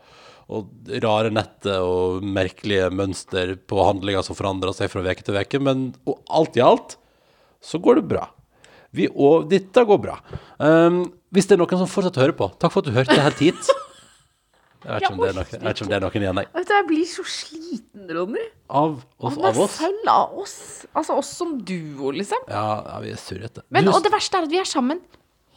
og 0.51 0.91
rare 1.01 1.31
netter 1.33 1.81
og 1.81 2.21
merkelige 2.25 2.91
mønster 2.93 3.55
på 3.65 3.79
handlinger 3.87 4.21
som 4.25 4.37
forandrer 4.37 4.75
seg 4.77 4.91
fra 4.93 5.01
uke 5.01 5.23
til 5.25 5.39
uke. 5.39 5.61
Men 5.63 5.87
alt 6.29 6.59
i 6.59 6.61
alt 6.65 6.97
så 7.65 7.79
går 7.81 8.01
det 8.01 8.07
bra. 8.11 8.27
Vi, 8.95 9.07
og 9.11 9.49
dette 9.51 9.81
går 9.89 9.97
bra. 10.03 10.19
Um, 10.61 11.01
hvis 11.33 11.49
det 11.49 11.57
er 11.57 11.63
noen 11.63 11.81
som 11.81 11.89
fortsatt 11.89 12.19
hører 12.21 12.35
på, 12.37 12.47
takk 12.61 12.71
for 12.71 12.85
at 12.85 12.87
du 12.91 12.95
hørte 12.95 13.17
helt 13.19 13.41
hit. 13.47 13.71
Jeg 14.85 14.93
vet 14.93 15.01
ikke 15.07 15.15
om 15.15 15.21
det 15.23 15.31
er 15.31 15.35
noen, 15.39 15.49
jeg 15.49 15.61
vet 15.65 15.73
ikke 15.79 15.85
om 15.87 15.89
det 15.89 15.97
er 15.97 16.03
noen 16.05 16.23
igjen, 16.27 16.37
nei. 16.37 16.45
Vet 16.53 16.67
du, 16.69 16.73
Jeg 16.77 16.85
blir 16.91 17.05
så 17.09 17.23
sliten, 17.25 18.03
Ronny. 18.13 18.43
Av, 18.69 18.99
oss, 19.17 19.37
av 19.49 19.59
oss? 19.65 19.77
selv, 19.81 20.03
av 20.13 20.35
oss. 20.43 20.55
Altså 20.93 21.15
oss 21.17 21.31
som 21.41 21.55
duo, 21.65 22.11
liksom. 22.13 22.45
Ja, 22.53 22.67
ja, 22.85 22.99
vi 23.01 23.15
er 23.15 23.19
surrete. 23.19 23.63
Men, 23.73 23.89
Du- 23.89 23.95
og 23.97 24.03
det 24.05 24.13
verste 24.13 24.37
er 24.37 24.45
at 24.45 24.53
vi 24.53 24.61
er 24.61 24.69
sammen 24.69 25.01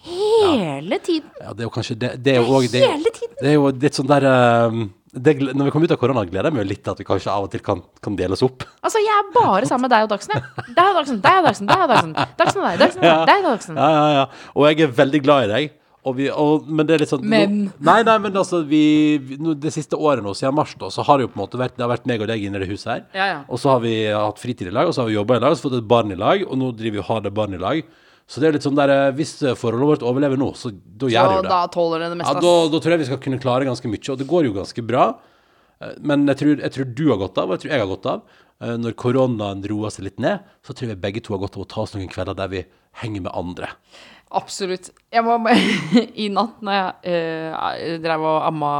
hele 0.07 0.99
tiden. 1.05 1.31
Ja, 1.41 1.53
det 1.55 1.65
er 1.65 1.69
jo 1.69 1.73
kanskje 1.75 1.97
det, 1.99 2.11
det 2.25 2.37
er 2.37 2.41
jo 2.43 2.55
også, 2.59 2.73
det, 2.73 2.85
Hele 2.87 3.13
tiden. 3.17 3.35
Det 3.41 3.51
er 3.51 3.57
jo 3.59 3.69
litt 3.75 3.99
sånn 3.99 4.09
der 4.11 4.27
um, 4.29 4.85
det, 5.15 5.35
gle- 5.39 5.55
Når 5.57 5.65
vi 5.69 5.73
kommer 5.75 5.89
ut 5.89 5.95
av 5.97 5.99
korona, 6.03 6.23
gleder 6.29 6.51
jeg 6.51 6.57
meg 6.59 6.65
jo 6.65 6.69
litt 6.73 6.83
til 6.85 6.93
at 6.95 7.01
vi 7.03 7.07
kanskje 7.09 7.33
av 7.33 7.47
og 7.49 7.51
til 7.55 7.63
kan, 7.65 7.83
kan 8.05 8.17
deles 8.19 8.43
opp. 8.45 8.63
Altså, 8.85 9.01
jeg 9.03 9.15
er 9.15 9.33
bare 9.35 9.67
sammen 9.71 9.89
med 9.89 9.95
deg 9.97 10.07
og 10.07 10.13
Dagsen. 10.13 10.37
jeg. 10.37 10.67
Deg 10.77 10.85
og 10.93 10.99
Dagsen, 11.01 11.21
deg 11.25 11.41
og 11.41 11.49
Dagsen, 11.49 11.67
deg 11.71 11.83
og 11.83 11.91
Dagsen. 11.95 12.15
Dagsen 12.39 12.61
og 12.63 12.69
deg, 12.69 12.79
Dagsen 12.85 13.03
og 13.03 13.09
deg, 13.09 13.27
deg 13.33 13.45
og 13.45 13.51
Dagsen. 13.55 13.81
Ja, 13.83 13.91
ja, 13.97 14.09
ja. 14.19 14.51
Og 14.55 14.69
jeg 14.69 14.81
er 14.87 14.97
veldig 15.03 15.23
glad 15.25 15.49
i 15.49 15.53
deg. 15.55 15.75
Og 16.09 16.15
vi, 16.17 16.29
og, 16.31 16.69
men 16.71 16.87
det 16.87 16.95
er 16.95 17.03
litt 17.03 17.11
sånn 17.11 17.25
Men. 17.29 17.57
Nå, 17.67 17.73
nei, 17.85 17.97
nei, 18.07 18.15
men 18.23 18.37
altså 18.39 18.61
vi, 18.65 19.19
vi, 19.19 19.37
nå, 19.43 19.53
Det 19.61 19.73
siste 19.75 19.99
året 19.99 20.23
nå, 20.25 20.31
siden 20.39 20.55
mars, 20.57 20.71
da, 20.79 20.89
så 20.95 21.03
har 21.05 21.19
det 21.19 21.27
jo 21.27 21.31
på 21.33 21.37
en 21.37 21.43
måte 21.43 21.59
vært 21.61 21.75
Det 21.77 21.83
har 21.85 21.91
vært 21.91 22.07
meg 22.09 22.23
og 22.23 22.31
deg 22.31 22.45
inne 22.47 22.61
i 22.61 22.63
det 22.63 22.69
huset 22.71 22.89
her. 22.93 23.03
Ja, 23.19 23.27
ja. 23.33 23.41
Og 23.51 23.59
så 23.61 23.73
har 23.75 23.83
vi 23.83 23.97
hatt 24.15 24.39
fritid 24.41 24.71
i 24.71 24.73
lag, 24.73 24.89
og 24.89 24.95
så 24.95 25.03
har 25.03 25.11
vi 25.11 25.17
jobba 25.19 25.37
i 25.37 25.43
lag, 25.43 25.53
og 25.53 25.59
så 25.59 25.67
fått 25.67 25.81
et 25.81 25.89
barn 25.91 26.15
i 26.15 26.17
lag, 26.21 26.45
og 26.47 26.55
nå 26.63 26.71
driver 26.79 26.97
vi 27.01 27.03
og 27.03 27.09
har 27.11 27.25
det 27.27 27.33
barn 27.37 27.57
i 27.59 27.61
lag. 27.61 27.83
Så 28.29 28.43
det 28.43 28.49
er 28.51 28.53
litt 28.59 28.65
sånn 28.67 28.77
der 28.77 28.91
eh, 28.93 29.13
Hvis 29.17 29.39
forholdet 29.57 29.89
vårt 29.89 30.03
overlever 30.05 30.37
nå, 30.37 30.51
så 30.59 30.69
da 30.71 31.09
gjør 31.09 31.31
det 31.33 31.37
jo 31.39 31.45
det. 31.47 31.53
da 31.55 31.61
tåler 31.73 32.03
det 32.05 32.11
det 32.13 32.19
Ja, 32.19 32.21
meste. 32.25 32.43
da, 32.45 32.53
da 32.75 32.81
tror 32.85 32.93
jeg 32.95 33.01
vi 33.01 33.09
skal 33.09 33.23
kunne 33.25 33.41
klare 33.41 33.65
ganske 33.69 33.89
mye, 33.89 34.05
og 34.13 34.19
det 34.21 34.27
går 34.29 34.45
jo 34.51 34.53
ganske 34.59 34.85
bra. 34.87 35.07
Eh, 35.81 35.95
Men 36.01 36.27
jeg 36.29 36.37
tror, 36.43 36.61
jeg 36.61 36.73
tror 36.77 36.91
du 36.95 37.05
har 37.09 37.23
godt 37.25 37.39
av, 37.41 37.49
og 37.49 37.57
jeg 37.57 37.65
tror 37.65 37.73
jeg 37.73 37.81
har 37.81 37.91
godt 37.95 38.07
av. 38.13 38.23
eh, 38.61 38.77
Når 38.77 38.93
koronaen 39.01 39.65
roer 39.71 39.91
seg 39.95 40.05
litt 40.11 40.19
ned, 40.21 40.41
så 40.67 40.75
tror 40.77 40.89
jeg 40.93 41.01
begge 41.01 41.23
to 41.25 41.33
har 41.33 41.41
godt 41.41 41.57
av 41.57 41.65
å 41.65 41.69
ta 41.73 41.81
oss 41.87 41.95
noen 41.97 42.09
kvelder 42.13 42.37
der 42.37 42.49
vi 42.53 42.65
henger 43.01 43.23
med 43.23 43.33
andre. 43.35 43.69
Absolutt. 44.31 44.91
Jeg 45.11 45.25
må 45.25 45.39
I 46.25 46.27
natt 46.29 46.59
når 46.61 46.75
jeg 46.77 47.15
eh, 47.15 47.95
drev 48.05 48.21
og 48.29 48.43
amma 48.45 48.73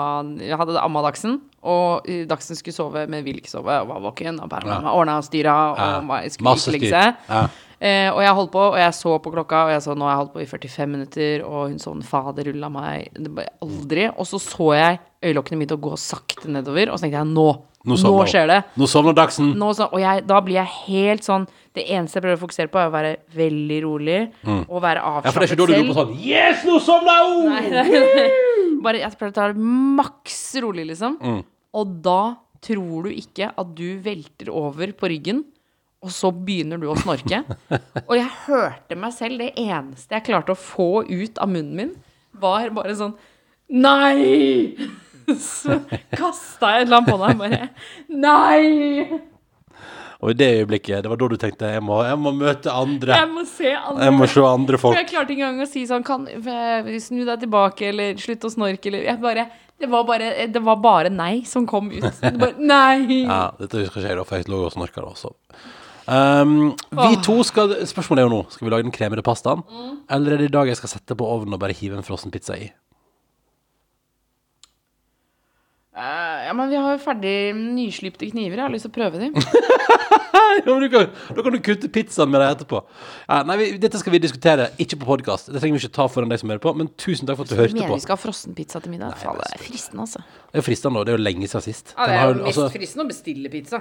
Jeg 0.45 0.59
hadde 0.61 0.77
amma 0.83 1.01
Dagsen, 1.07 1.39
og 1.65 2.05
eh, 2.05 2.27
Dagsen 2.29 2.59
skulle 2.59 2.77
sove, 2.77 3.07
men 3.09 3.25
ville 3.25 3.41
ikke 3.41 3.55
sove, 3.55 3.73
og 3.81 3.89
var 3.95 4.03
våken, 4.11 4.43
og 4.45 4.51
bare 4.53 4.69
Ja. 4.69 4.83
ordna 4.93 5.17
og 5.23 5.25
styra, 5.25 5.55
og 5.73 5.81
Ja. 5.81 6.29
skulle 6.29 6.53
ikke 6.59 6.77
legge 6.77 6.93
seg. 6.93 7.17
Ja. 7.31 7.47
Eh, 7.79 8.09
og 8.11 8.19
jeg 8.25 8.35
holdt 8.35 8.51
på, 8.51 8.63
og 8.73 8.79
jeg 8.81 8.95
så 8.97 9.13
på 9.23 9.31
klokka, 9.31 9.61
og 9.69 9.71
jeg 9.71 9.83
så 9.85 9.95
nå 9.95 10.07
har 10.09 10.17
jeg 10.17 10.21
holdt 10.25 10.33
på 10.35 10.43
i 10.43 10.49
45 10.51 10.91
minutter, 10.91 11.45
og 11.47 11.69
hun 11.69 11.79
sånn 11.83 12.01
faderulla 12.03 12.71
meg 12.75 13.13
det 13.15 13.31
bare 13.37 13.53
Aldri. 13.63 14.09
Og 14.11 14.27
så 14.27 14.41
så 14.43 14.73
jeg 14.75 14.99
øyelokkene 15.29 15.61
mine 15.61 15.79
gå 15.79 15.93
sakte 16.01 16.51
nedover, 16.51 16.91
og 16.91 16.99
så 16.99 17.07
tenkte 17.07 17.21
jeg 17.21 17.31
nå, 17.31 17.47
nå, 17.87 17.99
nå 18.03 18.15
skjer 18.27 18.51
det. 18.51 18.59
Nå 18.79 18.89
sovner 18.91 19.15
Dagsen. 19.15 19.53
Nå 19.59 19.71
så, 19.79 19.87
og 19.95 20.03
jeg, 20.03 20.25
da 20.27 20.41
blir 20.45 20.59
jeg 20.59 20.73
helt 20.89 21.27
sånn 21.27 21.47
Det 21.79 21.85
eneste 21.95 22.19
jeg 22.19 22.25
prøver 22.25 22.41
å 22.41 22.43
fokusere 22.43 22.71
på, 22.73 22.81
er 22.83 22.91
å 22.91 22.95
være 22.97 23.13
veldig 23.39 23.79
rolig 23.85 24.19
og 24.67 24.81
være 24.83 25.05
Mm. 25.05 25.23
Ja, 25.25 25.31
for 25.31 25.39
det 25.39 25.47
er 25.47 25.53
ikke 25.53 25.61
da 25.61 25.67
du 25.69 25.75
roper 25.77 25.99
sånn 26.01 26.17
Yes, 26.27 26.65
nå 26.67 26.81
sovna 26.83 27.15
hun! 27.23 27.47
Nei, 27.53 27.69
nei, 27.71 28.03
nei. 28.19 28.27
Bare 28.83 29.05
jeg 29.05 29.15
prøver 29.15 29.31
å 29.31 29.37
ta 29.39 29.47
det 29.53 29.63
maks 30.01 30.41
rolig, 30.65 30.89
liksom. 30.91 31.17
Mm. 31.23 31.41
Og 31.79 31.95
da 32.03 32.21
tror 32.65 33.07
du 33.07 33.15
ikke 33.15 33.53
at 33.55 33.71
du 33.79 33.87
velter 34.03 34.51
over 34.51 34.91
på 34.99 35.11
ryggen, 35.15 35.45
og 36.05 36.13
så 36.15 36.31
begynner 36.31 36.79
du 36.79 36.87
å 36.93 36.97
snorke. 36.99 37.41
og 38.07 38.15
jeg 38.17 38.29
hørte 38.47 38.99
meg 38.99 39.15
selv. 39.17 39.41
Det 39.43 39.51
eneste 39.59 40.15
jeg 40.15 40.27
klarte 40.29 40.55
å 40.55 40.59
få 40.59 41.03
ut 41.09 41.41
av 41.43 41.51
munnen 41.51 41.75
min, 41.81 41.95
var 42.39 42.71
bare 42.77 42.95
sånn 42.99 43.17
Nei! 43.69 44.77
Så 45.29 45.75
kasta 46.17 46.71
jeg 46.73 46.87
et 46.87 46.87
eller 46.87 47.03
annet 47.03 47.11
på 47.11 47.17
deg 47.21 47.41
bare 47.43 47.67
Nei! 48.09 49.19
Og 50.19 50.33
i 50.33 50.37
det 50.39 50.47
øyeblikket, 50.57 51.05
det 51.05 51.11
var 51.13 51.19
da 51.21 51.27
du 51.31 51.37
tenkte 51.39 51.69
jeg 51.71 51.83
må, 51.85 51.99
jeg 52.03 52.19
må 52.19 52.33
møte 52.35 52.73
andre. 52.75 53.15
Jeg 53.21 53.29
må 53.31 53.45
se 53.47 53.71
andre 53.77 54.07
Jeg 54.09 54.15
må 54.17 54.27
se 54.27 54.43
andre 54.49 54.79
For 54.81 54.89
folk. 54.89 54.99
jeg 54.99 55.11
klarte 55.13 55.35
ikke 55.35 55.45
engang 55.47 55.63
å 55.63 55.69
si 55.71 55.83
sånn 55.87 56.07
kan, 56.07 56.25
eh, 56.27 56.89
Snu 57.05 57.21
deg 57.29 57.45
tilbake, 57.45 57.91
eller 57.93 58.19
slutt 58.19 58.49
å 58.49 58.51
snorke, 58.51 58.91
eller 58.91 59.05
jeg 59.07 59.21
bare, 59.23 59.45
det, 59.79 59.91
var 59.93 60.09
bare, 60.09 60.33
det 60.51 60.63
var 60.67 60.81
bare 60.83 61.13
nei 61.15 61.45
som 61.47 61.69
kom 61.71 61.93
ut. 61.95 62.09
Bare, 62.41 62.55
nei! 62.59 63.21
Ja, 63.29 63.45
dette 63.61 63.85
husker 63.85 64.01
ikke 64.03 64.11
jeg 64.11 64.19
da, 64.19 64.27
for 64.27 64.41
jeg 64.41 64.51
lå 64.51 64.65
og 64.67 64.75
snorka 64.75 65.05
da 65.05 65.13
også. 65.13 65.31
Um, 66.09 66.71
vi 66.97 67.17
to 67.21 67.35
skal 67.45 67.75
Spørsmålet 67.85 68.23
er 68.23 68.25
jo 68.25 68.31
nå 68.33 68.39
Skal 68.49 68.65
vi 68.65 68.71
lage 68.73 68.87
den 68.87 68.95
kremede 68.95 69.21
pastaen, 69.27 69.61
Mm. 69.69 69.99
eller 70.09 70.33
er 70.33 70.39
det 70.41 70.47
i 70.49 70.55
dag 70.55 70.67
jeg 70.71 70.79
skal 70.81 70.89
sette 70.95 71.13
på 71.19 71.27
ovnen 71.29 71.53
og 71.53 71.61
bare 71.61 71.75
hive 71.77 71.99
en 71.99 72.07
frossen 72.07 72.33
pizza 72.33 72.57
i? 72.57 72.71
Eh, 75.99 76.47
ja, 76.47 76.53
men 76.55 76.69
vi 76.71 76.77
har 76.79 76.95
jo 76.95 77.01
ferdig 77.03 77.35
nyslipte 77.59 78.29
kniver. 78.31 78.55
Jeg 78.61 78.65
har 78.69 78.71
lyst 78.73 78.87
til 78.87 78.93
å 78.93 78.99
prøve 79.01 79.21
dem. 79.21 79.35
Ja, 80.59 80.73
men 80.75 80.81
du 80.83 80.89
kan, 80.91 81.11
da 81.37 81.43
kan 81.45 81.55
du 81.55 81.59
kutte 81.63 81.89
pizzaen 81.93 82.31
med 82.33 82.41
deg 82.43 82.57
etterpå. 82.57 82.81
Ja, 83.29 83.37
nei, 83.47 83.55
vi, 83.61 83.67
dette 83.79 83.99
skal 84.01 84.11
vi 84.15 84.19
diskutere, 84.23 84.69
ikke 84.83 84.97
på 84.99 85.07
podkast. 85.07 85.51
Det 85.53 85.61
trenger 85.63 85.79
vi 85.79 85.83
ikke 85.87 85.95
ta 85.95 86.07
foran 86.11 86.33
deg 86.33 86.41
som 86.41 86.51
hører 86.51 86.63
på, 86.65 86.73
men 86.79 86.89
tusen 86.99 87.29
takk 87.29 87.39
for 87.39 87.47
at 87.47 87.53
du 87.53 87.57
hørte 87.61 87.77
Mener 87.77 87.93
på. 87.93 87.99
vi 88.01 88.03
skal 88.05 88.17
ha 88.17 88.23
frossenpizza 88.23 88.81
til 88.83 88.91
middag? 88.95 89.15
Faen, 89.21 89.39
det 89.39 89.47
er 89.55 89.63
fristende, 89.63 90.03
altså. 90.07 90.23
Det 90.25 90.59
er 90.59 90.63
jo 90.63 90.67
fristende 90.67 90.95
nå, 90.99 91.05
det 91.07 91.13
er 91.15 91.19
jo 91.19 91.23
lenge 91.23 91.51
siden 91.53 91.65
sist. 91.69 91.93
Ja, 91.95 92.07
Den 92.09 92.11
det 92.11 92.19
har 92.19 92.27
er 92.27 92.33
jo- 92.33 92.39
jo 92.41 92.45
mest 92.49 92.59
altså, 92.59 92.75
fristende 92.75 93.05
å 93.07 93.11
bestille 93.13 93.53
pizza. 93.55 93.81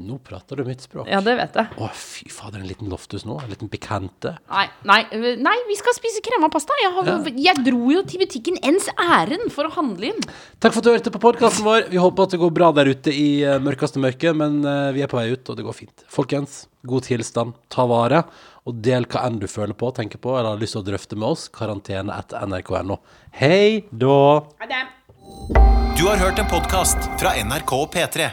Nå 0.00 0.16
prater 0.24 0.56
du 0.56 0.64
mitt 0.64 0.80
språk. 0.80 1.08
Ja, 1.10 1.18
det 1.20 1.34
vet 1.36 1.56
jeg. 1.58 1.68
Å, 1.76 1.88
fy 1.92 2.30
fader, 2.32 2.62
en 2.62 2.68
liten 2.70 2.88
loftus 2.88 3.26
nå. 3.28 3.34
En 3.42 3.50
liten 3.52 3.68
pikante. 3.68 4.32
Nei, 4.48 4.64
nei, 4.88 5.00
nei 5.36 5.56
vi 5.68 5.76
skal 5.76 5.92
spise 5.96 6.22
krema 6.24 6.48
pasta. 6.52 6.76
Jeg, 6.80 6.94
har, 6.96 7.28
jeg 7.36 7.64
dro 7.66 7.92
jo 7.92 8.00
til 8.08 8.22
butikken 8.24 8.56
ens 8.64 8.88
ærend 8.96 9.52
for 9.52 9.68
å 9.68 9.74
handle 9.74 10.14
inn. 10.14 10.24
Takk 10.56 10.72
for 10.72 10.80
at 10.80 10.88
du 10.88 10.92
hørte 10.94 11.12
på 11.12 11.20
podkasten 11.20 11.68
vår. 11.68 11.90
Vi 11.92 12.00
håper 12.00 12.24
at 12.24 12.32
det 12.32 12.40
går 12.40 12.56
bra 12.56 12.72
der 12.80 12.92
ute 12.94 13.12
i 13.12 13.28
uh, 13.44 13.58
mørkeste 13.60 14.00
mørke, 14.00 14.32
men 14.36 14.62
eh, 14.64 14.90
vi 14.96 15.04
er 15.04 15.10
på 15.10 15.20
vei 15.20 15.28
ut, 15.34 15.52
og 15.52 15.60
det 15.60 15.68
går 15.68 15.76
fint. 15.76 16.04
Folkens, 16.08 16.62
god 16.88 17.04
tilstand, 17.10 17.56
ta 17.68 17.84
vare, 17.90 18.24
og 18.64 18.80
del 18.80 19.04
hva 19.04 19.28
enn 19.28 19.40
du 19.42 19.48
føler 19.52 19.76
på, 19.76 19.92
tenker 19.96 20.22
på, 20.22 20.32
eller 20.38 20.54
har 20.54 20.62
lyst 20.62 20.78
til 20.78 20.84
å 20.84 20.88
drøfte 20.88 21.20
med 21.20 21.28
oss. 21.34 21.48
Karantene 21.52 22.16
etter 22.16 22.48
nrk.no. 22.48 23.02
Hei 23.36 23.82
da! 23.92 24.20
Ha 24.64 24.70
det. 24.70 24.84
Du 26.00 26.06
har 26.08 26.22
hørt 26.22 26.40
en 26.40 26.48
podkast 26.48 27.10
fra 27.20 27.36
NRK 27.36 27.76
og 27.76 27.90
P3. 27.92 28.32